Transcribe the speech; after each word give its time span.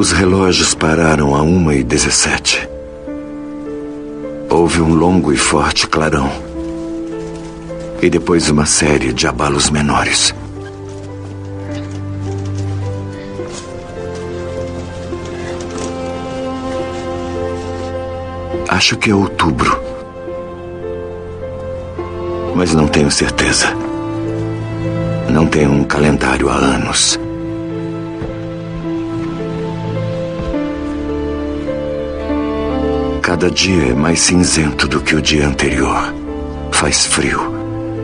Os 0.00 0.12
relógios 0.12 0.72
pararam 0.72 1.36
a 1.36 1.42
uma 1.42 1.74
e 1.74 1.84
dezessete. 1.84 2.66
Houve 4.48 4.80
um 4.80 4.94
longo 4.94 5.30
e 5.30 5.36
forte 5.36 5.86
clarão. 5.86 6.32
E 8.00 8.08
depois 8.08 8.48
uma 8.48 8.64
série 8.64 9.12
de 9.12 9.26
abalos 9.26 9.68
menores. 9.68 10.34
Acho 18.70 18.96
que 18.96 19.10
é 19.10 19.14
outubro. 19.14 19.78
Mas 22.56 22.74
não 22.74 22.88
tenho 22.88 23.10
certeza. 23.10 23.66
Não 25.28 25.46
tenho 25.46 25.70
um 25.70 25.84
calendário 25.84 26.48
há 26.48 26.54
anos. 26.54 27.20
Cada 33.40 33.54
dia 33.54 33.92
é 33.92 33.94
mais 33.94 34.20
cinzento 34.20 34.86
do 34.86 35.00
que 35.00 35.16
o 35.16 35.22
dia 35.22 35.48
anterior. 35.48 36.12
Faz 36.72 37.06
frio. 37.06 37.40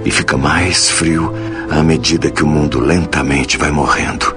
E 0.03 0.11
fica 0.11 0.35
mais 0.39 0.89
frio 0.89 1.31
à 1.69 1.83
medida 1.83 2.31
que 2.31 2.43
o 2.43 2.47
mundo 2.47 2.81
lentamente 2.81 3.59
vai 3.59 3.71
morrendo. 3.71 4.35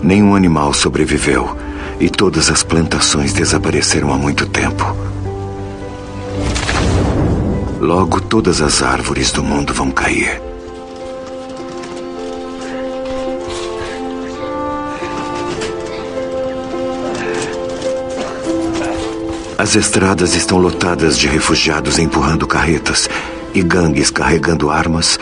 Nenhum 0.00 0.36
animal 0.36 0.72
sobreviveu 0.72 1.56
e 1.98 2.08
todas 2.08 2.52
as 2.52 2.62
plantações 2.62 3.32
desapareceram 3.32 4.12
há 4.12 4.16
muito 4.16 4.46
tempo. 4.46 4.84
Logo 7.80 8.20
todas 8.20 8.62
as 8.62 8.80
árvores 8.80 9.32
do 9.32 9.42
mundo 9.42 9.74
vão 9.74 9.90
cair. 9.90 10.47
As 19.58 19.74
estradas 19.74 20.36
estão 20.36 20.56
lotadas 20.56 21.18
de 21.18 21.26
refugiados 21.26 21.98
empurrando 21.98 22.46
carretas 22.46 23.10
e 23.52 23.60
gangues 23.60 24.08
carregando 24.08 24.70
armas 24.70 25.18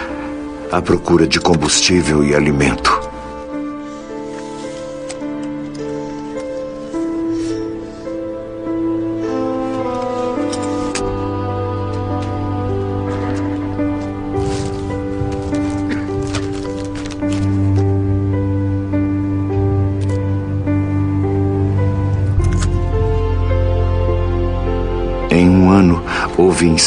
à 0.70 0.83
procura 0.83 1.27
de 1.27 1.41
combustível 1.41 2.23
e 2.23 2.34
alimento. 2.34 2.95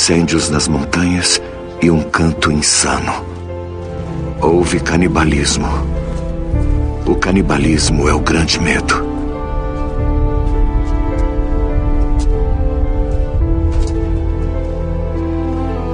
Incêndios 0.10 0.50
nas 0.50 0.68
montanhas 0.68 1.40
e 1.84 1.92
um 1.92 2.02
canto 2.02 2.52
insano. 2.52 3.14
Houve 4.42 4.80
canibalismo. 4.80 5.68
O 7.06 7.16
canibalismo 7.16 8.10
é 8.10 8.14
o 8.14 8.20
grande 8.20 8.60
medo. 8.60 9.08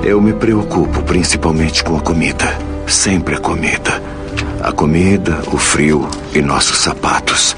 Eu 0.01 0.21
me 0.21 0.31
preocupo 0.31 1.01
principalmente 1.01 1.83
com 1.83 1.97
a 1.97 1.99
comida. 1.99 2.57
Sempre 2.87 3.35
a 3.35 3.39
comida. 3.39 4.01
A 4.63 4.71
comida, 4.71 5.43
o 5.51 5.57
frio 5.57 6.07
e 6.33 6.41
nossos 6.41 6.77
sapatos. 6.77 7.53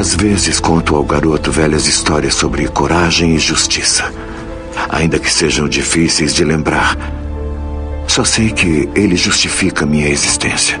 Às 0.00 0.14
vezes 0.14 0.58
conto 0.58 0.96
ao 0.96 1.04
garoto 1.04 1.52
velhas 1.52 1.86
histórias 1.86 2.34
sobre 2.34 2.66
coragem 2.68 3.34
e 3.34 3.38
justiça. 3.38 4.10
Ainda 4.88 5.18
que 5.18 5.30
sejam 5.30 5.68
difíceis 5.68 6.32
de 6.34 6.42
lembrar. 6.42 6.96
Só 8.08 8.24
sei 8.24 8.50
que 8.50 8.88
ele 8.94 9.14
justifica 9.14 9.84
minha 9.84 10.08
existência. 10.08 10.80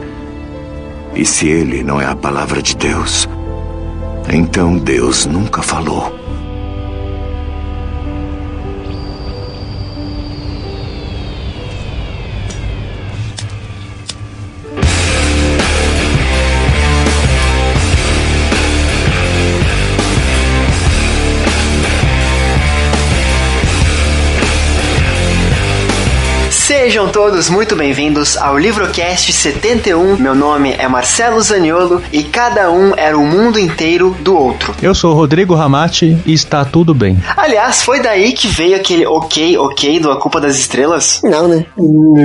E 1.14 1.26
se 1.26 1.46
ele 1.46 1.82
não 1.82 2.00
é 2.00 2.06
a 2.06 2.16
palavra 2.16 2.62
de 2.62 2.74
Deus, 2.74 3.28
então 4.26 4.78
Deus 4.78 5.26
nunca 5.26 5.60
falou. 5.60 6.18
Sejam 27.00 27.12
todos 27.12 27.48
muito 27.48 27.74
bem-vindos 27.74 28.36
ao 28.36 28.58
Livrocast 28.58 29.32
71. 29.32 30.18
Meu 30.18 30.34
nome 30.34 30.74
é 30.78 30.86
Marcelo 30.86 31.40
Zaniolo 31.40 32.02
e 32.12 32.22
cada 32.22 32.70
um 32.70 32.92
era 32.94 33.16
o 33.16 33.24
mundo 33.24 33.58
inteiro 33.58 34.14
do 34.20 34.36
outro. 34.36 34.74
Eu 34.82 34.94
sou 34.94 35.12
o 35.12 35.14
Rodrigo 35.14 35.54
Ramati 35.54 36.18
e 36.26 36.34
está 36.34 36.62
tudo 36.62 36.92
bem. 36.92 37.16
Aliás, 37.38 37.82
foi 37.82 38.02
daí 38.02 38.34
que 38.34 38.48
veio 38.48 38.76
aquele 38.76 39.06
ok, 39.06 39.56
ok 39.56 39.98
do 39.98 40.10
A 40.10 40.20
Culpa 40.20 40.42
das 40.42 40.58
Estrelas? 40.58 41.22
Não, 41.24 41.48
né? 41.48 41.64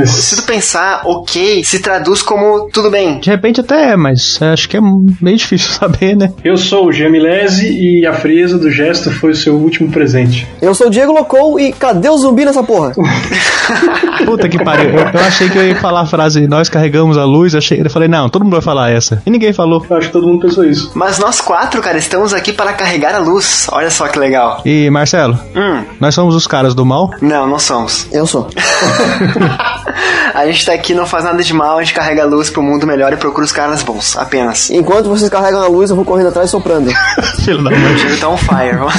Se 0.05 0.35
tu 0.35 0.43
pensar, 0.43 1.03
ok 1.05 1.63
se 1.63 1.79
traduz 1.79 2.21
como 2.21 2.67
tudo 2.69 2.91
bem. 2.91 3.19
De 3.19 3.29
repente 3.29 3.61
até 3.61 3.93
é, 3.93 3.95
mas 3.95 4.41
acho 4.41 4.67
que 4.67 4.75
é 4.75 4.81
meio 5.21 5.37
difícil 5.39 5.71
saber, 5.71 6.17
né? 6.17 6.33
Eu 6.43 6.57
sou 6.57 6.87
o 6.87 6.91
Gemilese 6.91 7.65
e 7.65 8.05
a 8.05 8.11
frieza 8.11 8.57
do 8.57 8.69
gesto 8.69 9.09
foi 9.09 9.31
o 9.31 9.35
seu 9.35 9.55
último 9.55 9.89
presente. 9.89 10.45
Eu 10.61 10.75
sou 10.75 10.87
o 10.87 10.89
Diego 10.89 11.13
Locou 11.13 11.57
e 11.57 11.71
cadê 11.71 12.09
o 12.09 12.17
zumbi 12.17 12.43
nessa 12.43 12.61
porra? 12.61 12.91
Puta 14.25 14.49
que 14.49 14.64
pariu. 14.65 14.89
Eu, 14.89 14.99
eu 15.13 15.19
achei 15.21 15.49
que 15.49 15.57
eu 15.57 15.65
ia 15.67 15.75
falar 15.75 16.01
a 16.01 16.05
frase, 16.05 16.47
nós 16.47 16.67
carregamos 16.67 17.17
a 17.17 17.23
luz, 17.23 17.55
achei, 17.55 17.79
eu 17.81 17.89
falei, 17.89 18.07
não, 18.07 18.27
todo 18.29 18.43
mundo 18.43 18.53
vai 18.53 18.61
falar 18.61 18.89
essa. 18.91 19.21
E 19.25 19.29
ninguém 19.29 19.53
falou. 19.53 19.85
Eu 19.89 19.97
acho 19.97 20.07
que 20.07 20.13
todo 20.13 20.27
mundo 20.27 20.41
pensou 20.41 20.65
isso. 20.65 20.91
Mas 20.95 21.19
nós 21.19 21.39
quatro, 21.39 21.81
cara, 21.81 21.97
estamos 21.97 22.33
aqui 22.33 22.51
para 22.51 22.73
carregar 22.73 23.15
a 23.15 23.19
luz. 23.19 23.67
Olha 23.71 23.89
só 23.89 24.07
que 24.07 24.17
legal. 24.19 24.61
E 24.65 24.89
Marcelo, 24.89 25.39
Hum, 25.55 25.83
nós 25.99 26.13
somos 26.15 26.35
os 26.35 26.47
caras 26.47 26.73
do 26.73 26.85
mal? 26.85 27.11
não, 27.21 27.47
não 27.47 27.59
somos. 27.59 28.07
Eu 28.11 28.25
sou. 28.27 28.49
a 30.33 30.45
gente 30.47 30.65
tá 30.65 30.73
aqui, 30.73 30.93
não 30.93 31.05
faz 31.05 31.23
nada 31.23 31.41
de 31.43 31.53
mal, 31.53 31.77
a 31.77 31.83
gente 31.83 31.93
carrega 31.93 32.23
a 32.23 32.25
luz 32.25 32.49
pro 32.49 32.61
mundo 32.63 32.85
melhor 32.87 33.13
e 33.13 33.17
procura 33.17 33.45
os 33.45 33.51
caras 33.51 33.83
bons, 33.83 34.17
apenas. 34.17 34.69
Enquanto 34.71 35.07
vocês 35.09 35.29
carregam 35.29 35.61
a 35.61 35.67
luz, 35.67 35.89
eu 35.89 35.95
vou 35.95 36.03
correndo 36.05 36.29
atrás 36.29 36.49
soprando. 36.49 36.91
Filho 37.43 37.63
da 37.63 37.69
mãe. 37.71 37.93
O 37.93 37.95
Diego 37.95 38.17
tá 38.17 38.29
on 38.29 38.37
fire. 38.37 38.77
Vamos 38.77 38.93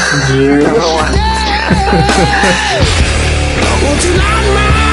Vamos 0.65 0.97
lá. 4.55 4.85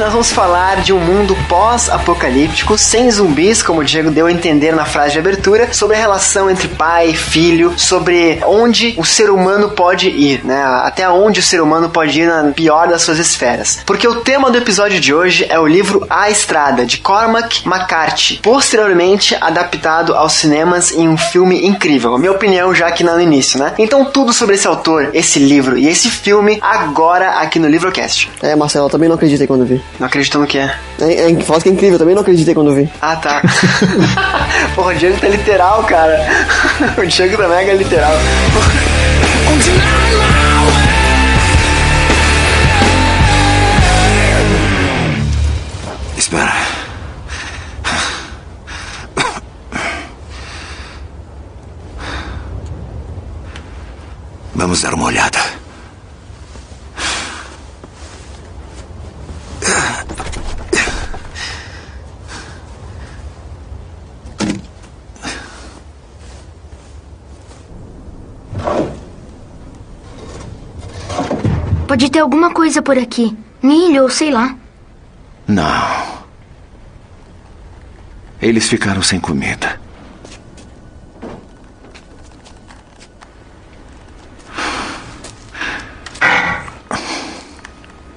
Hoje 0.00 0.04
nós 0.04 0.12
vamos 0.12 0.32
falar 0.32 0.80
de 0.80 0.92
um 0.92 0.98
mundo 0.98 1.36
pós-apocalíptico, 1.46 2.78
sem 2.78 3.10
zumbis, 3.10 3.62
como 3.62 3.80
o 3.80 3.84
Diego 3.84 4.10
deu 4.10 4.26
a 4.26 4.32
entender 4.32 4.72
na 4.74 4.86
frase 4.86 5.12
de 5.12 5.18
abertura, 5.18 5.72
sobre 5.74 5.96
a 5.96 5.98
relação 5.98 6.50
entre 6.50 6.68
pai 6.68 7.10
e 7.10 7.16
filho, 7.16 7.74
sobre 7.76 8.40
onde 8.46 8.94
o 8.96 9.04
ser 9.04 9.30
humano 9.30 9.70
pode 9.70 10.08
ir, 10.08 10.42
né? 10.44 10.62
Até 10.84 11.08
onde 11.08 11.40
o 11.40 11.42
ser 11.42 11.60
humano 11.60 11.90
pode 11.90 12.18
ir 12.18 12.26
na 12.26 12.50
pior 12.52 12.88
das 12.88 13.02
suas 13.02 13.18
esferas. 13.18 13.80
Porque 13.84 14.08
o 14.08 14.16
tema 14.16 14.50
do 14.50 14.56
episódio 14.56 14.98
de 14.98 15.12
hoje 15.12 15.46
é 15.48 15.58
o 15.58 15.66
livro 15.66 16.06
A 16.08 16.30
Estrada, 16.30 16.86
de 16.86 16.98
Cormac 16.98 17.66
McCarthy, 17.66 18.38
posteriormente 18.42 19.36
adaptado 19.40 20.14
aos 20.14 20.32
cinemas 20.32 20.92
em 20.92 21.08
um 21.08 21.18
filme 21.18 21.66
incrível. 21.66 22.16
Minha 22.16 22.32
opinião 22.32 22.74
já 22.74 22.86
aqui 22.86 23.04
no 23.04 23.20
início, 23.20 23.58
né? 23.58 23.74
Então 23.78 24.04
tudo 24.06 24.32
sobre 24.32 24.54
esse 24.54 24.66
autor, 24.66 25.10
esse 25.12 25.38
livro 25.38 25.76
e 25.76 25.88
esse 25.88 26.08
filme 26.08 26.58
agora 26.62 27.40
aqui 27.40 27.58
no 27.58 27.68
Livrocast. 27.68 28.30
É, 28.40 28.56
Marcelo, 28.56 28.86
eu 28.86 28.90
também 28.90 29.08
não 29.08 29.16
acreditei 29.16 29.46
quando 29.46 29.66
vi. 29.66 29.82
Não 29.98 30.06
acredito 30.06 30.38
no 30.38 30.46
que 30.46 30.58
é. 30.58 30.74
É, 31.00 31.30
é, 31.30 31.40
fala 31.40 31.60
que 31.60 31.68
é 31.68 31.72
incrível, 31.72 31.94
eu 31.94 31.98
também 31.98 32.14
não 32.14 32.22
acreditei 32.22 32.54
quando 32.54 32.74
vi. 32.74 32.88
Ah, 33.02 33.16
tá. 33.16 33.42
Porra, 34.74 34.92
o 34.92 34.94
Diego 34.94 35.18
tá 35.20 35.28
literal, 35.28 35.84
cara. 35.84 36.26
O 36.96 37.06
Diego 37.06 37.36
tá 37.36 37.48
mega 37.48 37.72
literal. 37.74 38.12
Espera. 46.16 46.54
Vamos 54.54 54.82
dar 54.82 54.94
uma 54.94 55.06
olhada. 55.06 55.59
Pode 72.00 72.12
ter 72.12 72.20
alguma 72.20 72.50
coisa 72.50 72.80
por 72.80 72.96
aqui. 72.96 73.36
Milho 73.62 74.04
ou 74.04 74.08
sei 74.08 74.30
lá. 74.30 74.56
Não. 75.46 76.24
Eles 78.40 78.66
ficaram 78.70 79.02
sem 79.02 79.20
comida. 79.20 79.78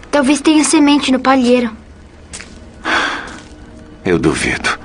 Talvez 0.09 0.39
tenha 0.39 0.63
semente 0.63 1.11
no 1.11 1.19
palheiro. 1.19 1.69
Eu 4.05 4.17
duvido. 4.17 4.79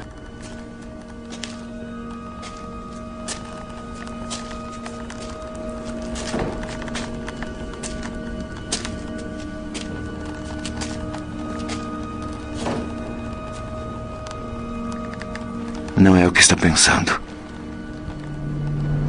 Não 16.08 16.16
é 16.16 16.26
o 16.26 16.32
que 16.32 16.40
está 16.40 16.56
pensando. 16.56 17.20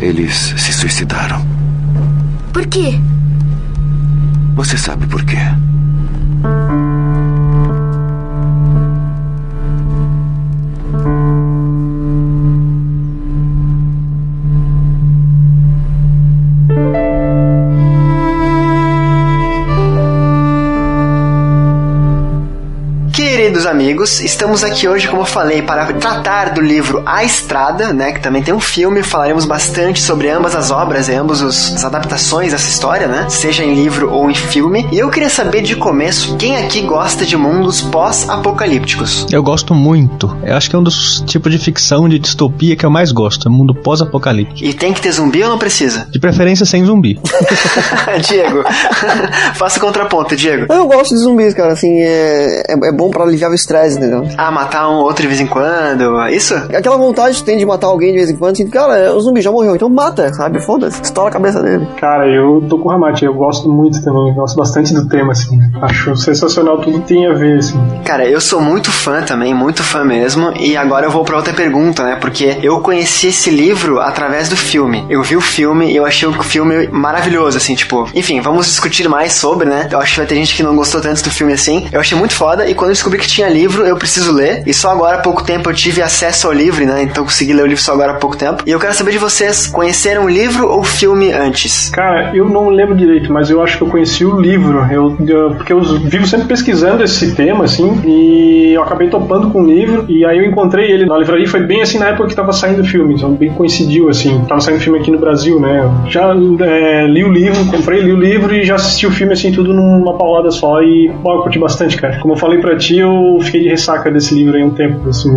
Eles 0.01 0.35
se 0.35 0.73
suicidaram. 0.73 1.41
Por 2.51 2.67
quê? 2.67 2.99
Você 4.55 4.77
sabe 4.77 5.07
por 5.07 5.23
quê? 5.23 5.37
Amigos, 23.83 24.19
estamos 24.19 24.61
aqui 24.61 24.89
hoje, 24.89 25.07
como 25.07 25.21
eu 25.21 25.25
falei, 25.25 25.61
para 25.61 25.85
tratar 25.93 26.49
do 26.53 26.59
livro 26.59 27.01
A 27.05 27.23
Estrada, 27.23 27.93
né, 27.93 28.11
que 28.11 28.19
também 28.19 28.43
tem 28.43 28.53
um 28.53 28.59
filme, 28.59 29.01
falaremos 29.01 29.45
bastante 29.45 30.01
sobre 30.01 30.29
ambas 30.29 30.53
as 30.53 30.69
obras 30.69 31.07
e 31.07 31.13
ambas 31.13 31.39
os- 31.41 31.73
as 31.75 31.85
adaptações 31.85 32.51
dessa 32.51 32.67
história, 32.67 33.07
né, 33.07 33.27
seja 33.29 33.63
em 33.63 33.73
livro 33.73 34.11
ou 34.11 34.29
em 34.29 34.35
filme. 34.35 34.85
E 34.91 34.99
eu 34.99 35.09
queria 35.09 35.29
saber 35.29 35.61
de 35.61 35.77
começo, 35.77 36.35
quem 36.35 36.57
aqui 36.57 36.81
gosta 36.81 37.25
de 37.25 37.37
mundos 37.37 37.79
pós-apocalípticos? 37.81 39.25
Eu 39.31 39.41
gosto 39.41 39.73
muito. 39.73 40.35
Eu 40.43 40.57
acho 40.57 40.69
que 40.69 40.75
é 40.75 40.79
um 40.79 40.83
dos 40.83 41.21
tipos 41.21 41.49
de 41.49 41.57
ficção 41.57 42.09
de 42.09 42.19
distopia 42.19 42.75
que 42.75 42.85
eu 42.85 42.91
mais 42.91 43.13
gosto. 43.13 43.47
É 43.47 43.49
mundo 43.49 43.73
pós-apocalíptico. 43.73 44.61
E 44.67 44.73
tem 44.73 44.91
que 44.91 44.99
ter 44.99 45.13
zumbi 45.13 45.41
ou 45.41 45.49
não 45.49 45.57
precisa? 45.57 46.05
De 46.11 46.19
preferência 46.19 46.65
sem 46.65 46.83
zumbi. 46.83 47.17
Diego, 48.27 48.61
faça 49.55 49.77
o 49.77 49.81
contraponto, 49.81 50.35
Diego. 50.35 50.65
Eu 50.69 50.85
gosto 50.85 51.11
de 51.15 51.21
zumbis, 51.21 51.53
cara, 51.53 51.71
assim, 51.71 51.97
é, 52.01 52.63
é, 52.67 52.89
é 52.89 52.91
bom 52.91 53.09
pra 53.09 53.23
aliviar 53.23 53.49
o 53.49 53.55
estresse, 53.69 53.97
entendeu? 53.97 54.27
Ah, 54.37 54.51
matar 54.51 54.89
um 54.89 54.95
outro 54.95 55.21
de 55.21 55.27
vez 55.27 55.39
em 55.39 55.45
quando, 55.45 56.27
isso? 56.29 56.55
Aquela 56.55 56.97
vontade 56.97 57.37
que 57.37 57.43
tem 57.43 57.57
de 57.57 57.65
matar 57.65 57.87
alguém 57.87 58.11
de 58.11 58.17
vez 58.17 58.29
em 58.31 58.35
quando, 58.35 58.53
assim, 58.53 58.67
cara, 58.67 59.13
o 59.13 59.21
zumbi 59.21 59.41
já 59.41 59.51
morreu, 59.51 59.75
então 59.75 59.87
mata, 59.87 60.33
sabe? 60.33 60.59
Foda-se, 60.59 61.01
estoura 61.01 61.29
a 61.29 61.33
cabeça 61.33 61.61
dele. 61.61 61.87
Cara, 61.99 62.27
eu 62.27 62.63
tô 62.67 62.79
com 62.79 62.89
o 62.89 62.91
Ramate, 62.91 63.25
eu 63.25 63.33
gosto 63.33 63.69
muito 63.69 64.03
também, 64.03 64.33
gosto 64.33 64.55
bastante 64.55 64.93
do 64.93 65.07
tema, 65.07 65.33
assim. 65.33 65.59
Acho 65.81 66.15
sensacional, 66.15 66.79
tudo 66.79 67.01
tem 67.01 67.27
a 67.27 67.33
ver, 67.33 67.59
assim. 67.59 67.79
Cara, 68.03 68.27
eu 68.27 68.41
sou 68.41 68.59
muito 68.59 68.91
fã 68.91 69.21
também, 69.21 69.53
muito 69.53 69.83
fã 69.83 70.03
mesmo. 70.03 70.51
E 70.59 70.75
agora 70.75 71.05
eu 71.05 71.11
vou 71.11 71.23
pra 71.23 71.37
outra 71.37 71.53
pergunta, 71.53 72.03
né? 72.03 72.17
Porque 72.19 72.57
eu 72.63 72.79
conheci 72.79 73.27
esse 73.27 73.49
livro 73.49 73.99
através 73.99 74.49
do 74.49 74.57
filme. 74.57 75.05
Eu 75.09 75.21
vi 75.21 75.35
o 75.35 75.41
filme 75.41 75.91
e 75.91 75.95
eu 75.95 76.05
achei 76.05 76.27
o 76.27 76.43
filme 76.43 76.87
maravilhoso, 76.87 77.57
assim, 77.57 77.75
tipo. 77.75 78.09
Enfim, 78.15 78.41
vamos 78.41 78.65
discutir 78.65 79.07
mais 79.07 79.33
sobre, 79.33 79.67
né? 79.67 79.87
Eu 79.91 79.99
acho 79.99 80.13
que 80.13 80.17
vai 80.17 80.27
ter 80.27 80.35
gente 80.35 80.55
que 80.55 80.63
não 80.63 80.75
gostou 80.75 81.01
tanto 81.01 81.23
do 81.23 81.29
filme 81.29 81.53
assim. 81.53 81.87
Eu 81.91 81.99
achei 81.99 82.17
muito 82.17 82.33
foda 82.33 82.67
e 82.67 82.73
quando 82.73 82.89
eu 82.89 82.93
descobri 82.93 83.19
que 83.19 83.27
tinha 83.27 83.47
livro, 83.47 83.58
eu 83.63 83.95
preciso 83.97 84.31
ler. 84.33 84.63
E 84.65 84.73
só 84.73 84.91
agora 84.91 85.17
há 85.17 85.21
pouco 85.21 85.43
tempo 85.43 85.69
eu 85.69 85.73
tive 85.73 86.01
acesso 86.01 86.47
ao 86.47 86.53
livro, 86.53 86.85
né? 86.85 87.03
Então 87.03 87.23
consegui 87.23 87.53
ler 87.53 87.63
o 87.63 87.67
livro 87.67 87.81
só 87.83 87.93
agora 87.93 88.11
há 88.13 88.15
pouco 88.15 88.37
tempo. 88.37 88.63
E 88.65 88.71
eu 88.71 88.79
quero 88.79 88.93
saber 88.93 89.11
de 89.11 89.17
vocês, 89.17 89.67
conheceram 89.67 90.25
o 90.25 90.29
livro 90.29 90.67
ou 90.69 90.79
o 90.79 90.83
filme 90.83 91.31
antes? 91.31 91.89
Cara, 91.89 92.31
eu 92.35 92.47
não 92.49 92.69
lembro 92.69 92.95
direito, 92.95 93.31
mas 93.31 93.49
eu 93.49 93.61
acho 93.61 93.77
que 93.77 93.83
eu 93.83 93.87
conheci 93.89 94.25
o 94.25 94.39
livro. 94.39 94.79
Eu, 94.91 95.15
eu- 95.27 95.55
porque 95.55 95.73
eu 95.73 95.81
vivo 95.81 96.27
sempre 96.27 96.47
pesquisando 96.47 97.03
esse 97.03 97.35
tema, 97.35 97.65
assim, 97.65 98.01
e 98.05 98.73
eu 98.73 98.83
acabei 98.83 99.09
topando 99.09 99.49
com 99.51 99.61
o 99.61 99.65
livro. 99.65 100.05
E 100.07 100.25
aí 100.25 100.37
eu 100.37 100.45
encontrei 100.45 100.91
ele 100.91 101.05
na 101.05 101.17
livraria. 101.17 101.47
Foi 101.47 101.61
bem 101.61 101.81
assim 101.81 101.97
na 101.97 102.09
época 102.09 102.27
que 102.29 102.35
tava 102.35 102.51
saindo 102.53 102.81
o 102.81 102.85
filme, 102.85 103.15
então 103.15 103.33
bem 103.33 103.51
coincidiu, 103.53 104.09
assim. 104.09 104.43
Tava 104.47 104.61
saindo 104.61 104.79
filme 104.79 104.99
aqui 104.99 105.11
no 105.11 105.19
Brasil, 105.19 105.59
né? 105.59 105.89
Já 106.09 106.33
é, 106.61 107.05
li 107.07 107.23
o 107.23 107.31
livro, 107.31 107.65
comprei, 107.65 108.01
li 108.01 108.11
o 108.11 108.17
livro 108.19 108.53
e 108.53 108.63
já 108.63 108.75
assisti 108.75 109.05
o 109.07 109.11
filme, 109.11 109.33
assim, 109.33 109.51
tudo 109.51 109.73
numa 109.73 110.17
paulada 110.17 110.51
só. 110.51 110.81
E, 110.81 111.11
pô, 111.23 111.33
eu 111.35 111.41
curti 111.41 111.59
bastante, 111.59 111.97
cara. 111.97 112.19
Como 112.19 112.33
eu 112.33 112.37
falei 112.37 112.59
pra 112.59 112.77
ti, 112.77 112.97
eu 112.99 113.39
fiquei 113.49 113.61
de 113.63 113.69
ressaca 113.69 114.09
desse 114.11 114.33
livro 114.33 114.55
aí 114.55 114.63
um 114.63 114.69
tempo, 114.71 115.09
assim, 115.09 115.29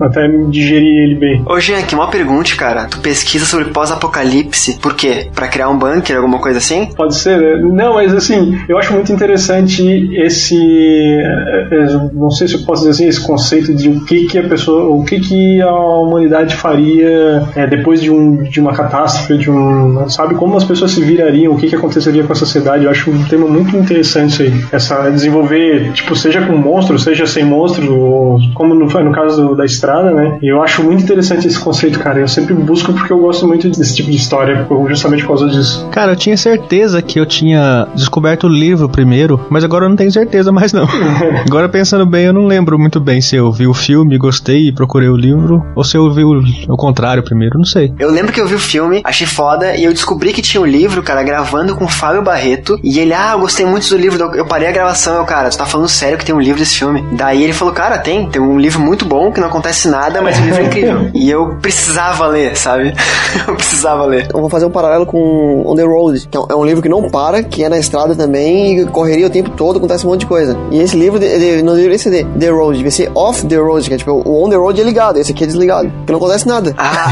até 0.00 0.26
digerir 0.48 1.02
ele 1.04 1.14
bem. 1.14 1.42
Ô, 1.46 1.58
Jean, 1.60 1.78
aqui 1.78 1.94
uma 1.94 2.08
pergunta, 2.08 2.54
cara. 2.56 2.86
Tu 2.86 2.98
pesquisa 3.00 3.44
sobre 3.46 3.66
pós-apocalipse, 3.66 4.78
por 4.80 4.94
quê? 4.94 5.28
Pra 5.34 5.48
criar 5.48 5.68
um 5.68 5.78
bunker, 5.78 6.16
alguma 6.16 6.38
coisa 6.38 6.58
assim? 6.58 6.88
Pode 6.96 7.14
ser, 7.14 7.38
né? 7.38 7.56
Não, 7.72 7.94
mas 7.94 8.12
assim, 8.14 8.58
eu 8.68 8.78
acho 8.78 8.92
muito 8.92 9.12
interessante 9.12 9.82
esse. 10.14 10.56
eh, 10.56 11.68
eh, 11.70 12.08
Não 12.12 12.30
sei 12.30 12.48
se 12.48 12.54
eu 12.54 12.60
posso 12.60 12.82
dizer 12.82 12.90
assim, 12.90 13.08
esse 13.08 13.20
conceito 13.26 13.74
de 13.74 13.88
o 13.88 14.04
que, 14.04 14.26
que 14.26 14.38
a 14.38 14.42
pessoa. 14.48 14.94
O 14.94 15.04
que, 15.04 15.20
que 15.20 15.60
a 15.60 15.72
humanidade 15.72 16.56
faria 16.56 17.42
eh, 17.56 17.66
depois 17.66 18.00
de, 18.00 18.10
um, 18.10 18.42
de 18.42 18.60
uma 18.60 18.72
catástrofe, 18.72 19.38
de 19.38 19.50
um. 19.50 20.08
Sabe, 20.08 20.34
como 20.34 20.56
as 20.56 20.64
pessoas 20.64 20.90
se 20.92 21.00
virariam, 21.00 21.52
o 21.52 21.56
que, 21.56 21.68
que 21.68 21.76
aconteceria 21.76 22.24
com 22.24 22.32
a 22.32 22.36
sociedade. 22.36 22.84
Eu 22.84 22.90
acho 22.90 23.10
um 23.10 23.24
tema 23.24 23.46
muito 23.46 23.76
interessante 23.76 24.32
isso 24.32 24.42
aí. 24.42 24.52
Essa 24.72 25.10
desenvolver, 25.10 25.92
tipo, 25.92 26.14
seja 26.16 26.42
com 26.42 26.56
monstros, 26.56 27.02
seja 27.04 27.26
sem 27.26 27.44
monstros, 27.52 27.88
ou 27.88 28.38
como 28.54 28.74
no, 28.74 28.86
no 28.86 29.12
caso 29.12 29.48
do- 29.48 29.54
da 29.56 29.64
estrada, 29.64 30.10
né? 30.10 30.38
E 30.42 30.48
eu 30.52 30.62
acho 30.62 30.82
muito 30.82 31.02
interessante 31.02 31.46
esse 31.46 31.58
conceito, 31.58 31.98
cara. 31.98 32.18
Eu 32.18 32.28
sempre 32.28 32.54
busco 32.54 32.92
porque 32.92 33.12
eu 33.12 33.18
gosto 33.18 33.46
muito 33.46 33.68
desse 33.68 33.94
tipo 33.96 34.10
de 34.10 34.16
história, 34.16 34.66
justamente 34.88 35.22
por 35.22 35.28
causa 35.28 35.48
disso. 35.48 35.86
Cara, 35.90 36.12
eu 36.12 36.16
tinha 36.16 36.36
certeza 36.36 37.00
que 37.02 37.18
eu 37.20 37.26
tinha 37.26 37.86
descoberto 37.94 38.44
o 38.44 38.48
livro 38.48 38.88
primeiro, 38.88 39.40
mas 39.50 39.64
agora 39.64 39.84
eu 39.84 39.88
não 39.88 39.96
tenho 39.96 40.10
certeza 40.10 40.50
mais 40.50 40.72
não. 40.72 40.86
agora 41.46 41.68
pensando 41.68 42.06
bem, 42.06 42.24
eu 42.26 42.32
não 42.32 42.46
lembro 42.46 42.78
muito 42.78 43.00
bem 43.00 43.20
se 43.20 43.36
eu 43.36 43.50
vi 43.52 43.66
o 43.66 43.74
filme, 43.74 44.16
gostei 44.18 44.68
e 44.68 44.72
procurei 44.72 45.08
o 45.08 45.16
livro, 45.16 45.64
ou 45.76 45.84
se 45.84 45.96
eu 45.96 46.10
vi 46.12 46.24
o, 46.24 46.42
o 46.68 46.76
contrário 46.76 47.22
primeiro, 47.22 47.58
não 47.58 47.64
sei. 47.64 47.92
Eu 47.98 48.10
lembro 48.10 48.32
que 48.32 48.40
eu 48.40 48.46
vi 48.46 48.54
o 48.54 48.58
filme, 48.58 49.00
achei 49.04 49.26
foda, 49.26 49.76
e 49.76 49.84
eu 49.84 49.92
descobri 49.92 50.32
que 50.32 50.42
tinha 50.42 50.60
um 50.60 50.66
livro, 50.66 51.02
cara, 51.02 51.22
gravando 51.22 51.74
com 51.76 51.84
o 51.84 51.88
Fábio 51.88 52.22
Barreto. 52.22 52.78
E 52.82 52.98
ele, 52.98 53.12
ah, 53.12 53.32
eu 53.32 53.40
gostei 53.40 53.66
muito 53.66 53.88
do 53.88 53.96
livro. 53.96 54.22
Eu 54.34 54.46
parei 54.46 54.68
a 54.68 54.72
gravação, 54.72 55.16
eu, 55.16 55.24
cara, 55.24 55.50
tu 55.50 55.58
tá 55.58 55.66
falando 55.66 55.88
sério 55.88 56.18
que 56.18 56.24
tem 56.24 56.34
um 56.34 56.40
livro 56.40 56.58
desse 56.60 56.78
filme. 56.78 57.04
Daí 57.12 57.41
ele 57.42 57.52
falou, 57.52 57.72
cara, 57.74 57.98
tem, 57.98 58.28
tem 58.28 58.40
um 58.40 58.58
livro 58.58 58.80
muito 58.80 59.04
bom, 59.04 59.30
que 59.32 59.40
não 59.40 59.48
acontece 59.48 59.88
nada, 59.88 60.20
mas 60.20 60.38
o 60.38 60.42
livro 60.42 60.60
é 60.62 60.64
incrível. 60.66 61.10
e 61.14 61.30
eu 61.30 61.56
precisava 61.60 62.26
ler, 62.26 62.56
sabe? 62.56 62.94
eu 63.48 63.54
precisava 63.54 64.04
ler. 64.04 64.28
Eu 64.32 64.40
vou 64.40 64.48
fazer 64.50 64.66
um 64.66 64.70
paralelo 64.70 65.06
com 65.06 65.62
On 65.66 65.74
the 65.74 65.82
Road, 65.82 66.28
que 66.30 66.36
é 66.36 66.40
um- 66.40 66.46
é 66.50 66.54
um 66.56 66.64
livro 66.64 66.82
que 66.82 66.88
não 66.88 67.08
para, 67.10 67.42
que 67.42 67.62
é 67.64 67.68
na 67.68 67.78
estrada 67.78 68.14
também, 68.14 68.80
e 68.80 68.86
correria 68.86 69.26
o 69.26 69.30
tempo 69.30 69.50
todo, 69.50 69.78
acontece 69.78 70.06
um 70.06 70.10
monte 70.10 70.20
de 70.20 70.26
coisa. 70.26 70.56
E 70.70 70.78
esse 70.80 70.96
livro 70.96 71.18
não 71.64 71.74
deveria 71.74 71.98
ser 71.98 72.10
de 72.10 72.24
The 72.38 72.48
Road, 72.50 72.76
devia 72.76 72.90
ser 72.90 73.10
Off 73.14 73.46
the 73.46 73.56
Road, 73.56 73.88
que 73.88 73.94
é 73.94 73.98
tipo, 73.98 74.12
o 74.12 74.44
On 74.44 74.48
the 74.48 74.56
Road 74.56 74.80
é 74.80 74.84
ligado, 74.84 75.18
esse 75.18 75.32
aqui 75.32 75.44
é 75.44 75.46
desligado, 75.46 75.90
porque 75.98 76.12
não 76.12 76.18
acontece 76.18 76.46
nada. 76.46 76.74
Ah! 76.78 77.06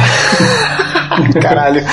Caralho. 1.40 1.84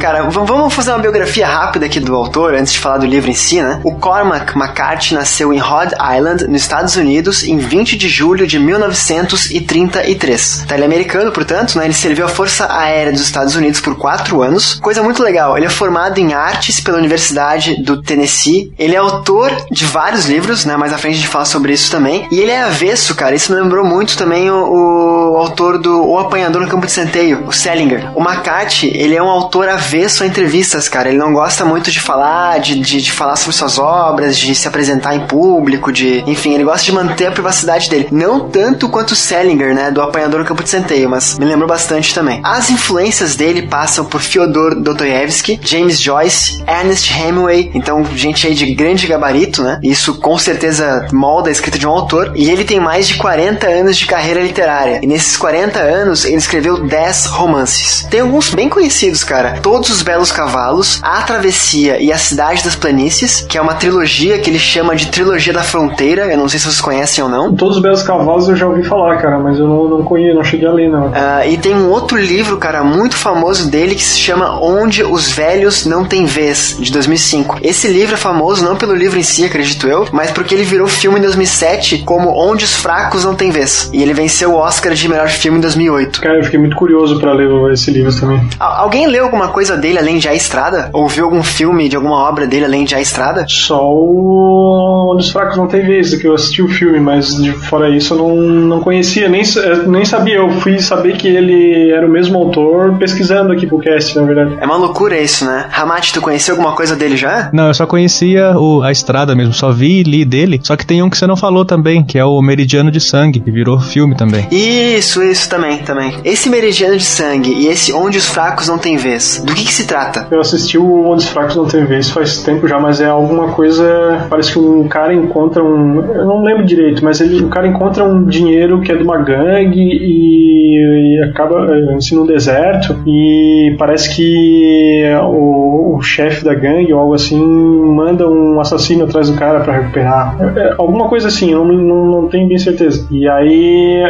Cara, 0.00 0.24
vamos 0.24 0.74
fazer 0.74 0.90
uma 0.90 0.98
biografia 0.98 1.46
rápida 1.46 1.86
aqui 1.86 2.00
do 2.00 2.14
autor, 2.14 2.54
antes 2.54 2.72
de 2.72 2.78
falar 2.78 2.98
do 2.98 3.06
livro 3.06 3.30
em 3.30 3.34
si, 3.34 3.60
né? 3.60 3.80
O 3.84 3.96
Cormac 3.96 4.56
McCarthy 4.56 5.14
nasceu 5.14 5.52
em 5.52 5.58
Rhode 5.58 5.94
Island, 5.94 6.46
nos 6.48 6.62
Estados 6.62 6.96
Unidos, 6.96 7.44
em 7.44 7.58
20 7.58 7.96
de 7.96 8.08
julho 8.08 8.46
de 8.46 8.58
1933. 8.58 10.64
Tá, 10.66 10.74
ele 10.74 10.84
é 10.84 10.86
americano, 10.86 11.32
portanto, 11.32 11.78
né? 11.78 11.84
Ele 11.84 11.94
serviu 11.94 12.24
a 12.24 12.28
Força 12.28 12.72
Aérea 12.72 13.12
dos 13.12 13.22
Estados 13.22 13.54
Unidos 13.54 13.80
por 13.80 13.96
quatro 13.96 14.42
anos. 14.42 14.78
Coisa 14.80 15.02
muito 15.02 15.22
legal, 15.22 15.56
ele 15.56 15.66
é 15.66 15.70
formado 15.70 16.18
em 16.18 16.34
artes 16.34 16.80
pela 16.80 16.98
Universidade 16.98 17.82
do 17.82 18.02
Tennessee. 18.02 18.72
Ele 18.78 18.94
é 18.94 18.98
autor 18.98 19.50
de 19.70 19.84
vários 19.84 20.26
livros, 20.26 20.64
né? 20.64 20.76
Mais 20.76 20.92
à 20.92 20.98
frente 20.98 21.14
a 21.14 21.16
gente 21.16 21.28
fala 21.28 21.44
sobre 21.44 21.72
isso 21.72 21.90
também. 21.90 22.26
E 22.30 22.40
ele 22.40 22.50
é 22.50 22.62
avesso, 22.62 23.14
cara. 23.14 23.34
Isso 23.34 23.52
me 23.52 23.60
lembrou 23.60 23.84
muito 23.84 24.16
também 24.16 24.50
o, 24.50 25.32
o 25.32 25.36
autor 25.36 25.78
do 25.78 26.06
O 26.06 26.18
Apanhador 26.18 26.62
no 26.62 26.68
Campo 26.68 26.86
de 26.86 26.92
Centeio, 26.92 27.44
o 27.46 27.52
Selinger. 27.52 28.07
O 28.14 28.20
McCarthy, 28.20 28.88
ele 28.94 29.14
é 29.14 29.22
um 29.22 29.28
autor 29.28 29.68
avesso 29.68 30.22
a 30.22 30.26
entrevistas, 30.26 30.88
cara. 30.88 31.08
Ele 31.08 31.18
não 31.18 31.32
gosta 31.32 31.64
muito 31.64 31.90
de 31.90 32.00
falar, 32.00 32.58
de, 32.60 32.78
de, 32.80 33.02
de 33.02 33.12
falar 33.12 33.36
sobre 33.36 33.56
suas 33.56 33.78
obras, 33.78 34.36
de 34.36 34.54
se 34.54 34.66
apresentar 34.66 35.14
em 35.14 35.26
público, 35.26 35.92
de. 35.92 36.22
Enfim, 36.26 36.54
ele 36.54 36.64
gosta 36.64 36.84
de 36.84 36.92
manter 36.92 37.26
a 37.26 37.30
privacidade 37.30 37.88
dele. 37.88 38.08
Não 38.10 38.48
tanto 38.48 38.88
quanto 38.88 39.12
o 39.12 39.16
Selinger, 39.16 39.74
né? 39.74 39.90
Do 39.90 40.02
Apanhador 40.02 40.40
no 40.40 40.46
Campo 40.46 40.62
de 40.62 40.70
Centeio, 40.70 41.08
mas 41.08 41.38
me 41.38 41.44
lembrou 41.44 41.68
bastante 41.68 42.14
também. 42.14 42.40
As 42.44 42.70
influências 42.70 43.36
dele 43.36 43.62
passam 43.62 44.04
por 44.04 44.20
Fyodor 44.20 44.74
Dostoevsky, 44.74 45.60
James 45.62 46.00
Joyce, 46.00 46.62
Ernest 46.66 47.12
Hemingway, 47.12 47.70
então 47.74 48.04
gente 48.14 48.46
aí 48.46 48.54
de 48.54 48.74
grande 48.74 49.06
gabarito, 49.06 49.62
né? 49.62 49.78
Isso 49.82 50.14
com 50.20 50.38
certeza 50.38 51.06
molda 51.12 51.48
a 51.48 51.52
escrita 51.52 51.78
de 51.78 51.86
um 51.86 51.90
autor. 51.90 52.32
E 52.34 52.50
ele 52.50 52.64
tem 52.64 52.80
mais 52.80 53.08
de 53.08 53.16
40 53.16 53.66
anos 53.66 53.96
de 53.96 54.06
carreira 54.06 54.40
literária. 54.40 55.00
E 55.02 55.06
nesses 55.06 55.36
40 55.36 55.78
anos 55.78 56.24
ele 56.24 56.36
escreveu 56.36 56.86
10 56.86 57.26
romances. 57.26 57.97
Tem 58.02 58.20
alguns 58.20 58.50
bem 58.50 58.68
conhecidos, 58.68 59.24
cara. 59.24 59.58
Todos 59.62 59.90
os 59.90 60.02
Belos 60.02 60.32
Cavalos, 60.32 61.00
A 61.02 61.22
Travessia 61.22 62.00
e 62.00 62.12
A 62.12 62.18
Cidade 62.18 62.64
das 62.64 62.76
Planícies, 62.76 63.42
que 63.48 63.58
é 63.58 63.60
uma 63.60 63.74
trilogia 63.74 64.38
que 64.38 64.50
ele 64.50 64.58
chama 64.58 64.96
de 64.96 65.06
Trilogia 65.06 65.52
da 65.52 65.62
Fronteira. 65.62 66.26
Eu 66.26 66.38
não 66.38 66.48
sei 66.48 66.58
se 66.58 66.66
vocês 66.66 66.80
conhecem 66.80 67.22
ou 67.22 67.30
não. 67.30 67.54
Todos 67.54 67.76
os 67.76 67.82
Belos 67.82 68.02
Cavalos 68.02 68.48
eu 68.48 68.56
já 68.56 68.66
ouvi 68.66 68.82
falar, 68.82 69.16
cara, 69.18 69.38
mas 69.38 69.58
eu 69.58 69.66
não, 69.66 69.88
não 69.88 70.02
conheço, 70.04 70.36
não 70.36 70.44
cheguei 70.44 70.68
a 70.68 70.72
ler, 70.72 70.90
não. 70.90 71.08
Uh, 71.08 71.48
e 71.48 71.56
tem 71.56 71.74
um 71.74 71.90
outro 71.90 72.16
livro, 72.16 72.56
cara, 72.56 72.82
muito 72.82 73.16
famoso 73.16 73.70
dele 73.70 73.94
que 73.94 74.04
se 74.04 74.18
chama 74.18 74.60
Onde 74.60 75.02
os 75.02 75.30
Velhos 75.30 75.86
Não 75.86 76.04
Têm 76.04 76.24
Vez, 76.24 76.76
de 76.78 76.92
2005. 76.92 77.58
Esse 77.62 77.88
livro 77.88 78.14
é 78.14 78.18
famoso 78.18 78.64
não 78.64 78.76
pelo 78.76 78.94
livro 78.94 79.18
em 79.18 79.22
si, 79.22 79.44
acredito 79.44 79.86
eu, 79.86 80.06
mas 80.12 80.30
porque 80.30 80.54
ele 80.54 80.64
virou 80.64 80.86
filme 80.86 81.18
em 81.18 81.22
2007 81.22 81.98
como 81.98 82.30
Onde 82.30 82.64
os 82.64 82.74
Fracos 82.74 83.24
Não 83.24 83.34
Têm 83.34 83.50
Vez. 83.50 83.90
E 83.92 84.02
ele 84.02 84.12
venceu 84.12 84.52
o 84.52 84.56
Oscar 84.56 84.94
de 84.94 85.08
melhor 85.08 85.28
filme 85.28 85.58
em 85.58 85.60
2008. 85.60 86.20
Cara, 86.20 86.38
eu 86.38 86.44
fiquei 86.44 86.58
muito 86.58 86.76
curioso 86.76 87.18
para 87.18 87.32
ler 87.32 87.72
esse 87.72 87.87
livro 87.90 88.14
também. 88.14 88.40
Alguém 88.58 89.06
leu 89.06 89.24
alguma 89.24 89.48
coisa 89.48 89.76
dele 89.76 89.98
além 89.98 90.18
de 90.18 90.28
A 90.28 90.34
Estrada? 90.34 90.90
Ou 90.92 91.08
viu 91.08 91.24
algum 91.24 91.42
filme 91.42 91.88
de 91.88 91.96
alguma 91.96 92.28
obra 92.28 92.46
dele 92.46 92.64
além 92.64 92.84
de 92.84 92.94
A 92.94 93.00
Estrada? 93.00 93.44
Só 93.48 93.80
o 93.82 95.12
Onde 95.12 95.24
os 95.24 95.30
Fracos 95.30 95.56
Não 95.56 95.66
Têm 95.66 95.84
Vez, 95.84 96.14
que 96.14 96.26
eu 96.26 96.34
assisti 96.34 96.62
o 96.62 96.68
filme, 96.68 97.00
mas 97.00 97.34
de 97.36 97.52
fora 97.52 97.88
isso 97.94 98.14
eu 98.14 98.18
não, 98.18 98.36
não 98.36 98.80
conhecia, 98.80 99.28
nem, 99.28 99.42
nem 99.86 100.04
sabia. 100.04 100.36
Eu 100.36 100.50
fui 100.60 100.78
saber 100.80 101.16
que 101.16 101.28
ele 101.28 101.90
era 101.90 102.06
o 102.06 102.10
mesmo 102.10 102.38
autor 102.38 102.96
pesquisando 102.98 103.52
aqui 103.52 103.66
pro 103.66 103.78
cast, 103.78 104.16
na 104.16 104.24
verdade. 104.24 104.56
É 104.60 104.66
uma 104.66 104.76
loucura 104.76 105.18
isso, 105.18 105.44
né? 105.44 105.66
Ramate, 105.70 106.12
tu 106.12 106.20
conheceu 106.20 106.54
alguma 106.54 106.74
coisa 106.74 106.94
dele 106.94 107.16
já? 107.16 107.50
Não, 107.52 107.68
eu 107.68 107.74
só 107.74 107.86
conhecia 107.86 108.56
o, 108.56 108.82
a 108.82 108.92
estrada 108.92 109.34
mesmo, 109.34 109.52
só 109.52 109.70
vi 109.70 110.00
e 110.00 110.02
li 110.02 110.24
dele. 110.24 110.60
Só 110.62 110.76
que 110.76 110.86
tem 110.86 111.02
um 111.02 111.10
que 111.10 111.16
você 111.16 111.26
não 111.26 111.36
falou 111.36 111.64
também, 111.64 112.04
que 112.04 112.18
é 112.18 112.24
o 112.24 112.40
Meridiano 112.42 112.90
de 112.90 113.00
Sangue, 113.00 113.40
que 113.40 113.50
virou 113.50 113.78
filme 113.80 114.14
também. 114.14 114.46
Isso, 114.50 115.22
isso 115.22 115.48
também, 115.48 115.78
também. 115.78 116.14
Esse 116.24 116.48
Meridiano 116.48 116.96
de 116.96 117.04
Sangue 117.04 117.52
e 117.52 117.66
esse 117.68 117.77
Onde 117.94 118.18
os 118.18 118.26
Fracos 118.26 118.68
Não 118.68 118.78
Têm 118.78 118.96
Vez, 118.96 119.42
do 119.44 119.54
que 119.54 119.64
que 119.64 119.72
se 119.72 119.86
trata? 119.86 120.26
Eu 120.30 120.40
assisti 120.40 120.78
o 120.78 121.06
Onde 121.06 121.24
os 121.24 121.28
Fracos 121.28 121.56
Não 121.56 121.66
Têm 121.66 121.84
Vez 121.84 122.10
faz 122.10 122.42
tempo 122.42 122.66
já, 122.66 122.78
mas 122.78 123.00
é 123.00 123.06
alguma 123.06 123.52
coisa. 123.52 124.26
Parece 124.28 124.52
que 124.52 124.58
um 124.58 124.86
cara 124.88 125.14
encontra 125.14 125.62
um. 125.62 126.02
Eu 126.02 126.24
não 126.24 126.42
lembro 126.42 126.64
direito, 126.64 127.04
mas 127.04 127.20
ele, 127.20 127.44
o 127.44 127.48
cara 127.48 127.66
encontra 127.66 128.04
um 128.04 128.24
dinheiro 128.24 128.80
que 128.80 128.92
é 128.92 128.96
de 128.96 129.02
uma 129.02 129.18
gangue 129.18 129.80
e, 129.80 131.16
e 131.16 131.22
acaba 131.30 131.66
assim, 131.96 132.16
no 132.16 132.26
deserto 132.26 132.96
e 133.06 133.74
parece 133.78 134.14
que 134.14 135.02
o, 135.22 135.96
o 135.96 136.02
chefe 136.02 136.44
da 136.44 136.54
gangue 136.54 136.92
ou 136.92 137.00
algo 137.00 137.14
assim 137.14 137.40
manda 137.40 138.28
um 138.28 138.60
assassino 138.60 139.04
atrás 139.04 139.30
do 139.30 139.36
cara 139.36 139.60
para 139.60 139.78
recuperar. 139.78 140.36
É, 140.40 140.60
é, 140.60 140.74
alguma 140.78 141.08
coisa 141.08 141.28
assim, 141.28 141.52
eu 141.52 141.64
não, 141.64 141.74
não, 141.74 142.06
não, 142.06 142.28
tenho 142.28 142.48
bem 142.48 142.58
certeza. 142.58 143.06
E 143.10 143.28
aí 143.28 144.02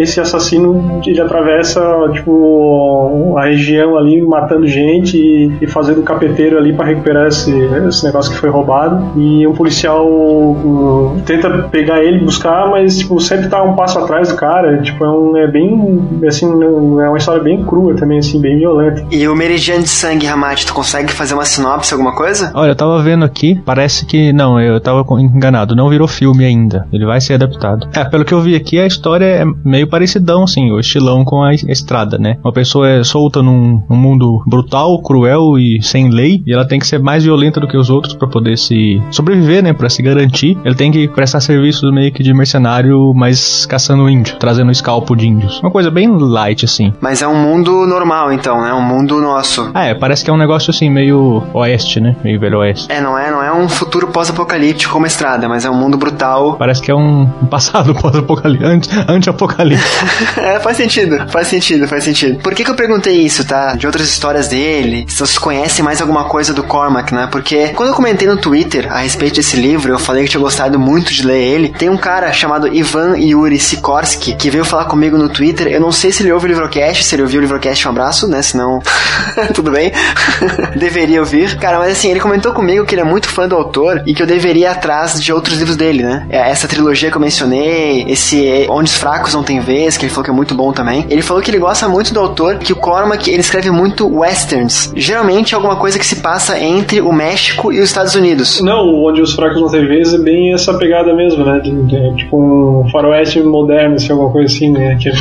esse 0.00 0.20
assassino 0.20 1.00
ele 1.06 1.20
atravessa 1.20 1.80
tipo 2.12 3.03
a 3.38 3.46
região 3.46 3.96
ali 3.96 4.20
matando 4.22 4.66
gente 4.66 5.16
e, 5.16 5.52
e 5.60 5.66
fazendo 5.66 6.02
capeteiro 6.02 6.58
ali 6.58 6.72
para 6.72 6.86
recuperar 6.86 7.28
esse, 7.28 7.52
esse 7.88 8.04
negócio 8.04 8.32
que 8.32 8.38
foi 8.38 8.50
roubado. 8.50 9.18
E 9.18 9.46
um 9.46 9.52
policial 9.52 10.06
um, 10.06 11.20
tenta 11.24 11.50
pegar 11.70 12.02
ele, 12.02 12.24
buscar, 12.24 12.68
mas 12.70 12.98
tipo 12.98 13.20
sempre 13.20 13.48
tá 13.48 13.62
um 13.62 13.74
passo 13.74 13.98
atrás 13.98 14.28
do 14.28 14.36
cara. 14.36 14.80
Tipo 14.82 15.04
é, 15.04 15.10
um, 15.10 15.36
é 15.36 15.46
bem 15.46 16.00
assim 16.26 16.46
é 16.46 17.08
uma 17.08 17.18
história 17.18 17.42
bem 17.42 17.64
crua 17.64 17.94
também 17.96 18.18
assim 18.18 18.40
bem 18.40 18.58
violenta. 18.58 19.04
E 19.10 19.26
o 19.28 19.34
Meridiano 19.34 19.82
de 19.82 19.88
Sangue 19.88 20.26
Ramate, 20.26 20.66
tu 20.66 20.74
consegue 20.74 21.12
fazer 21.12 21.34
uma 21.34 21.44
sinopse 21.44 21.92
alguma 21.92 22.14
coisa? 22.14 22.50
Olha, 22.54 22.70
eu 22.70 22.76
tava 22.76 23.02
vendo 23.02 23.24
aqui, 23.24 23.60
parece 23.64 24.06
que 24.06 24.32
não, 24.32 24.60
eu 24.60 24.80
tava 24.80 25.04
enganado, 25.20 25.76
não 25.76 25.88
virou 25.88 26.08
filme 26.08 26.44
ainda. 26.44 26.86
Ele 26.92 27.04
vai 27.04 27.20
ser 27.20 27.34
adaptado. 27.34 27.88
É, 27.94 28.04
pelo 28.04 28.24
que 28.24 28.32
eu 28.32 28.40
vi 28.40 28.54
aqui, 28.54 28.78
a 28.78 28.86
história 28.86 29.24
é 29.24 29.44
meio 29.64 29.88
parecidão, 29.88 30.44
assim, 30.44 30.70
o 30.70 30.80
estilão 30.80 31.24
com 31.24 31.42
a 31.42 31.54
estrada, 31.54 32.18
né? 32.18 32.36
Uma 32.42 32.52
pessoa 32.52 32.88
é 32.94 33.04
solta 33.04 33.42
num, 33.42 33.82
num 33.88 33.96
mundo 33.96 34.42
brutal, 34.46 35.00
cruel 35.02 35.58
e 35.58 35.82
sem 35.82 36.10
lei, 36.10 36.42
e 36.46 36.52
ela 36.52 36.66
tem 36.66 36.78
que 36.78 36.86
ser 36.86 36.98
mais 36.98 37.24
violenta 37.24 37.60
do 37.60 37.68
que 37.68 37.76
os 37.76 37.90
outros 37.90 38.14
para 38.14 38.28
poder 38.28 38.56
se 38.56 39.00
sobreviver, 39.10 39.62
né? 39.62 39.72
Para 39.72 39.88
se 39.88 40.02
garantir. 40.02 40.58
Ele 40.64 40.74
tem 40.74 40.90
que 40.90 41.08
prestar 41.08 41.40
serviço 41.40 41.90
meio 41.92 42.12
que 42.12 42.22
de 42.22 42.32
mercenário, 42.32 43.12
mas 43.14 43.66
caçando 43.66 44.08
índio, 44.08 44.36
trazendo 44.36 44.70
escalpo 44.70 45.14
de 45.16 45.26
índios. 45.26 45.60
Uma 45.60 45.70
coisa 45.70 45.90
bem 45.90 46.08
light, 46.18 46.64
assim. 46.64 46.92
Mas 47.00 47.22
é 47.22 47.28
um 47.28 47.36
mundo 47.36 47.86
normal, 47.86 48.32
então, 48.32 48.62
né? 48.62 48.72
Um 48.72 48.82
mundo 48.82 49.20
nosso. 49.20 49.70
Ah, 49.74 49.86
é, 49.86 49.94
parece 49.94 50.24
que 50.24 50.30
é 50.30 50.32
um 50.32 50.38
negócio 50.38 50.70
assim, 50.70 50.90
meio 50.90 51.42
oeste, 51.52 52.00
né? 52.00 52.16
Meio 52.24 52.38
velho 52.38 52.58
oeste. 52.58 52.90
É, 52.90 53.00
não 53.00 53.18
é, 53.18 53.30
não 53.30 53.42
é 53.42 53.52
um 53.52 53.68
futuro 53.68 54.08
pós-apocalíptico 54.08 54.92
como 54.92 55.06
estrada, 55.06 55.48
mas 55.48 55.64
é 55.64 55.70
um 55.70 55.74
mundo 55.74 55.96
brutal. 55.96 56.56
Parece 56.56 56.82
que 56.82 56.90
é 56.90 56.94
um 56.94 57.26
passado 57.50 57.94
pós-apocalíptico, 57.94 58.94
anti-apocalíptico. 59.08 60.06
é, 60.40 60.60
faz 60.60 60.76
sentido, 60.76 61.28
faz 61.28 61.48
sentido, 61.48 61.88
faz 61.88 62.04
sentido. 62.04 62.38
Por 62.42 62.54
que, 62.54 62.64
que 62.64 62.70
eu 62.70 62.76
perguntei 62.86 63.22
isso, 63.22 63.46
tá? 63.46 63.74
De 63.74 63.86
outras 63.86 64.06
histórias 64.08 64.48
dele, 64.48 65.06
se 65.08 65.16
vocês 65.16 65.38
conhecem 65.38 65.82
mais 65.82 66.02
alguma 66.02 66.24
coisa 66.24 66.52
do 66.52 66.62
Cormac, 66.62 67.14
né? 67.14 67.26
Porque 67.32 67.68
quando 67.68 67.88
eu 67.88 67.94
comentei 67.94 68.28
no 68.28 68.36
Twitter 68.36 68.92
a 68.92 68.98
respeito 68.98 69.36
desse 69.36 69.56
livro, 69.56 69.90
eu 69.90 69.98
falei 69.98 70.24
que 70.24 70.30
tinha 70.30 70.40
gostado 70.40 70.78
muito 70.78 71.12
de 71.12 71.26
ler 71.26 71.42
ele. 71.42 71.68
Tem 71.70 71.88
um 71.88 71.96
cara 71.96 72.30
chamado 72.32 72.68
Ivan 72.68 73.16
Yuri 73.16 73.58
Sikorsky 73.58 74.36
que 74.36 74.50
veio 74.50 74.66
falar 74.66 74.84
comigo 74.84 75.16
no 75.16 75.30
Twitter. 75.30 75.68
Eu 75.68 75.80
não 75.80 75.90
sei 75.90 76.12
se 76.12 76.22
ele 76.22 76.30
ouve 76.30 76.44
o 76.44 76.48
Livrocast, 76.48 77.04
se 77.04 77.14
ele 77.14 77.22
ouviu 77.22 77.38
o 77.38 77.40
Livrocast, 77.40 77.86
um 77.86 77.90
abraço, 77.90 78.28
né? 78.28 78.42
Senão, 78.42 78.82
tudo 79.54 79.70
bem. 79.70 79.90
deveria 80.76 81.20
ouvir. 81.20 81.56
Cara, 81.58 81.78
mas 81.78 81.92
assim, 81.92 82.10
ele 82.10 82.20
comentou 82.20 82.52
comigo 82.52 82.84
que 82.84 82.94
ele 82.94 83.02
é 83.02 83.04
muito 83.04 83.28
fã 83.28 83.48
do 83.48 83.54
autor 83.54 84.02
e 84.06 84.14
que 84.14 84.22
eu 84.22 84.26
deveria 84.26 84.64
ir 84.64 84.66
atrás 84.66 85.22
de 85.22 85.32
outros 85.32 85.58
livros 85.58 85.76
dele, 85.76 86.02
né? 86.02 86.26
É, 86.28 86.50
essa 86.50 86.68
trilogia 86.68 87.10
que 87.10 87.16
eu 87.16 87.20
mencionei, 87.20 88.04
esse 88.08 88.66
Onde 88.68 88.90
os 88.90 88.96
Fracos 88.96 89.32
Não 89.32 89.42
Tem 89.42 89.60
Vez, 89.60 89.96
que 89.96 90.04
ele 90.04 90.10
falou 90.10 90.24
que 90.24 90.30
é 90.30 90.34
muito 90.34 90.54
bom 90.54 90.70
também. 90.70 91.06
Ele 91.08 91.22
falou 91.22 91.42
que 91.42 91.50
ele 91.50 91.58
gosta 91.58 91.88
muito 91.88 92.12
do 92.12 92.20
autor, 92.20 92.58
que 92.58 92.73
o 92.74 92.76
Cormac, 92.76 93.28
ele 93.30 93.40
escreve 93.40 93.70
muito 93.70 94.06
westerns. 94.06 94.92
Geralmente 94.94 95.54
é 95.54 95.56
alguma 95.56 95.76
coisa 95.76 95.98
que 95.98 96.06
se 96.06 96.16
passa 96.16 96.58
entre 96.58 97.00
o 97.00 97.12
México 97.12 97.72
e 97.72 97.80
os 97.80 97.88
Estados 97.88 98.14
Unidos. 98.14 98.60
Não, 98.60 99.04
Onde 99.04 99.20
os 99.20 99.34
Fracos 99.34 99.60
Não 99.60 99.70
Tem 99.70 99.86
Vez 99.86 100.12
é 100.12 100.18
bem 100.18 100.52
essa 100.52 100.74
pegada 100.74 101.14
mesmo, 101.14 101.44
né? 101.44 101.60
De, 101.60 101.70
de, 101.70 102.16
tipo 102.16 102.36
um 102.36 102.88
faroeste 102.90 103.40
moderno, 103.40 103.96
assim, 103.96 104.12
alguma 104.12 104.30
coisa 104.30 104.52
assim, 104.54 104.70
né? 104.70 104.96
Que 105.00 105.08
é 105.08 105.12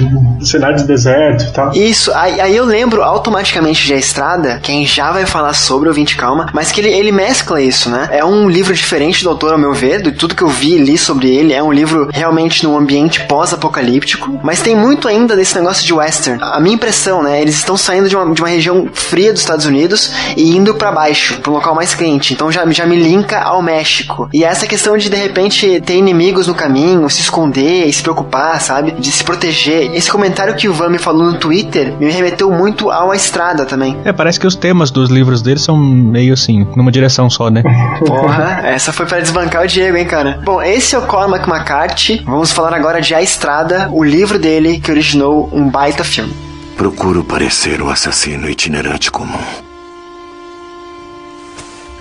cenário 0.42 0.78
de 0.78 0.84
deserto 0.86 1.46
e 1.46 1.52
tal. 1.52 1.72
Isso, 1.74 2.12
aí, 2.14 2.40
aí 2.42 2.56
eu 2.56 2.66
lembro 2.66 3.04
automaticamente 3.04 3.86
de 3.86 3.94
A 3.94 3.98
Estrada, 3.98 4.60
quem 4.62 4.86
já 4.86 5.12
vai 5.12 5.26
falar 5.26 5.54
sobre 5.54 5.90
o 5.90 5.94
Vinte 5.94 6.16
Calma, 6.16 6.48
mas 6.54 6.72
que 6.72 6.82
ele, 6.82 6.90
ele 6.90 7.12
mescla 7.12 7.62
isso, 7.62 7.90
né? 7.90 8.10
É 8.12 8.24
um 8.26 8.50
livro 8.50 8.74
diferente 8.74 9.24
do 9.24 9.30
autor, 9.30 9.54
ao 9.54 9.60
meu 9.60 9.74
ver, 9.74 10.02
de 10.02 10.12
tudo 10.12 10.36
que 10.36 10.44
eu 10.44 10.48
vi 10.48 10.76
e 10.76 10.78
li 10.78 10.98
sobre 10.98 11.30
ele. 11.30 11.54
É 11.54 11.62
um 11.62 11.72
livro 11.72 12.10
realmente 12.12 12.64
num 12.64 12.78
ambiente 12.78 13.22
pós-apocalíptico, 13.26 14.40
mas 14.44 14.62
tem 14.62 14.76
muito 14.76 15.08
ainda 15.08 15.36
desse 15.36 15.56
negócio 15.56 15.86
de 15.86 15.94
western. 15.94 16.40
A 16.42 16.60
minha 16.60 16.76
impressão, 16.76 17.22
né? 17.22 17.42
Eles 17.44 17.56
estão 17.56 17.76
saindo 17.76 18.08
de 18.08 18.16
uma, 18.16 18.34
de 18.34 18.42
uma 18.42 18.48
região 18.48 18.88
fria 18.94 19.34
dos 19.34 19.42
Estados 19.42 19.66
Unidos 19.66 20.14
e 20.38 20.56
indo 20.56 20.74
para 20.76 20.94
baixo, 20.94 21.42
para 21.42 21.52
um 21.52 21.56
local 21.56 21.76
mais 21.76 21.94
quente. 21.94 22.34
Então 22.34 22.50
já, 22.50 22.66
já 22.72 22.86
me 22.86 22.96
linka 22.96 23.38
ao 23.38 23.62
México. 23.62 24.30
E 24.34 24.46
essa 24.46 24.66
questão 24.66 24.98
de 24.98 25.10
de 25.10 25.18
repente 25.18 25.82
ter 25.82 25.96
inimigos 25.96 26.48
no 26.48 26.56
caminho, 26.56 27.10
se 27.10 27.20
esconder 27.20 27.86
e 27.86 27.92
se 27.92 28.02
preocupar, 28.02 28.62
sabe? 28.62 28.94
De 28.94 29.12
se 29.12 29.26
proteger. 29.26 29.94
Esse 29.94 30.10
comentário 30.10 30.56
que 30.56 30.70
o 30.70 30.74
Van 30.74 30.88
me 30.88 30.98
falou 30.98 31.34
no 31.34 31.38
Twitter 31.38 31.94
me 32.00 32.10
remeteu 32.10 32.50
muito 32.50 32.90
ao 32.90 33.12
A 33.12 33.16
Estrada 33.16 33.66
também. 33.66 34.00
É, 34.06 34.14
parece 34.14 34.40
que 34.40 34.48
os 34.48 34.56
temas 34.56 34.90
dos 34.90 35.10
livros 35.10 35.42
dele 35.42 35.60
são 35.60 35.78
meio 35.78 36.34
assim, 36.34 36.66
numa 36.78 36.94
direção 36.94 37.30
só, 37.30 37.50
né? 37.50 37.62
Porra, 38.08 38.62
essa 38.64 38.94
foi 38.94 39.06
para 39.06 39.20
desbancar 39.20 39.64
o 39.64 39.68
Diego, 39.68 39.98
hein, 39.98 40.06
cara? 40.06 40.40
Bom, 40.46 40.62
esse 40.62 40.96
é 40.96 40.98
o 40.98 41.02
Cormac 41.02 41.46
McCarthy. 41.46 42.24
Vamos 42.26 42.54
falar 42.54 42.74
agora 42.74 43.02
de 43.02 43.14
A 43.14 43.22
Estrada, 43.22 43.90
o 43.92 44.02
livro 44.02 44.40
dele 44.40 44.80
que 44.80 44.90
originou 44.90 45.50
um 45.52 45.70
baita 45.70 46.06
filme. 46.06 46.53
Procuro 46.77 47.24
parecer 47.24 47.82
o 47.82 47.89
assassino 47.89 48.50
itinerante 48.50 49.12
comum. 49.12 49.44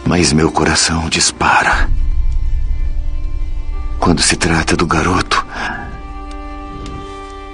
Mas 0.04 0.32
meu 0.32 0.50
coração 0.50 1.08
dispara. 1.08 1.90
Quando 4.00 4.20
se 4.20 4.36
trata 4.36 4.76
do 4.76 4.86
garoto, 4.86 5.46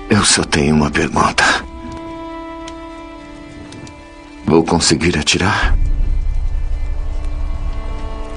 eu 0.08 0.24
só 0.24 0.42
tenho 0.44 0.74
uma 0.74 0.90
pergunta. 0.90 1.44
Vou 4.46 4.64
conseguir 4.64 5.18
atirar? 5.18 5.76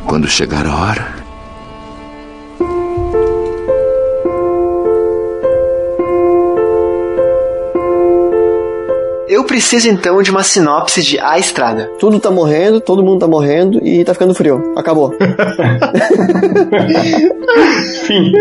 Quando 0.05 0.27
chegar 0.27 0.65
a 0.65 0.75
hora? 0.75 1.20
Eu 9.31 9.45
preciso 9.45 9.88
então 9.88 10.21
de 10.21 10.29
uma 10.29 10.43
sinopse 10.43 11.01
de 11.01 11.17
A 11.17 11.39
Estrada. 11.39 11.89
Tudo 11.97 12.19
tá 12.19 12.29
morrendo, 12.29 12.81
todo 12.81 13.01
mundo 13.01 13.21
tá 13.21 13.27
morrendo 13.27 13.79
e 13.81 14.03
tá 14.03 14.13
ficando 14.13 14.33
frio. 14.33 14.73
Acabou. 14.75 15.15
Fim. 18.05 18.33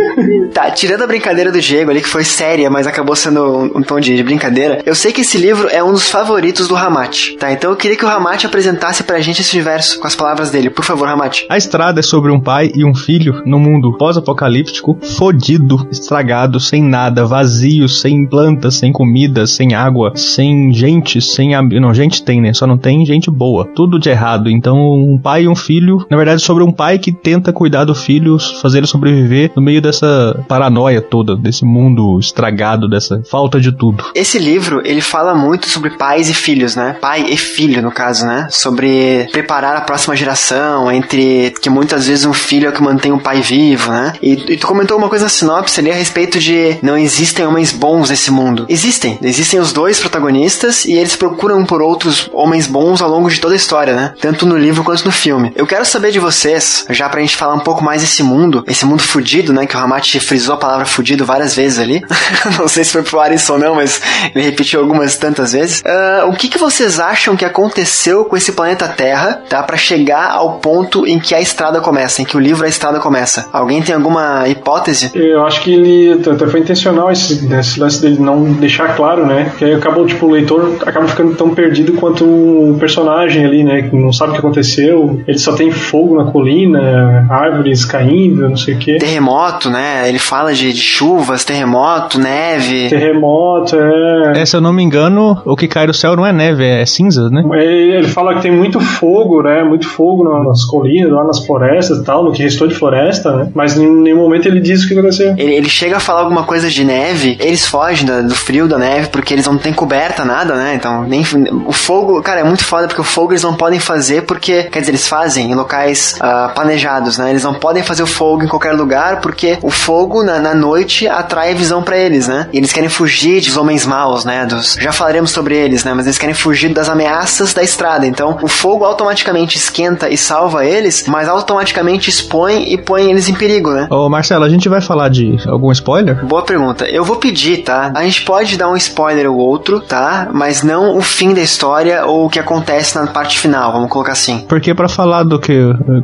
Tá, 0.52 0.68
tirando 0.73 1.02
a 1.02 1.06
brincadeira 1.06 1.52
do 1.52 1.61
Diego 1.61 1.92
ali, 1.92 2.00
que 2.00 2.09
foi 2.09 2.25
séria, 2.25 2.68
mas 2.68 2.88
acabou 2.88 3.14
sendo 3.14 3.40
um, 3.40 3.78
um 3.78 3.82
tom 3.82 4.00
de, 4.00 4.16
de, 4.16 4.23
brincadeira, 4.25 4.82
eu 4.85 4.97
sei 4.97 5.12
que 5.12 5.20
esse 5.20 5.38
livro 5.38 5.68
é 5.68 5.82
um 5.82 5.92
dos 5.92 6.11
favoritos 6.11 6.66
do 6.66 6.75
Ramate, 6.75 7.37
tá? 7.37 7.52
Então 7.52 7.70
eu 7.70 7.76
queria 7.76 7.97
que 7.97 8.04
o 8.04 8.09
Ramate 8.09 8.47
apresentasse 8.47 9.04
pra 9.04 9.20
gente 9.20 9.42
esse 9.42 9.54
universo 9.54 10.00
com 10.00 10.09
as 10.09 10.16
palavras 10.16 10.50
dele. 10.50 10.70
Por 10.70 10.85
favor, 10.85 11.06
Ramate. 11.06 11.47
A 11.49 11.56
Estrada 11.56 12.00
é 12.00 12.02
sobre 12.02 12.32
um 12.32 12.40
pai 12.40 12.73
e 12.75 12.85
um 12.85 12.97
filho 12.97 13.42
num 13.47 13.61
mundo 13.61 13.97
pós-apocalíptico, 13.97 14.99
fodido, 15.16 15.87
estragado, 15.90 16.59
sem 16.59 16.82
nada, 16.82 17.25
vazio, 17.25 17.88
sem 17.88 18.26
plantas, 18.26 18.75
sem 18.75 18.90
comida, 18.92 19.47
sem 19.47 19.73
água, 19.75 20.12
sem 20.16 20.73
gente 20.80 21.20
sem 21.20 21.54
amigos. 21.54 21.80
Não, 21.80 21.94
gente 21.94 22.22
tem, 22.22 22.40
né? 22.40 22.52
Só 22.52 22.66
não 22.66 22.78
tem 22.78 23.04
gente 23.04 23.30
boa. 23.30 23.66
Tudo 23.75 23.99
de 23.99 24.08
errado. 24.08 24.49
Então, 24.50 24.76
um 24.76 25.18
pai 25.18 25.44
e 25.44 25.49
um 25.49 25.54
filho, 25.54 26.04
na 26.10 26.16
verdade, 26.16 26.42
sobre 26.42 26.64
um 26.64 26.72
pai 26.72 26.99
que 26.99 27.12
tenta 27.12 27.52
cuidar 27.52 27.84
do 27.84 27.94
filho, 27.94 28.38
fazer 28.60 28.78
ele 28.78 28.87
sobreviver 28.87 29.52
no 29.54 29.62
meio 29.62 29.82
dessa 29.82 30.42
paranoia 30.49 31.00
toda, 31.00 31.37
desse 31.37 31.64
mundo 31.64 32.18
estragado, 32.18 32.88
dessa 32.88 33.22
falta 33.30 33.60
de 33.60 33.72
tudo. 33.72 34.04
Esse 34.14 34.38
livro, 34.38 34.80
ele 34.84 35.00
fala 35.00 35.34
muito 35.34 35.68
sobre 35.68 35.90
pais 35.90 36.30
e 36.30 36.34
filhos, 36.34 36.75
né? 36.75 36.96
Pai 37.00 37.25
e 37.28 37.37
filho, 37.37 37.82
no 37.82 37.90
caso, 37.90 38.25
né? 38.25 38.49
Sobre 38.50 39.28
preparar 39.30 39.76
a 39.76 39.82
próxima 39.82 40.16
geração, 40.16 40.90
entre 40.90 41.52
que 41.60 41.68
muitas 41.68 42.06
vezes 42.06 42.25
um 42.25 42.32
filho 42.32 42.66
é 42.66 42.70
o 42.70 42.72
que 42.72 42.82
mantém 42.82 43.12
o 43.12 43.18
pai 43.18 43.40
vivo, 43.42 43.90
né? 43.90 44.12
E, 44.22 44.32
e 44.32 44.56
tu 44.56 44.66
comentou 44.66 44.96
uma 44.96 45.08
coisa 45.08 45.25
na 45.25 45.28
sinopse 45.28 45.80
ali 45.80 45.90
a 45.90 45.94
respeito 45.94 46.38
de 46.38 46.76
não 46.82 46.96
existem 46.96 47.46
homens 47.46 47.72
bons 47.72 48.10
nesse 48.10 48.30
mundo. 48.30 48.66
Existem. 48.68 49.18
Existem 49.22 49.60
os 49.60 49.72
dois 49.72 49.99
protagonistas 50.00 50.70
e 50.85 50.93
eles 50.93 51.17
procuram 51.17 51.65
por 51.65 51.83
outros 51.83 52.29
homens 52.33 52.67
bons 52.67 53.03
ao 53.03 53.09
longo 53.09 53.29
de 53.31 53.41
toda 53.41 53.55
a 53.55 53.57
história, 53.57 53.95
né? 53.95 54.15
Tanto 54.21 54.47
no 54.47 54.57
livro 54.57 54.85
quanto 54.85 55.05
no 55.05 55.12
filme. 55.12 55.53
Eu 55.55 55.67
quero 55.67 55.85
saber 55.85 56.11
de 56.11 56.19
vocês, 56.19 56.85
já 56.91 57.09
pra 57.09 57.21
gente 57.21 57.37
falar 57.37 57.55
um 57.55 57.61
pouco 57.61 57.83
mais 57.83 58.03
desse 58.03 58.23
mundo, 58.23 58.65
esse 58.67 58.85
mundo 58.85 59.03
fudido, 59.03 59.53
né? 59.53 59.67
Que 59.67 59.77
o 59.77 59.79
Ramati 59.79 60.21
frisou 60.21 60.55
a 60.55 60.59
palavra 60.59 60.87
fudido 60.87 61.25
várias 61.25 61.55
vezes 61.55 61.79
ali. 61.79 62.03
não 62.59 62.69
sei 62.69 62.85
se 62.85 62.93
foi 62.93 63.03
pro 63.03 63.21
Aris 63.21 63.49
ou 63.49 63.59
não, 63.59 63.75
mas 63.75 64.00
ele 64.35 64.45
repetiu 64.45 64.81
algumas 64.81 65.17
tantas 65.17 65.53
vezes. 65.53 65.81
Uh, 65.81 66.29
o 66.29 66.33
que, 66.33 66.49
que 66.49 66.59
vocês 66.59 66.99
acham 67.00 67.37
que 67.37 67.45
aconteceu 67.45 68.25
com 68.25 68.37
esse 68.37 68.53
planeta 68.53 68.89
Terra, 68.89 69.43
tá? 69.49 69.62
Pra 69.62 69.77
chegar 69.77 70.31
ao 70.31 70.59
ponto 70.59 71.07
em 71.07 71.19
que 71.19 71.35
a 71.35 71.41
estrada 71.41 71.81
começa, 71.81 72.23
em 72.23 72.25
que 72.25 72.37
o 72.37 72.41
livro 72.41 72.65
A 72.65 72.69
Estrada 72.69 72.99
começa. 72.99 73.49
Alguém 73.53 73.83
tem 73.83 73.95
alguma 73.95 74.49
hipótese? 74.49 75.11
Eu 75.15 75.45
acho 75.45 75.62
que 75.62 75.73
ele 75.73 76.12
até 76.12 76.47
foi 76.47 76.61
intencional 76.61 77.11
esse, 77.11 77.49
esse 77.55 77.81
lance 77.81 78.00
dele 78.00 78.19
não 78.19 78.53
deixar 78.53 78.97
claro, 78.97 79.27
né? 79.27 79.53
Que 79.59 79.65
aí 79.65 79.75
acabou, 79.75 80.07
tipo, 80.07 80.27
o 80.27 80.31
leitor 80.31 80.60
acaba 80.87 81.09
ficando 81.09 81.35
tão 81.35 81.50
perdido 81.50 81.95
quanto 81.95 82.25
o 82.25 82.76
personagem 82.79 83.45
ali, 83.45 83.64
né? 83.64 83.83
Que 83.83 83.97
não 83.97 84.12
sabe 84.12 84.31
o 84.31 84.33
que 84.35 84.40
aconteceu. 84.40 85.23
Ele 85.26 85.38
só 85.38 85.52
tem 85.52 85.71
fogo 85.71 86.17
na 86.17 86.31
colina, 86.31 87.26
árvores 87.29 87.85
caindo, 87.85 88.49
não 88.49 88.57
sei 88.57 88.75
o 88.75 88.79
quê. 88.79 88.99
Terremoto, 88.99 89.71
né? 89.71 90.09
Ele 90.09 90.19
fala 90.19 90.52
de, 90.52 90.73
de 90.73 90.81
chuvas, 90.81 91.45
terremoto, 91.45 92.19
neve. 92.19 92.88
Terremoto, 92.88 93.76
é. 93.76 94.40
É, 94.43 94.47
se 94.47 94.57
eu 94.57 94.61
não 94.61 94.73
me 94.73 94.83
engano, 94.83 95.40
o 95.45 95.57
que 95.57 95.69
cai 95.69 95.87
do 95.87 95.95
céu 95.95 96.17
não 96.17 96.26
é 96.26 96.33
neve, 96.33 96.64
é 96.64 96.85
cinza, 96.87 97.29
né? 97.31 97.43
Ele 97.61 98.09
fala 98.09 98.35
que 98.35 98.43
tem 98.43 98.52
muito 98.52 98.81
fogo, 98.81 99.43
né? 99.43 99.62
Muito 99.62 99.87
fogo 99.87 100.25
nas 100.25 100.64
colinas, 100.64 101.12
lá 101.12 101.25
nas 101.25 101.45
florestas 101.45 101.99
e 101.99 102.05
tal, 102.05 102.25
no 102.25 102.33
que 102.33 102.43
restou 102.43 102.69
de 102.69 102.75
floresta, 102.75 103.35
né? 103.37 103.50
Mas 103.55 103.76
em 103.76 103.90
nenhum 103.90 104.19
momento 104.19 104.47
ele 104.47 104.61
diz 104.61 104.85
o 104.85 104.88
que 104.88 104.95
aconteceu. 104.95 105.35
Ele, 105.37 105.55
ele 105.55 105.69
chega 105.69 105.97
a 105.97 106.00
falar 106.00 106.21
alguma 106.21 106.45
coisa 106.45 106.69
de 106.69 106.85
neve, 106.85 107.37
eles 107.40 107.67
fogem 107.67 108.07
do, 108.07 108.29
do 108.29 108.35
frio 108.35 108.67
da 108.69 108.79
neve 108.79 109.09
porque 109.09 109.35
eles 109.35 109.47
não 109.47 109.59
têm 109.59 109.73
coberta, 109.73 110.25
nada, 110.25 110.50
né? 110.54 110.75
Então, 110.75 111.02
nem 111.04 111.25
o 111.66 111.73
fogo, 111.73 112.23
cara, 112.23 112.40
é 112.40 112.45
muito 112.45 112.64
foda 112.64 112.87
porque 112.87 113.00
o 113.00 113.04
fogo 113.04 113.33
eles 113.33 113.42
não 113.42 113.54
podem 113.54 113.80
fazer 113.80 114.23
porque, 114.23 114.64
quer 114.64 114.80
dizer, 114.80 114.92
eles 114.92 115.09
fazem 115.09 115.50
em 115.50 115.54
locais 115.54 116.16
uh, 116.16 116.52
planejados, 116.54 117.19
né? 117.19 117.30
Eles 117.30 117.45
não 117.45 117.54
podem 117.54 117.83
fazer 117.83 118.02
o 118.02 118.07
fogo 118.07 118.45
em 118.45 118.49
qualquer 118.49 118.73
lugar 118.73 119.21
porque 119.21 119.59
o 119.62 119.71
fogo 119.71 120.23
na, 120.23 120.38
na 120.38 120.54
noite 120.54 121.07
atrai 121.09 121.54
visão 121.54 121.83
para 121.83 121.97
eles, 121.97 122.28
né? 122.28 122.49
E 122.52 122.59
eles 122.59 122.73
querem 122.73 122.88
fugir 122.88 123.40
dos 123.40 123.57
homens 123.57 123.87
maus, 123.87 124.25
né? 124.25 124.47
Dos, 124.47 124.75
já 124.75 124.92
falaremos 124.92 125.30
sobre 125.30 125.57
eles, 125.57 125.85
né? 125.85 125.95
Mas 125.95 126.07
eles 126.07 126.19
querem 126.19 126.35
fugir 126.35 126.73
das 126.73 126.88
ameaças 126.88 127.52
da 127.54 127.62
estrada. 127.62 128.07
Então, 128.07 128.38
o 128.42 128.49
fogo 128.49 128.85
automaticamente 128.85 129.57
esquenta 129.57 130.09
e 130.09 130.16
salva 130.16 130.64
eles, 130.64 131.04
mas 131.07 131.28
automaticamente 131.28 132.11
expõe 132.11 132.73
e 132.73 132.78
põe 132.78 133.11
eles 133.11 133.28
em 133.28 133.35
perigo, 133.35 133.71
né? 133.71 133.87
Ô, 133.90 134.09
Marcelo, 134.09 134.45
a 134.45 134.49
gente 134.49 134.69
vai 134.69 134.80
falar 134.80 135.08
de 135.08 135.36
algum 135.47 135.71
spoiler? 135.73 136.25
Boa 136.25 136.43
pergunta. 136.43 136.84
Eu 136.89 137.04
vou 137.04 137.17
pedir, 137.17 137.58
tá? 137.58 137.93
A 137.95 138.02
gente 138.04 138.23
pode 138.23 138.56
dar 138.56 138.69
um 138.69 138.76
spoiler 138.76 139.30
ou 139.30 139.39
outro, 139.39 139.80
tá? 139.80 140.28
Mas 140.41 140.63
não 140.63 140.97
o 140.97 141.03
fim 141.03 141.35
da 141.35 141.43
história 141.43 142.07
ou 142.07 142.25
o 142.25 142.31
que 142.31 142.39
acontece 142.39 142.99
na 142.99 143.07
parte 143.07 143.39
final, 143.39 143.73
vamos 143.73 143.91
colocar 143.91 144.13
assim. 144.13 144.39
Porque 144.49 144.75
para 144.75 144.89
falar 144.89 145.23
do 145.23 145.39
que, 145.39 145.53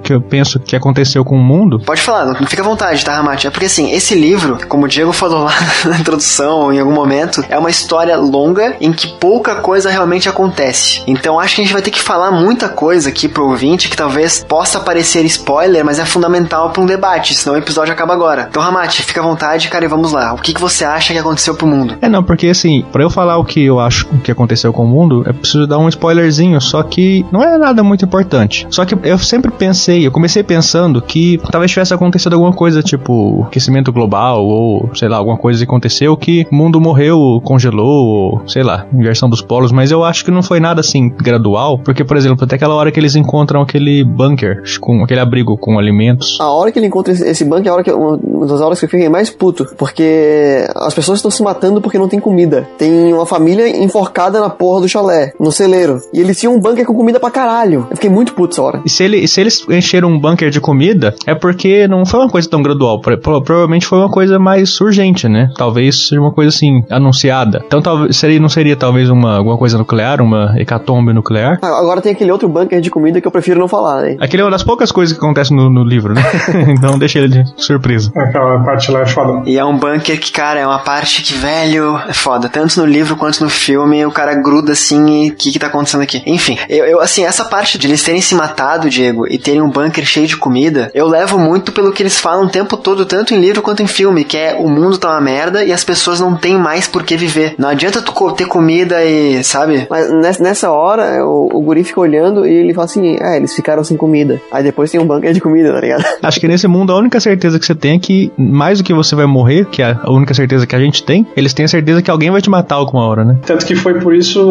que 0.02 0.12
eu 0.12 0.20
penso 0.20 0.60
que 0.60 0.76
aconteceu 0.76 1.24
com 1.24 1.36
o 1.36 1.42
mundo. 1.42 1.80
Pode 1.80 2.02
falar, 2.02 2.26
não 2.38 2.46
fica 2.46 2.60
à 2.60 2.64
vontade, 2.64 3.02
tá, 3.02 3.14
Ramate? 3.14 3.46
É 3.46 3.50
porque 3.50 3.64
assim, 3.64 3.92
esse 3.92 4.14
livro, 4.14 4.58
como 4.68 4.84
o 4.84 4.88
Diego 4.88 5.10
falou 5.10 5.44
lá 5.44 5.54
na 5.88 5.98
introdução 5.98 6.58
ou 6.58 6.70
em 6.70 6.78
algum 6.78 6.92
momento, 6.92 7.42
é 7.48 7.58
uma 7.58 7.70
história 7.70 8.14
longa 8.14 8.76
em 8.78 8.92
que 8.92 9.06
pouca 9.06 9.54
coisa 9.54 9.88
realmente 9.88 10.28
acontece. 10.28 11.02
Então 11.06 11.40
acho 11.40 11.54
que 11.54 11.62
a 11.62 11.64
gente 11.64 11.72
vai 11.72 11.80
ter 11.80 11.90
que 11.90 12.02
falar 12.02 12.30
muita 12.30 12.68
coisa 12.68 13.08
aqui 13.08 13.28
pro 13.28 13.48
ouvinte 13.48 13.88
que 13.88 13.96
talvez 13.96 14.44
possa 14.46 14.78
parecer 14.78 15.24
spoiler, 15.24 15.82
mas 15.82 15.98
é 15.98 16.04
fundamental 16.04 16.68
para 16.68 16.82
um 16.82 16.86
debate, 16.86 17.34
senão 17.34 17.56
o 17.56 17.58
episódio 17.58 17.94
acaba 17.94 18.12
agora. 18.12 18.48
Então, 18.50 18.62
Ramate, 18.62 19.02
fica 19.02 19.22
à 19.22 19.24
vontade, 19.24 19.68
cara, 19.68 19.86
e 19.86 19.88
vamos 19.88 20.12
lá. 20.12 20.34
O 20.34 20.36
que, 20.36 20.52
que 20.52 20.60
você 20.60 20.84
acha 20.84 21.14
que 21.14 21.18
aconteceu 21.18 21.54
pro 21.54 21.66
mundo? 21.66 21.96
É, 22.02 22.08
não, 22.10 22.22
porque 22.22 22.48
assim, 22.48 22.84
para 22.92 23.02
eu 23.02 23.08
falar 23.08 23.38
o 23.38 23.44
que 23.44 23.64
eu 23.64 23.80
acho 23.80 24.06
que 24.26 24.32
aconteceu 24.32 24.72
com 24.72 24.84
o 24.84 24.88
mundo, 24.88 25.24
é 25.26 25.32
preciso 25.32 25.66
dar 25.66 25.78
um 25.78 25.88
spoilerzinho, 25.88 26.60
só 26.60 26.82
que 26.82 27.24
não 27.30 27.42
é 27.42 27.56
nada 27.56 27.82
muito 27.82 28.04
importante. 28.04 28.66
Só 28.70 28.84
que 28.84 28.96
eu 29.04 29.18
sempre 29.18 29.50
pensei, 29.52 30.04
eu 30.06 30.10
comecei 30.10 30.42
pensando 30.42 31.00
que 31.00 31.38
talvez 31.50 31.70
tivesse 31.70 31.94
acontecido 31.94 32.32
alguma 32.32 32.52
coisa, 32.52 32.82
tipo 32.82 33.44
aquecimento 33.46 33.92
global, 33.92 34.44
ou 34.44 34.90
sei 34.94 35.08
lá, 35.08 35.16
alguma 35.16 35.36
coisa 35.36 35.62
aconteceu 35.62 36.16
que 36.16 36.46
o 36.50 36.54
mundo 36.54 36.80
morreu, 36.80 37.40
congelou, 37.44 38.06
ou 38.06 38.42
sei 38.48 38.62
lá, 38.62 38.86
inversão 38.92 39.28
dos 39.28 39.40
polos, 39.40 39.70
mas 39.70 39.90
eu 39.90 40.02
acho 40.04 40.24
que 40.24 40.30
não 40.30 40.42
foi 40.42 40.58
nada 40.58 40.80
assim 40.80 41.08
gradual, 41.08 41.78
porque, 41.78 42.04
por 42.04 42.16
exemplo, 42.16 42.44
até 42.44 42.56
aquela 42.56 42.74
hora 42.74 42.90
que 42.90 42.98
eles 42.98 43.14
encontram 43.14 43.62
aquele 43.62 44.02
bunker, 44.02 44.62
com 44.80 45.04
aquele 45.04 45.20
abrigo 45.20 45.56
com 45.56 45.78
alimentos. 45.78 46.38
A 46.40 46.50
hora 46.50 46.72
que 46.72 46.78
ele 46.78 46.86
encontra 46.86 47.12
esse 47.12 47.44
bunker 47.44 47.66
é 47.66 47.70
a 47.70 47.74
hora 47.74 47.84
que, 47.84 47.92
uma 47.92 48.46
das 48.46 48.60
horas 48.60 48.78
que 48.78 48.86
eu 48.86 48.90
fiquei 48.90 49.08
mais 49.08 49.30
puto, 49.30 49.66
porque 49.78 50.66
as 50.74 50.94
pessoas 50.94 51.18
estão 51.18 51.30
se 51.30 51.42
matando 51.42 51.80
porque 51.80 51.98
não 51.98 52.08
tem 52.08 52.18
comida. 52.18 52.68
Tem 52.76 53.12
uma 53.12 53.26
família 53.26 53.68
enforcada 54.06 54.40
na 54.40 54.48
porra 54.48 54.82
do 54.82 54.88
chalé, 54.88 55.32
no 55.38 55.50
celeiro. 55.50 56.00
E 56.12 56.20
eles 56.20 56.38
tinham 56.38 56.54
um 56.54 56.60
bunker 56.60 56.86
com 56.86 56.94
comida 56.94 57.18
pra 57.18 57.30
caralho. 57.30 57.86
Eu 57.90 57.96
fiquei 57.96 58.10
muito 58.10 58.32
puto 58.34 58.54
essa 58.54 58.62
hora. 58.62 58.82
E 58.84 58.88
se, 58.88 59.02
ele, 59.02 59.26
se 59.26 59.40
eles 59.40 59.66
encheram 59.68 60.08
um 60.08 60.18
bunker 60.18 60.50
de 60.50 60.60
comida, 60.60 61.14
é 61.26 61.34
porque 61.34 61.88
não 61.88 62.06
foi 62.06 62.20
uma 62.20 62.28
coisa 62.28 62.48
tão 62.48 62.62
gradual. 62.62 63.00
Pro, 63.00 63.18
provavelmente 63.18 63.86
foi 63.86 63.98
uma 63.98 64.10
coisa 64.10 64.38
mais 64.38 64.80
urgente, 64.80 65.28
né? 65.28 65.50
Talvez 65.56 66.08
seja 66.08 66.20
uma 66.20 66.32
coisa 66.32 66.54
assim, 66.54 66.84
anunciada. 66.90 67.62
Então 67.66 67.82
talvez 67.82 68.16
seria, 68.16 68.38
não 68.38 68.48
seria 68.48 68.76
talvez 68.76 69.10
uma, 69.10 69.38
alguma 69.38 69.58
coisa 69.58 69.76
nuclear, 69.76 70.20
uma 70.20 70.54
hecatombe 70.58 71.12
nuclear. 71.12 71.58
Agora 71.62 72.00
tem 72.00 72.12
aquele 72.12 72.30
outro 72.30 72.48
bunker 72.48 72.80
de 72.80 72.90
comida 72.90 73.20
que 73.20 73.26
eu 73.26 73.32
prefiro 73.32 73.58
não 73.58 73.68
falar, 73.68 74.02
né? 74.02 74.16
Aquele 74.20 74.42
é 74.42 74.44
uma 74.44 74.50
das 74.50 74.62
poucas 74.62 74.92
coisas 74.92 75.16
que 75.16 75.22
acontecem 75.22 75.56
no, 75.56 75.68
no 75.68 75.84
livro, 75.84 76.14
né? 76.14 76.22
então 76.70 76.98
deixa 76.98 77.18
ele 77.18 77.28
de 77.28 77.44
surpresa. 77.56 78.12
Aquela 78.16 78.62
parte 78.64 78.90
lá 78.90 79.00
é 79.00 79.06
foda. 79.06 79.42
E 79.46 79.58
é 79.58 79.64
um 79.64 79.76
bunker 79.76 80.18
que, 80.20 80.30
cara, 80.30 80.60
é 80.60 80.66
uma 80.66 80.78
parte 80.78 81.22
que, 81.22 81.34
velho, 81.34 81.98
é 82.08 82.12
foda. 82.12 82.48
Tanto 82.48 82.80
no 82.80 82.86
livro 82.86 83.16
quanto 83.16 83.42
no 83.42 83.50
filme, 83.50 83.95
o 84.04 84.10
cara 84.10 84.34
gruda 84.34 84.72
assim 84.72 85.26
e 85.26 85.30
o 85.30 85.34
que 85.34 85.52
que 85.52 85.58
tá 85.58 85.68
acontecendo 85.68 86.02
aqui? 86.02 86.22
Enfim, 86.26 86.58
eu, 86.68 86.84
eu, 86.84 87.00
assim, 87.00 87.24
essa 87.24 87.44
parte 87.44 87.78
de 87.78 87.86
eles 87.86 88.02
terem 88.02 88.20
se 88.20 88.34
matado, 88.34 88.90
Diego, 88.90 89.26
e 89.26 89.38
terem 89.38 89.62
um 89.62 89.70
bunker 89.70 90.04
cheio 90.04 90.26
de 90.26 90.36
comida, 90.36 90.90
eu 90.94 91.06
levo 91.06 91.38
muito 91.38 91.72
pelo 91.72 91.92
que 91.92 92.02
eles 92.02 92.18
falam 92.18 92.46
o 92.46 92.50
tempo 92.50 92.76
todo, 92.76 93.06
tanto 93.06 93.34
em 93.34 93.40
livro 93.40 93.62
quanto 93.62 93.82
em 93.82 93.86
filme, 93.86 94.24
que 94.24 94.36
é 94.36 94.56
o 94.58 94.68
mundo 94.68 94.98
tá 94.98 95.10
uma 95.10 95.20
merda 95.20 95.64
e 95.64 95.72
as 95.72 95.84
pessoas 95.84 96.20
não 96.20 96.36
têm 96.36 96.58
mais 96.58 96.86
por 96.86 97.02
que 97.02 97.16
viver. 97.16 97.54
Não 97.58 97.68
adianta 97.68 98.02
tu 98.02 98.12
ter 98.32 98.46
comida 98.46 99.04
e, 99.04 99.42
sabe? 99.44 99.86
Mas 99.88 100.38
nessa 100.38 100.70
hora, 100.70 101.24
o, 101.24 101.50
o 101.52 101.60
guri 101.62 101.84
fica 101.84 102.00
olhando 102.00 102.46
e 102.46 102.52
ele 102.52 102.74
fala 102.74 102.86
assim, 102.86 103.16
é, 103.20 103.36
eles 103.36 103.54
ficaram 103.54 103.84
sem 103.84 103.96
comida. 103.96 104.40
Aí 104.50 104.62
depois 104.62 104.90
tem 104.90 105.00
um 105.00 105.06
bunker 105.06 105.32
de 105.32 105.40
comida, 105.40 105.72
tá 105.72 105.80
ligado? 105.80 106.04
Acho 106.22 106.40
que 106.40 106.48
nesse 106.48 106.66
mundo 106.66 106.92
a 106.92 106.98
única 106.98 107.20
certeza 107.20 107.58
que 107.58 107.66
você 107.66 107.74
tem 107.74 107.96
é 107.96 107.98
que, 107.98 108.32
mais 108.36 108.78
do 108.78 108.84
que 108.84 108.94
você 108.94 109.14
vai 109.14 109.26
morrer, 109.26 109.66
que 109.66 109.82
é 109.82 109.96
a 110.02 110.10
única 110.10 110.34
certeza 110.34 110.66
que 110.66 110.74
a 110.74 110.78
gente 110.78 111.04
tem, 111.04 111.26
eles 111.36 111.54
têm 111.54 111.64
a 111.64 111.68
certeza 111.68 112.02
que 112.02 112.10
alguém 112.10 112.30
vai 112.30 112.40
te 112.40 112.50
matar 112.50 112.76
alguma 112.76 113.06
hora, 113.06 113.24
né? 113.24 113.38
Tanto 113.44 113.64
que 113.64 113.74
foi 113.86 114.00
por 114.00 114.16
isso, 114.16 114.42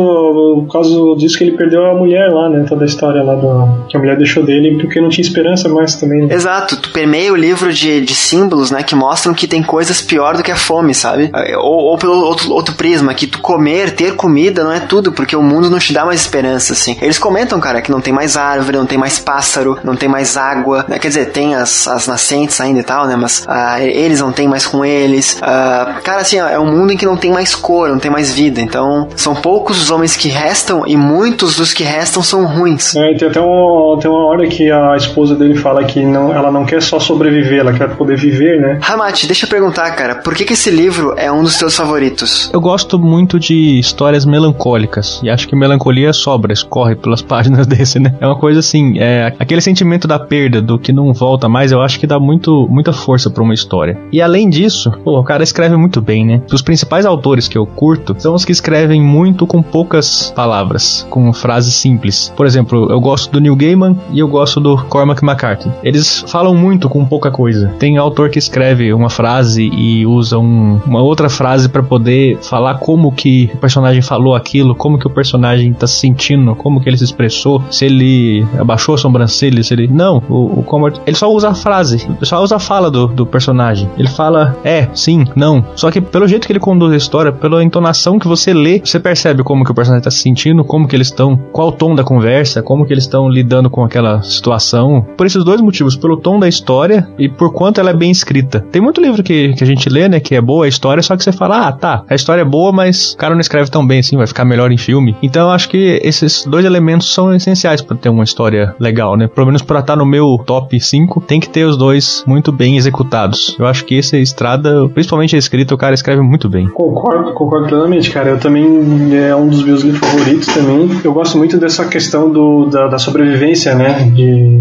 por 0.65 0.71
causa 0.71 0.97
disso 1.17 1.37
que 1.37 1.43
ele 1.43 1.57
perdeu 1.57 1.85
a 1.85 1.93
mulher 1.93 2.29
lá, 2.29 2.49
né? 2.49 2.65
Toda 2.69 2.85
a 2.85 2.87
história 2.87 3.21
lá 3.21 3.35
do, 3.35 3.85
que 3.89 3.97
a 3.97 3.99
mulher 3.99 4.15
deixou 4.15 4.45
dele, 4.45 4.77
porque 4.79 5.01
não 5.01 5.09
tinha 5.09 5.25
esperança 5.25 5.67
mais 5.67 5.95
também. 5.95 6.25
Né? 6.25 6.33
Exato, 6.33 6.77
tu 6.77 6.93
permeia 6.93 7.33
o 7.33 7.35
livro 7.35 7.73
de, 7.73 7.99
de 7.99 8.15
símbolos, 8.15 8.71
né? 8.71 8.81
Que 8.81 8.95
mostram 8.95 9.33
que 9.33 9.45
tem 9.45 9.61
coisas 9.61 10.01
pior 10.01 10.37
do 10.37 10.43
que 10.43 10.51
a 10.51 10.55
fome, 10.55 10.93
sabe? 10.93 11.29
Ou, 11.57 11.91
ou 11.91 11.97
pelo 11.97 12.13
outro, 12.13 12.49
outro 12.53 12.75
prisma, 12.75 13.13
que 13.13 13.27
tu 13.27 13.39
comer, 13.39 13.91
ter 13.91 14.15
comida 14.15 14.63
não 14.63 14.71
é 14.71 14.79
tudo, 14.79 15.11
porque 15.11 15.35
o 15.35 15.43
mundo 15.43 15.69
não 15.69 15.79
te 15.79 15.91
dá 15.91 16.05
mais 16.05 16.21
esperança, 16.21 16.71
assim. 16.71 16.97
Eles 17.01 17.19
comentam, 17.19 17.59
cara, 17.59 17.81
que 17.81 17.91
não 17.91 17.99
tem 17.99 18.13
mais 18.13 18.37
árvore, 18.37 18.77
não 18.77 18.85
tem 18.85 18.97
mais 18.97 19.19
pássaro, 19.19 19.77
não 19.83 19.97
tem 19.97 20.07
mais 20.07 20.37
água, 20.37 20.85
né? 20.87 20.97
Quer 20.97 21.09
dizer, 21.09 21.31
tem 21.31 21.55
as, 21.55 21.89
as 21.89 22.07
nascentes 22.07 22.61
ainda 22.61 22.79
e 22.79 22.83
tal, 22.83 23.05
né? 23.05 23.17
Mas 23.17 23.39
uh, 23.39 23.81
eles 23.81 24.21
não 24.21 24.31
tem 24.31 24.47
mais 24.47 24.65
com 24.65 24.85
eles. 24.85 25.33
Uh, 25.41 26.01
cara, 26.03 26.21
assim, 26.21 26.37
é 26.37 26.57
um 26.57 26.71
mundo 26.71 26.93
em 26.93 26.97
que 26.97 27.05
não 27.05 27.17
tem 27.17 27.33
mais 27.33 27.53
cor, 27.53 27.89
não 27.89 27.99
tem 27.99 28.09
mais 28.09 28.31
vida. 28.31 28.61
Então, 28.61 29.09
são 29.25 29.33
poucos 29.33 29.81
os 29.81 29.89
homens 29.89 30.15
que 30.15 30.27
restam 30.29 30.83
e 30.85 30.95
muitos 30.95 31.55
dos 31.55 31.73
que 31.73 31.83
restam 31.83 32.21
são 32.21 32.45
ruins. 32.45 32.95
É, 32.95 33.15
tem 33.15 33.27
até 33.27 33.41
um, 33.41 33.97
tem 33.99 34.11
uma 34.11 34.23
hora 34.27 34.47
que 34.47 34.69
a 34.69 34.95
esposa 34.95 35.33
dele 35.33 35.55
fala 35.55 35.83
que 35.83 36.05
não, 36.05 36.31
ela 36.31 36.51
não 36.51 36.63
quer 36.63 36.79
só 36.79 36.99
sobreviver, 36.99 37.61
ela 37.61 37.73
quer 37.73 37.89
poder 37.95 38.17
viver, 38.17 38.61
né? 38.61 38.77
Ramate, 38.83 39.25
deixa 39.25 39.47
eu 39.47 39.49
perguntar, 39.49 39.89
cara, 39.95 40.13
por 40.13 40.35
que, 40.35 40.45
que 40.45 40.53
esse 40.53 40.69
livro 40.69 41.15
é 41.17 41.31
um 41.31 41.41
dos 41.41 41.57
teus 41.57 41.75
favoritos? 41.75 42.51
Eu 42.53 42.61
gosto 42.61 42.99
muito 42.99 43.39
de 43.39 43.79
histórias 43.79 44.25
melancólicas 44.25 45.19
e 45.23 45.29
acho 45.31 45.47
que 45.47 45.55
melancolia 45.55 46.13
sobra, 46.13 46.53
escorre 46.53 46.95
pelas 46.95 47.23
páginas 47.25 47.65
desse, 47.65 47.97
né? 47.97 48.13
É 48.21 48.27
uma 48.27 48.37
coisa 48.37 48.59
assim, 48.59 48.99
é 48.99 49.33
aquele 49.39 49.61
sentimento 49.61 50.07
da 50.07 50.19
perda, 50.19 50.61
do 50.61 50.77
que 50.77 50.93
não 50.93 51.11
volta 51.13 51.49
mais, 51.49 51.71
eu 51.71 51.81
acho 51.81 51.99
que 51.99 52.05
dá 52.05 52.19
muito, 52.19 52.67
muita 52.69 52.93
força 52.93 53.27
para 53.31 53.41
uma 53.41 53.55
história. 53.55 53.97
E 54.11 54.21
além 54.21 54.47
disso, 54.47 54.91
pô, 55.03 55.19
o 55.19 55.23
cara 55.23 55.41
escreve 55.41 55.75
muito 55.75 55.99
bem, 55.99 56.23
né? 56.23 56.43
Os 56.53 56.61
principais 56.61 57.07
autores 57.07 57.47
que 57.47 57.57
eu 57.57 57.65
curto 57.65 58.15
são 58.19 58.35
os 58.35 58.45
que 58.45 58.51
escrevem 58.51 59.01
muito 59.15 59.47
com 59.47 59.61
poucas 59.61 60.33
palavras, 60.35 61.07
com 61.09 61.31
frases 61.31 61.73
simples. 61.75 62.33
Por 62.35 62.45
exemplo, 62.45 62.91
eu 62.91 62.99
gosto 62.99 63.31
do 63.31 63.39
Neil 63.39 63.55
Gaiman 63.55 63.95
e 64.11 64.19
eu 64.19 64.27
gosto 64.27 64.59
do 64.59 64.77
Cormac 64.89 65.23
McCarthy. 65.23 65.71
Eles 65.81 66.25
falam 66.27 66.53
muito 66.53 66.89
com 66.89 67.05
pouca 67.05 67.31
coisa. 67.31 67.73
Tem 67.79 67.97
autor 67.97 68.29
que 68.29 68.37
escreve 68.37 68.93
uma 68.93 69.09
frase 69.09 69.63
e 69.63 70.05
usa 70.05 70.37
um, 70.37 70.81
uma 70.85 71.01
outra 71.01 71.29
frase 71.29 71.69
para 71.69 71.81
poder 71.81 72.37
falar 72.41 72.75
como 72.75 73.09
que 73.09 73.49
o 73.53 73.57
personagem 73.57 74.01
falou 74.01 74.35
aquilo, 74.35 74.75
como 74.75 74.99
que 74.99 75.07
o 75.07 75.09
personagem 75.09 75.71
tá 75.71 75.87
se 75.87 75.99
sentindo, 75.99 76.53
como 76.53 76.81
que 76.81 76.89
ele 76.89 76.97
se 76.97 77.05
expressou, 77.05 77.63
se 77.71 77.85
ele 77.85 78.45
abaixou 78.59 78.95
a 78.95 78.97
sobrancelha, 78.97 79.63
se 79.63 79.73
ele. 79.73 79.87
Não, 79.87 80.21
o, 80.27 80.59
o 80.59 80.63
Cormac, 80.63 80.99
ele 81.05 81.15
só 81.15 81.31
usa 81.31 81.49
a 81.49 81.55
frase, 81.55 82.05
só 82.23 82.43
usa 82.43 82.57
a 82.57 82.59
fala 82.59 82.91
do, 82.91 83.07
do 83.07 83.25
personagem. 83.25 83.89
Ele 83.97 84.09
fala 84.09 84.57
é, 84.63 84.89
sim, 84.93 85.25
não. 85.35 85.63
Só 85.75 85.89
que 85.89 86.01
pelo 86.01 86.27
jeito 86.27 86.45
que 86.45 86.51
ele 86.51 86.59
conduz 86.59 86.91
a 86.91 86.97
história, 86.97 87.31
pela 87.31 87.63
entonação 87.63 88.19
que 88.19 88.27
você 88.27 88.53
lê, 88.53 88.81
você 88.83 88.99
percebe 89.05 89.43
como 89.43 89.63
que 89.63 89.71
o 89.71 89.75
personagem 89.75 90.03
tá 90.03 90.09
se 90.09 90.17
sentindo, 90.17 90.65
como 90.65 90.87
que 90.87 90.95
eles 90.95 91.07
estão, 91.07 91.37
qual 91.51 91.67
o 91.67 91.71
tom 91.71 91.93
da 91.93 92.03
conversa, 92.03 92.63
como 92.63 92.87
que 92.87 92.91
eles 92.91 93.03
estão 93.03 93.29
lidando 93.29 93.69
com 93.69 93.83
aquela 93.83 94.23
situação. 94.23 95.05
Por 95.15 95.27
esses 95.27 95.43
dois 95.43 95.61
motivos, 95.61 95.95
pelo 95.95 96.17
tom 96.17 96.39
da 96.39 96.47
história 96.47 97.07
e 97.19 97.29
por 97.29 97.53
quanto 97.53 97.79
ela 97.79 97.91
é 97.91 97.93
bem 97.93 98.09
escrita. 98.09 98.65
Tem 98.71 98.81
muito 98.81 98.99
livro 98.99 99.21
que, 99.21 99.53
que 99.53 99.63
a 99.63 99.67
gente 99.67 99.87
lê, 99.89 100.09
né, 100.09 100.19
que 100.19 100.33
é 100.33 100.41
boa 100.41 100.65
a 100.65 100.67
história, 100.67 101.03
só 101.03 101.15
que 101.15 101.23
você 101.23 101.31
fala, 101.31 101.67
ah, 101.67 101.71
tá, 101.71 102.03
a 102.09 102.15
história 102.15 102.41
é 102.41 102.45
boa, 102.45 102.71
mas 102.71 103.13
o 103.13 103.17
cara 103.17 103.35
não 103.35 103.41
escreve 103.41 103.69
tão 103.69 103.85
bem 103.85 103.99
assim, 103.99 104.17
vai 104.17 104.25
ficar 104.25 104.43
melhor 104.43 104.71
em 104.71 104.77
filme. 104.77 105.15
Então 105.21 105.49
eu 105.49 105.51
acho 105.51 105.69
que 105.69 105.99
esses 106.03 106.43
dois 106.43 106.65
elementos 106.65 107.13
são 107.13 107.31
essenciais 107.31 107.83
para 107.83 107.95
ter 107.95 108.09
uma 108.09 108.23
história 108.23 108.73
legal, 108.79 109.15
né? 109.15 109.27
Pelo 109.27 109.45
menos 109.45 109.61
para 109.61 109.81
estar 109.81 109.95
no 109.95 110.05
meu 110.05 110.37
top 110.43 110.79
5, 110.79 111.21
tem 111.21 111.39
que 111.39 111.49
ter 111.49 111.65
os 111.65 111.77
dois 111.77 112.23
muito 112.25 112.51
bem 112.51 112.75
executados. 112.75 113.55
Eu 113.59 113.67
acho 113.67 113.85
que 113.85 113.95
esse 113.95 114.19
Estrada, 114.19 114.89
principalmente 114.89 115.35
a 115.35 115.39
escrita, 115.39 115.75
o 115.75 115.77
cara 115.77 115.93
escreve 115.93 116.23
muito 116.23 116.49
bem. 116.49 116.67
Concordo, 116.69 117.33
concordo 117.33 117.67
plenamente, 117.67 118.09
cara. 118.09 118.29
Eu 118.29 118.39
também 118.39 118.94
é 119.13 119.35
um 119.35 119.47
dos 119.47 119.63
meus 119.63 119.81
livros 119.81 119.99
favoritos 119.99 120.47
também. 120.47 120.89
Eu 121.03 121.13
gosto 121.13 121.37
muito 121.37 121.57
dessa 121.57 121.85
questão 121.85 122.31
do, 122.31 122.65
da, 122.65 122.87
da 122.87 122.97
sobrevivência, 122.97 123.75
né? 123.75 124.11
De, 124.13 124.59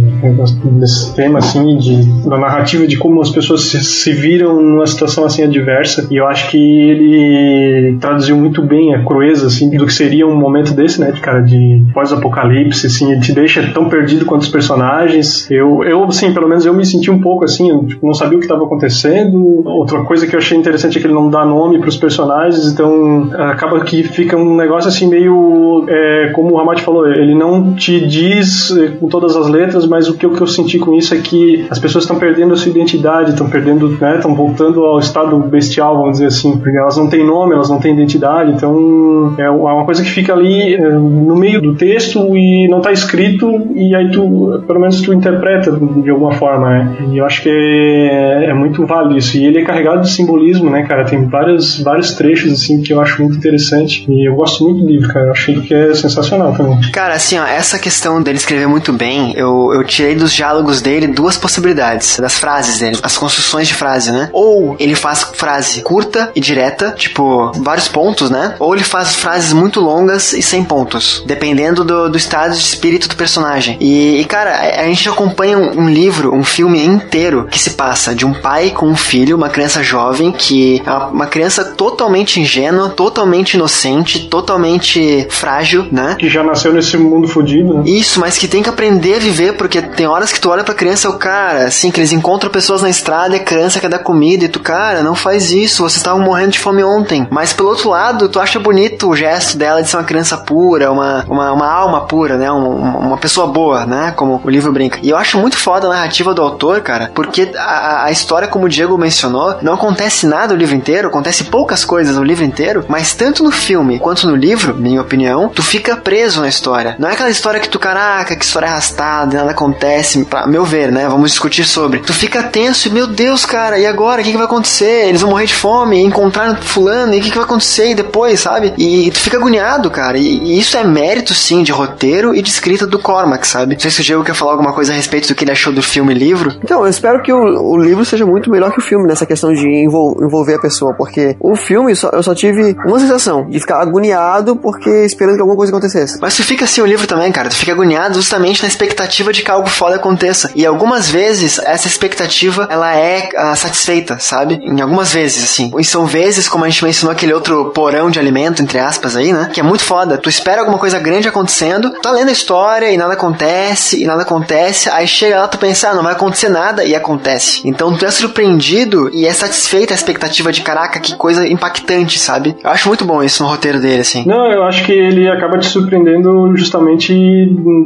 desse 0.79 1.15
tema, 1.15 1.39
assim, 1.39 1.77
de, 1.77 2.29
da 2.29 2.39
narrativa 2.39 2.87
de 2.87 2.97
como 2.97 3.21
as 3.21 3.31
pessoas 3.31 3.63
se, 3.63 3.83
se 3.85 4.13
viram 4.13 4.61
numa 4.61 4.87
situação 4.87 5.25
assim 5.25 5.43
adversa. 5.43 6.07
E 6.11 6.17
eu 6.17 6.27
acho 6.27 6.51
que 6.51 6.59
ele 6.59 7.97
traduziu 8.01 8.37
muito 8.37 8.63
bem 8.63 8.95
a 8.95 9.05
crueza, 9.05 9.47
assim, 9.47 9.71
do 9.71 9.87
que 9.87 9.93
seria 9.93 10.27
um 10.27 10.37
momento 10.37 10.73
desse, 10.75 11.01
né? 11.01 11.11
De 11.13 11.21
cara 11.21 11.41
de 11.41 11.85
pós-apocalipse, 11.93 12.87
assim, 12.87 13.13
ele 13.13 13.21
te 13.21 13.33
deixa 13.33 13.63
tão 13.73 13.89
perdido 13.89 14.25
quanto 14.25 14.43
os 14.43 14.49
personagens. 14.49 15.51
Eu, 15.51 15.85
eu, 15.85 16.05
assim, 16.05 16.33
pelo 16.33 16.49
menos 16.49 16.65
eu 16.65 16.75
me 16.75 16.85
senti 16.85 17.11
um 17.11 17.21
pouco 17.21 17.45
assim, 17.45 17.71
eu, 17.71 17.85
tipo, 17.85 18.07
não 18.07 18.15
sabia 18.15 18.37
o 18.37 18.41
que 18.41 18.47
estava 18.47 18.65
acontecendo. 18.65 19.63
Outra 19.67 20.03
coisa 20.03 20.27
que 20.27 20.35
eu 20.35 20.39
achei 20.39 20.57
interessante 20.57 20.99
é 20.99 21.01
que 21.01 21.07
ele 21.07 21.15
não 21.15 21.29
dá 21.31 21.45
nome 21.45 21.79
para 21.79 21.89
os 21.89 21.97
personagens, 21.97 22.67
então 22.67 23.31
acaba 23.33 23.81
que 23.81 24.03
fica 24.03 24.24
um 24.33 24.57
negócio 24.57 24.89
assim 24.89 25.09
meio, 25.09 25.85
é, 25.89 26.31
como 26.35 26.55
o 26.55 26.57
Ramad 26.57 26.81
falou, 26.83 27.07
ele 27.07 27.35
não 27.35 27.75
te 27.75 28.07
diz 28.07 28.77
é, 28.77 28.89
com 28.89 29.09
todas 29.09 29.37
as 29.37 29.49
letras, 29.49 29.87
mas 29.87 30.09
o 30.09 30.17
que, 30.17 30.27
o 30.27 30.35
que 30.35 30.41
eu 30.41 30.47
senti 30.47 30.79
com 30.79 30.95
isso 30.95 31.15
é 31.15 31.19
que 31.19 31.67
as 31.71 31.79
pessoas 31.79 32.05
estão 32.05 32.19
perdendo 32.19 32.55
a 32.55 32.57
sua 32.57 32.71
identidade, 32.71 33.31
estão 33.31 33.49
perdendo, 33.49 33.89
né, 33.89 34.17
estão 34.17 34.35
voltando 34.35 34.85
ao 34.85 34.99
estado 34.99 35.39
bestial, 35.41 35.97
vamos 35.97 36.13
dizer 36.13 36.27
assim, 36.27 36.57
porque 36.59 36.77
elas 36.77 36.97
não 36.97 37.09
têm 37.09 37.25
nome, 37.25 37.55
elas 37.55 37.71
não 37.71 37.79
têm 37.79 37.93
identidade, 37.93 38.53
então 38.53 39.35
é 39.39 39.51
uma 39.51 39.85
coisa 39.85 40.03
que 40.03 40.11
fica 40.11 40.33
ali 40.33 40.75
é, 40.75 40.91
no 40.91 41.37
meio 41.37 41.61
do 41.61 41.75
texto 41.75 42.37
e 42.37 42.69
não 42.69 42.79
está 42.79 42.93
escrito 42.93 43.69
e 43.75 43.95
aí 43.95 44.11
tu, 44.11 44.63
pelo 44.67 44.81
menos 44.81 45.01
tu 45.01 45.13
interpreta 45.13 45.71
de 45.73 46.11
alguma 46.11 46.33
forma, 46.33 46.69
né? 46.71 46.97
E 47.13 47.19
eu 47.19 47.25
acho 47.25 47.43
que 47.43 47.49
é, 47.49 48.47
é 48.47 48.55
muito 48.55 48.85
válido 48.87 49.17
isso. 49.17 49.37
E 49.37 49.47
ele 49.47 49.59
é 49.59 49.65
carregado 49.65 50.03
de 50.03 50.11
simbolismo, 50.11 50.71
né, 50.71 50.83
cara? 50.83 51.05
Tem 51.05 51.25
vários, 51.27 51.83
vários 51.83 52.15
trechos, 52.15 52.53
assim, 52.53 52.83
que 52.83 52.93
eu 52.93 53.01
acho 53.01 53.23
muito 53.23 53.37
interessante. 53.37 54.05
E 54.15 54.29
eu 54.29 54.35
gosto 54.35 54.65
muito 54.65 54.81
do 54.81 54.87
livro, 54.87 55.09
cara. 55.13 55.27
Eu 55.27 55.33
achei 55.33 55.61
que 55.61 55.75
é 55.75 55.93
sensacional 55.95 56.55
também. 56.55 56.81
Cara, 56.93 57.15
assim, 57.15 57.39
ó, 57.39 57.45
essa 57.45 57.79
questão 57.79 58.23
dele 58.23 58.39
escrever 58.39 58.69
muito 58.69 58.93
bem, 58.93 59.35
eu, 59.37 59.73
eu 59.75 59.85
tirei 59.85 60.15
dos 60.15 60.33
diálogos 60.33 60.81
dele 60.81 61.09
duas 61.09 61.37
possibilidades, 61.37 62.19
das 62.19 62.39
frases 62.39 62.79
dele, 62.79 62.99
as 63.03 63.19
construções 63.19 63.69
de 63.69 63.75
frase, 63.75 64.13
né? 64.13 64.29
Ou 64.33 64.77
ele 64.79 64.95
faz 64.95 65.25
frase 65.35 65.83
curta 65.83 66.31
e 66.35 66.41
direta, 66.41 66.93
tipo, 66.97 67.53
vários 67.57 67.89
pontos, 67.89 68.31
né? 68.31 68.55
Ou 68.59 68.75
ele 68.75 68.85
faz 68.85 69.15
frases 69.17 69.53
muito 69.53 69.81
longas 69.81 70.33
e 70.33 70.43
sem 70.43 70.63
pontos, 70.63 71.23
dependendo 71.27 71.85
do, 71.85 72.09
do 72.09 72.17
estado 72.17 72.53
de 72.53 72.59
espírito 72.59 73.09
do 73.09 73.17
personagem. 73.17 73.77
E, 73.81 74.21
e 74.21 74.25
cara, 74.25 74.51
a, 74.51 74.83
a 74.83 74.87
gente 74.87 75.09
acompanha 75.09 75.59
um, 75.59 75.83
um 75.83 75.89
livro, 75.89 76.35
um 76.35 76.45
filme 76.45 76.85
inteiro 76.85 77.49
que 77.51 77.59
se 77.59 77.71
passa 77.71 78.15
de 78.15 78.25
um 78.25 78.33
pai 78.33 78.71
com 78.71 78.87
um 78.87 78.97
filho, 78.97 79.37
uma 79.37 79.49
criança 79.49 79.83
jovem 79.83 80.33
que 80.33 80.83
é 80.85 80.91
uma 80.91 81.27
criança 81.27 81.65
totalmente 81.65 82.41
ingênua, 82.41 82.91
totalmente 82.91 83.55
inocente, 83.55 83.94
totalmente 84.03 85.27
frágil, 85.31 85.87
né? 85.91 86.17
Que 86.19 86.29
já 86.29 86.43
nasceu 86.43 86.73
nesse 86.73 86.97
mundo 86.97 87.29
fodido, 87.29 87.75
né? 87.75 87.83
Isso, 87.87 88.21
mas 88.21 88.39
que 88.39 88.49
tem 88.49 88.63
que 88.63 88.69
aprender 88.69 89.17
a 89.17 89.19
viver, 89.19 89.55
porque 89.55 89.81
tem 89.83 90.07
horas 90.07 90.33
que 90.33 90.41
tu 90.41 90.51
olha 90.51 90.65
pra 90.65 90.75
criança 90.75 91.09
e 91.09 91.11
o 91.11 91.15
cara, 91.15 91.65
assim, 91.65 91.91
que 91.91 92.01
eles 92.01 92.13
encontram 92.13 92.51
pessoas 92.51 92.83
na 92.83 92.91
estrada 92.91 93.37
e 93.37 93.41
a 93.41 93.45
criança 93.45 93.81
quer 93.81 93.89
dar 93.89 93.99
comida 93.99 94.45
e 94.45 94.49
tu, 94.49 94.61
cara, 94.61 95.03
não 95.03 95.15
faz 95.15 95.53
isso, 95.53 95.83
vocês 95.83 95.97
estavam 95.97 96.21
morrendo 96.21 96.53
de 96.53 96.59
fome 96.59 96.83
ontem. 96.83 97.27
Mas 97.31 97.53
pelo 97.53 97.69
outro 97.69 97.91
lado, 97.91 98.29
tu 98.29 98.41
acha 98.41 98.59
bonito 98.59 99.09
o 99.09 99.17
gesto 99.17 99.59
dela 99.59 99.83
de 99.83 99.89
ser 99.89 99.97
uma 99.97 100.05
criança 100.05 100.37
pura, 100.37 100.91
uma, 100.91 101.25
uma, 101.29 101.53
uma 101.53 101.71
alma 101.71 102.03
pura, 102.03 102.37
né? 102.37 102.51
Uma, 102.51 102.99
uma 102.99 103.17
pessoa 103.19 103.47
boa, 103.47 103.85
né? 103.87 104.13
Como 104.17 104.41
o 104.43 104.51
livro 104.51 104.73
brinca. 104.73 104.99
E 105.03 105.11
eu 105.11 105.17
acho 105.17 105.39
muito 105.39 105.57
foda 105.57 105.87
a 105.87 105.91
narrativa 105.91 106.35
do 106.35 106.43
autor, 106.43 106.81
cara, 106.81 107.11
porque 107.15 107.53
a, 107.57 108.05
a 108.05 108.11
história, 108.11 108.49
como 108.49 108.67
o 108.67 108.69
Diego 108.69 108.97
mencionou, 108.97 109.57
não 109.63 109.75
acontece 109.75 110.27
nada 110.27 110.55
o 110.55 110.57
livro 110.57 110.75
inteiro, 110.75 111.09
acontece 111.09 111.45
poucas 111.45 111.85
coisas 111.85 112.17
no 112.17 112.25
livro 112.25 112.45
inteiro, 112.45 112.85
mas 112.89 113.15
tanto 113.15 113.43
no 113.43 113.51
filme 113.51 113.84
quanto 113.99 114.27
no 114.27 114.37
livro, 114.37 114.75
minha 114.75 115.01
opinião, 115.01 115.49
tu 115.49 115.63
fica 115.63 115.97
preso 115.97 116.41
na 116.41 116.49
história. 116.49 116.97
Não 116.99 117.09
é 117.09 117.13
aquela 117.13 117.31
história 117.31 117.61
que 117.61 117.69
tu, 117.69 117.79
caraca, 117.79 118.37
que 118.37 118.45
história 118.45 118.69
arrastada, 118.69 119.39
nada 119.39 119.51
acontece, 119.51 120.25
pra 120.25 120.47
meu 120.47 120.65
ver, 120.65 120.91
né? 120.91 121.09
Vamos 121.09 121.31
discutir 121.31 121.65
sobre. 121.65 122.01
Tu 122.01 122.13
fica 122.13 122.43
tenso 122.43 122.89
e, 122.89 122.91
meu 122.91 123.07
Deus, 123.07 123.45
cara, 123.45 123.79
e 123.79 123.87
agora? 123.87 124.21
O 124.21 124.25
que, 124.25 124.31
que 124.31 124.37
vai 124.37 124.47
acontecer? 124.47 125.09
Eles 125.09 125.21
vão 125.21 125.31
morrer 125.31 125.47
de 125.47 125.55
fome, 125.55 126.01
encontrar 126.01 126.57
fulano, 126.63 127.15
e 127.15 127.19
o 127.19 127.23
que, 127.23 127.31
que 127.31 127.37
vai 127.37 127.45
acontecer 127.45 127.91
e 127.91 127.95
depois, 127.95 128.41
sabe? 128.41 128.75
E, 128.79 129.11
tu 129.11 129.21
fica 129.21 129.37
agoniado, 129.37 129.91
cara. 129.91 130.19
E, 130.19 130.39
e, 130.39 130.59
isso 130.59 130.77
é 130.77 130.85
mérito, 130.85 131.35
sim, 131.35 131.63
de 131.63 131.73
roteiro 131.73 132.35
e 132.35 132.43
de 132.43 132.51
escrita 132.51 132.87
do 132.87 132.99
Cormac, 132.99 133.47
sabe? 133.47 133.75
Não 133.75 133.81
sei 133.81 133.91
se 133.91 134.01
o 134.01 134.05
Diego 134.05 134.25
quer 134.25 134.35
falar 134.35 134.53
alguma 134.53 134.73
coisa 134.73 134.93
a 134.93 134.97
respeito 134.97 135.29
do 135.29 135.35
que 135.35 135.45
ele 135.45 135.53
achou 135.53 135.73
do 135.73 135.83
filme 135.83 136.15
e 136.15 136.19
livro. 136.19 136.53
Então, 136.63 136.83
eu 136.83 136.89
espero 136.89 137.23
que 137.23 137.33
o, 137.33 137.39
o 137.39 137.77
livro 137.77 138.05
seja 138.05 138.25
muito 138.27 138.51
melhor 138.51 138.73
que 138.73 138.79
o 138.79 138.83
filme 138.83 139.07
nessa 139.07 139.27
questão 139.27 139.53
de 139.53 139.67
envol 139.67 140.17
envolver 140.23 140.55
a 140.55 140.61
pessoa, 140.61 140.95
porque 140.95 141.37
o 141.41 141.57
filme 141.57 141.95
só, 141.95 142.11
eu 142.11 142.23
só 142.23 142.35
tive 142.35 142.77
uma 142.87 142.99
sensação 142.99 143.47
de 143.49 143.59
ficar 143.61 143.74
agoniado 143.81 144.57
porque 144.57 144.91
esperando 145.05 145.37
que 145.37 145.41
alguma 145.41 145.57
coisa 145.57 145.73
acontecesse. 145.73 146.19
Mas 146.21 146.37
tu 146.37 146.43
fica 146.43 146.65
assim 146.65 146.81
o 146.81 146.87
livro 146.87 147.07
também, 147.07 147.31
cara. 147.33 147.49
Tu 147.49 147.57
fica 147.57 147.73
agoniado 147.73 148.15
justamente 148.15 148.63
na 148.63 148.69
expectativa 148.69 149.33
de 149.33 149.43
que 149.43 149.51
algo 149.51 149.69
foda 149.69 149.97
aconteça. 149.97 150.51
E 150.55 150.65
algumas 150.67 151.11
vezes 151.11 151.59
essa 151.59 151.87
expectativa 151.87 152.69
ela 152.71 152.95
é 152.97 153.29
uh, 153.35 153.57
satisfeita, 153.57 154.19
sabe? 154.19 154.61
Em 154.63 154.81
algumas 154.81 155.13
vezes, 155.13 155.45
assim. 155.45 155.71
E 155.79 155.85
são 155.85 156.07
vezes, 156.07 156.49
como 156.49 156.65
a 156.65 156.69
gente 156.69 156.85
mencionou, 156.85 157.13
aquele 157.13 157.33
outro 157.33 157.71
porão 157.71 158.11
de 158.11 158.19
alimento, 158.19 158.63
entre 158.63 158.79
aspas, 158.79 159.17
aí, 159.17 159.33
né? 159.33 159.51
Que 159.53 159.61
é 159.61 159.63
muito 159.63 159.85
foda. 159.85 160.19
Tu 160.19 160.29
espera 160.29 160.61
alguma 160.61 160.79
coisa 160.79 160.99
grande 160.99 161.29
acontecendo, 161.29 161.91
tá 162.01 162.11
lendo 162.11 162.29
a 162.29 162.33
história 162.33 162.91
e 162.91 162.97
nada 162.97 163.15
acontece, 163.15 164.03
e 164.03 164.07
nada 164.07 164.23
acontece. 164.23 164.89
Aí 164.91 165.07
chega 165.07 165.41
lá, 165.41 165.49
tu 165.49 165.59
pensa, 165.59 165.91
ah, 165.91 165.95
não 165.95 166.03
vai 166.03 166.13
acontecer 166.13 166.49
nada, 166.49 166.85
e 166.85 166.95
acontece. 166.95 167.63
Então 167.65 167.97
tu 167.97 168.05
é 168.05 168.11
surpreendido 168.11 169.11
e 169.13 169.27
é 169.27 169.33
satisfeita 169.33 169.95
a 169.95 169.97
expectativa 169.97 170.53
de 170.53 170.63
caraca, 170.63 171.01
que 171.01 171.17
coisa 171.17 171.47
impactante, 171.47 172.19
sabe? 172.19 172.57
Eu 172.63 172.71
acho 172.71 172.89
muito 172.89 173.05
bom 173.05 173.23
isso 173.23 173.43
no 173.43 173.49
roteiro 173.49 173.64
dele, 173.73 174.01
assim. 174.01 174.25
Não, 174.27 174.51
eu 174.51 174.63
acho 174.65 174.85
que 174.85 174.93
ele 174.93 175.29
acaba 175.29 175.59
te 175.59 175.67
surpreendendo 175.67 176.57
justamente 176.57 177.15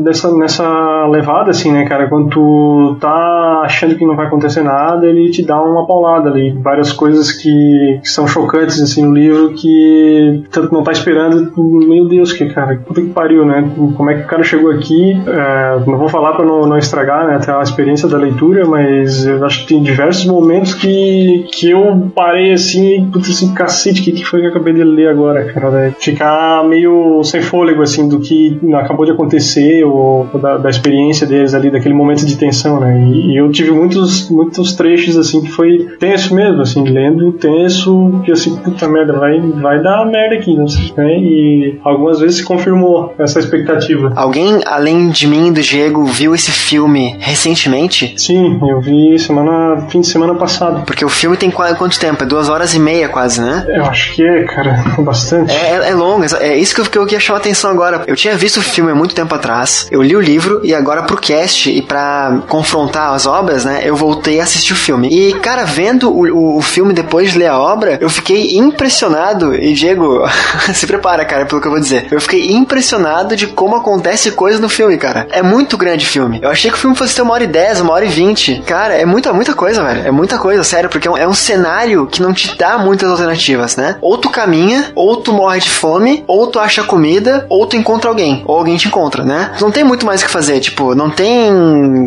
dessa, 0.03 0.37
nessa 0.37 1.07
levada, 1.07 1.51
assim, 1.51 1.73
né, 1.73 1.87
cara? 1.87 2.09
Quando 2.09 2.29
tu 2.29 2.97
tá 3.01 3.63
achando 3.65 3.95
que 3.95 4.05
não 4.05 4.17
vai 4.17 4.27
acontecer 4.27 4.63
nada, 4.63 5.07
ele 5.07 5.31
te 5.31 5.45
dá 5.45 5.61
uma 5.61 5.87
paulada 5.87 6.31
ali. 6.31 6.53
Várias 6.53 6.93
coisas 6.93 7.33
que, 7.33 8.01
que 8.03 8.09
são 8.09 8.27
chocantes, 8.27 8.81
assim, 8.81 9.05
no 9.05 9.13
livro 9.13 9.51
que 9.55 10.45
tanto 10.51 10.73
não 10.73 10.83
tá 10.83 10.93
esperando. 10.93 11.53
Meu 11.57 12.07
Deus, 12.07 12.33
que 12.33 12.47
cara, 12.47 12.77
puta 12.77 13.01
que 13.01 13.09
pariu, 13.09 13.45
né? 13.45 13.71
Como 13.97 14.11
é 14.11 14.15
que 14.15 14.23
o 14.23 14.27
cara 14.27 14.43
chegou 14.43 14.71
aqui? 14.71 15.13
É, 15.27 15.81
não 15.87 15.99
vou 15.99 16.09
falar 16.09 16.33
pra 16.33 16.45
não, 16.45 16.67
não 16.67 16.79
estragar, 16.79 17.27
né, 17.27 17.37
até 17.37 17.53
a 17.53 17.63
experiência 17.63 18.09
da 18.09 18.17
leitura, 18.17 18.67
mas 18.67 19.27
eu 19.27 19.45
acho 19.45 19.61
que 19.61 19.75
tem 19.75 19.83
diversos 19.83 20.27
momentos 20.27 20.75
que, 20.75 21.47
que 21.53 21.71
eu 21.71 22.11
parei 22.15 22.53
assim 22.53 22.97
e, 22.97 23.07
putz, 23.07 23.31
assim, 23.31 23.55
cacete, 23.55 24.01
o 24.01 24.05
que, 24.05 24.13
que 24.13 24.25
foi 24.25 24.41
que 24.41 24.47
eu 24.47 24.51
acabei 24.51 24.73
de 24.73 24.85
ler 24.85 25.09
agora, 25.09 25.45
cara? 25.53 25.68
Ficar 25.99 26.65
meio 26.65 27.23
sem 27.25 27.43
fôlego, 27.43 27.83
assim, 27.83 28.09
do 28.09 28.21
que 28.21 28.59
acabou 28.75 29.05
de 29.05 29.13
acontecer 29.13 29.85
ou, 29.85 30.29
ou 30.33 30.41
da, 30.41 30.57
da, 30.57 30.71
experiência 30.71 31.27
deles 31.27 31.55
ali, 31.55 31.71
daquele 31.71 31.95
momento 31.95 32.25
de 32.25 32.37
tensão, 32.37 32.81
né? 32.81 33.01
E, 33.01 33.33
e, 33.33 33.37
eu 33.37 33.51
tive 33.51 33.71
muitos, 33.71 34.29
muitos 34.31 34.75
trechos, 34.75 35.17
assim, 35.17 35.43
que 35.43 35.51
foi 35.51 35.89
tenso 35.99 36.35
mesmo, 36.35 36.63
assim, 36.63 36.83
lendo 36.85 37.33
tenso, 37.33 38.21
que 38.25 38.33
assim, 38.33 38.57
puta 38.57 38.89
merda, 38.89 39.13
vai, 39.13 39.41
vai 39.41 39.83
dar 39.83 40.05
merda 40.07 40.37
aqui, 40.37 40.55
não 40.55 40.69
sei, 40.69 40.93
né? 40.97 41.19
E 41.19 41.79
algumas 41.85 42.21
vezes 42.21 42.37
se 42.37 42.45
confirmou 42.45 43.15
essa 43.19 43.39
expectativa. 43.39 44.13
Alguém, 44.15 44.61
além 44.67 45.11
de 45.11 45.27
mim 45.27 45.49
e 45.49 45.51
do 45.51 45.61
Diego, 45.61 46.05
viu 46.05 46.35
esse 46.35 46.51
filme 46.51 47.17
recentemente? 47.19 48.15
Sim, 48.17 48.59
eu 48.69 48.81
vi 48.81 49.19
semana, 49.19 49.87
fim 49.89 50.01
de 50.01 50.07
semana 50.07 50.35
passado. 50.35 50.85
Porque 50.85 51.05
o 51.05 51.09
filme 51.09 51.37
tem 51.37 51.51
quanto 51.51 51.99
tempo? 51.99 52.23
É 52.23 52.27
duas 52.27 52.49
horas 52.49 52.75
e 52.75 52.81
meia 52.81 53.09
quase, 53.09 53.41
né? 53.41 53.65
Eu 53.69 53.85
acho 53.85 54.15
que 54.15 54.23
é, 54.23 54.45
cara, 54.45 54.83
bastante. 55.03 55.53
É, 55.53 55.58
é, 55.59 55.91
é 55.91 55.95
longo, 55.95 56.25
é 56.41 56.57
isso 56.57 56.75
que 56.75 56.81
eu, 56.81 56.85
que 56.85 56.99
eu 56.99 57.05
queria 57.05 57.21
chamar 57.21 57.39
a 57.39 57.41
atenção 57.41 57.71
agora. 57.71 58.05
Eu 58.07 58.17
tinha 58.17 58.37
visto 58.37 58.59
o 58.59 58.63
filme 58.63 58.93
há 58.93 58.95
muito 58.95 59.15
tempo 59.15 59.35
atrás, 59.35 59.87
eu 59.91 60.03
li 60.03 60.17
o 60.17 60.21
livro 60.21 60.61
e 60.63 60.75
agora 60.75 61.03
pro 61.03 61.17
cast 61.17 61.71
e 61.71 61.83
pra 61.83 62.41
confrontar 62.49 63.13
as 63.13 63.27
obras, 63.27 63.65
né, 63.65 63.83
eu 63.85 63.97
voltei 63.97 64.41
a 64.41 64.45
assistir 64.45 64.73
o 64.73 64.77
filme. 64.77 65.09
E, 65.09 65.33
cara, 65.35 65.65
vendo 65.65 66.11
o, 66.11 66.59
o, 66.59 66.63
filme 66.63 66.93
depois 66.93 67.33
de 67.33 67.39
ler 67.39 67.47
a 67.47 67.59
obra, 67.59 67.99
eu 68.01 68.11
fiquei 68.11 68.57
impressionado. 68.57 69.55
E, 69.55 69.73
Diego, 69.73 70.23
se 70.75 70.87
prepara, 70.87 71.25
cara, 71.25 71.47
pelo 71.47 71.61
que 71.61 71.67
eu 71.67 71.73
vou 71.73 71.81
dizer. 71.81 72.09
Eu 72.11 72.21
fiquei 72.21 72.53
impressionado 72.53 73.37
de 73.37 73.47
como 73.47 73.77
acontece 73.77 74.33
coisa 74.33 74.61
no 74.61 74.69
filme, 74.69 74.97
cara. 74.97 75.27
É 75.31 75.43
muito 75.43 75.77
grande 75.77 76.05
o 76.05 76.09
filme. 76.09 76.39
Eu 76.43 76.51
achei 76.51 76.71
que 76.71 76.77
o 76.77 76.81
filme 76.81 76.97
fosse 76.97 77.15
ter 77.15 77.23
uma 77.23 77.35
hora 77.35 77.45
e 77.45 77.47
dez, 77.47 77.81
uma 77.81 77.93
hora 77.93 78.05
e 78.05 78.09
vinte. 78.09 78.63
Cara, 78.67 78.95
é 78.95 79.05
muita, 79.05 79.33
muita 79.33 79.55
coisa, 79.55 79.83
velho. 79.83 80.07
É 80.07 80.11
muita 80.11 80.39
coisa, 80.39 80.63
sério, 80.63 80.89
porque 80.89 81.09
é 81.09 81.11
um, 81.11 81.17
é 81.17 81.27
um 81.27 81.35
cenário 81.35 82.07
que 82.07 82.23
não 82.23 82.33
te 82.33 82.57
dá 82.57 82.79
muitas 82.79 83.11
alternativas, 83.11 83.77
né? 83.77 83.97
Ou 84.01 84.19
tu 84.19 84.31
caminha, 84.31 84.93
ou 84.95 85.17
tu 85.17 85.33
morre 85.49 85.61
de 85.61 85.71
fome, 85.71 86.25
ou 86.27 86.47
tu 86.47 86.59
acha 86.59 86.85
comida, 86.85 87.47
ou 87.49 87.67
tu 87.67 87.75
encontra 87.77 88.11
alguém, 88.11 88.43
ou 88.45 88.59
alguém 88.59 88.77
te 88.77 88.87
encontra, 88.87 89.25
né? 89.25 89.53
Não 89.61 89.71
tem 89.71 89.83
muito 89.83 90.05
mais 90.05 90.21
o 90.21 90.27
que 90.27 90.31
fazer, 90.31 90.61
tipo, 90.61 90.95
não 90.95 91.09
tem 91.09 91.51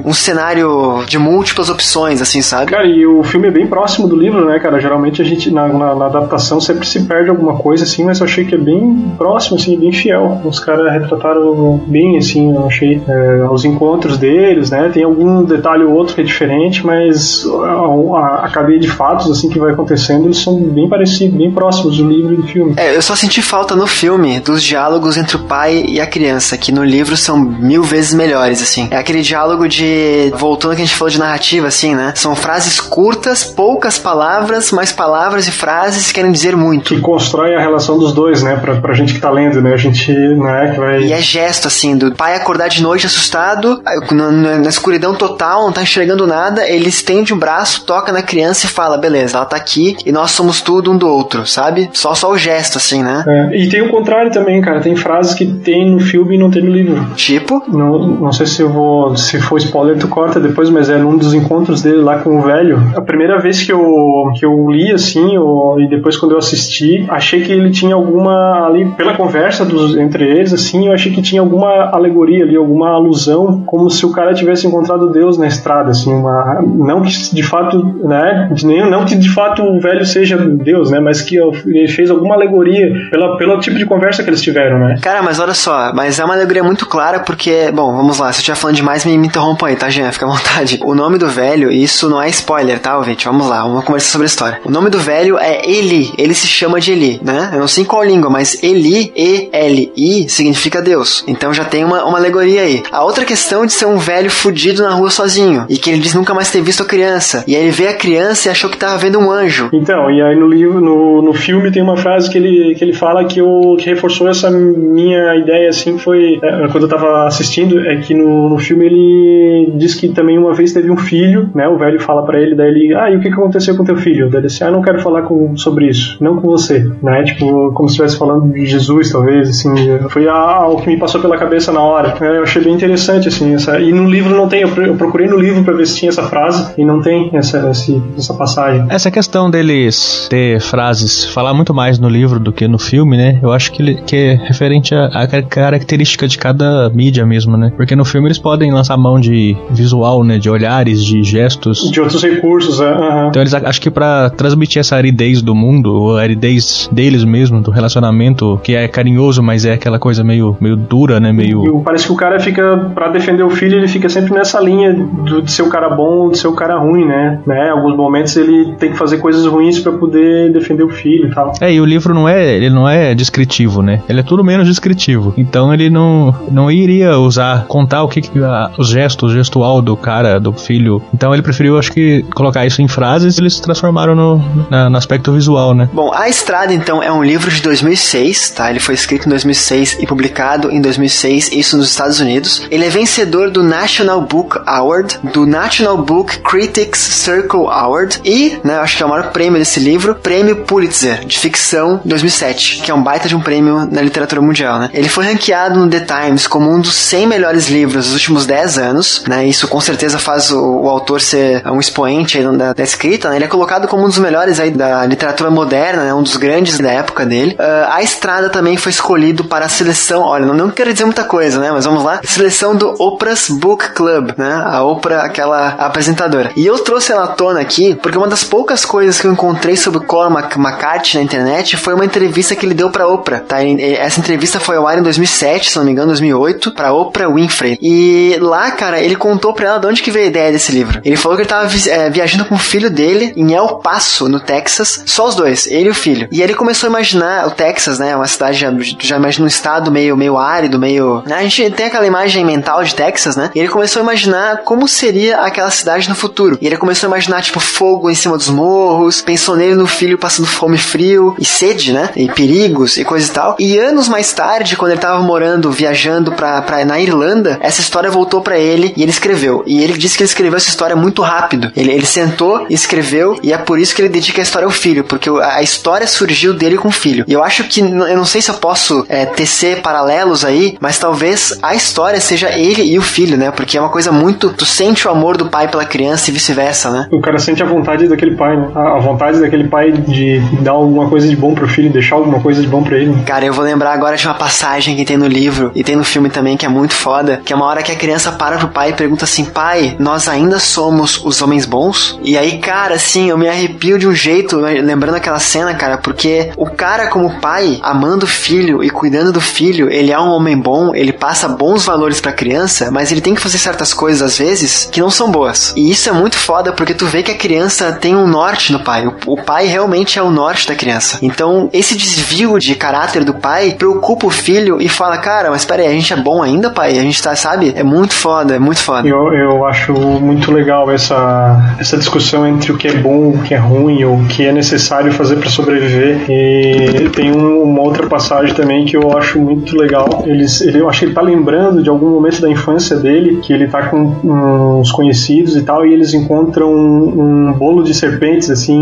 um 0.05 0.13
cenário 0.13 1.03
de 1.07 1.17
múltiplas 1.17 1.69
opções, 1.69 2.21
assim, 2.21 2.41
sabe? 2.41 2.71
Cara, 2.71 2.85
e 2.85 3.05
o 3.05 3.23
filme 3.23 3.47
é 3.47 3.51
bem 3.51 3.65
próximo 3.65 4.07
do 4.07 4.15
livro, 4.15 4.45
né, 4.45 4.59
cara? 4.59 4.79
Geralmente 4.79 5.21
a 5.21 5.25
gente, 5.25 5.49
na, 5.49 5.67
na, 5.67 5.95
na 5.95 6.05
adaptação, 6.05 6.61
sempre 6.61 6.85
se 6.85 7.01
perde 7.05 7.29
alguma 7.31 7.55
coisa, 7.55 7.83
assim, 7.83 8.03
mas 8.03 8.19
eu 8.19 8.25
achei 8.25 8.45
que 8.45 8.53
é 8.53 8.57
bem 8.57 9.11
próximo, 9.17 9.57
assim, 9.57 9.79
bem 9.79 9.91
fiel. 9.91 10.39
Os 10.45 10.59
caras 10.59 10.91
retrataram 10.93 11.81
bem, 11.87 12.17
assim, 12.17 12.53
eu 12.53 12.67
achei, 12.67 13.01
é, 13.07 13.47
os 13.49 13.65
encontros 13.65 14.19
deles, 14.19 14.69
né? 14.69 14.91
Tem 14.93 15.03
algum 15.03 15.43
detalhe 15.43 15.83
ou 15.83 15.93
outro 15.93 16.13
que 16.13 16.21
é 16.21 16.23
diferente, 16.23 16.85
mas 16.85 17.43
a, 17.47 18.17
a, 18.17 18.45
a 18.45 18.49
cadeia 18.51 18.79
de 18.79 18.89
fatos, 18.89 19.31
assim, 19.31 19.49
que 19.49 19.57
vai 19.57 19.71
acontecendo, 19.71 20.25
eles 20.25 20.37
são 20.37 20.59
bem 20.59 20.87
parecidos, 20.87 21.35
bem 21.35 21.51
próximos 21.51 21.97
do 21.97 22.07
livro 22.07 22.33
e 22.33 22.37
do 22.37 22.43
filme. 22.43 22.73
É, 22.77 22.95
eu 22.95 23.01
só 23.01 23.15
senti 23.15 23.30
falta 23.39 23.75
no 23.75 23.85
filme 23.85 24.39
dos 24.39 24.63
diálogos 24.63 25.15
entre 25.15 25.35
o 25.35 25.41
pai 25.41 25.85
e 25.87 26.01
a 26.01 26.07
criança, 26.07 26.57
que 26.57 26.71
no 26.71 26.83
livro 26.83 27.15
são 27.15 27.37
mil 27.37 27.83
vezes 27.83 28.15
melhores, 28.15 28.63
assim. 28.63 28.87
É 28.89 28.97
aquele 28.97 29.21
diálogo 29.21 29.67
de. 29.67 30.33
Voltando 30.35 30.71
ao 30.71 30.75
que 30.75 30.81
a 30.81 30.85
gente 30.85 30.97
falou 30.97 31.11
de 31.11 31.19
narrativa, 31.19 31.67
assim, 31.67 31.93
né? 31.93 32.13
São 32.15 32.35
frases 32.35 32.79
curtas, 32.79 33.43
poucas 33.43 33.99
palavras, 33.99 34.71
mas 34.71 34.91
palavras 34.91 35.47
e 35.47 35.51
frases 35.51 36.11
querem 36.11 36.31
dizer 36.31 36.55
muito. 36.55 36.95
Que 36.95 37.01
constrói 37.01 37.55
a 37.55 37.59
relação 37.59 37.99
dos 37.99 38.11
dois, 38.13 38.41
né? 38.41 38.55
Pra, 38.55 38.81
pra 38.81 38.93
gente 38.93 39.13
que 39.13 39.19
tá 39.19 39.29
lendo, 39.29 39.61
né? 39.61 39.73
A 39.73 39.77
gente, 39.77 40.11
né, 40.11 40.71
que 40.73 40.79
vai. 40.79 41.03
E 41.03 41.13
é 41.13 41.21
gesto, 41.21 41.67
assim, 41.67 41.95
do 41.95 42.11
pai 42.15 42.35
acordar 42.35 42.69
de 42.69 42.81
noite 42.81 43.05
assustado, 43.05 43.81
na, 44.11 44.31
na 44.31 44.69
escuridão 44.69 45.13
total, 45.13 45.65
não 45.65 45.71
tá 45.71 45.83
enxergando 45.83 46.25
nada, 46.25 46.67
ele 46.67 46.89
estende 46.89 47.33
o 47.33 47.35
braço, 47.35 47.83
toca 47.85 48.11
na 48.11 48.21
criança 48.21 48.65
e 48.65 48.69
fala: 48.69 48.97
beleza, 48.97 49.37
ela 49.37 49.45
tá 49.45 49.55
aqui 49.55 49.97
e 50.05 50.11
nós 50.11 50.31
somos 50.31 50.61
tudo 50.61 50.91
um 50.91 50.97
do 50.97 51.07
outro, 51.07 51.45
sabe? 51.45 51.89
Só, 51.93 52.15
só 52.15 52.31
o 52.31 52.37
gesto, 52.37 52.77
assim, 52.77 53.03
né? 53.03 53.10
É, 53.27 53.57
e 53.57 53.69
tem 53.69 53.81
o 53.81 53.89
contrário 53.89 54.31
também, 54.31 54.61
cara. 54.61 54.79
Tem 54.79 54.95
frases 54.95 55.33
que 55.33 55.45
tem 55.45 55.89
no 55.89 55.99
filme 55.99 56.35
e 56.35 56.37
não 56.37 56.49
tem 56.49 56.61
no 56.61 56.71
livro. 56.71 57.05
Tipo? 57.15 57.63
Não, 57.67 57.99
não 57.99 58.31
sei 58.31 58.45
se 58.45 58.61
eu 58.61 58.69
vou. 58.69 59.15
Se 59.15 59.39
for 59.39 59.57
spoiler, 59.57 59.97
tu 59.97 60.07
corta 60.07 60.39
depois, 60.39 60.69
mas 60.69 60.89
é 60.89 60.97
num 60.97 61.17
dos 61.17 61.33
encontros 61.33 61.81
dele 61.81 62.01
lá 62.01 62.19
com 62.19 62.37
o 62.37 62.41
velho. 62.41 62.79
A 62.95 63.01
primeira 63.01 63.39
vez 63.39 63.63
que 63.63 63.71
eu, 63.71 64.31
que 64.37 64.45
eu 64.45 64.69
li, 64.69 64.91
assim, 64.91 65.35
eu, 65.35 65.77
e 65.79 65.87
depois 65.87 66.17
quando 66.17 66.33
eu 66.33 66.37
assisti, 66.37 67.05
achei 67.09 67.41
que 67.41 67.51
ele 67.51 67.71
tinha 67.71 67.95
alguma. 67.95 68.65
ali, 68.65 68.85
pela 68.97 69.15
conversa 69.15 69.65
dos, 69.65 69.95
entre 69.95 70.23
eles, 70.23 70.53
assim, 70.53 70.87
eu 70.87 70.93
achei 70.93 71.11
que 71.11 71.21
tinha 71.21 71.41
alguma 71.41 71.89
alegoria 71.91 72.43
ali, 72.43 72.55
alguma 72.55 72.89
alusão, 72.89 73.63
como 73.65 73.89
se 73.89 74.05
o 74.05 74.11
cara 74.11 74.33
tivesse 74.33 74.67
encontrado 74.67 75.11
Deus 75.11 75.37
na 75.37 75.47
estrada, 75.47 75.91
assim, 75.91 76.13
uma. 76.13 76.61
Não 76.61 77.01
que 77.01 77.11
de 77.33 77.43
fato, 77.43 77.83
né? 78.03 78.49
Não 78.89 79.05
que 79.05 79.15
de 79.15 79.29
fato 79.29 79.63
o 79.63 79.79
velho 79.79 80.05
seja 80.05 80.37
Deus, 80.37 80.91
né? 80.91 80.99
Mas 80.99 81.21
que 81.21 81.37
ele 81.37 81.87
fez 81.87 82.09
alguma 82.09 82.35
alegoria 82.35 82.91
pela, 83.09 83.37
pelo 83.37 83.59
tipo 83.59 83.77
de 83.77 83.85
conversa 83.85 84.23
que 84.23 84.29
eles 84.29 84.41
tiveram, 84.41 84.79
né? 84.79 84.95
Cara, 85.01 85.21
mas 85.21 85.39
olha 85.39 85.53
só, 85.53 85.91
mas 85.93 86.19
é 86.19 86.25
uma 86.25 86.33
alegoria 86.33 86.63
muito 86.63 86.85
clara 86.85 87.19
porque, 87.19 87.71
bom, 87.73 87.95
vamos 87.95 88.19
lá, 88.19 88.31
se 88.31 88.39
eu 88.39 88.41
estiver 88.41 88.55
falando 88.55 88.75
demais, 88.75 89.05
me, 89.05 89.17
me 89.17 89.27
interrompam 89.27 89.67
aí, 89.67 89.75
tá, 89.75 89.89
Jean? 89.89 90.11
Fica 90.11 90.25
à 90.25 90.29
vontade. 90.29 90.79
O 90.83 90.95
nome 90.95 91.17
do 91.17 91.27
velho, 91.27 91.71
isso 91.71 92.09
não 92.09 92.21
é 92.21 92.29
spoiler, 92.29 92.79
tá, 92.79 92.97
ouvinte? 92.97 93.25
Vamos 93.25 93.47
lá, 93.47 93.63
vamos 93.63 93.83
conversar 93.83 94.11
sobre 94.11 94.25
a 94.25 94.27
história. 94.27 94.61
O 94.63 94.71
nome 94.71 94.89
do 94.89 94.99
velho 94.99 95.37
é 95.37 95.69
Eli, 95.69 96.11
ele 96.17 96.33
se 96.33 96.47
chama 96.47 96.79
de 96.79 96.91
Eli, 96.91 97.19
né? 97.23 97.51
Eu 97.53 97.59
não 97.59 97.67
sei 97.67 97.83
em 97.83 97.87
qual 97.87 98.03
língua, 98.03 98.29
mas 98.29 98.61
Eli, 98.63 99.11
E-L-I, 99.15 100.29
significa 100.29 100.81
Deus. 100.81 101.23
Então 101.27 101.53
já 101.53 101.65
tem 101.65 101.83
uma, 101.83 102.03
uma 102.03 102.17
alegoria 102.17 102.61
aí. 102.61 102.83
A 102.91 103.03
outra 103.03 103.25
questão 103.25 103.65
de 103.65 103.73
ser 103.73 103.85
um 103.85 103.97
velho 103.97 104.29
fudido 104.29 104.83
na 104.83 104.91
rua 104.91 105.09
sozinho, 105.09 105.65
e 105.69 105.77
que 105.77 105.89
ele 105.89 105.99
diz 105.99 106.13
nunca 106.13 106.33
mais 106.33 106.51
ter 106.51 106.61
visto 106.61 106.83
a 106.83 106.85
criança. 106.85 107.43
E 107.47 107.55
aí 107.55 107.61
ele 107.61 107.71
vê 107.71 107.87
a 107.87 107.93
criança 107.93 108.47
e 108.47 108.51
achou 108.51 108.69
que 108.69 108.77
tava 108.77 108.97
vendo 108.97 109.19
um 109.19 109.31
anjo. 109.31 109.69
Então, 109.73 110.09
e 110.09 110.21
aí 110.21 110.35
no 110.35 110.47
livro, 110.47 110.81
no, 110.81 111.21
no 111.21 111.33
filme 111.33 111.71
tem 111.71 111.81
uma 111.81 111.97
frase 111.97 112.29
que 112.29 112.37
ele, 112.37 112.75
que 112.75 112.83
ele 112.83 112.90
fala 112.93 113.25
que, 113.25 113.39
eu, 113.39 113.75
que 113.79 113.89
reforçou 113.89 114.27
essa 114.27 114.49
minha 114.49 115.35
ideia, 115.35 115.69
assim, 115.69 115.97
foi, 115.97 116.39
é, 116.41 116.67
quando 116.67 116.83
eu 116.83 116.89
tava 116.89 117.25
assistindo, 117.25 117.79
é 117.79 117.97
que 117.97 118.13
no, 118.13 118.49
no 118.49 118.57
filme 118.57 118.85
ele 118.85 119.73
diz 119.75 119.95
que 119.95 120.09
também 120.09 120.37
uma 120.37 120.53
vez 120.53 120.73
teve 120.73 120.91
um 120.91 120.97
filho, 120.97 121.49
né, 121.53 121.67
o 121.67 121.77
velho 121.77 121.99
fala 121.99 122.23
para 122.23 122.39
ele, 122.39 122.55
daí 122.55 122.69
ele, 122.69 122.95
ah, 122.95 123.09
e 123.09 123.17
o 123.17 123.19
que 123.19 123.29
aconteceu 123.29 123.75
com 123.75 123.83
teu 123.83 123.97
filho? 123.97 124.29
Daí 124.29 124.41
ele 124.41 124.47
disse, 124.47 124.63
ah, 124.63 124.71
não 124.71 124.81
quero 124.81 125.01
falar 125.01 125.23
com, 125.23 125.55
sobre 125.55 125.87
isso, 125.87 126.17
não 126.21 126.37
com 126.37 126.47
você, 126.47 126.91
né, 127.01 127.23
tipo, 127.23 127.71
como 127.73 127.87
se 127.87 127.93
estivesse 127.93 128.17
falando 128.17 128.51
de 128.51 128.65
Jesus, 128.65 129.11
talvez, 129.11 129.49
assim, 129.49 129.69
foi 130.09 130.27
algo 130.27 130.81
que 130.81 130.89
me 130.89 130.97
passou 130.97 131.21
pela 131.21 131.37
cabeça 131.37 131.71
na 131.71 131.81
hora, 131.81 132.15
né, 132.19 132.37
eu 132.37 132.43
achei 132.43 132.61
bem 132.61 132.73
interessante, 132.73 133.27
assim, 133.27 133.53
essa, 133.53 133.79
e 133.79 133.91
no 133.91 134.09
livro 134.09 134.35
não 134.35 134.47
tem, 134.47 134.61
eu 134.61 134.95
procurei 134.95 135.27
no 135.27 135.37
livro 135.37 135.63
para 135.63 135.73
ver 135.73 135.87
se 135.87 135.97
tinha 135.97 136.09
essa 136.09 136.23
frase, 136.23 136.73
e 136.77 136.85
não 136.85 137.01
tem 137.01 137.29
essa, 137.33 137.57
essa, 137.57 138.01
essa 138.17 138.33
passagem. 138.33 138.85
Essa 138.89 139.11
questão 139.11 139.49
deles 139.49 140.27
ter 140.29 140.59
frases, 140.59 141.25
falar 141.25 141.53
muito 141.53 141.73
mais 141.73 141.99
no 141.99 142.09
livro 142.09 142.39
do 142.39 142.51
que 142.51 142.67
no 142.67 142.79
filme, 142.81 143.17
né, 143.17 143.39
eu 143.41 143.51
acho 143.51 143.71
que, 143.71 143.81
ele, 143.81 143.95
que 143.95 144.15
é 144.15 144.33
referente 144.33 144.93
à 144.95 145.27
característica 145.27 146.27
de 146.27 146.37
cada 146.37 146.89
mídia 146.89 147.25
mesmo, 147.25 147.57
né, 147.57 147.71
porque 147.75 147.95
no 147.95 148.05
filme 148.05 148.27
eles 148.27 148.37
podem 148.37 148.71
lançar 148.71 148.97
mão 148.97 149.19
de 149.19 149.55
visual, 149.69 150.23
né, 150.23 150.37
de 150.37 150.49
olhares, 150.49 151.03
de 151.03 151.23
gestos. 151.23 151.89
De 151.91 152.01
outros 152.01 152.23
recursos, 152.23 152.79
é. 152.81 152.91
Uhum. 152.91 153.27
Então 153.29 153.41
eles 153.41 153.53
acho 153.53 153.81
que 153.81 153.89
para 153.89 154.29
transmitir 154.29 154.79
essa 154.79 154.95
aridez 154.95 155.41
do 155.41 155.53
mundo, 155.53 155.93
ou 155.93 156.17
aridez 156.17 156.89
deles 156.91 157.23
mesmo, 157.23 157.61
do 157.61 157.71
relacionamento, 157.71 158.59
que 158.63 158.75
é 158.75 158.87
carinhoso, 158.87 159.41
mas 159.43 159.65
é 159.65 159.73
aquela 159.73 159.99
coisa 159.99 160.23
meio, 160.23 160.57
meio 160.59 160.75
dura, 160.75 161.19
né, 161.19 161.31
meio... 161.31 161.81
Parece 161.81 162.07
que 162.07 162.13
o 162.13 162.17
cara 162.17 162.39
fica, 162.39 162.91
para 162.93 163.09
defender 163.09 163.43
o 163.43 163.49
filho, 163.49 163.77
ele 163.77 163.87
fica 163.87 164.09
sempre 164.09 164.33
nessa 164.33 164.59
linha 164.59 164.93
do, 164.93 165.41
de 165.41 165.51
ser 165.51 165.61
o 165.61 165.69
cara 165.69 165.89
bom 165.89 166.23
ou 166.23 166.31
de 166.31 166.37
ser 166.37 166.47
o 166.47 166.53
cara 166.53 166.77
ruim, 166.77 167.05
né, 167.05 167.39
né, 167.45 167.69
alguns 167.69 167.95
momentos 167.95 168.35
ele 168.35 168.73
tem 168.79 168.91
que 168.91 168.97
fazer 168.97 169.17
coisas 169.17 169.45
ruins 169.45 169.79
para 169.79 169.91
poder 169.91 170.51
defender 170.51 170.83
o 170.83 170.89
filho 170.89 171.27
e 171.27 171.33
tal. 171.33 171.53
É, 171.61 171.71
e 171.71 171.79
o 171.79 171.85
livro 171.85 172.13
não 172.13 172.27
é, 172.27 172.55
ele 172.55 172.69
não 172.71 172.87
é 172.87 173.13
descritivo, 173.13 173.81
né, 173.81 174.01
ele 174.07 174.19
é 174.19 174.23
tudo 174.23 174.43
menos 174.43 174.67
descritivo, 174.67 175.33
então 175.37 175.73
ele 175.73 175.89
não, 175.89 176.33
não 176.49 176.71
iria 176.71 177.17
usar, 177.17 177.65
contar 177.67 178.03
o 178.03 178.07
que, 178.07 178.21
que 178.21 178.43
a, 178.43 178.71
os 178.77 178.89
gestos, 178.89 179.31
o 179.31 179.35
gestual 179.35 179.81
do 179.81 179.95
cara, 179.95 180.39
do 180.39 180.53
filho. 180.53 181.01
Então 181.13 181.33
ele 181.33 181.41
preferiu, 181.41 181.77
acho 181.77 181.91
que, 181.91 182.23
colocar 182.33 182.65
isso 182.65 182.81
em 182.81 182.87
frases 182.87 183.37
e 183.37 183.41
eles 183.41 183.55
se 183.55 183.61
transformaram 183.61 184.15
no, 184.15 184.67
na, 184.69 184.89
no 184.89 184.97
aspecto 184.97 185.31
visual, 185.31 185.73
né? 185.73 185.89
Bom, 185.93 186.11
A 186.13 186.29
Estrada, 186.29 186.73
então, 186.73 187.01
é 187.01 187.11
um 187.11 187.23
livro 187.23 187.49
de 187.51 187.61
2006, 187.61 188.51
tá? 188.51 188.69
Ele 188.69 188.79
foi 188.79 188.95
escrito 188.95 189.27
em 189.27 189.29
2006 189.29 189.97
e 189.99 190.07
publicado 190.07 190.71
em 190.71 190.81
2006, 190.81 191.51
isso 191.51 191.77
nos 191.77 191.89
Estados 191.89 192.19
Unidos. 192.19 192.63
Ele 192.69 192.85
é 192.85 192.89
vencedor 192.89 193.49
do 193.49 193.63
National 193.63 194.21
Book 194.21 194.59
Award, 194.65 195.19
do 195.33 195.45
National 195.45 195.97
Book 195.97 196.39
Critics 196.39 196.99
Circle 196.99 197.67
Award 197.67 198.21
e, 198.23 198.57
né, 198.63 198.75
acho 198.75 198.97
que 198.97 199.03
é 199.03 199.05
o 199.05 199.09
maior 199.09 199.31
prêmio 199.31 199.59
desse 199.59 199.79
livro, 199.79 200.15
Prêmio 200.15 200.57
Pulitzer, 200.57 201.25
de 201.25 201.37
ficção 201.37 201.99
2007, 202.05 202.60
que 202.81 202.91
é 202.91 202.93
um 202.93 203.01
baita 203.01 203.27
de 203.27 203.35
um 203.35 203.41
prêmio 203.41 203.87
na 203.89 204.01
literatura 204.01 204.41
mundial, 204.41 204.79
né? 204.79 204.89
Ele 204.93 205.09
foi 205.09 205.25
ranqueado 205.25 205.79
no 205.79 205.89
The 205.89 206.01
Times 206.01 206.47
como 206.47 206.69
um 206.69 206.79
dos 206.79 206.95
100 206.95 207.27
melhores 207.27 207.69
livros 207.69 208.05
dos 208.05 208.13
últimos 208.13 208.45
10 208.45 208.77
anos, 208.77 209.23
né? 209.27 209.45
Isso 209.45 209.67
com 209.67 209.79
certeza 209.79 210.19
faz 210.19 210.51
o, 210.51 210.81
o 210.81 210.89
autor 210.89 211.21
ser 211.21 211.65
um 211.67 211.79
expoente 211.79 212.41
da, 212.41 212.73
da, 212.73 212.83
escrita, 212.83 213.29
né? 213.29 213.37
Ele 213.37 213.45
é 213.45 213.47
colocado 213.47 213.87
como 213.87 214.03
um 214.03 214.07
dos 214.07 214.19
melhores 214.19 214.59
aí 214.59 214.71
da 214.71 215.05
literatura 215.05 215.49
moderna, 215.49 216.03
né? 216.03 216.13
Um 216.13 216.23
dos 216.23 216.37
grandes 216.37 216.77
da 216.77 216.91
época 216.91 217.25
dele. 217.25 217.55
Uh, 217.59 217.91
a 217.91 218.01
Estrada 218.01 218.49
também 218.49 218.77
foi 218.77 218.91
escolhido 218.91 219.43
para 219.45 219.65
a 219.65 219.69
seleção, 219.69 220.21
olha, 220.21 220.45
não, 220.45 220.53
não 220.53 220.69
quero 220.69 220.91
dizer 220.91 221.05
muita 221.05 221.23
coisa, 221.23 221.59
né? 221.59 221.71
Mas 221.71 221.85
vamos 221.85 222.03
lá. 222.03 222.19
Seleção 222.23 222.75
do 222.75 222.95
Oprah's 222.99 223.49
Book 223.49 223.91
Club, 223.93 224.31
né? 224.37 224.63
A 224.65 224.83
Oprah, 224.83 225.23
aquela 225.23 225.69
apresentadora. 225.69 226.51
E 226.55 226.65
eu 226.65 226.79
trouxe 226.79 227.11
ela 227.11 227.25
à 227.25 227.27
tona 227.27 227.59
aqui 227.59 227.95
porque 227.95 228.17
uma 228.17 228.27
das 228.27 228.43
poucas 228.43 228.85
coisas 228.85 229.19
que 229.19 229.27
eu 229.27 229.31
encontrei 229.31 229.75
sobre 229.75 230.01
Cormac 230.01 230.57
McCarthy 230.57 231.17
na 231.17 231.23
internet 231.23 231.77
foi 231.77 231.93
uma 231.93 232.05
entrevista 232.05 232.50
que 232.55 232.65
ele 232.65 232.73
deu 232.73 232.89
para 232.89 233.07
Oprah, 233.07 233.39
tá? 233.39 233.57
Essa 233.63 234.19
entrevista 234.19 234.59
foi 234.59 234.77
ao 234.77 234.87
ar 234.87 234.97
em 234.97 235.03
2007, 235.03 235.71
se 235.71 235.77
não 235.77 235.85
me 235.85 235.91
engano, 235.91 236.07
2008, 236.07 236.71
para 236.71 236.93
Oprah 236.93 237.29
Winfrey. 237.29 237.77
E 237.81 238.37
lá, 238.39 238.71
cara, 238.71 238.99
ele 238.99 239.15
contou 239.15 239.53
pra 239.53 239.67
ela 239.67 239.79
de 239.79 239.87
onde 239.87 240.01
que 240.01 240.11
veio 240.11 240.25
a 240.25 240.29
ideia 240.29 240.51
desse 240.51 240.71
livro. 240.71 240.99
Ele 241.03 241.15
falou 241.15 241.35
que 241.37 241.43
ele 241.43 241.49
tava 241.49 241.69
é, 241.89 242.09
viajando 242.09 242.45
com 242.45 242.55
o 242.55 242.59
filho 242.59 242.89
dele 242.89 243.33
em 243.35 243.53
El 243.53 243.67
Paso, 243.75 244.27
no 244.27 244.39
Texas, 244.39 245.03
só 245.05 245.27
os 245.27 245.35
dois, 245.35 245.67
ele 245.67 245.87
e 245.87 245.91
o 245.91 245.95
filho. 245.95 246.27
E 246.31 246.41
ele 246.41 246.53
começou 246.53 246.87
a 246.87 246.89
imaginar 246.89 247.47
o 247.47 247.51
Texas, 247.51 247.99
né, 247.99 248.15
uma 248.15 248.27
cidade, 248.27 248.57
já, 248.57 248.71
já 248.99 249.17
imagina 249.17 249.45
um 249.45 249.47
estado 249.47 249.91
meio, 249.91 250.15
meio 250.17 250.37
árido, 250.37 250.79
meio... 250.79 251.23
né, 251.25 251.35
A 251.35 251.43
gente 251.43 251.69
tem 251.71 251.87
aquela 251.87 252.05
imagem 252.05 252.45
mental 252.45 252.83
de 252.83 252.95
Texas, 252.95 253.35
né? 253.35 253.49
E 253.53 253.59
ele 253.59 253.69
começou 253.69 254.01
a 254.01 254.03
imaginar 254.03 254.57
como 254.63 254.87
seria 254.87 255.41
aquela 255.41 255.69
cidade 255.69 256.09
no 256.09 256.15
futuro. 256.15 256.57
E 256.61 256.67
ele 256.67 256.77
começou 256.77 257.07
a 257.07 257.09
imaginar, 257.09 257.41
tipo, 257.41 257.59
fogo 257.59 258.09
em 258.09 258.15
cima 258.15 258.37
dos 258.37 258.49
morros, 258.49 259.21
pensou 259.21 259.55
nele 259.55 259.75
no 259.75 259.87
filho 259.87 260.17
passando 260.17 260.47
fome 260.47 260.75
e 260.75 260.79
frio, 260.79 261.35
e 261.39 261.45
sede, 261.45 261.91
né? 261.91 262.09
E 262.15 262.27
perigos 262.41 262.97
e 262.97 263.05
coisa 263.05 263.29
e 263.29 263.31
tal. 263.31 263.55
E 263.59 263.77
anos 263.77 264.07
mais 264.07 264.33
tarde, 264.33 264.75
quando 264.75 264.91
ele 264.91 264.99
tava 264.99 265.21
morando, 265.21 265.71
viajando 265.71 266.31
pra, 266.31 266.61
pra, 266.61 266.83
na 266.85 266.99
Irlanda, 266.99 267.59
essa 267.61 267.81
história 267.81 268.09
voltou 268.09 268.41
pra 268.41 268.57
ele 268.57 268.93
e 268.97 269.03
ele 269.03 269.11
escreveu. 269.11 269.63
E 269.67 269.83
ele 269.83 269.93
disse 269.93 270.17
que 270.17 270.23
ele 270.23 270.29
escreveu 270.29 270.57
essa 270.57 270.69
história 270.69 270.95
muito 270.95 271.21
rápido. 271.21 271.71
Ele, 271.75 271.91
ele 271.91 272.05
sentou 272.05 272.65
escreveu, 272.69 273.37
e 273.43 273.53
é 273.53 273.57
por 273.57 273.79
isso 273.79 273.95
que 273.95 274.01
ele 274.01 274.09
dedica 274.09 274.41
a 274.41 274.43
história 274.43 274.65
ao 274.65 274.71
filho, 274.71 275.03
porque 275.03 275.29
a 275.29 275.61
história 275.61 276.07
surgiu 276.07 276.53
dele 276.53 276.77
com 276.77 276.87
o 276.87 276.91
filho. 276.91 277.25
E 277.27 277.33
eu 277.33 277.43
acho 277.43 277.63
que, 277.65 277.79
eu 277.81 278.17
não 278.17 278.25
sei 278.25 278.41
se 278.41 278.49
eu 278.49 278.55
posso 278.55 279.05
é, 279.07 279.25
tecer 279.25 279.81
paralelos 279.81 280.43
aí, 280.43 280.77
mas 280.79 280.97
talvez 280.97 281.57
a 281.61 281.75
história 281.75 282.19
seja 282.19 282.49
ele 282.49 282.83
e 282.83 282.97
o 282.97 283.01
filho, 283.01 283.37
né? 283.37 283.51
Porque 283.51 283.77
é 283.77 283.81
uma 283.81 283.89
coisa 283.89 284.11
muito. 284.11 284.49
Tu 284.49 284.65
sente 284.65 285.07
o 285.07 285.11
amor 285.11 285.37
do 285.37 285.49
pai 285.49 285.67
pela 285.67 285.85
criança 285.85 286.29
e 286.29 286.33
vice-versa, 286.33 286.89
né? 286.89 287.07
O 287.11 287.21
cara 287.21 287.37
sente 287.37 287.61
a 287.61 287.65
vontade 287.65 288.07
daquele 288.07 288.35
pai, 288.35 288.57
né? 288.57 288.69
A 288.75 288.91
a 288.91 288.99
vontade 288.99 289.39
daquele 289.39 289.67
pai 289.67 289.91
de 289.91 290.39
dar 290.61 290.71
alguma 290.71 291.09
coisa 291.09 291.27
de 291.27 291.35
bom 291.35 291.53
pro 291.53 291.67
filho, 291.67 291.89
deixar 291.89 292.15
alguma 292.21 292.39
coisa 292.39 292.61
de 292.61 292.67
bom 292.67 292.83
pra 292.83 292.97
ele. 292.97 293.23
Cara, 293.25 293.45
eu 293.45 293.53
vou 293.53 293.63
lembrar 293.63 293.93
agora 293.93 294.15
de 294.15 294.25
uma 294.25 294.33
passagem 294.33 294.95
que 294.95 295.05
tem 295.05 295.17
no 295.17 295.27
livro 295.27 295.71
e 295.75 295.83
tem 295.83 295.95
no 295.95 296.03
filme 296.03 296.29
também 296.29 296.57
que 296.57 296.65
é 296.65 296.69
muito 296.69 296.93
foda, 296.93 297.41
que 297.43 297.53
é 297.53 297.55
uma 297.55 297.65
hora 297.65 297.83
que 297.83 297.91
a 297.91 297.95
criança 297.95 298.31
para 298.31 298.57
pro 298.57 298.69
pai 298.69 298.91
e 298.91 298.93
pergunta 298.93 299.25
assim: 299.25 299.45
"Pai, 299.45 299.95
nós 299.99 300.27
ainda 300.27 300.59
somos 300.59 301.23
os 301.23 301.41
homens 301.41 301.65
bons?" 301.65 302.19
E 302.23 302.37
aí, 302.37 302.59
cara, 302.59 302.95
assim, 302.95 303.29
eu 303.29 303.37
me 303.37 303.47
arrepio 303.47 303.97
de 303.97 304.07
um 304.07 304.13
jeito 304.13 304.57
né, 304.57 304.81
lembrando 304.81 305.15
aquela 305.15 305.39
cena, 305.39 305.73
cara, 305.73 305.97
porque 305.97 306.51
o 306.55 306.65
cara 306.65 307.07
como 307.07 307.39
pai, 307.39 307.79
amando 307.81 308.25
o 308.25 308.29
filho 308.29 308.83
e 308.83 308.89
cuidando 308.89 309.31
do 309.31 309.41
filho, 309.41 309.89
ele 309.89 310.11
é 310.11 310.19
um 310.19 310.29
homem 310.29 310.57
bom, 310.57 310.93
ele 310.95 311.13
passa 311.13 311.47
bons 311.47 311.85
valores 311.85 312.21
pra 312.21 312.31
criança, 312.31 312.89
mas 312.91 313.11
ele 313.11 313.21
tem 313.21 313.35
que 313.35 313.41
fazer 313.41 313.57
certas 313.57 313.93
coisas 313.93 314.21
às 314.21 314.37
vezes 314.37 314.89
que 314.91 315.01
não 315.01 315.09
são 315.09 315.31
boas. 315.31 315.73
E 315.75 315.91
isso 315.91 316.09
é 316.09 316.11
muito 316.11 316.37
foda 316.37 316.71
porque 316.71 316.93
tu 316.93 317.05
vê 317.05 317.23
que 317.23 317.31
a 317.31 317.37
criança 317.37 317.91
tem 317.93 318.15
um 318.15 318.27
norte 318.27 318.71
no 318.71 318.79
pai. 318.79 319.07
O, 319.07 319.15
o 319.27 319.37
pai 319.37 319.67
realmente 319.67 320.17
é 320.17 320.21
o 320.21 320.31
norte 320.31 320.67
da 320.67 320.75
criança. 320.75 321.19
Então, 321.21 321.69
esse 321.73 321.95
desvio 322.15 322.57
de 322.59 322.75
caráter 322.75 323.23
do 323.23 323.33
pai 323.33 323.71
preocupa 323.77 324.27
o 324.27 324.29
filho 324.29 324.81
e 324.81 324.87
fala: 324.89 325.17
Cara, 325.17 325.49
mas 325.51 325.65
peraí, 325.65 325.87
a 325.87 325.91
gente 325.91 326.11
é 326.13 326.15
bom 326.17 326.41
ainda, 326.43 326.69
pai? 326.69 326.91
A 326.97 327.01
gente 327.01 327.21
tá, 327.21 327.35
sabe? 327.35 327.73
É 327.75 327.83
muito 327.83 328.13
foda, 328.13 328.55
é 328.55 328.59
muito 328.59 328.81
foda. 328.81 329.07
Eu, 329.07 329.33
eu 329.33 329.65
acho 329.65 329.93
muito 329.93 330.51
legal 330.51 330.89
essa, 330.91 331.75
essa 331.79 331.97
discussão 331.97 332.45
entre 332.47 332.71
o 332.71 332.77
que 332.77 332.87
é 332.87 332.93
bom, 332.95 333.29
o 333.29 333.39
que 333.43 333.53
é 333.53 333.57
ruim, 333.57 334.03
o 334.05 334.25
que 334.27 334.45
é 334.45 334.51
necessário 334.51 335.11
fazer 335.11 335.37
para 335.37 335.49
sobreviver. 335.49 336.25
E 336.29 337.09
tem 337.09 337.31
um- 337.31 337.61
uma 337.63 337.81
outra 337.81 338.07
passagem 338.07 338.53
também 338.53 338.85
que 338.85 338.95
eu 338.97 339.17
acho 339.17 339.39
muito 339.39 339.75
legal. 339.77 340.23
Eles, 340.25 340.61
ele, 340.61 340.79
eu 340.79 340.89
acho 340.89 340.99
que 340.99 341.05
ele 341.05 341.13
tá 341.13 341.21
lembrando 341.21 341.81
de 341.81 341.89
algum 341.89 342.09
momento 342.09 342.41
da 342.41 342.49
infância 342.49 342.97
dele, 342.97 343.39
que 343.41 343.53
ele 343.53 343.67
tá 343.67 343.87
com 343.87 343.97
uns 344.23 344.91
conhecidos 344.91 345.55
e 345.55 345.61
tal, 345.61 345.85
e 345.85 345.93
eles 345.93 346.13
encontram 346.13 346.71
um, 346.73 347.49
um 347.49 347.53
bolo 347.53 347.83
de 347.83 347.93
serpentes 347.93 348.49
assim 348.49 348.75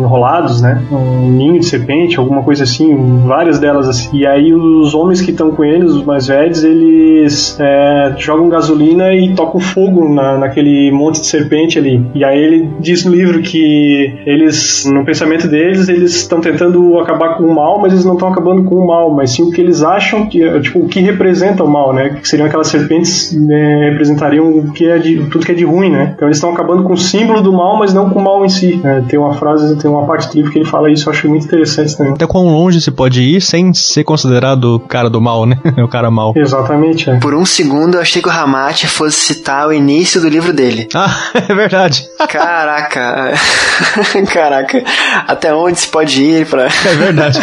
enrolados, 0.00 0.60
né? 0.60 0.82
Um 0.90 1.30
ninho 1.30 1.58
de 1.60 1.66
serpente, 1.66 2.18
alguma 2.18 2.42
coisa 2.42 2.55
assim, 2.60 3.20
várias 3.26 3.58
delas 3.58 3.88
assim. 3.88 4.16
E 4.16 4.26
aí 4.26 4.52
os 4.52 4.94
homens 4.94 5.20
que 5.20 5.30
estão 5.30 5.50
com 5.50 5.64
eles, 5.64 5.92
os 5.92 6.04
mais 6.04 6.26
velhos, 6.26 6.64
eles 6.64 7.56
é, 7.60 8.14
jogam 8.18 8.48
gasolina 8.48 9.14
e 9.14 9.34
tocam 9.34 9.60
fogo 9.60 10.12
na, 10.12 10.38
naquele 10.38 10.90
monte 10.92 11.20
de 11.20 11.26
serpente 11.26 11.78
ali. 11.78 12.04
E 12.14 12.24
aí 12.24 12.38
ele 12.38 12.70
diz 12.80 13.04
no 13.04 13.12
livro 13.12 13.40
que 13.42 14.14
eles, 14.26 14.84
no 14.86 15.04
pensamento 15.04 15.48
deles, 15.48 15.88
eles 15.88 16.14
estão 16.16 16.40
tentando 16.40 16.98
acabar 16.98 17.36
com 17.36 17.44
o 17.44 17.54
mal, 17.54 17.80
mas 17.80 17.92
eles 17.92 18.04
não 18.04 18.14
estão 18.14 18.28
acabando 18.28 18.64
com 18.64 18.76
o 18.76 18.86
mal, 18.86 19.14
mas 19.14 19.32
sim 19.32 19.42
o 19.42 19.50
que 19.50 19.60
eles 19.60 19.82
acham 19.82 20.26
que 20.26 20.60
tipo 20.60 20.80
o 20.80 20.88
que 20.88 21.00
representa 21.00 21.64
o 21.64 21.68
mal, 21.68 21.92
né? 21.92 22.10
Que 22.20 22.28
seriam 22.28 22.46
aquelas 22.46 22.68
serpentes 22.68 23.32
né, 23.32 23.90
representariam 23.90 24.48
o 24.58 24.72
que 24.72 24.86
é 24.86 24.98
de 24.98 25.24
tudo 25.26 25.44
que 25.44 25.52
é 25.52 25.54
de 25.54 25.64
ruim, 25.64 25.90
né? 25.90 26.12
Então 26.14 26.28
eles 26.28 26.38
estão 26.38 26.50
acabando 26.50 26.84
com 26.84 26.92
o 26.92 26.96
símbolo 26.96 27.42
do 27.42 27.52
mal, 27.52 27.78
mas 27.78 27.92
não 27.92 28.10
com 28.10 28.18
o 28.18 28.22
mal 28.22 28.44
em 28.44 28.48
si. 28.48 28.76
né? 28.76 29.04
Tem 29.08 29.18
uma 29.18 29.34
frase, 29.34 29.76
tem 29.76 29.90
uma 29.90 30.06
parte 30.06 30.28
do 30.28 30.36
livro 30.36 30.52
que 30.52 30.58
ele 30.58 30.64
fala 30.64 30.90
isso, 30.90 31.08
eu 31.08 31.12
acho 31.12 31.28
muito 31.28 31.46
interessante 31.46 31.96
também. 31.96 32.14
Até 32.14 32.26
quão 32.46 32.54
longe 32.54 32.80
se 32.80 32.90
pode 32.90 33.20
ir 33.22 33.40
sem 33.40 33.74
ser 33.74 34.04
considerado 34.04 34.76
o 34.76 34.80
cara 34.80 35.10
do 35.10 35.20
mal, 35.20 35.44
né? 35.44 35.58
o 35.82 35.88
cara 35.88 36.10
mal. 36.10 36.32
Exatamente, 36.36 37.10
é. 37.10 37.18
Por 37.18 37.34
um 37.34 37.44
segundo 37.44 37.96
eu 37.96 38.00
achei 38.00 38.22
que 38.22 38.28
o 38.28 38.30
Ramate 38.30 38.86
fosse 38.86 39.16
citar 39.16 39.66
o 39.66 39.72
início 39.72 40.20
do 40.20 40.28
livro 40.28 40.52
dele. 40.52 40.88
Ah, 40.98 41.30
é 41.34 41.54
verdade. 41.54 42.08
Caraca. 42.28 43.34
Caraca. 44.32 44.82
Até 45.28 45.54
onde 45.54 45.78
se 45.78 45.88
pode 45.88 46.20
ir 46.20 46.46
pra. 46.46 46.64
É 46.64 46.94
verdade. 46.96 47.38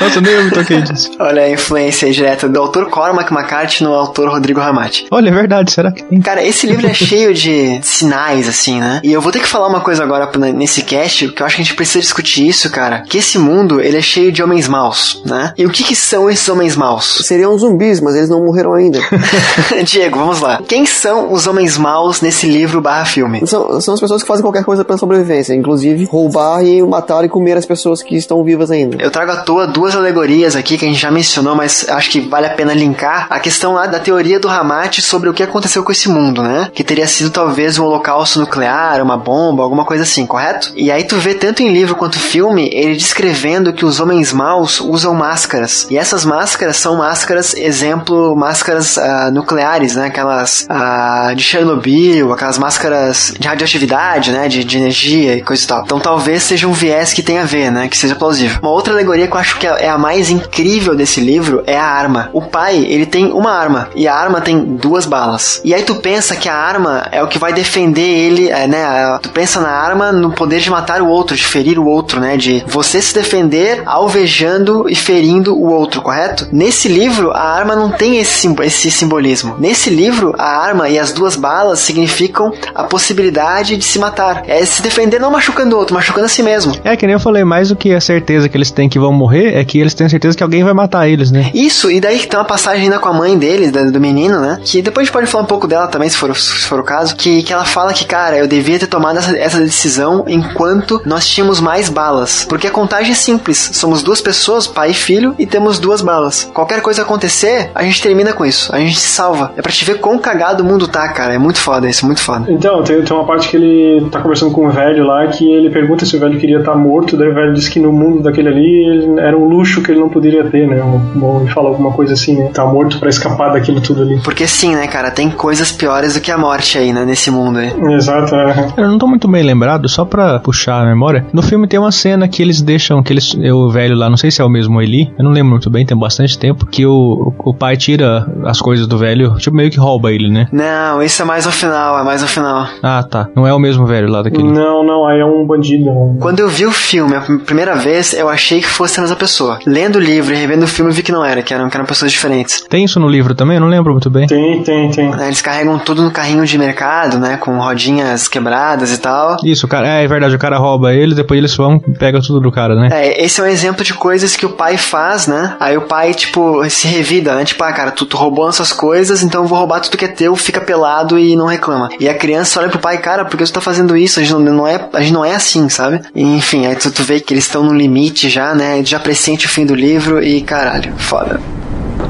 Nossa, 0.00 0.20
nem 0.20 0.32
eu 0.32 0.44
me 0.44 0.50
toquei 0.50 0.82
disso. 0.82 1.10
Olha 1.18 1.42
a 1.42 1.50
influência 1.50 2.10
direta 2.10 2.48
do 2.48 2.58
autor 2.60 2.88
Cormac 2.90 3.32
McCarthy 3.32 3.84
no 3.84 3.92
autor 3.92 4.28
Rodrigo 4.28 4.60
Ramate. 4.60 5.06
Olha, 5.10 5.28
é 5.28 5.32
verdade, 5.32 5.72
será 5.72 5.90
que 5.90 6.02
tem? 6.02 6.20
Cara, 6.20 6.44
esse 6.44 6.66
livro 6.66 6.86
é 6.86 6.94
cheio 6.94 7.34
de 7.34 7.80
sinais, 7.82 8.48
assim, 8.48 8.80
né? 8.80 9.00
E 9.02 9.12
eu 9.12 9.20
vou 9.20 9.32
ter 9.32 9.40
que 9.40 9.48
falar 9.48 9.68
uma 9.68 9.80
coisa 9.80 10.02
agora 10.02 10.30
nesse 10.52 10.82
cast, 10.82 11.28
que 11.28 11.42
eu 11.42 11.46
acho 11.46 11.56
que 11.56 11.62
a 11.62 11.64
gente 11.64 11.74
precisa 11.74 12.00
discutir 12.00 12.46
isso, 12.46 12.70
cara. 12.70 13.00
Que 13.00 13.18
esse 13.18 13.38
mundo, 13.38 13.80
ele 13.80 13.96
é 13.96 14.02
cheio 14.02 14.32
de 14.32 14.42
homens 14.42 14.68
maus, 14.68 15.22
né? 15.24 15.52
E 15.56 15.66
o 15.66 15.70
que 15.70 15.84
que 15.84 15.96
são 15.96 16.30
esses 16.30 16.48
homens 16.48 16.76
maus? 16.76 17.22
Seriam 17.24 17.56
zumbis, 17.58 18.00
mas 18.00 18.14
eles 18.14 18.28
não 18.28 18.44
morreram 18.44 18.74
ainda. 18.74 19.00
Diego, 19.84 20.18
vamos 20.18 20.40
lá. 20.40 20.60
Quem 20.66 20.86
são 20.86 21.32
os 21.32 21.46
homens 21.46 21.76
maus 21.78 22.20
nesse 22.20 22.46
livro 22.46 22.80
barra 22.80 23.04
filme? 23.04 23.46
São, 23.46 23.80
são 23.80 23.94
as 23.94 24.00
pessoas 24.00 24.22
que 24.22 24.28
fazem 24.28 24.42
qualquer 24.42 24.64
coisa 24.64 24.84
pela 24.84 24.98
sobrevivência, 24.98 25.54
inclusive 25.54 26.04
roubar 26.04 26.64
e 26.64 26.82
matar 26.82 27.24
e 27.24 27.28
comer 27.28 27.56
as 27.56 27.66
pessoas 27.66 28.02
que 28.02 28.16
estão 28.16 28.42
vivas 28.44 28.70
ainda. 28.70 29.02
Eu 29.02 29.10
trago 29.10 29.32
à 29.32 29.36
toa 29.36 29.61
duas 29.66 29.94
alegorias 29.94 30.56
aqui 30.56 30.78
que 30.78 30.84
a 30.84 30.88
gente 30.88 31.00
já 31.00 31.10
mencionou, 31.10 31.54
mas 31.54 31.88
acho 31.88 32.10
que 32.10 32.20
vale 32.20 32.46
a 32.46 32.50
pena 32.50 32.74
linkar. 32.74 33.26
A 33.30 33.40
questão 33.40 33.74
lá 33.74 33.86
da 33.86 33.98
teoria 33.98 34.38
do 34.38 34.48
Ramate 34.48 35.02
sobre 35.02 35.28
o 35.28 35.34
que 35.34 35.42
aconteceu 35.42 35.82
com 35.82 35.92
esse 35.92 36.08
mundo, 36.08 36.42
né? 36.42 36.70
Que 36.74 36.84
teria 36.84 37.06
sido 37.06 37.30
talvez 37.30 37.78
um 37.78 37.84
holocausto 37.84 38.40
nuclear, 38.40 39.02
uma 39.02 39.16
bomba, 39.16 39.62
alguma 39.62 39.84
coisa 39.84 40.02
assim, 40.02 40.26
correto? 40.26 40.72
E 40.74 40.90
aí 40.90 41.04
tu 41.04 41.16
vê 41.16 41.34
tanto 41.34 41.62
em 41.62 41.72
livro 41.72 41.96
quanto 41.96 42.18
filme 42.18 42.68
ele 42.72 42.94
descrevendo 42.94 43.72
que 43.72 43.84
os 43.84 44.00
homens 44.00 44.32
maus 44.32 44.80
usam 44.80 45.14
máscaras. 45.14 45.86
E 45.90 45.98
essas 45.98 46.24
máscaras 46.24 46.76
são 46.76 46.96
máscaras, 46.96 47.54
exemplo, 47.54 48.34
máscaras 48.36 48.98
ah, 48.98 49.30
nucleares, 49.30 49.94
né? 49.94 50.06
Aquelas 50.06 50.66
ah, 50.68 51.32
de 51.34 51.42
Chernobyl, 51.42 52.32
aquelas 52.32 52.58
máscaras 52.58 53.34
de 53.38 53.46
radioatividade, 53.46 54.32
né? 54.32 54.48
De, 54.48 54.64
de 54.64 54.78
energia 54.78 55.36
e 55.36 55.42
coisa 55.42 55.64
e 55.64 55.66
tal. 55.66 55.82
Então 55.84 56.00
talvez 56.00 56.42
seja 56.42 56.66
um 56.66 56.72
viés 56.72 57.12
que 57.12 57.22
tenha 57.22 57.42
a 57.42 57.46
ver, 57.46 57.70
né? 57.70 57.88
Que 57.88 57.96
seja 57.96 58.14
plausível. 58.14 58.58
Uma 58.60 58.70
outra 58.70 58.92
alegoria 58.92 59.26
que 59.26 59.34
eu 59.34 59.40
acho 59.40 59.51
que 59.58 59.66
é 59.66 59.88
a 59.88 59.98
mais 59.98 60.30
incrível 60.30 60.94
desse 60.94 61.20
livro 61.20 61.62
é 61.66 61.76
a 61.76 61.84
arma. 61.84 62.30
O 62.32 62.42
pai, 62.42 62.84
ele 62.88 63.06
tem 63.06 63.32
uma 63.32 63.52
arma 63.52 63.88
e 63.94 64.08
a 64.08 64.14
arma 64.14 64.40
tem 64.40 64.62
duas 64.62 65.06
balas. 65.06 65.60
E 65.64 65.74
aí 65.74 65.82
tu 65.82 65.96
pensa 65.96 66.36
que 66.36 66.48
a 66.48 66.54
arma 66.54 67.06
é 67.12 67.22
o 67.22 67.28
que 67.28 67.38
vai 67.38 67.52
defender 67.52 68.00
ele, 68.00 68.48
é, 68.48 68.66
né? 68.66 69.18
Tu 69.22 69.30
pensa 69.30 69.60
na 69.60 69.70
arma 69.70 70.12
no 70.12 70.32
poder 70.32 70.60
de 70.60 70.70
matar 70.70 71.02
o 71.02 71.08
outro, 71.08 71.36
de 71.36 71.44
ferir 71.44 71.78
o 71.78 71.86
outro, 71.86 72.20
né? 72.20 72.36
De 72.36 72.64
você 72.66 73.00
se 73.00 73.14
defender 73.14 73.82
alvejando 73.86 74.86
e 74.88 74.94
ferindo 74.94 75.54
o 75.56 75.70
outro, 75.70 76.02
correto? 76.02 76.48
Nesse 76.52 76.88
livro, 76.88 77.30
a 77.30 77.42
arma 77.42 77.74
não 77.74 77.90
tem 77.90 78.18
esse, 78.18 78.52
esse 78.62 78.90
simbolismo. 78.90 79.56
Nesse 79.58 79.90
livro, 79.90 80.34
a 80.38 80.48
arma 80.48 80.88
e 80.88 80.98
as 80.98 81.12
duas 81.12 81.36
balas 81.36 81.80
significam 81.80 82.52
a 82.74 82.84
possibilidade 82.84 83.76
de 83.76 83.84
se 83.84 83.98
matar. 83.98 84.42
É 84.46 84.64
se 84.64 84.82
defender 84.82 85.18
não 85.18 85.30
machucando 85.30 85.76
o 85.76 85.78
outro, 85.78 85.94
machucando 85.94 86.26
a 86.26 86.28
si 86.28 86.42
mesmo. 86.42 86.74
É 86.84 86.96
que 86.96 87.06
nem 87.06 87.14
eu 87.14 87.20
falei, 87.20 87.44
mais 87.44 87.68
do 87.68 87.76
que 87.76 87.92
a 87.92 88.00
certeza 88.00 88.48
que 88.48 88.56
eles 88.56 88.70
têm 88.70 88.88
que 88.88 88.98
vão 88.98 89.12
morrer, 89.12 89.41
é 89.48 89.64
que 89.64 89.78
eles 89.78 89.94
têm 89.94 90.08
certeza 90.08 90.36
que 90.36 90.42
alguém 90.42 90.64
vai 90.64 90.72
matar 90.72 91.08
eles, 91.08 91.30
né? 91.30 91.50
Isso, 91.54 91.90
e 91.90 92.00
daí 92.00 92.18
que 92.18 92.26
tem 92.26 92.38
uma 92.38 92.44
passagem 92.44 92.84
ainda 92.84 92.98
com 92.98 93.08
a 93.08 93.12
mãe 93.12 93.36
dele, 93.38 93.70
do 93.70 94.00
menino, 94.00 94.40
né? 94.40 94.58
Que 94.62 94.82
depois 94.82 95.02
a 95.02 95.04
gente 95.06 95.12
pode 95.12 95.26
falar 95.26 95.44
um 95.44 95.46
pouco 95.46 95.66
dela 95.66 95.86
também, 95.86 96.08
se 96.08 96.16
for, 96.16 96.34
se 96.36 96.64
for 96.66 96.80
o 96.80 96.84
caso. 96.84 97.16
Que, 97.16 97.42
que 97.42 97.52
ela 97.52 97.64
fala 97.64 97.92
que, 97.92 98.04
cara, 98.04 98.36
eu 98.36 98.46
devia 98.46 98.78
ter 98.78 98.86
tomado 98.86 99.18
essa, 99.18 99.36
essa 99.36 99.60
decisão 99.60 100.24
enquanto 100.26 101.00
nós 101.04 101.26
tínhamos 101.26 101.60
mais 101.60 101.88
balas. 101.88 102.46
Porque 102.48 102.66
a 102.66 102.70
contagem 102.70 103.12
é 103.12 103.14
simples. 103.14 103.70
Somos 103.74 104.02
duas 104.02 104.20
pessoas, 104.20 104.66
pai 104.66 104.90
e 104.90 104.94
filho, 104.94 105.34
e 105.38 105.46
temos 105.46 105.78
duas 105.78 106.02
balas. 106.02 106.50
Qualquer 106.52 106.80
coisa 106.80 107.02
acontecer, 107.02 107.70
a 107.74 107.82
gente 107.82 108.02
termina 108.02 108.32
com 108.32 108.44
isso. 108.44 108.74
A 108.74 108.78
gente 108.78 108.98
se 108.98 109.08
salva. 109.08 109.52
É 109.56 109.62
pra 109.62 109.72
te 109.72 109.84
ver 109.84 109.98
quão 109.98 110.18
cagado 110.18 110.62
o 110.62 110.66
mundo 110.66 110.86
tá, 110.86 111.08
cara. 111.08 111.34
É 111.34 111.38
muito 111.38 111.58
foda 111.58 111.88
isso, 111.88 112.06
muito 112.06 112.20
foda. 112.20 112.46
Então, 112.48 112.82
tem, 112.82 113.02
tem 113.02 113.16
uma 113.16 113.26
parte 113.26 113.48
que 113.48 113.56
ele 113.56 114.08
tá 114.10 114.20
conversando 114.20 114.52
com 114.52 114.66
um 114.66 114.70
velho 114.70 115.04
lá 115.04 115.26
que 115.26 115.50
ele 115.50 115.70
pergunta 115.70 116.04
se 116.04 116.16
o 116.16 116.20
velho 116.20 116.38
queria 116.38 116.58
estar 116.58 116.74
morto, 116.74 117.16
daí 117.16 117.28
o 117.28 117.34
velho 117.34 117.54
diz 117.54 117.68
que 117.68 117.80
no 117.80 117.92
mundo 117.92 118.22
daquele 118.22 118.48
ali 118.48 118.86
ele 118.86 119.20
era 119.20 119.31
era 119.32 119.38
um 119.40 119.48
luxo 119.48 119.82
que 119.82 119.90
ele 119.90 120.00
não 120.00 120.08
poderia 120.08 120.44
ter, 120.44 120.66
né? 120.68 120.82
Ou 121.20 121.46
fala 121.48 121.68
alguma 121.70 121.92
coisa 121.92 122.12
assim, 122.14 122.36
né? 122.36 122.50
Tá 122.52 122.64
morto 122.66 122.98
para 122.98 123.08
escapar 123.08 123.52
daquilo 123.52 123.80
tudo 123.80 124.02
ali. 124.02 124.20
Porque 124.22 124.46
sim, 124.46 124.74
né, 124.74 124.86
cara, 124.86 125.10
tem 125.10 125.30
coisas 125.30 125.72
piores 125.72 126.14
do 126.14 126.20
que 126.20 126.30
a 126.30 126.38
morte 126.38 126.78
aí, 126.78 126.92
né, 126.92 127.04
nesse 127.04 127.30
mundo 127.30 127.58
aí. 127.58 127.72
Exato, 127.94 128.34
é. 128.34 128.66
Eu 128.76 128.88
não 128.88 128.98
tô 128.98 129.06
muito 129.06 129.26
bem 129.28 129.42
lembrado, 129.42 129.88
só 129.88 130.04
pra 130.04 130.38
puxar 130.38 130.82
a 130.82 130.84
memória. 130.86 131.24
No 131.32 131.42
filme 131.42 131.66
tem 131.66 131.78
uma 131.78 131.92
cena 131.92 132.28
que 132.28 132.42
eles 132.42 132.60
deixam, 132.60 133.02
que 133.02 133.12
eles, 133.12 133.34
o 133.34 133.70
velho 133.70 133.96
lá, 133.96 134.08
não 134.10 134.16
sei 134.16 134.30
se 134.30 134.40
é 134.40 134.44
o 134.44 134.48
mesmo 134.48 134.80
Eli, 134.80 135.12
eu 135.18 135.24
não 135.24 135.30
lembro 135.32 135.50
muito 135.50 135.70
bem, 135.70 135.84
tem 135.86 135.96
bastante 135.96 136.38
tempo, 136.38 136.66
que 136.66 136.84
o, 136.86 137.32
o 137.38 137.54
pai 137.54 137.76
tira 137.76 138.26
as 138.44 138.60
coisas 138.60 138.86
do 138.86 138.98
velho, 138.98 139.36
tipo, 139.38 139.56
meio 139.56 139.70
que 139.70 139.78
rouba 139.78 140.12
ele, 140.12 140.28
né? 140.30 140.48
Não, 140.52 141.02
isso 141.02 141.22
é 141.22 141.24
mais 141.24 141.46
no 141.46 141.52
final, 141.52 141.98
é 141.98 142.02
mais 142.02 142.22
no 142.22 142.28
final. 142.28 142.66
Ah, 142.82 143.02
tá. 143.02 143.28
Não 143.34 143.46
é 143.46 143.54
o 143.54 143.58
mesmo 143.58 143.86
velho 143.86 144.08
lá 144.10 144.22
daquele. 144.22 144.44
Não, 144.44 144.84
não, 144.84 145.06
aí 145.06 145.20
é 145.20 145.24
um 145.24 145.46
bandido. 145.46 145.90
um- 145.90 146.18
Quando 146.20 146.40
eu 146.40 146.48
vi 146.48 146.66
o 146.66 146.72
filme 146.72 147.14
a 147.14 147.20
primeira 147.44 147.74
vez, 147.76 148.12
eu 148.12 148.28
achei 148.28 148.60
que 148.60 148.66
fosse 148.68 148.98
a 148.98 149.02
mesma 149.02 149.16
pessoa. 149.22 149.60
Lendo 149.64 149.96
o 149.96 150.00
livro 150.00 150.34
e 150.34 150.36
revendo 150.36 150.64
o 150.64 150.68
filme, 150.68 150.90
eu 150.90 150.94
vi 150.94 151.02
que 151.02 151.12
não 151.12 151.24
era, 151.24 151.42
que 151.42 151.54
eram, 151.54 151.70
que 151.70 151.76
eram 151.76 151.86
pessoas 151.86 152.10
diferentes. 152.10 152.64
Tem 152.68 152.84
isso 152.84 152.98
no 152.98 153.08
livro 153.08 153.34
também? 153.36 153.56
Eu 153.56 153.60
não 153.60 153.68
lembro 153.68 153.92
muito 153.92 154.10
bem. 154.10 154.26
Tem, 154.26 154.62
tem, 154.64 154.90
tem. 154.90 155.10
Né, 155.10 155.26
Eles 155.26 155.40
carregam 155.40 155.78
tudo 155.78 156.02
no 156.02 156.10
carrinho 156.10 156.44
de 156.44 156.58
mercado, 156.58 157.18
né, 157.18 157.36
com 157.36 157.56
rodinhas 157.58 158.26
quebradas 158.26 158.92
e 158.92 158.98
tal. 158.98 159.36
Isso, 159.44 159.66
o 159.66 159.68
cara, 159.68 159.86
é, 159.86 160.04
é 160.04 160.08
verdade, 160.08 160.34
o 160.34 160.38
cara 160.38 160.58
rouba 160.58 160.92
ele, 160.92 161.14
depois 161.14 161.38
eles 161.38 161.54
vão 161.54 161.80
e 161.86 161.92
pegam 161.92 162.20
tudo 162.20 162.40
do 162.40 162.50
cara, 162.50 162.74
né? 162.74 162.88
É, 162.90 163.24
esse 163.24 163.40
é 163.40 163.44
um 163.44 163.46
exemplo 163.46 163.84
de 163.84 163.94
coisas 163.94 164.34
que 164.34 164.44
o 164.44 164.50
pai 164.50 164.76
faz, 164.76 165.28
né? 165.28 165.56
Aí 165.60 165.76
o 165.76 165.82
pai, 165.82 166.12
tipo, 166.14 166.68
se 166.68 166.88
revida, 166.88 167.34
né? 167.36 167.44
Tipo, 167.44 167.62
ah, 167.62 167.72
cara, 167.72 167.92
tu, 167.92 168.04
tu 168.04 168.16
roubou 168.16 168.48
essas 168.48 168.72
coisas, 168.72 169.22
então 169.22 169.42
eu 169.42 169.48
vou 169.48 169.58
roubar 169.58 169.80
tudo 169.80 169.96
que 169.96 170.04
é 170.04 170.08
teu, 170.08 170.34
fica 170.34 170.60
pelado 170.60 171.16
e 171.16 171.36
não 171.36 171.46
reclama. 171.46 171.90
E 172.00 172.08
a 172.08 172.14
criança 172.14 172.58
olha 172.58 172.68
pro 172.68 172.80
pai, 172.80 172.98
cara, 172.98 173.24
por 173.24 173.36
que 173.36 173.44
tu 173.44 173.52
tá 173.52 173.60
fazendo 173.60 173.96
isso? 173.96 174.18
A 174.18 174.22
gente 174.22 174.32
não, 174.32 174.40
não 174.40 174.66
é, 174.66 174.84
a 174.92 175.00
gente 175.00 175.12
não 175.12 175.24
é 175.24 175.34
assim, 175.34 175.68
sabe? 175.68 176.00
E, 176.12 176.22
enfim, 176.22 176.66
aí 176.66 176.74
tu, 176.74 176.90
tu 176.90 177.04
vê 177.04 177.20
que 177.20 177.32
eles 177.32 177.44
estão 177.44 177.62
no 177.62 177.72
limite 177.72 178.28
já, 178.28 178.52
né? 178.52 178.82
Já 178.84 178.98
pressente 179.12 179.44
o 179.44 179.48
fim 179.50 179.66
do 179.66 179.74
livro 179.74 180.22
e, 180.22 180.40
caralho, 180.40 180.94
foda. 180.96 181.38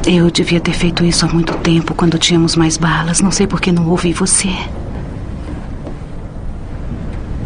Eu 0.07 0.31
devia 0.31 0.61
ter 0.61 0.73
feito 0.73 1.05
isso 1.05 1.27
há 1.27 1.29
muito 1.29 1.53
tempo, 1.55 1.97
quando 1.97 2.17
tínhamos 2.17 2.55
mais 2.55 2.77
balas. 2.77 3.21
Não 3.21 3.33
sei 3.33 3.45
por 3.45 3.61
que 3.61 3.73
não 3.73 3.89
ouvi 3.89 4.13
você. 4.13 4.55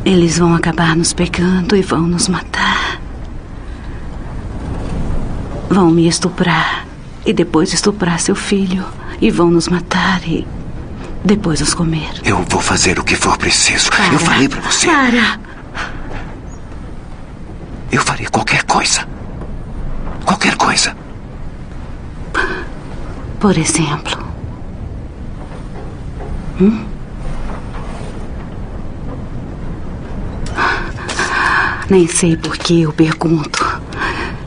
Eles 0.05 0.39
vão 0.39 0.55
acabar 0.55 0.95
nos 0.95 1.15
pegando 1.15 1.75
e 1.75 1.81
vão 1.81 2.03
nos 2.03 2.29
matar. 2.29 3.01
Vão 5.71 5.91
me 5.91 6.07
estuprar 6.07 6.87
e 7.25 7.33
depois 7.33 7.73
estuprar 7.73 8.21
seu 8.21 8.35
filho. 8.35 8.85
E 9.23 9.31
vão 9.31 9.51
nos 9.51 9.69
matar 9.69 10.21
e 10.29 10.47
depois 11.25 11.61
nos 11.61 11.73
comer. 11.73 12.11
Eu 12.23 12.45
vou 12.51 12.61
fazer 12.61 12.99
o 12.99 13.05
que 13.05 13.17
for 13.17 13.39
preciso. 13.39 13.89
Para. 13.89 14.13
Eu 14.13 14.19
falei 14.19 14.49
pra 14.51 14.61
você. 14.61 14.87
Para! 14.87 15.41
Eu 17.91 18.03
farei 18.03 18.27
qualquer 18.27 18.63
coisa. 18.65 19.16
Qualquer 20.27 20.57
coisa. 20.57 20.95
Por 23.41 23.57
exemplo. 23.57 24.27
Hum? 26.61 26.85
Nem 31.89 32.09
sei 32.09 32.37
por 32.37 32.59
que 32.59 32.83
eu 32.83 32.93
pergunto. 32.93 33.81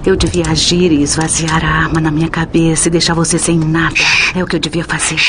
Eu 0.05 0.15
devia 0.15 0.49
agir 0.49 0.91
e 0.91 1.01
esvaziar 1.01 1.63
a 1.63 1.83
arma 1.83 2.01
na 2.01 2.11
minha 2.11 2.29
cabeça 2.29 2.87
e 2.89 2.91
deixar 2.91 3.13
você 3.13 3.39
sem 3.39 3.57
nada. 3.57 3.95
É 4.35 4.43
o 4.43 4.47
que 4.47 4.57
eu 4.57 4.59
devia 4.59 4.83
fazer. 4.83 5.19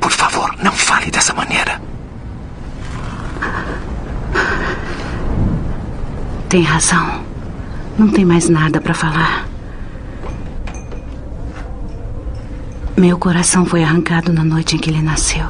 Por 0.00 0.12
favor, 0.12 0.54
não 0.62 0.72
fale 0.72 1.10
dessa 1.10 1.34
maneira. 1.34 1.80
Tem 6.48 6.62
razão. 6.62 7.27
Não 7.98 8.08
tem 8.08 8.24
mais 8.24 8.48
nada 8.48 8.80
para 8.80 8.94
falar. 8.94 9.48
Meu 12.96 13.18
coração 13.18 13.66
foi 13.66 13.82
arrancado 13.82 14.32
na 14.32 14.44
noite 14.44 14.76
em 14.76 14.78
que 14.78 14.88
ele 14.88 15.02
nasceu. 15.02 15.46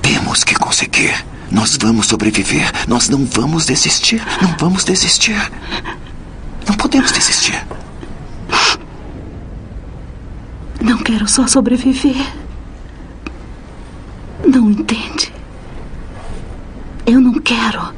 Temos 0.00 0.44
que 0.44 0.54
conseguir. 0.54 1.14
Nós 1.50 1.76
vamos 1.80 2.06
sobreviver. 2.06 2.72
Nós 2.88 3.10
não 3.10 3.26
vamos 3.26 3.66
desistir. 3.66 4.22
Não 4.40 4.56
vamos 4.58 4.82
desistir. 4.82 5.36
Não 6.66 6.74
podemos 6.74 7.12
desistir. 7.12 7.62
Não 10.80 10.96
quero 10.98 11.28
só 11.28 11.46
sobreviver. 11.46 12.16
Não 14.46 14.70
entende? 14.70 15.35
Eu 17.06 17.20
não 17.20 17.34
quero. 17.34 17.94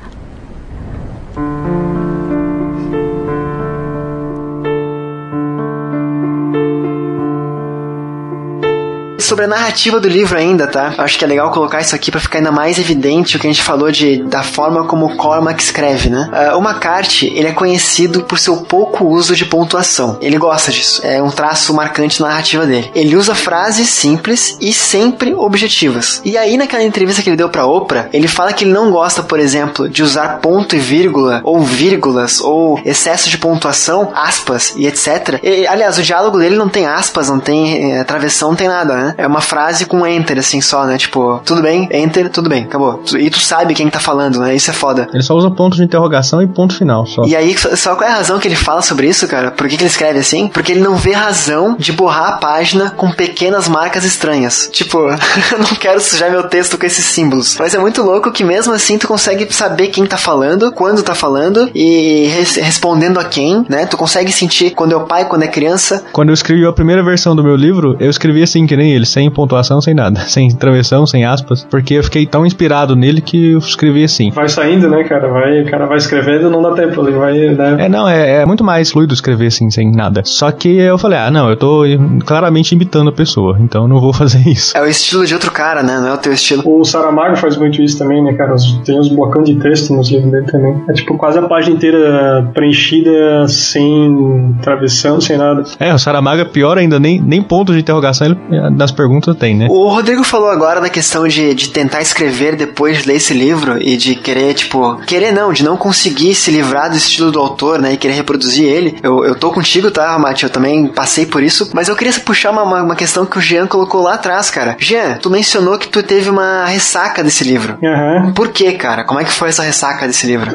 Sobre 9.28 9.44
a 9.44 9.48
narrativa 9.48 10.00
do 10.00 10.08
livro 10.08 10.38
ainda, 10.38 10.66
tá? 10.66 10.94
Acho 10.96 11.18
que 11.18 11.22
é 11.22 11.28
legal 11.28 11.50
colocar 11.50 11.82
isso 11.82 11.94
aqui 11.94 12.10
pra 12.10 12.18
ficar 12.18 12.38
ainda 12.38 12.50
mais 12.50 12.78
evidente 12.78 13.36
o 13.36 13.38
que 13.38 13.46
a 13.46 13.50
gente 13.50 13.62
falou 13.62 13.92
de, 13.92 14.22
da 14.22 14.42
forma 14.42 14.86
como 14.86 15.18
Cormac 15.18 15.62
escreve, 15.62 16.08
né? 16.08 16.30
Uh, 16.32 16.56
o 16.56 16.62
McCarthy, 16.66 17.26
ele 17.36 17.46
é 17.46 17.52
conhecido 17.52 18.22
por 18.22 18.38
seu 18.38 18.56
pouco 18.56 19.04
uso 19.04 19.36
de 19.36 19.44
pontuação. 19.44 20.16
Ele 20.22 20.38
gosta 20.38 20.72
disso. 20.72 21.02
É 21.04 21.22
um 21.22 21.30
traço 21.30 21.74
marcante 21.74 22.22
na 22.22 22.28
narrativa 22.28 22.64
dele. 22.64 22.90
Ele 22.94 23.14
usa 23.16 23.34
frases 23.34 23.90
simples 23.90 24.56
e 24.62 24.72
sempre 24.72 25.34
objetivas. 25.34 26.22
E 26.24 26.38
aí, 26.38 26.56
naquela 26.56 26.82
entrevista 26.82 27.22
que 27.22 27.28
ele 27.28 27.36
deu 27.36 27.50
pra 27.50 27.66
Oprah, 27.66 28.08
ele 28.14 28.28
fala 28.28 28.54
que 28.54 28.64
ele 28.64 28.72
não 28.72 28.90
gosta, 28.90 29.22
por 29.22 29.38
exemplo, 29.38 29.90
de 29.90 30.02
usar 30.02 30.38
ponto 30.38 30.74
e 30.74 30.78
vírgula, 30.78 31.42
ou 31.44 31.60
vírgulas, 31.60 32.40
ou 32.40 32.80
excesso 32.82 33.28
de 33.28 33.36
pontuação, 33.36 34.10
aspas 34.14 34.72
e 34.74 34.86
etc. 34.86 35.38
E, 35.42 35.66
aliás, 35.66 35.98
o 35.98 36.02
diálogo 36.02 36.38
dele 36.38 36.56
não 36.56 36.70
tem 36.70 36.86
aspas, 36.86 37.28
não 37.28 37.38
tem 37.38 37.92
é, 37.92 38.04
travessão, 38.04 38.48
não 38.48 38.56
tem 38.56 38.68
nada, 38.68 38.96
né? 38.96 39.14
É 39.18 39.26
uma 39.26 39.40
frase 39.40 39.84
com 39.84 40.06
enter, 40.06 40.38
assim, 40.38 40.60
só, 40.60 40.86
né? 40.86 40.96
Tipo, 40.96 41.40
tudo 41.44 41.60
bem, 41.60 41.88
enter, 41.90 42.30
tudo 42.30 42.48
bem, 42.48 42.62
acabou. 42.62 43.02
E 43.18 43.28
tu 43.28 43.40
sabe 43.40 43.74
quem 43.74 43.90
tá 43.90 43.98
falando, 43.98 44.38
né? 44.38 44.54
Isso 44.54 44.70
é 44.70 44.72
foda. 44.72 45.08
Ele 45.12 45.22
só 45.22 45.34
usa 45.34 45.50
ponto 45.50 45.76
de 45.76 45.82
interrogação 45.82 46.40
e 46.40 46.46
ponto 46.46 46.76
final, 46.76 47.04
só. 47.04 47.24
E 47.24 47.34
aí, 47.34 47.56
só 47.76 47.96
qual 47.96 48.08
é 48.08 48.12
a 48.12 48.16
razão 48.16 48.38
que 48.38 48.46
ele 48.46 48.54
fala 48.54 48.80
sobre 48.80 49.08
isso, 49.08 49.26
cara? 49.26 49.50
Por 49.50 49.68
que, 49.68 49.76
que 49.76 49.82
ele 49.82 49.90
escreve 49.90 50.20
assim? 50.20 50.46
Porque 50.46 50.70
ele 50.70 50.80
não 50.80 50.94
vê 50.94 51.12
razão 51.12 51.74
de 51.76 51.90
borrar 51.90 52.28
a 52.28 52.32
página 52.36 52.90
com 52.90 53.10
pequenas 53.10 53.68
marcas 53.68 54.04
estranhas. 54.04 54.70
Tipo, 54.72 54.98
eu 55.50 55.58
não 55.58 55.74
quero 55.80 56.00
sujar 56.00 56.30
meu 56.30 56.44
texto 56.44 56.78
com 56.78 56.86
esses 56.86 57.04
símbolos. 57.04 57.56
Mas 57.58 57.74
é 57.74 57.78
muito 57.78 58.02
louco 58.02 58.30
que 58.30 58.44
mesmo 58.44 58.72
assim 58.72 58.98
tu 58.98 59.08
consegue 59.08 59.52
saber 59.52 59.88
quem 59.88 60.06
tá 60.06 60.16
falando, 60.16 60.70
quando 60.70 61.02
tá 61.02 61.14
falando 61.14 61.68
e 61.74 62.26
res 62.28 62.54
respondendo 62.54 63.18
a 63.18 63.24
quem, 63.24 63.64
né? 63.68 63.86
Tu 63.86 63.96
consegue 63.96 64.30
sentir 64.30 64.70
quando 64.70 64.92
é 64.92 64.96
o 64.96 65.06
pai, 65.06 65.24
quando 65.24 65.42
é 65.42 65.48
criança. 65.48 66.04
Quando 66.12 66.28
eu 66.28 66.34
escrevi 66.34 66.64
a 66.64 66.72
primeira 66.72 67.02
versão 67.02 67.34
do 67.34 67.42
meu 67.42 67.56
livro, 67.56 67.96
eu 67.98 68.10
escrevi 68.10 68.42
assim 68.42 68.66
que 68.66 68.76
nem 68.76 68.92
ele, 68.92 69.06
sem 69.08 69.30
pontuação, 69.30 69.80
sem 69.80 69.94
nada, 69.94 70.20
sem 70.28 70.50
travessão, 70.50 71.06
sem 71.06 71.24
aspas, 71.24 71.66
porque 71.68 71.94
eu 71.94 72.04
fiquei 72.04 72.26
tão 72.26 72.44
inspirado 72.46 72.94
nele 72.94 73.20
que 73.20 73.52
eu 73.52 73.58
escrevi 73.58 74.04
assim. 74.04 74.30
Vai 74.30 74.48
saindo, 74.48 74.88
né, 74.88 75.04
cara? 75.04 75.28
Vai, 75.28 75.62
o 75.62 75.70
cara 75.70 75.86
vai 75.86 75.98
escrevendo, 75.98 76.50
não 76.50 76.62
dá 76.62 76.72
tempo, 76.72 77.06
ele 77.06 77.16
vai, 77.16 77.32
né? 77.54 77.86
É, 77.86 77.88
não, 77.88 78.08
é, 78.08 78.42
é 78.42 78.46
muito 78.46 78.64
mais 78.64 78.90
fluido 78.90 79.14
escrever 79.14 79.46
assim, 79.46 79.70
sem 79.70 79.90
nada. 79.90 80.22
Só 80.24 80.50
que 80.50 80.76
eu 80.76 80.98
falei, 80.98 81.18
ah, 81.18 81.30
não, 81.30 81.48
eu 81.48 81.56
tô 81.56 81.84
claramente 82.24 82.72
imitando 82.72 83.08
a 83.10 83.12
pessoa, 83.12 83.58
então 83.60 83.82
eu 83.82 83.88
não 83.88 84.00
vou 84.00 84.12
fazer 84.14 84.46
isso. 84.48 84.76
É 84.76 84.82
o 84.82 84.86
estilo 84.86 85.26
de 85.26 85.34
outro 85.34 85.50
cara, 85.50 85.82
né? 85.82 85.98
Não 85.98 86.08
é 86.08 86.14
o 86.14 86.18
teu 86.18 86.32
estilo. 86.32 86.62
O 86.64 86.84
Saramago 86.84 87.36
faz 87.36 87.56
muito 87.56 87.82
isso 87.82 87.98
também, 87.98 88.22
né, 88.22 88.34
cara? 88.34 88.54
Tem 88.84 88.98
uns 88.98 89.08
blocão 89.08 89.42
de 89.42 89.56
texto 89.56 89.94
nos 89.94 90.10
livros 90.10 90.30
dele 90.30 90.46
também. 90.46 90.82
É 90.88 90.92
tipo 90.92 91.16
quase 91.16 91.38
a 91.38 91.42
página 91.42 91.76
inteira 91.76 92.50
preenchida 92.54 93.46
sem 93.48 94.56
travessão, 94.62 95.20
sem 95.20 95.36
nada. 95.36 95.64
É, 95.78 95.92
o 95.92 95.98
Saramago 95.98 96.40
é 96.40 96.44
pior 96.44 96.78
ainda, 96.78 96.98
nem, 96.98 97.20
nem 97.20 97.42
ponto 97.42 97.72
de 97.72 97.80
interrogação 97.80 98.26
ele, 98.26 98.70
nas 98.70 98.92
perguntas 98.98 99.36
tem, 99.36 99.54
né? 99.54 99.68
O 99.70 99.88
Rodrigo 99.88 100.24
falou 100.24 100.50
agora 100.50 100.80
da 100.80 100.88
questão 100.88 101.28
de, 101.28 101.54
de 101.54 101.68
tentar 101.68 102.02
escrever 102.02 102.56
depois 102.56 102.98
de 102.98 103.08
ler 103.08 103.14
esse 103.14 103.32
livro 103.32 103.80
e 103.80 103.96
de 103.96 104.16
querer, 104.16 104.52
tipo, 104.54 104.96
querer 105.06 105.30
não, 105.30 105.52
de 105.52 105.62
não 105.62 105.76
conseguir 105.76 106.34
se 106.34 106.50
livrar 106.50 106.90
do 106.90 106.96
estilo 106.96 107.30
do 107.30 107.38
autor, 107.38 107.78
né, 107.78 107.92
e 107.92 107.96
querer 107.96 108.14
reproduzir 108.14 108.66
ele. 108.66 108.96
Eu, 109.02 109.24
eu 109.24 109.36
tô 109.36 109.52
contigo, 109.52 109.90
tá, 109.90 110.18
Mati? 110.18 110.42
Eu 110.42 110.50
também 110.50 110.88
passei 110.88 111.24
por 111.24 111.42
isso, 111.42 111.70
mas 111.72 111.88
eu 111.88 111.94
queria 111.94 112.12
puxar 112.20 112.50
uma, 112.50 112.64
uma, 112.64 112.82
uma 112.82 112.96
questão 112.96 113.24
que 113.24 113.38
o 113.38 113.40
Jean 113.40 113.66
colocou 113.66 114.02
lá 114.02 114.14
atrás, 114.14 114.50
cara. 114.50 114.76
Jean, 114.80 115.18
tu 115.22 115.30
mencionou 115.30 115.78
que 115.78 115.88
tu 115.88 116.02
teve 116.02 116.28
uma 116.28 116.64
ressaca 116.64 117.22
desse 117.22 117.44
livro. 117.44 117.78
Uhum. 117.80 118.32
Por 118.32 118.48
que, 118.48 118.72
cara? 118.72 119.04
Como 119.04 119.20
é 119.20 119.24
que 119.24 119.32
foi 119.32 119.50
essa 119.50 119.62
ressaca 119.62 120.06
desse 120.06 120.26
livro? 120.26 120.50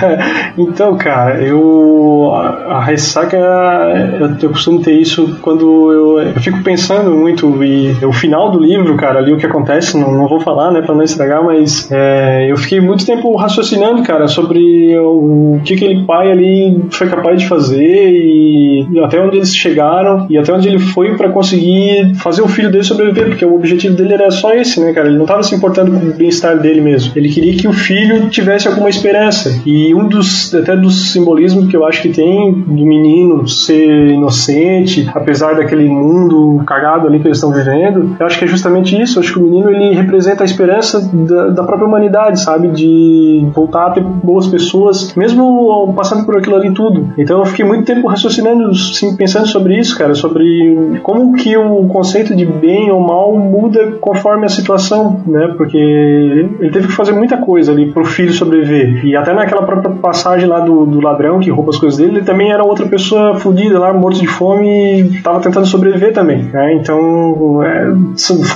então, 0.56 0.96
cara, 0.96 1.42
eu. 1.42 2.30
A, 2.34 2.76
a 2.76 2.84
ressaca. 2.84 3.36
Eu, 3.36 4.36
eu, 4.40 4.50
costumo 4.50 4.80
ter 4.80 4.92
isso 4.92 5.38
quando 5.42 5.92
eu, 5.92 6.20
eu 6.20 6.40
fico 6.40 6.62
pensando 6.62 7.10
muito 7.10 7.62
e, 7.62 7.81
o 8.04 8.12
final 8.12 8.50
do 8.50 8.60
livro, 8.60 8.96
cara, 8.96 9.18
ali 9.18 9.32
o 9.32 9.36
que 9.36 9.46
acontece, 9.46 9.96
não, 9.98 10.12
não 10.12 10.28
vou 10.28 10.40
falar, 10.40 10.70
né, 10.70 10.80
pra 10.80 10.94
não 10.94 11.02
estragar, 11.02 11.44
mas 11.44 11.90
é, 11.90 12.50
eu 12.50 12.56
fiquei 12.56 12.80
muito 12.80 13.04
tempo 13.04 13.34
raciocinando, 13.36 14.02
cara, 14.02 14.28
sobre 14.28 14.96
o, 14.98 15.60
que 15.64 15.74
aquele 15.74 16.04
pai 16.04 16.30
ali 16.30 16.82
foi 16.90 17.08
capaz 17.08 17.40
de 17.40 17.48
fazer 17.48 18.10
e, 18.10 18.86
e 18.90 19.00
até 19.00 19.20
onde 19.20 19.36
eles 19.36 19.54
chegaram 19.54 20.26
e 20.28 20.38
até 20.38 20.52
onde 20.52 20.68
ele 20.68 20.78
foi 20.78 21.16
para 21.16 21.28
conseguir 21.30 22.14
fazer 22.16 22.42
o 22.42 22.48
filho 22.48 22.70
dele 22.70 22.84
sobreviver, 22.84 23.28
porque 23.28 23.44
o 23.44 23.54
objetivo 23.54 23.96
dele 23.96 24.14
era 24.14 24.30
só 24.30 24.52
esse, 24.54 24.80
né, 24.80 24.92
cara? 24.92 25.08
Ele 25.08 25.18
não 25.18 25.26
tava 25.26 25.42
se 25.42 25.54
importando 25.54 25.90
com 25.92 26.06
o 26.06 26.12
bem-estar 26.12 26.58
dele 26.58 26.80
mesmo. 26.80 27.12
Ele 27.16 27.28
queria 27.28 27.54
que 27.56 27.68
o 27.68 27.72
filho 27.72 28.28
tivesse 28.28 28.68
alguma 28.68 28.88
esperança. 28.88 29.60
E 29.64 29.94
um 29.94 30.08
dos, 30.08 30.54
até 30.54 30.76
dos 30.76 31.12
simbolismos 31.12 31.68
que 31.68 31.76
eu 31.76 31.84
acho 31.86 32.02
que 32.02 32.08
tem 32.08 32.52
do 32.52 32.84
menino 32.84 33.46
ser 33.48 34.08
inocente, 34.08 35.08
apesar 35.14 35.54
daquele 35.54 35.88
mundo 35.88 36.62
cagado 36.66 37.06
ali 37.06 37.18
que 37.18 37.26
eles 37.26 37.38
estão 37.38 37.52
vivendo, 37.52 37.71
eu 37.80 38.26
acho 38.26 38.38
que 38.38 38.44
é 38.44 38.48
justamente 38.48 39.00
isso. 39.00 39.18
Eu 39.18 39.22
acho 39.22 39.32
que 39.32 39.38
o 39.38 39.42
menino 39.42 39.70
ele 39.70 39.94
representa 39.94 40.42
a 40.42 40.46
esperança 40.46 41.00
da, 41.12 41.48
da 41.48 41.64
própria 41.64 41.86
humanidade, 41.86 42.40
sabe? 42.40 42.68
De 42.68 43.46
voltar 43.54 43.86
a 43.86 43.90
ter 43.90 44.02
boas 44.02 44.46
pessoas, 44.46 45.14
mesmo 45.14 45.92
passando 45.96 46.24
por 46.24 46.36
aquilo 46.36 46.56
ali 46.56 46.72
tudo. 46.72 47.12
Então 47.18 47.38
eu 47.38 47.46
fiquei 47.46 47.64
muito 47.64 47.84
tempo 47.84 48.06
raciocinando, 48.06 48.70
assim, 48.70 49.16
pensando 49.16 49.46
sobre 49.46 49.78
isso, 49.78 49.96
cara, 49.96 50.14
sobre 50.14 51.00
como 51.02 51.34
que 51.34 51.56
o 51.56 51.86
conceito 51.86 52.34
de 52.34 52.44
bem 52.44 52.90
ou 52.90 53.00
mal 53.00 53.36
muda 53.36 53.92
conforme 54.00 54.46
a 54.46 54.48
situação, 54.48 55.20
né? 55.26 55.54
Porque 55.56 55.76
ele 55.76 56.70
teve 56.70 56.88
que 56.88 56.92
fazer 56.92 57.12
muita 57.12 57.36
coisa 57.36 57.72
ali 57.72 57.90
pro 57.90 58.04
filho 58.04 58.32
sobreviver. 58.32 59.04
E 59.04 59.16
até 59.16 59.32
naquela 59.32 59.62
própria 59.62 59.90
passagem 59.94 60.48
lá 60.48 60.60
do, 60.60 60.86
do 60.86 61.00
ladrão 61.00 61.40
que 61.40 61.50
rouba 61.50 61.70
as 61.70 61.78
coisas 61.78 61.98
dele, 61.98 62.18
ele 62.18 62.24
também 62.24 62.52
era 62.52 62.64
outra 62.64 62.86
pessoa 62.86 63.36
fodida 63.36 63.78
lá, 63.78 63.92
morto 63.92 64.20
de 64.20 64.26
fome 64.26 65.02
e 65.02 65.22
tava 65.22 65.40
tentando 65.40 65.66
sobreviver 65.66 66.12
também, 66.12 66.44
né? 66.44 66.74
Então, 66.74 67.61
é, 67.64 67.92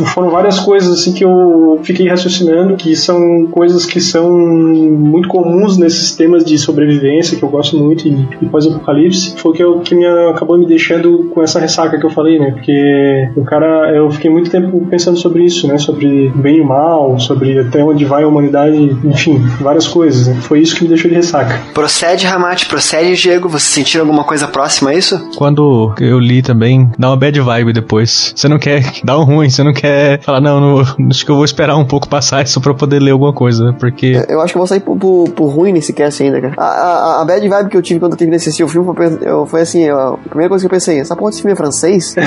foram 0.06 0.30
várias 0.30 0.58
coisas 0.58 0.92
assim 0.92 1.12
que 1.12 1.24
eu 1.24 1.80
fiquei 1.82 2.08
raciocinando 2.08 2.76
que 2.76 2.94
são 2.96 3.46
coisas 3.46 3.86
que 3.86 4.00
são 4.00 4.30
muito 4.30 5.28
comuns 5.28 5.76
nesses 5.76 6.14
temas 6.14 6.44
de 6.44 6.58
sobrevivência 6.58 7.36
que 7.36 7.42
eu 7.42 7.48
gosto 7.48 7.76
muito 7.76 8.06
e, 8.06 8.28
e 8.42 8.46
pós-apocalipse. 8.46 9.34
Foi 9.36 9.50
o 9.50 9.54
que, 9.54 9.62
eu, 9.62 9.80
que 9.80 9.94
me, 9.94 10.06
acabou 10.06 10.58
me 10.58 10.66
deixando 10.66 11.30
com 11.34 11.42
essa 11.42 11.58
ressaca 11.58 11.98
que 11.98 12.06
eu 12.06 12.10
falei, 12.10 12.38
né? 12.38 12.50
Porque 12.52 13.30
o 13.36 13.44
cara, 13.44 13.94
eu 13.94 14.10
fiquei 14.10 14.30
muito 14.30 14.50
tempo 14.50 14.86
pensando 14.90 15.16
sobre 15.16 15.44
isso, 15.44 15.66
né? 15.66 15.78
Sobre 15.78 16.30
bem 16.34 16.58
e 16.58 16.64
mal, 16.64 17.18
sobre 17.18 17.58
até 17.58 17.82
onde 17.82 18.04
vai 18.04 18.22
a 18.22 18.28
humanidade, 18.28 18.76
enfim, 19.04 19.38
várias 19.60 19.86
coisas. 19.86 20.28
Né? 20.28 20.34
Foi 20.42 20.60
isso 20.60 20.76
que 20.76 20.82
me 20.82 20.88
deixou 20.88 21.10
de 21.10 21.16
ressaca. 21.16 21.60
Procede, 21.74 22.26
Ramate, 22.26 22.66
procede, 22.66 23.14
Diego. 23.14 23.48
Você 23.48 23.66
sentiu 23.66 24.00
alguma 24.00 24.24
coisa 24.24 24.46
próxima 24.48 24.90
a 24.90 24.94
isso? 24.94 25.30
Quando 25.36 25.94
eu 26.00 26.18
li 26.18 26.42
também, 26.42 26.90
dá 26.98 27.08
uma 27.08 27.16
bad 27.16 27.38
vibe 27.40 27.72
depois. 27.72 28.32
Você 28.34 28.48
não 28.48 28.58
quer 28.58 28.85
dar 29.04 29.18
um 29.18 29.24
ruim, 29.24 29.50
você 29.50 29.62
não 29.62 29.72
quer 29.72 30.20
falar, 30.22 30.40
não, 30.40 30.60
não, 30.60 30.80
acho 31.10 31.24
que 31.24 31.30
eu 31.30 31.36
vou 31.36 31.44
esperar 31.44 31.76
um 31.76 31.84
pouco 31.84 32.08
passar 32.08 32.42
isso 32.42 32.60
pra 32.60 32.74
poder 32.74 33.00
ler 33.00 33.12
alguma 33.12 33.32
coisa, 33.32 33.74
porque... 33.78 34.24
Eu 34.28 34.40
acho 34.40 34.52
que 34.52 34.58
eu 34.58 34.60
vou 34.60 34.66
sair 34.66 34.80
por, 34.80 34.96
por, 34.96 35.30
por 35.30 35.46
ruim 35.48 35.72
nesse 35.72 35.92
cast 35.92 36.22
ainda, 36.22 36.40
cara. 36.40 36.54
A, 36.56 36.64
a, 36.64 37.22
a, 37.22 37.24
bad 37.24 37.48
vibe 37.48 37.70
que 37.70 37.76
eu 37.76 37.82
tive 37.82 38.00
quando 38.00 38.12
eu 38.12 38.18
tive 38.18 38.30
que 38.30 38.36
assistir 38.36 38.64
o 38.64 38.68
filme 38.68 38.92
foi, 38.94 39.18
eu, 39.22 39.46
foi 39.46 39.60
assim, 39.62 39.82
eu, 39.82 39.98
a 39.98 40.16
primeira 40.16 40.48
coisa 40.48 40.62
que 40.62 40.66
eu 40.66 40.70
pensei, 40.70 41.00
essa 41.00 41.16
porra 41.16 41.30
desse 41.30 41.42
filme 41.42 41.52
é 41.52 41.56
francês? 41.56 42.14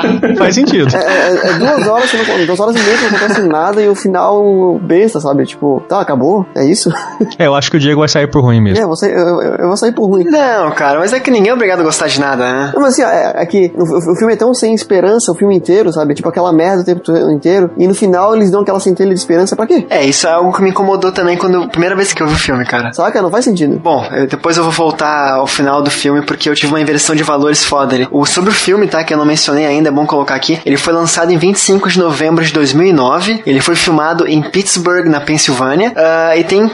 Faz 0.38 0.54
sentido. 0.54 0.88
É, 0.94 0.98
é, 0.98 1.50
é, 1.50 1.52
duas 1.54 1.86
horas, 1.86 2.12
não, 2.12 2.46
duas 2.46 2.60
horas 2.60 2.76
e 2.76 2.78
meia 2.78 2.96
que 2.96 3.04
não 3.04 3.16
acontece 3.16 3.40
nada 3.42 3.82
e 3.82 3.88
o 3.88 3.94
final 3.94 4.78
besta, 4.78 5.20
sabe? 5.20 5.44
Tipo, 5.46 5.82
tá, 5.88 6.00
acabou? 6.00 6.46
É 6.54 6.64
isso? 6.64 6.90
É, 7.38 7.46
eu 7.46 7.54
acho 7.54 7.70
que 7.70 7.76
o 7.76 7.80
Diego 7.80 8.00
vai 8.00 8.08
sair 8.08 8.26
por 8.26 8.42
ruim 8.42 8.60
mesmo. 8.60 8.78
É, 8.78 8.82
eu 8.82 8.86
vou 8.86 8.96
sair, 8.96 9.12
eu, 9.12 9.40
eu 9.40 9.68
vou 9.68 9.76
sair 9.76 9.92
por 9.92 10.06
ruim. 10.06 10.24
Não, 10.24 10.70
cara, 10.72 10.98
mas 10.98 11.12
é 11.12 11.20
que 11.20 11.30
ninguém 11.30 11.50
é 11.50 11.54
obrigado 11.54 11.80
a 11.80 11.82
gostar 11.82 12.06
de 12.06 12.20
nada, 12.20 12.52
né? 12.52 12.72
Não, 12.74 12.82
mas 12.82 12.94
assim, 12.94 13.02
é, 13.02 13.42
é 13.42 13.46
que 13.46 13.72
o, 13.76 13.82
o, 13.82 14.16
filme 14.16 14.32
é 14.32 14.36
tão 14.36 14.52
sem 14.54 14.74
esperança, 14.74 15.19
o 15.28 15.34
filme 15.34 15.56
inteiro, 15.56 15.92
sabe? 15.92 16.14
Tipo 16.14 16.28
aquela 16.28 16.52
merda 16.52 16.82
o 16.82 16.84
tempo 16.84 17.12
inteiro. 17.30 17.70
E 17.76 17.86
no 17.86 17.94
final 17.94 18.34
eles 18.34 18.50
dão 18.50 18.60
aquela 18.62 18.80
centelha 18.80 19.12
de 19.12 19.20
esperança 19.20 19.56
pra 19.56 19.66
quê? 19.66 19.86
É, 19.90 20.04
isso 20.04 20.26
é 20.26 20.32
algo 20.32 20.52
que 20.52 20.62
me 20.62 20.70
incomodou 20.70 21.12
também 21.12 21.36
quando. 21.36 21.68
Primeira 21.68 21.94
vez 21.94 22.12
que 22.12 22.22
eu 22.22 22.26
vi 22.26 22.34
o 22.34 22.38
filme, 22.38 22.64
cara. 22.64 22.92
Saca? 22.92 23.22
Não 23.22 23.30
faz 23.30 23.44
sentido. 23.44 23.78
Bom, 23.78 24.06
eu, 24.12 24.26
depois 24.26 24.56
eu 24.56 24.62
vou 24.62 24.72
voltar 24.72 25.34
ao 25.34 25.46
final 25.46 25.82
do 25.82 25.90
filme 25.90 26.22
porque 26.22 26.48
eu 26.48 26.54
tive 26.54 26.72
uma 26.72 26.80
inversão 26.80 27.14
de 27.14 27.22
valores 27.22 27.64
foda. 27.64 27.90
O, 28.10 28.24
sobre 28.24 28.50
o 28.50 28.52
filme, 28.52 28.86
tá? 28.86 29.02
Que 29.02 29.12
eu 29.12 29.18
não 29.18 29.24
mencionei 29.24 29.66
ainda, 29.66 29.88
é 29.88 29.92
bom 29.92 30.06
colocar 30.06 30.34
aqui. 30.34 30.60
Ele 30.64 30.76
foi 30.76 30.92
lançado 30.92 31.32
em 31.32 31.38
25 31.38 31.88
de 31.88 31.98
novembro 31.98 32.44
de 32.44 32.52
2009. 32.52 33.42
Ele 33.44 33.60
foi 33.60 33.74
filmado 33.74 34.26
em 34.26 34.42
Pittsburgh, 34.42 35.06
na 35.06 35.20
Pensilvânia. 35.20 35.90
Uh, 35.90 36.38
e 36.38 36.44
tem 36.44 36.64
uh, 36.64 36.70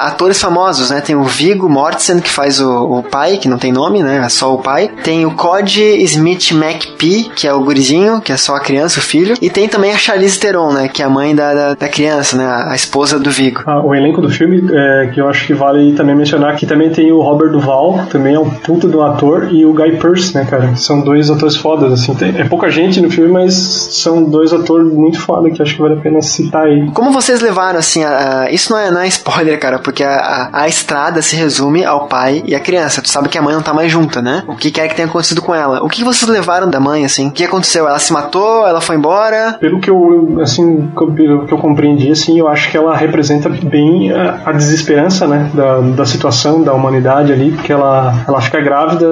atores 0.00 0.40
famosos, 0.40 0.90
né? 0.90 1.00
Tem 1.00 1.16
o 1.16 1.24
Viggo 1.24 1.68
Mortensen, 1.68 2.20
que 2.20 2.28
faz 2.28 2.60
o, 2.60 2.98
o, 2.98 3.02
pai, 3.02 3.38
que 3.38 3.48
não 3.48 3.58
tem 3.58 3.72
nome, 3.72 4.02
né? 4.02 4.22
É 4.24 4.28
só 4.28 4.54
o 4.54 4.58
pai. 4.58 4.90
Tem 5.02 5.24
o 5.24 5.32
Cody 5.32 6.02
Smith 6.04 6.52
McPhee, 6.52 7.30
que 7.34 7.46
é 7.46 7.54
o 7.54 7.62
gurizinho, 7.72 8.20
que 8.20 8.32
é 8.32 8.36
só 8.36 8.54
a 8.54 8.60
criança, 8.60 9.00
o 9.00 9.02
filho. 9.02 9.34
E 9.40 9.48
tem 9.48 9.68
também 9.68 9.92
a 9.92 9.96
Charlize 9.96 10.38
Theron, 10.38 10.72
né? 10.72 10.88
Que 10.88 11.02
é 11.02 11.06
a 11.06 11.08
mãe 11.08 11.34
da, 11.34 11.54
da, 11.54 11.74
da 11.74 11.88
criança, 11.88 12.36
né? 12.36 12.46
A 12.46 12.74
esposa 12.74 13.18
do 13.18 13.30
Viggo. 13.30 13.62
Ah, 13.66 13.80
o 13.80 13.94
elenco 13.94 14.20
do 14.20 14.28
filme, 14.28 14.62
é, 14.72 15.10
que 15.12 15.20
eu 15.20 15.28
acho 15.28 15.46
que 15.46 15.54
vale 15.54 15.94
também 15.94 16.14
mencionar, 16.14 16.56
que 16.56 16.66
também 16.66 16.90
tem 16.90 17.10
o 17.10 17.20
Robert 17.20 17.50
Duval, 17.50 18.06
também 18.10 18.34
é 18.34 18.38
um 18.38 18.50
puta 18.50 18.86
do 18.86 19.02
ator, 19.02 19.48
e 19.50 19.64
o 19.64 19.72
Guy 19.72 19.96
Pearce, 19.96 20.34
né, 20.34 20.46
cara? 20.48 20.76
São 20.76 21.00
dois 21.00 21.30
atores 21.30 21.56
fodas, 21.56 21.92
assim. 21.92 22.14
Tem, 22.14 22.38
é 22.38 22.44
pouca 22.44 22.70
gente 22.70 23.00
no 23.00 23.10
filme, 23.10 23.32
mas 23.32 23.54
são 23.54 24.22
dois 24.22 24.52
atores 24.52 24.92
muito 24.92 25.18
foda 25.18 25.50
que 25.50 25.62
acho 25.62 25.74
que 25.74 25.80
vale 25.80 25.94
a 25.94 26.00
pena 26.00 26.20
citar 26.20 26.66
aí. 26.66 26.90
Como 26.92 27.10
vocês 27.10 27.40
levaram, 27.40 27.78
assim, 27.78 28.04
a, 28.04 28.42
a, 28.42 28.50
isso 28.50 28.72
não 28.72 28.78
é, 28.78 28.90
não 28.90 29.00
é 29.00 29.08
spoiler, 29.08 29.58
cara, 29.58 29.78
porque 29.78 30.04
a, 30.04 30.14
a, 30.14 30.62
a, 30.62 30.68
estrada 30.68 31.22
se 31.22 31.36
resume 31.36 31.84
ao 31.84 32.06
pai 32.06 32.42
e 32.46 32.54
à 32.54 32.60
criança. 32.60 33.00
Tu 33.00 33.08
sabe 33.08 33.28
que 33.28 33.38
a 33.38 33.42
mãe 33.42 33.54
não 33.54 33.62
tá 33.62 33.72
mais 33.72 33.90
junta, 33.90 34.20
né? 34.20 34.42
O 34.46 34.56
que 34.56 34.70
quer 34.70 34.88
que 34.88 34.94
tenha 34.94 35.08
acontecido 35.08 35.40
com 35.40 35.54
ela? 35.54 35.82
O 35.82 35.88
que 35.88 36.04
vocês 36.04 36.30
levaram 36.30 36.68
da 36.68 36.80
mãe, 36.80 37.04
assim? 37.04 37.28
O 37.28 37.32
que 37.32 37.44
aconteceu? 37.44 37.61
Ela 37.76 37.98
se 37.98 38.12
matou? 38.12 38.66
Ela 38.66 38.80
foi 38.80 38.96
embora? 38.96 39.56
Pelo 39.60 39.80
que 39.80 39.90
eu, 39.90 40.38
assim, 40.40 40.88
pelo 41.14 41.46
que 41.46 41.52
eu 41.52 41.58
compreendi, 41.58 42.10
assim, 42.10 42.38
eu 42.38 42.48
acho 42.48 42.70
que 42.70 42.76
ela 42.76 42.96
representa 42.96 43.48
bem 43.48 44.12
a, 44.12 44.40
a 44.46 44.52
desesperança, 44.52 45.26
né, 45.26 45.50
da, 45.54 45.80
da 45.80 46.04
situação 46.04 46.62
da 46.62 46.72
humanidade 46.74 47.32
ali, 47.32 47.52
porque 47.52 47.72
ela, 47.72 48.14
ela 48.26 48.40
fica 48.40 48.60
grávida, 48.60 49.06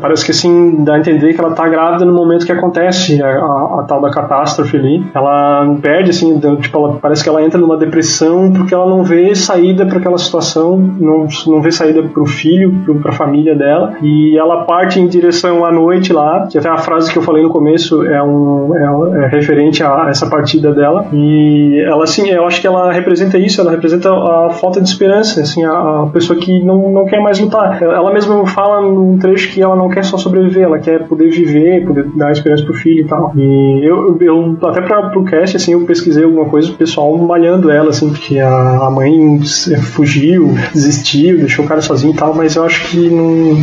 parece 0.00 0.24
que 0.24 0.30
assim, 0.30 0.84
dá 0.84 0.94
a 0.94 0.98
entender 0.98 1.34
que 1.34 1.40
ela 1.40 1.52
tá 1.52 1.68
grávida 1.68 2.04
no 2.04 2.12
momento 2.12 2.46
que 2.46 2.52
acontece 2.52 3.22
a, 3.22 3.26
a, 3.26 3.80
a 3.80 3.84
tal 3.86 4.00
da 4.00 4.10
catástrofe 4.10 4.76
ali. 4.76 5.04
Ela 5.14 5.76
perde, 5.80 6.10
assim, 6.10 6.38
tipo, 6.60 6.78
ela, 6.78 6.98
parece 7.00 7.22
que 7.22 7.28
ela 7.28 7.42
entra 7.42 7.60
numa 7.60 7.76
depressão 7.76 8.52
porque 8.52 8.74
ela 8.74 8.88
não 8.88 9.02
vê 9.02 9.34
saída 9.34 9.86
para 9.86 9.98
aquela 9.98 10.18
situação, 10.18 10.76
não, 10.76 11.26
não 11.46 11.60
vê 11.60 11.70
saída 11.70 12.02
pro 12.02 12.26
filho, 12.26 12.74
pro, 12.84 12.96
pra 12.96 13.12
família 13.12 13.54
dela, 13.54 13.94
e 14.02 14.38
ela 14.38 14.64
parte 14.64 15.00
em 15.00 15.06
direção 15.06 15.64
à 15.64 15.72
noite 15.72 16.12
lá, 16.12 16.46
que 16.50 16.58
até 16.58 16.68
a 16.68 16.78
frase 16.78 17.10
que 17.10 17.18
eu 17.18 17.22
falei 17.22 17.42
no 17.42 17.50
começo 17.50 17.79
é, 17.88 18.22
um, 18.22 18.74
é, 18.76 19.24
é 19.24 19.26
referente 19.28 19.82
a 19.82 20.06
essa 20.08 20.28
partida 20.28 20.72
dela, 20.72 21.06
e 21.12 21.82
ela, 21.86 22.04
assim, 22.04 22.28
eu 22.28 22.46
acho 22.46 22.60
que 22.60 22.66
ela 22.66 22.92
representa 22.92 23.38
isso, 23.38 23.60
ela 23.60 23.70
representa 23.70 24.10
a 24.10 24.50
falta 24.50 24.80
de 24.80 24.88
esperança, 24.88 25.40
assim, 25.40 25.64
a, 25.64 26.02
a 26.02 26.06
pessoa 26.12 26.38
que 26.38 26.62
não, 26.62 26.90
não 26.90 27.06
quer 27.06 27.20
mais 27.20 27.38
lutar. 27.38 27.82
Ela 27.82 28.12
mesma 28.12 28.46
fala 28.46 28.80
num 28.80 29.18
trecho 29.18 29.52
que 29.52 29.62
ela 29.62 29.76
não 29.76 29.88
quer 29.88 30.04
só 30.04 30.16
sobreviver, 30.16 30.64
ela 30.64 30.78
quer 30.78 31.06
poder 31.06 31.30
viver, 31.30 31.86
poder 31.86 32.06
dar 32.14 32.32
esperança 32.32 32.64
pro 32.64 32.74
filho 32.74 33.00
e 33.00 33.04
tal. 33.04 33.32
E 33.36 33.84
eu, 33.84 34.16
eu 34.20 34.56
até 34.62 34.80
pra, 34.80 35.10
pro 35.10 35.24
cast, 35.24 35.56
assim, 35.56 35.72
eu 35.72 35.84
pesquisei 35.84 36.24
alguma 36.24 36.46
coisa, 36.46 36.70
o 36.70 36.74
pessoal 36.74 37.16
malhando 37.18 37.70
ela, 37.70 37.90
assim, 37.90 38.10
porque 38.10 38.38
a, 38.38 38.86
a 38.86 38.90
mãe 38.90 39.40
fugiu, 39.92 40.54
desistiu, 40.72 41.38
deixou 41.38 41.64
o 41.64 41.68
cara 41.68 41.80
sozinho 41.80 42.12
e 42.12 42.16
tal, 42.16 42.34
mas 42.34 42.56
eu 42.56 42.64
acho 42.64 42.88
que 42.88 43.08
não, 43.08 43.56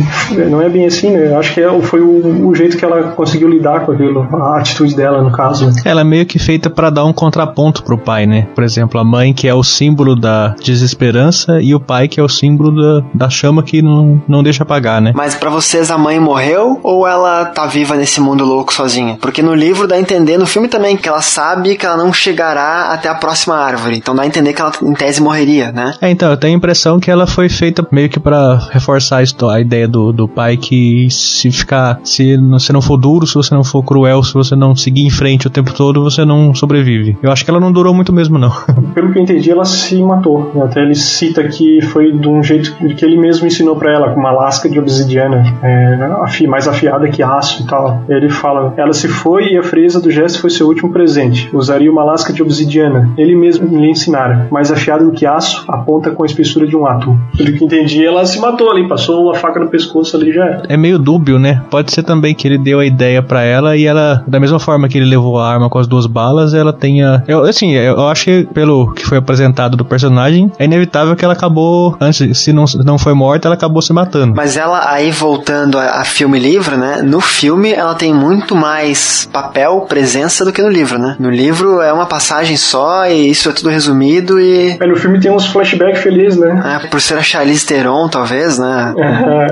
não 0.50 0.62
é 0.62 0.68
bem 0.68 0.86
assim, 0.86 1.10
né? 1.10 1.28
Eu 1.28 1.38
acho 1.38 1.54
que 1.54 1.60
é, 1.60 1.80
foi 1.80 2.00
o, 2.00 2.48
o 2.48 2.54
jeito 2.54 2.76
que 2.76 2.84
ela 2.84 3.12
conseguiu 3.12 3.48
lidar 3.48 3.84
com 3.84 3.92
aquilo, 3.92 4.07
a 4.16 4.58
atitude 4.58 4.94
dela, 4.94 5.22
no 5.22 5.30
caso. 5.30 5.70
Ela 5.84 6.02
é 6.02 6.04
meio 6.04 6.26
que 6.26 6.38
feita 6.38 6.70
para 6.70 6.90
dar 6.90 7.04
um 7.04 7.12
contraponto 7.12 7.82
pro 7.82 7.98
pai, 7.98 8.26
né? 8.26 8.48
Por 8.54 8.64
exemplo, 8.64 9.00
a 9.00 9.04
mãe 9.04 9.32
que 9.32 9.48
é 9.48 9.54
o 9.54 9.62
símbolo 9.62 10.14
da 10.14 10.54
desesperança 10.62 11.60
e 11.60 11.74
o 11.74 11.80
pai 11.80 12.08
que 12.08 12.20
é 12.20 12.22
o 12.22 12.28
símbolo 12.28 12.70
da, 12.70 13.06
da 13.14 13.30
chama 13.30 13.62
que 13.62 13.82
não, 13.82 14.22
não 14.28 14.42
deixa 14.42 14.62
apagar, 14.62 15.00
né? 15.00 15.12
Mas 15.14 15.34
para 15.34 15.50
vocês 15.50 15.90
a 15.90 15.98
mãe 15.98 16.18
morreu 16.18 16.80
ou 16.82 17.06
ela 17.06 17.46
tá 17.46 17.66
viva 17.66 17.96
nesse 17.96 18.20
mundo 18.20 18.44
louco 18.44 18.72
sozinha? 18.72 19.18
Porque 19.20 19.42
no 19.42 19.54
livro 19.54 19.86
dá 19.86 19.96
a 19.96 20.00
entender, 20.00 20.38
no 20.38 20.46
filme 20.46 20.68
também, 20.68 20.96
que 20.96 21.08
ela 21.08 21.22
sabe 21.22 21.76
que 21.76 21.86
ela 21.86 21.96
não 21.96 22.12
chegará 22.12 22.92
até 22.92 23.08
a 23.08 23.14
próxima 23.14 23.56
árvore. 23.56 23.96
Então 23.96 24.14
dá 24.14 24.22
a 24.22 24.26
entender 24.26 24.52
que 24.52 24.60
ela 24.60 24.72
em 24.82 24.94
tese 24.94 25.20
morreria, 25.20 25.72
né? 25.72 25.94
É, 26.00 26.10
então, 26.10 26.30
eu 26.30 26.36
tenho 26.36 26.54
a 26.54 26.56
impressão 26.56 27.00
que 27.00 27.10
ela 27.10 27.26
foi 27.26 27.48
feita 27.48 27.86
meio 27.90 28.08
que 28.08 28.20
para 28.20 28.56
reforçar 28.70 29.22
a 29.50 29.60
ideia 29.60 29.88
do, 29.88 30.12
do 30.12 30.28
pai 30.28 30.56
que 30.56 31.08
se 31.10 31.50
ficar, 31.50 32.00
se 32.04 32.36
você 32.36 32.72
não 32.72 32.80
for 32.80 32.96
duro, 32.96 33.26
se 33.26 33.34
você 33.34 33.54
não 33.54 33.64
for 33.64 33.82
cruel, 33.82 33.97
se 34.22 34.34
você 34.34 34.54
não 34.54 34.74
seguir 34.74 35.06
em 35.06 35.10
frente 35.10 35.46
o 35.46 35.50
tempo 35.50 35.72
todo, 35.72 36.02
você 36.02 36.24
não 36.24 36.54
sobrevive. 36.54 37.16
Eu 37.22 37.30
acho 37.30 37.44
que 37.44 37.50
ela 37.50 37.60
não 37.60 37.72
durou 37.72 37.94
muito 37.94 38.12
mesmo, 38.12 38.38
não. 38.38 38.50
Pelo 38.94 39.12
que 39.12 39.18
eu 39.18 39.22
entendi, 39.22 39.50
ela 39.50 39.64
se 39.64 40.00
matou. 40.02 40.52
Até 40.62 40.82
ele 40.82 40.94
cita 40.94 41.42
que 41.48 41.80
foi 41.82 42.12
de 42.12 42.28
um 42.28 42.42
jeito 42.42 42.74
que 42.94 43.04
ele 43.04 43.18
mesmo 43.18 43.46
ensinou 43.46 43.76
para 43.76 43.92
ela, 43.92 44.10
com 44.10 44.20
uma 44.20 44.32
lasca 44.32 44.68
de 44.68 44.78
obsidiana, 44.78 45.44
é, 45.62 46.46
mais 46.46 46.68
afiada 46.68 47.08
que 47.08 47.22
aço 47.22 47.62
e 47.62 47.66
tal. 47.66 48.02
Ele 48.08 48.28
fala: 48.28 48.74
ela 48.76 48.92
se 48.92 49.08
foi 49.08 49.52
e 49.52 49.58
a 49.58 49.62
frieza 49.62 50.00
do 50.00 50.10
gesto 50.10 50.40
foi 50.40 50.50
seu 50.50 50.66
último 50.66 50.92
presente. 50.92 51.48
Usaria 51.52 51.90
uma 51.90 52.04
lasca 52.04 52.32
de 52.32 52.42
obsidiana. 52.42 53.10
Ele 53.16 53.34
mesmo 53.34 53.66
lhe 53.78 53.90
ensinara, 53.90 54.48
mais 54.50 54.70
afiada 54.70 55.04
do 55.04 55.12
que 55.12 55.26
aço, 55.26 55.64
aponta 55.68 56.10
com 56.10 56.22
a 56.22 56.26
espessura 56.26 56.66
de 56.66 56.76
um 56.76 56.86
ato. 56.86 57.16
Pelo 57.36 57.52
que 57.52 57.64
entendi, 57.64 58.04
ela 58.04 58.24
se 58.24 58.40
matou 58.40 58.70
ali, 58.70 58.88
passou 58.88 59.30
a 59.30 59.34
faca 59.34 59.60
no 59.60 59.68
pescoço 59.68 60.16
ali 60.16 60.32
já. 60.32 60.62
É 60.68 60.76
meio 60.76 60.98
dúbio, 60.98 61.38
né? 61.38 61.62
Pode 61.70 61.92
ser 61.92 62.02
também 62.02 62.34
que 62.34 62.46
ele 62.46 62.58
deu 62.58 62.80
a 62.80 62.86
ideia 62.86 63.22
para 63.22 63.42
ela 63.42 63.76
e 63.76 63.86
ela, 63.88 64.22
da 64.26 64.38
mesma 64.38 64.58
forma 64.58 64.88
que 64.88 64.98
ele 64.98 65.06
levou 65.06 65.38
a 65.38 65.50
arma 65.50 65.68
com 65.68 65.78
as 65.78 65.86
duas 65.86 66.06
balas, 66.06 66.54
ela 66.54 66.72
tenha. 66.72 67.22
Eu, 67.26 67.44
assim, 67.44 67.72
eu 67.72 68.08
acho 68.08 68.24
que 68.24 68.48
pelo 68.52 68.92
que 68.92 69.04
foi 69.04 69.18
apresentado 69.18 69.76
do 69.76 69.84
personagem, 69.84 70.50
é 70.58 70.64
inevitável 70.64 71.16
que 71.16 71.24
ela 71.24 71.34
acabou, 71.34 71.96
antes, 72.00 72.38
se 72.38 72.52
não, 72.52 72.64
não 72.84 72.98
foi 72.98 73.14
morta, 73.14 73.48
ela 73.48 73.54
acabou 73.54 73.82
se 73.82 73.92
matando. 73.92 74.34
Mas 74.34 74.56
ela, 74.56 74.90
aí 74.90 75.10
voltando 75.10 75.78
a, 75.78 76.00
a 76.00 76.04
filme 76.04 76.38
e 76.38 76.40
livro, 76.40 76.76
né? 76.76 77.02
No 77.02 77.20
filme 77.20 77.72
ela 77.72 77.94
tem 77.94 78.12
muito 78.12 78.54
mais 78.54 79.28
papel, 79.32 79.86
presença 79.88 80.44
do 80.44 80.52
que 80.52 80.62
no 80.62 80.68
livro, 80.68 80.98
né? 80.98 81.16
No 81.18 81.30
livro 81.30 81.80
é 81.80 81.92
uma 81.92 82.06
passagem 82.06 82.56
só 82.56 83.06
e 83.06 83.30
isso 83.30 83.48
é 83.48 83.52
tudo 83.52 83.68
resumido 83.68 84.40
e. 84.40 84.76
É, 84.80 84.86
no 84.86 84.96
filme 84.96 85.20
tem 85.20 85.30
uns 85.30 85.46
flashbacks 85.46 86.02
felizes, 86.02 86.38
né? 86.38 86.80
É, 86.82 86.86
por 86.88 87.00
ser 87.00 87.14
a 87.14 87.22
Charlize 87.22 87.66
Theron, 87.66 88.08
talvez, 88.08 88.58
né? 88.58 88.94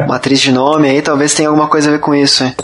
Uma 0.04 0.16
atriz 0.16 0.40
de 0.40 0.52
nome 0.52 0.88
aí, 0.88 1.02
talvez 1.02 1.34
tenha 1.34 1.48
alguma 1.48 1.68
coisa 1.68 1.88
a 1.88 1.92
ver 1.92 2.00
com 2.00 2.14
isso, 2.14 2.44
hein? 2.44 2.54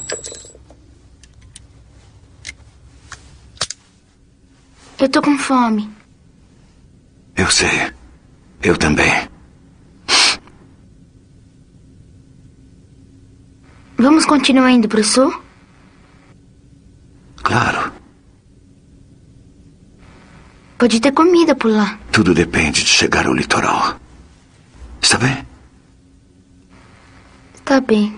Eu 5.02 5.08
tô 5.08 5.20
com 5.20 5.36
fome. 5.36 5.90
Eu 7.34 7.50
sei. 7.50 7.92
Eu 8.62 8.76
também. 8.76 9.28
Vamos 13.96 14.24
continuar 14.24 14.70
indo 14.70 14.86
pro 14.86 15.02
sul? 15.02 15.42
Claro. 17.42 17.92
Pode 20.78 21.00
ter 21.00 21.10
comida 21.10 21.56
por 21.56 21.72
lá. 21.72 21.98
Tudo 22.12 22.32
depende 22.32 22.84
de 22.84 22.90
chegar 22.90 23.26
ao 23.26 23.34
litoral. 23.34 23.98
Está 25.00 25.18
bem? 25.18 25.44
Tá 27.64 27.80
bem. 27.80 28.16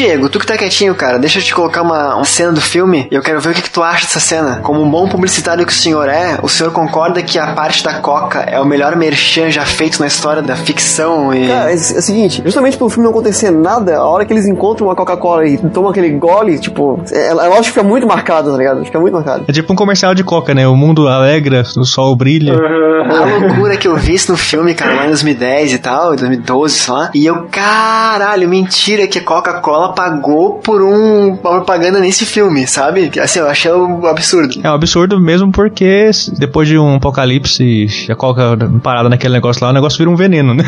Diego, 0.00 0.30
tu 0.30 0.38
que 0.38 0.46
tá 0.46 0.56
quietinho, 0.56 0.94
cara, 0.94 1.18
deixa 1.18 1.40
eu 1.40 1.42
te 1.42 1.54
colocar 1.54 1.82
uma, 1.82 2.14
uma 2.14 2.24
cena 2.24 2.52
do 2.52 2.60
filme 2.62 3.06
e 3.10 3.14
eu 3.14 3.20
quero 3.20 3.38
ver 3.38 3.50
o 3.50 3.52
que, 3.52 3.60
que 3.60 3.68
tu 3.68 3.82
acha 3.82 4.06
dessa 4.06 4.18
cena. 4.18 4.60
Como 4.62 4.80
um 4.80 4.88
bom 4.88 5.06
publicitário 5.06 5.66
que 5.66 5.72
o 5.72 5.76
senhor 5.76 6.08
é, 6.08 6.38
o 6.42 6.48
senhor 6.48 6.72
concorda 6.72 7.22
que 7.22 7.38
a 7.38 7.48
parte 7.48 7.84
da 7.84 8.00
Coca 8.00 8.38
é 8.38 8.58
o 8.58 8.64
melhor 8.64 8.96
merchan 8.96 9.50
já 9.50 9.66
feito 9.66 10.00
na 10.00 10.06
história 10.06 10.40
da 10.40 10.56
ficção 10.56 11.34
e. 11.34 11.48
Cara, 11.48 11.70
é, 11.70 11.74
é 11.74 11.76
o 11.76 12.00
seguinte, 12.00 12.40
justamente 12.42 12.78
pelo 12.78 12.88
filme 12.88 13.04
não 13.04 13.10
acontecer 13.10 13.50
nada, 13.50 13.98
a 13.98 14.04
hora 14.06 14.24
que 14.24 14.32
eles 14.32 14.46
encontram 14.46 14.86
uma 14.86 14.96
Coca-Cola 14.96 15.46
e 15.46 15.58
tomam 15.58 15.90
aquele 15.90 16.08
gole, 16.12 16.58
tipo, 16.58 16.98
ela, 17.12 17.44
ela 17.44 17.56
acho 17.56 17.64
que 17.64 17.74
fica 17.74 17.82
muito 17.82 18.06
marcada, 18.06 18.50
tá 18.50 18.56
ligado? 18.56 18.82
Fica 18.82 18.98
muito 18.98 19.12
marcada. 19.12 19.44
É 19.46 19.52
tipo 19.52 19.70
um 19.70 19.76
comercial 19.76 20.14
de 20.14 20.24
Coca, 20.24 20.54
né? 20.54 20.66
O 20.66 20.74
mundo 20.74 21.08
alegra, 21.08 21.62
o 21.76 21.84
sol 21.84 22.16
brilha. 22.16 22.54
A 23.00 23.24
loucura 23.24 23.76
que 23.76 23.88
eu 23.88 23.96
vi 23.96 24.14
isso 24.14 24.30
no 24.30 24.38
filme, 24.38 24.74
cara, 24.74 24.94
lá 24.94 25.04
em 25.04 25.08
2010 25.08 25.72
e 25.72 25.78
tal, 25.78 26.14
2012, 26.16 26.74
sei 26.74 26.94
lá. 26.94 27.10
E 27.14 27.26
eu, 27.26 27.46
caralho, 27.50 28.48
mentira 28.48 29.06
que 29.06 29.18
a 29.18 29.24
Coca-Cola 29.24 29.89
pagou 29.92 30.54
por 30.54 30.82
um, 30.82 31.28
uma 31.28 31.36
propaganda 31.36 32.00
nesse 32.00 32.24
filme, 32.24 32.66
sabe? 32.66 33.10
Assim, 33.20 33.40
eu 33.40 33.48
achei 33.48 33.72
um 33.72 34.06
absurdo. 34.06 34.60
É 34.62 34.70
um 34.70 34.74
absurdo 34.74 35.20
mesmo 35.20 35.50
porque 35.52 36.10
depois 36.38 36.68
de 36.68 36.78
um 36.78 36.96
apocalipse, 36.96 37.86
a 38.08 38.14
Coca 38.14 38.56
parada 38.82 39.08
naquele 39.08 39.34
negócio 39.34 39.64
lá, 39.64 39.70
o 39.70 39.74
negócio 39.74 39.98
vira 39.98 40.10
um 40.10 40.16
veneno, 40.16 40.54
né? 40.54 40.64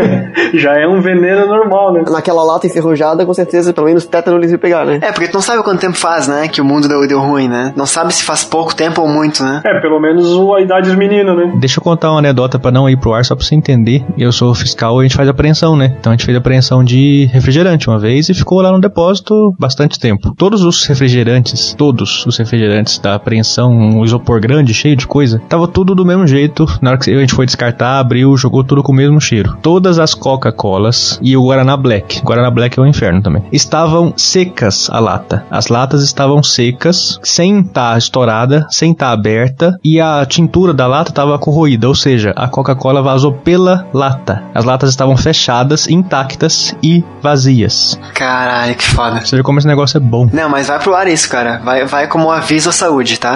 Já 0.54 0.72
é 0.72 0.86
um 0.86 1.00
veneno 1.00 1.46
normal, 1.46 1.92
né? 1.92 2.04
Naquela 2.10 2.42
lata 2.42 2.66
enferrujada, 2.66 3.24
com 3.24 3.34
certeza, 3.34 3.72
pelo 3.72 3.86
menos 3.86 4.06
tétano 4.06 4.38
eles 4.38 4.50
iam 4.50 4.58
pegar, 4.58 4.84
né? 4.84 4.98
É, 5.02 5.12
porque 5.12 5.28
tu 5.28 5.34
não 5.34 5.42
sabe 5.42 5.62
quanto 5.62 5.80
tempo 5.80 5.96
faz, 5.96 6.28
né? 6.28 6.48
Que 6.48 6.60
o 6.60 6.64
mundo 6.64 6.88
deu, 6.88 7.06
deu 7.06 7.20
ruim, 7.20 7.48
né? 7.48 7.72
Não 7.76 7.86
sabe 7.86 8.12
se 8.14 8.22
faz 8.22 8.44
pouco 8.44 8.74
tempo 8.74 9.00
ou 9.02 9.08
muito, 9.08 9.42
né? 9.42 9.62
É, 9.64 9.80
pelo 9.80 10.00
menos 10.00 10.26
a 10.56 10.60
idade 10.60 10.88
dos 10.88 10.96
meninos, 10.96 11.36
né? 11.36 11.52
Deixa 11.58 11.78
eu 11.78 11.82
contar 11.84 12.10
uma 12.10 12.18
anedota 12.18 12.58
pra 12.58 12.70
não 12.70 12.88
ir 12.88 12.96
pro 12.96 13.12
ar, 13.12 13.24
só 13.24 13.34
pra 13.34 13.44
você 13.44 13.54
entender. 13.54 14.04
Eu 14.16 14.32
sou 14.32 14.54
fiscal 14.54 14.98
e 14.98 15.00
a 15.00 15.02
gente 15.08 15.16
faz 15.16 15.28
apreensão, 15.28 15.76
né? 15.76 15.94
Então 15.98 16.12
a 16.12 16.16
gente 16.16 16.24
fez 16.24 16.36
apreensão 16.36 16.84
de 16.84 17.28
refrigerante 17.32 17.88
uma 17.88 17.98
vez 17.98 18.28
e 18.28 18.34
ficou 18.34 18.55
lá 18.62 18.72
no 18.72 18.80
depósito 18.80 19.54
bastante 19.58 19.98
tempo. 19.98 20.34
Todos 20.36 20.62
os 20.62 20.84
refrigerantes, 20.86 21.74
todos 21.76 22.24
os 22.26 22.36
refrigerantes 22.36 22.98
da 22.98 23.14
apreensão, 23.14 23.70
um 23.70 24.04
isopor 24.04 24.40
grande, 24.40 24.74
cheio 24.74 24.96
de 24.96 25.06
coisa, 25.06 25.40
tava 25.48 25.68
tudo 25.68 25.94
do 25.94 26.04
mesmo 26.04 26.26
jeito. 26.26 26.66
Na 26.80 26.90
hora 26.90 26.98
que 26.98 27.10
a 27.10 27.18
gente 27.18 27.34
foi 27.34 27.46
descartar, 27.46 27.98
abriu, 27.98 28.36
jogou 28.36 28.64
tudo 28.64 28.82
com 28.82 28.92
o 28.92 28.94
mesmo 28.94 29.20
cheiro. 29.20 29.56
Todas 29.62 29.98
as 29.98 30.14
Coca-Colas 30.14 31.18
e 31.22 31.36
o 31.36 31.44
Guaraná 31.44 31.76
Black, 31.76 32.22
Guaraná 32.22 32.50
Black 32.50 32.78
é 32.78 32.82
o 32.82 32.86
inferno 32.86 33.22
também, 33.22 33.42
estavam 33.52 34.12
secas 34.16 34.88
a 34.90 34.98
lata. 34.98 35.44
As 35.50 35.68
latas 35.68 36.02
estavam 36.02 36.42
secas, 36.42 37.18
sem 37.22 37.60
estar 37.60 37.92
tá 37.92 37.98
estourada, 37.98 38.66
sem 38.70 38.92
estar 38.92 39.06
tá 39.06 39.12
aberta 39.12 39.78
e 39.84 40.00
a 40.00 40.24
tintura 40.26 40.72
da 40.72 40.86
lata 40.86 41.10
estava 41.10 41.38
corroída, 41.38 41.88
ou 41.88 41.94
seja, 41.94 42.32
a 42.36 42.48
Coca-Cola 42.48 43.02
vazou 43.02 43.32
pela 43.32 43.86
lata. 43.92 44.42
As 44.54 44.64
latas 44.64 44.90
estavam 44.90 45.16
fechadas, 45.16 45.88
intactas 45.88 46.76
e 46.82 47.04
vazias. 47.22 47.98
Caralho, 48.46 48.76
que 48.76 48.86
foda. 48.86 49.20
Você 49.20 49.34
vê 49.34 49.42
como 49.42 49.58
esse 49.58 49.66
negócio 49.66 49.96
é 49.96 50.00
bom. 50.00 50.28
Não, 50.32 50.48
mas 50.48 50.68
vai 50.68 50.78
pro 50.78 50.94
ar 50.94 51.08
isso, 51.08 51.28
cara. 51.28 51.60
Vai, 51.64 51.84
vai 51.84 52.06
como 52.06 52.30
aviso 52.30 52.68
à 52.68 52.72
saúde, 52.72 53.18
tá? 53.18 53.34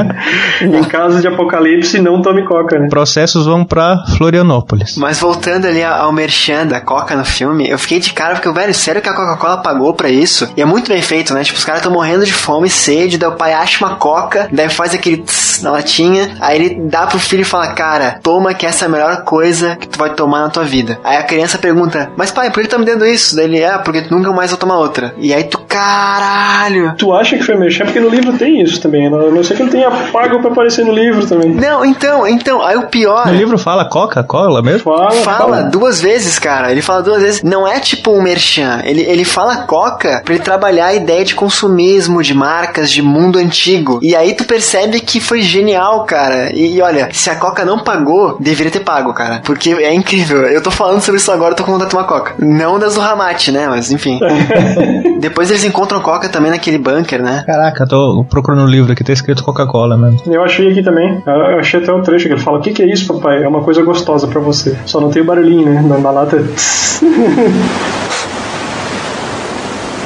em 0.62 0.84
caso 0.84 1.20
de 1.20 1.28
apocalipse, 1.28 2.00
não 2.00 2.22
tome 2.22 2.42
coca, 2.46 2.78
né? 2.78 2.88
Processos 2.88 3.44
vão 3.44 3.62
pra 3.62 4.02
Florianópolis. 4.16 4.96
Mas 4.96 5.20
voltando 5.20 5.66
ali 5.66 5.84
ao 5.84 6.10
merchan 6.12 6.66
da 6.66 6.80
Coca 6.80 7.14
no 7.14 7.26
filme, 7.26 7.68
eu 7.68 7.78
fiquei 7.78 8.00
de 8.00 8.14
cara 8.14 8.34
porque, 8.34 8.50
velho, 8.50 8.72
sério 8.72 9.02
que 9.02 9.08
a 9.08 9.12
Coca-Cola 9.12 9.58
pagou 9.58 9.92
pra 9.92 10.08
isso? 10.08 10.48
E 10.56 10.62
é 10.62 10.64
muito 10.64 10.88
bem 10.88 11.02
feito, 11.02 11.34
né? 11.34 11.44
Tipo, 11.44 11.58
os 11.58 11.64
caras 11.66 11.80
estão 11.80 11.92
morrendo 11.92 12.24
de 12.24 12.32
fome 12.32 12.68
e 12.68 12.70
sede, 12.70 13.18
daí 13.18 13.28
o 13.28 13.32
pai 13.32 13.52
acha 13.52 13.84
uma 13.84 13.96
Coca, 13.96 14.48
daí 14.50 14.70
faz 14.70 14.94
aquele 14.94 15.18
tss 15.18 15.62
na 15.62 15.72
latinha, 15.72 16.36
aí 16.40 16.56
ele 16.56 16.88
dá 16.88 17.06
pro 17.06 17.18
filho 17.18 17.42
e 17.42 17.44
fala, 17.44 17.74
cara, 17.74 18.18
toma 18.22 18.54
que 18.54 18.64
essa 18.64 18.86
é 18.86 18.88
a 18.88 18.90
melhor 18.90 19.24
coisa 19.24 19.76
que 19.76 19.88
tu 19.88 19.98
vai 19.98 20.14
tomar 20.14 20.40
na 20.40 20.48
tua 20.48 20.64
vida. 20.64 20.98
Aí 21.04 21.18
a 21.18 21.22
criança 21.22 21.58
pergunta, 21.58 22.10
mas 22.16 22.30
pai, 22.30 22.50
por 22.50 22.62
que 22.62 22.68
tu 22.68 22.72
tá 22.72 22.78
me 22.78 22.86
dando 22.86 23.04
isso? 23.04 23.36
Daí 23.36 23.44
ele, 23.44 23.60
é, 23.60 23.76
porque 23.76 24.02
tu 24.02 24.21
nunca 24.21 24.21
mais 24.30 24.50
vai 24.50 24.58
tomar 24.58 24.78
outra. 24.78 25.14
E 25.18 25.32
aí 25.32 25.44
tu, 25.44 25.58
caralho. 25.58 26.94
Tu 26.96 27.12
acha 27.12 27.36
que 27.36 27.42
foi 27.42 27.56
mexer? 27.56 27.84
Porque 27.84 28.00
no 28.00 28.08
livro 28.08 28.32
tem 28.36 28.60
isso 28.60 28.80
também. 28.80 29.10
Né? 29.10 29.16
A 29.16 29.30
não 29.30 29.42
sei 29.42 29.56
que 29.56 29.62
ele 29.62 29.70
tenha 29.70 29.90
pago 29.90 30.40
pra 30.40 30.50
aparecer 30.50 30.84
no 30.84 30.92
livro 30.92 31.26
também. 31.26 31.50
Não, 31.50 31.84
então, 31.84 32.26
então, 32.26 32.62
aí 32.62 32.76
o 32.76 32.86
pior. 32.86 33.26
No 33.26 33.34
livro 33.34 33.58
fala 33.58 33.84
Coca-Cola 33.84 34.62
mesmo? 34.62 34.80
Fala, 34.80 35.10
fala, 35.12 35.38
fala 35.38 35.62
duas 35.62 36.00
vezes, 36.00 36.38
cara. 36.38 36.70
Ele 36.70 36.82
fala 36.82 37.02
duas 37.02 37.22
vezes. 37.22 37.42
Não 37.42 37.66
é 37.66 37.80
tipo 37.80 38.12
um 38.12 38.22
merchan. 38.22 38.80
Ele, 38.84 39.02
ele 39.02 39.24
fala 39.24 39.58
Coca 39.62 40.22
pra 40.24 40.34
ele 40.34 40.42
trabalhar 40.42 40.86
a 40.86 40.94
ideia 40.94 41.24
de 41.24 41.34
consumismo, 41.34 42.22
de 42.22 42.34
marcas, 42.34 42.90
de 42.90 43.02
mundo 43.02 43.38
antigo. 43.38 43.98
E 44.02 44.14
aí 44.14 44.34
tu 44.34 44.44
percebe 44.44 45.00
que 45.00 45.20
foi 45.20 45.40
genial, 45.42 46.04
cara. 46.04 46.54
E, 46.54 46.76
e 46.76 46.82
olha, 46.82 47.08
se 47.12 47.30
a 47.30 47.36
Coca 47.36 47.64
não 47.64 47.78
pagou, 47.78 48.36
deveria 48.38 48.72
ter 48.72 48.80
pago, 48.80 49.12
cara. 49.12 49.40
Porque 49.44 49.70
é 49.70 49.94
incrível. 49.94 50.42
Eu 50.42 50.62
tô 50.62 50.70
falando 50.70 51.00
sobre 51.00 51.20
isso 51.20 51.30
agora, 51.32 51.52
eu 51.52 51.56
tô 51.56 51.64
com 51.64 51.72
vontade 51.72 51.90
de 51.90 51.96
tomar 51.96 52.06
Coca. 52.06 52.34
Não 52.38 52.78
das 52.78 52.94
do 52.94 53.00
Ramate, 53.00 53.50
né? 53.50 53.66
Mas 53.68 53.90
enfim. 53.90 54.11
Depois 55.20 55.50
eles 55.50 55.64
encontram 55.64 56.00
Coca 56.00 56.28
também 56.28 56.50
naquele 56.50 56.78
bunker, 56.78 57.22
né? 57.22 57.44
Caraca, 57.46 57.86
tô 57.86 58.24
procurando 58.28 58.60
o 58.60 58.64
um 58.64 58.68
livro 58.68 58.92
aqui, 58.92 59.04
tá 59.04 59.12
escrito 59.12 59.44
Coca-Cola 59.44 59.96
mesmo. 59.96 60.20
Eu 60.32 60.42
achei 60.42 60.70
aqui 60.70 60.82
também. 60.82 61.22
Eu 61.26 61.58
achei 61.58 61.80
até 61.80 61.92
um 61.92 62.02
trecho 62.02 62.26
que 62.26 62.34
ele 62.34 62.40
fala: 62.40 62.58
O 62.58 62.60
que, 62.60 62.72
que 62.72 62.82
é 62.82 62.86
isso, 62.86 63.06
papai? 63.14 63.42
É 63.42 63.48
uma 63.48 63.62
coisa 63.62 63.82
gostosa 63.82 64.26
pra 64.26 64.40
você. 64.40 64.76
Só 64.86 65.00
não 65.00 65.10
tem 65.10 65.22
o 65.22 65.24
barulhinho, 65.24 65.66
né? 65.66 65.82
Na, 65.82 65.98
na 65.98 66.10
lata. 66.10 66.36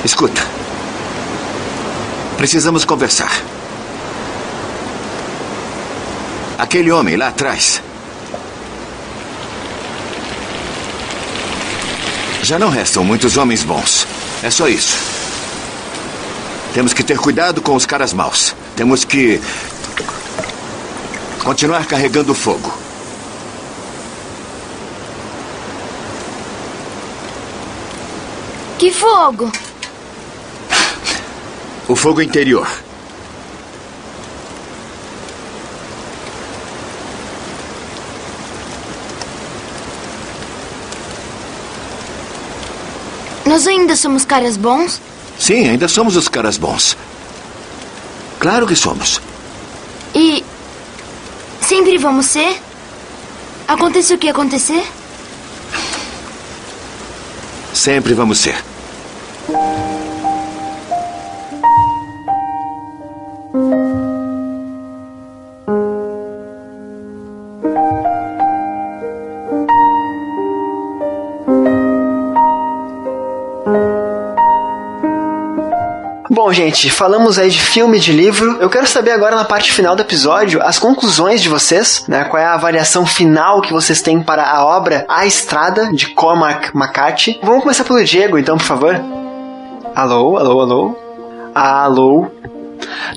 Escuta. 0.04 0.42
Precisamos 2.36 2.84
conversar. 2.84 3.32
Aquele 6.58 6.92
homem 6.92 7.16
lá 7.16 7.28
atrás. 7.28 7.82
Já 12.42 12.58
não 12.58 12.68
restam 12.68 13.02
muitos 13.04 13.36
homens 13.36 13.62
bons. 13.64 14.06
É 14.42 14.50
só 14.50 14.68
isso. 14.68 14.96
Temos 16.74 16.92
que 16.92 17.02
ter 17.02 17.18
cuidado 17.18 17.62
com 17.62 17.74
os 17.74 17.86
caras 17.86 18.12
maus. 18.12 18.54
Temos 18.76 19.04
que. 19.04 19.40
continuar 21.42 21.86
carregando 21.86 22.34
fogo. 22.34 22.72
Que 28.78 28.90
fogo? 28.90 29.50
O 31.88 31.96
fogo 31.96 32.20
interior. 32.20 32.68
Nós 43.46 43.66
ainda 43.66 43.94
somos 43.94 44.24
caras 44.24 44.56
bons? 44.56 45.00
Sim, 45.38 45.68
ainda 45.68 45.86
somos 45.86 46.16
os 46.16 46.28
caras 46.28 46.58
bons. 46.58 46.96
Claro 48.40 48.66
que 48.66 48.74
somos. 48.74 49.20
E. 50.14 50.44
Sempre 51.60 51.96
vamos 51.96 52.26
ser? 52.26 52.60
Aconteça 53.68 54.14
o 54.14 54.18
que 54.18 54.28
acontecer? 54.28 54.84
Sempre 57.72 58.14
vamos 58.14 58.38
ser. 58.38 58.56
Bom, 76.46 76.52
gente, 76.52 76.88
falamos 76.90 77.40
aí 77.40 77.50
de 77.50 77.60
filme, 77.60 77.98
de 77.98 78.12
livro. 78.12 78.58
Eu 78.60 78.70
quero 78.70 78.86
saber 78.86 79.10
agora 79.10 79.34
na 79.34 79.44
parte 79.44 79.72
final 79.72 79.96
do 79.96 80.02
episódio 80.02 80.62
as 80.62 80.78
conclusões 80.78 81.42
de 81.42 81.48
vocês, 81.48 82.04
né? 82.06 82.22
Qual 82.22 82.40
é 82.40 82.46
a 82.46 82.54
avaliação 82.54 83.04
final 83.04 83.60
que 83.60 83.72
vocês 83.72 84.00
têm 84.00 84.22
para 84.22 84.48
a 84.48 84.64
obra 84.64 85.04
A 85.08 85.26
Estrada 85.26 85.92
de 85.92 86.10
Cormac 86.10 86.70
McCarthy. 86.72 87.40
Vamos 87.42 87.62
começar 87.62 87.82
pelo 87.82 88.04
Diego, 88.04 88.38
então, 88.38 88.56
por 88.56 88.62
favor. 88.62 88.94
Alô, 89.92 90.36
alô, 90.36 90.60
alô. 90.60 90.96
Alô. 91.52 92.26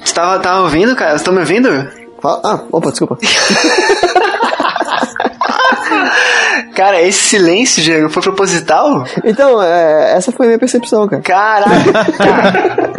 Você 0.03 0.11
tava, 0.11 0.39
tava 0.39 0.61
ouvindo, 0.61 0.95
cara? 0.95 1.11
Vocês 1.11 1.21
estão 1.21 1.31
me 1.31 1.41
ouvindo? 1.41 1.87
Ah, 2.23 2.61
opa, 2.71 2.89
desculpa. 2.89 3.15
Cara, 6.75 7.01
esse 7.01 7.19
silêncio, 7.19 7.83
Diego, 7.83 8.09
foi 8.09 8.23
proposital? 8.23 9.03
Então, 9.23 9.61
é, 9.61 10.13
essa 10.15 10.31
foi 10.31 10.45
a 10.45 10.49
minha 10.49 10.59
percepção, 10.59 11.07
cara. 11.07 11.21
Caralho, 11.21 11.93
cara. 12.17 12.93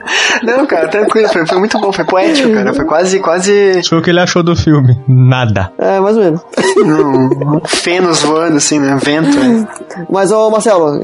Não, 0.43 0.65
cara, 0.65 0.87
tranquilo, 0.87 1.27
foi, 1.29 1.45
foi 1.45 1.57
muito 1.59 1.79
bom, 1.79 1.91
foi 1.91 2.05
poético, 2.05 2.51
cara. 2.53 2.73
Foi 2.73 2.85
quase, 2.85 3.19
quase 3.19 3.81
foi 3.87 3.97
o 3.97 4.01
que 4.01 4.09
ele 4.09 4.19
achou 4.19 4.43
do 4.43 4.55
filme. 4.55 4.97
Nada. 5.07 5.71
É, 5.77 5.99
mais 5.99 6.17
ou 6.17 6.23
menos. 6.23 6.41
um 6.77 7.59
fenos 7.65 8.21
voando, 8.23 8.57
assim, 8.57 8.79
né? 8.79 8.97
Vento. 9.01 9.37
né? 9.37 9.67
Mas, 10.09 10.31
ô 10.31 10.49
Marcelo, 10.49 10.99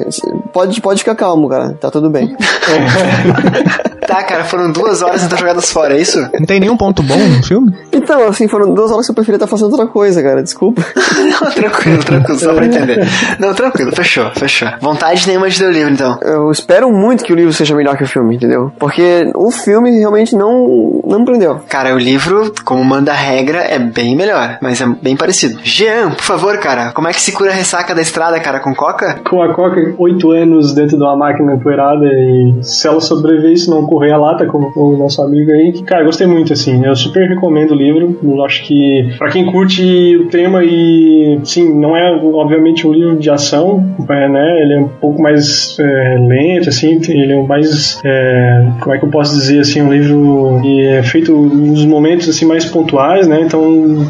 pode, 0.54 0.80
pode 0.82 1.00
ficar 1.00 1.16
calmo, 1.16 1.50
cara. 1.50 1.74
Tá 1.74 1.92
tudo 1.92 2.10
bem. 2.10 2.36
Tá, 4.08 4.24
cara, 4.24 4.46
foram 4.46 4.72
duas 4.72 5.02
horas 5.02 5.22
então 5.22 5.38
jogadas 5.38 5.70
fora, 5.70 5.94
é 5.94 6.02
isso? 6.02 6.18
Não 6.40 6.46
tem 6.46 6.62
nenhum 6.62 6.78
ponto 6.78 7.04
bom 7.04 7.18
no 7.18 7.44
filme? 7.44 7.76
Então, 7.92 8.26
assim, 8.26 8.48
foram 8.48 8.74
duas 8.74 8.90
horas 8.90 9.06
que 9.06 9.12
eu 9.12 9.16
preferia 9.16 9.36
estar 9.36 9.48
fazendo 9.48 9.70
outra 9.70 9.86
coisa, 9.86 10.24
cara. 10.24 10.42
Desculpa. 10.42 10.82
Não, 11.18 11.52
tranquilo, 11.52 12.04
tranquilo, 12.04 12.40
só 12.40 12.54
pra 12.54 12.66
entender. 12.66 13.06
Não, 13.38 13.54
tranquilo, 13.54 13.92
fechou, 13.94 14.32
fechou. 14.34 14.70
Vontade 14.80 15.28
nenhuma 15.28 15.50
de 15.50 15.62
ler 15.62 15.68
o 15.68 15.72
livro, 15.74 15.94
então. 15.94 16.18
Eu 16.22 16.50
espero 16.50 16.90
muito 16.90 17.24
que 17.26 17.34
o 17.34 17.36
livro 17.36 17.52
seja 17.52 17.76
melhor 17.76 17.98
que 17.98 18.04
o 18.04 18.08
filme, 18.08 18.38
entendeu? 18.38 18.72
Porque 18.80 18.97
o 19.36 19.52
filme 19.52 19.92
realmente 20.00 20.36
não, 20.36 21.02
não 21.06 21.20
me 21.20 21.26
prendeu. 21.26 21.60
Cara, 21.68 21.94
o 21.94 21.98
livro, 21.98 22.54
como 22.64 22.84
manda 22.84 23.12
a 23.12 23.16
regra, 23.16 23.60
é 23.60 23.80
bem 23.80 24.16
melhor, 24.16 24.58
mas 24.62 24.82
é 24.82 24.86
bem 25.02 25.16
parecido. 25.16 25.60
Jean, 25.64 26.12
por 26.12 26.24
favor, 26.24 26.58
cara, 26.60 26.92
como 26.94 27.08
é 27.08 27.12
que 27.12 27.22
se 27.22 27.32
cura 27.32 27.52
a 27.52 27.54
ressaca 27.54 27.94
da 27.94 28.02
estrada, 28.02 28.40
cara, 28.40 28.60
com 28.60 28.74
coca? 28.74 29.20
Com 29.28 29.42
a 29.42 29.54
Coca, 29.54 29.96
oito 29.98 30.32
anos 30.32 30.74
dentro 30.74 30.98
de 30.98 31.04
uma 31.04 31.16
máquina 31.16 31.56
empoeirada 31.56 32.06
e 32.06 32.60
se 32.62 32.88
ela 32.88 33.02
sobreviver 33.02 33.52
isso 33.52 33.70
não 33.70 33.86
correr 33.86 34.12
a 34.12 34.18
lata, 34.18 34.46
como 34.46 34.72
o 34.76 34.98
nosso 34.98 35.22
amigo 35.22 35.52
aí, 35.52 35.72
que, 35.72 35.84
cara, 35.84 36.04
gostei 36.04 36.28
muito, 36.28 36.54
assim. 36.54 36.86
Eu 36.86 36.96
super 36.96 37.28
recomendo 37.28 37.72
o 37.72 37.76
livro. 37.76 38.18
Eu 38.24 38.46
acho 38.46 38.64
que, 38.64 39.16
pra 39.18 39.30
quem 39.30 39.46
curte 39.46 40.18
o 40.18 40.28
tema 40.30 40.64
e, 40.64 41.40
sim, 41.44 41.74
não 41.74 41.96
é, 41.96 42.12
obviamente, 42.12 42.88
um 42.88 42.94
livro 42.94 43.18
de 43.18 43.30
ação, 43.30 43.84
é, 44.10 44.30
né? 44.30 44.62
Ele 44.62 44.74
é 44.74 44.80
um 44.80 44.88
pouco 44.88 45.22
mais 45.22 45.78
é, 45.80 46.18
lento, 46.20 46.70
assim, 46.70 47.00
ele 47.10 47.34
é 47.34 47.44
mais, 47.44 48.00
é, 48.04 48.68
como 48.80 48.96
é 48.96 49.00
que 49.00 49.06
eu 49.06 49.10
posso 49.10 49.34
dizer, 49.36 49.60
assim, 49.60 49.82
um 49.82 49.92
livro 49.92 50.60
que 50.62 50.82
é 50.86 51.04
feito 51.04 51.34
nos 51.34 51.86
momentos, 51.86 52.30
assim, 52.30 52.46
mais 52.46 52.66
pontuais, 52.66 53.28
né? 53.28 53.42
Então, 53.42 53.62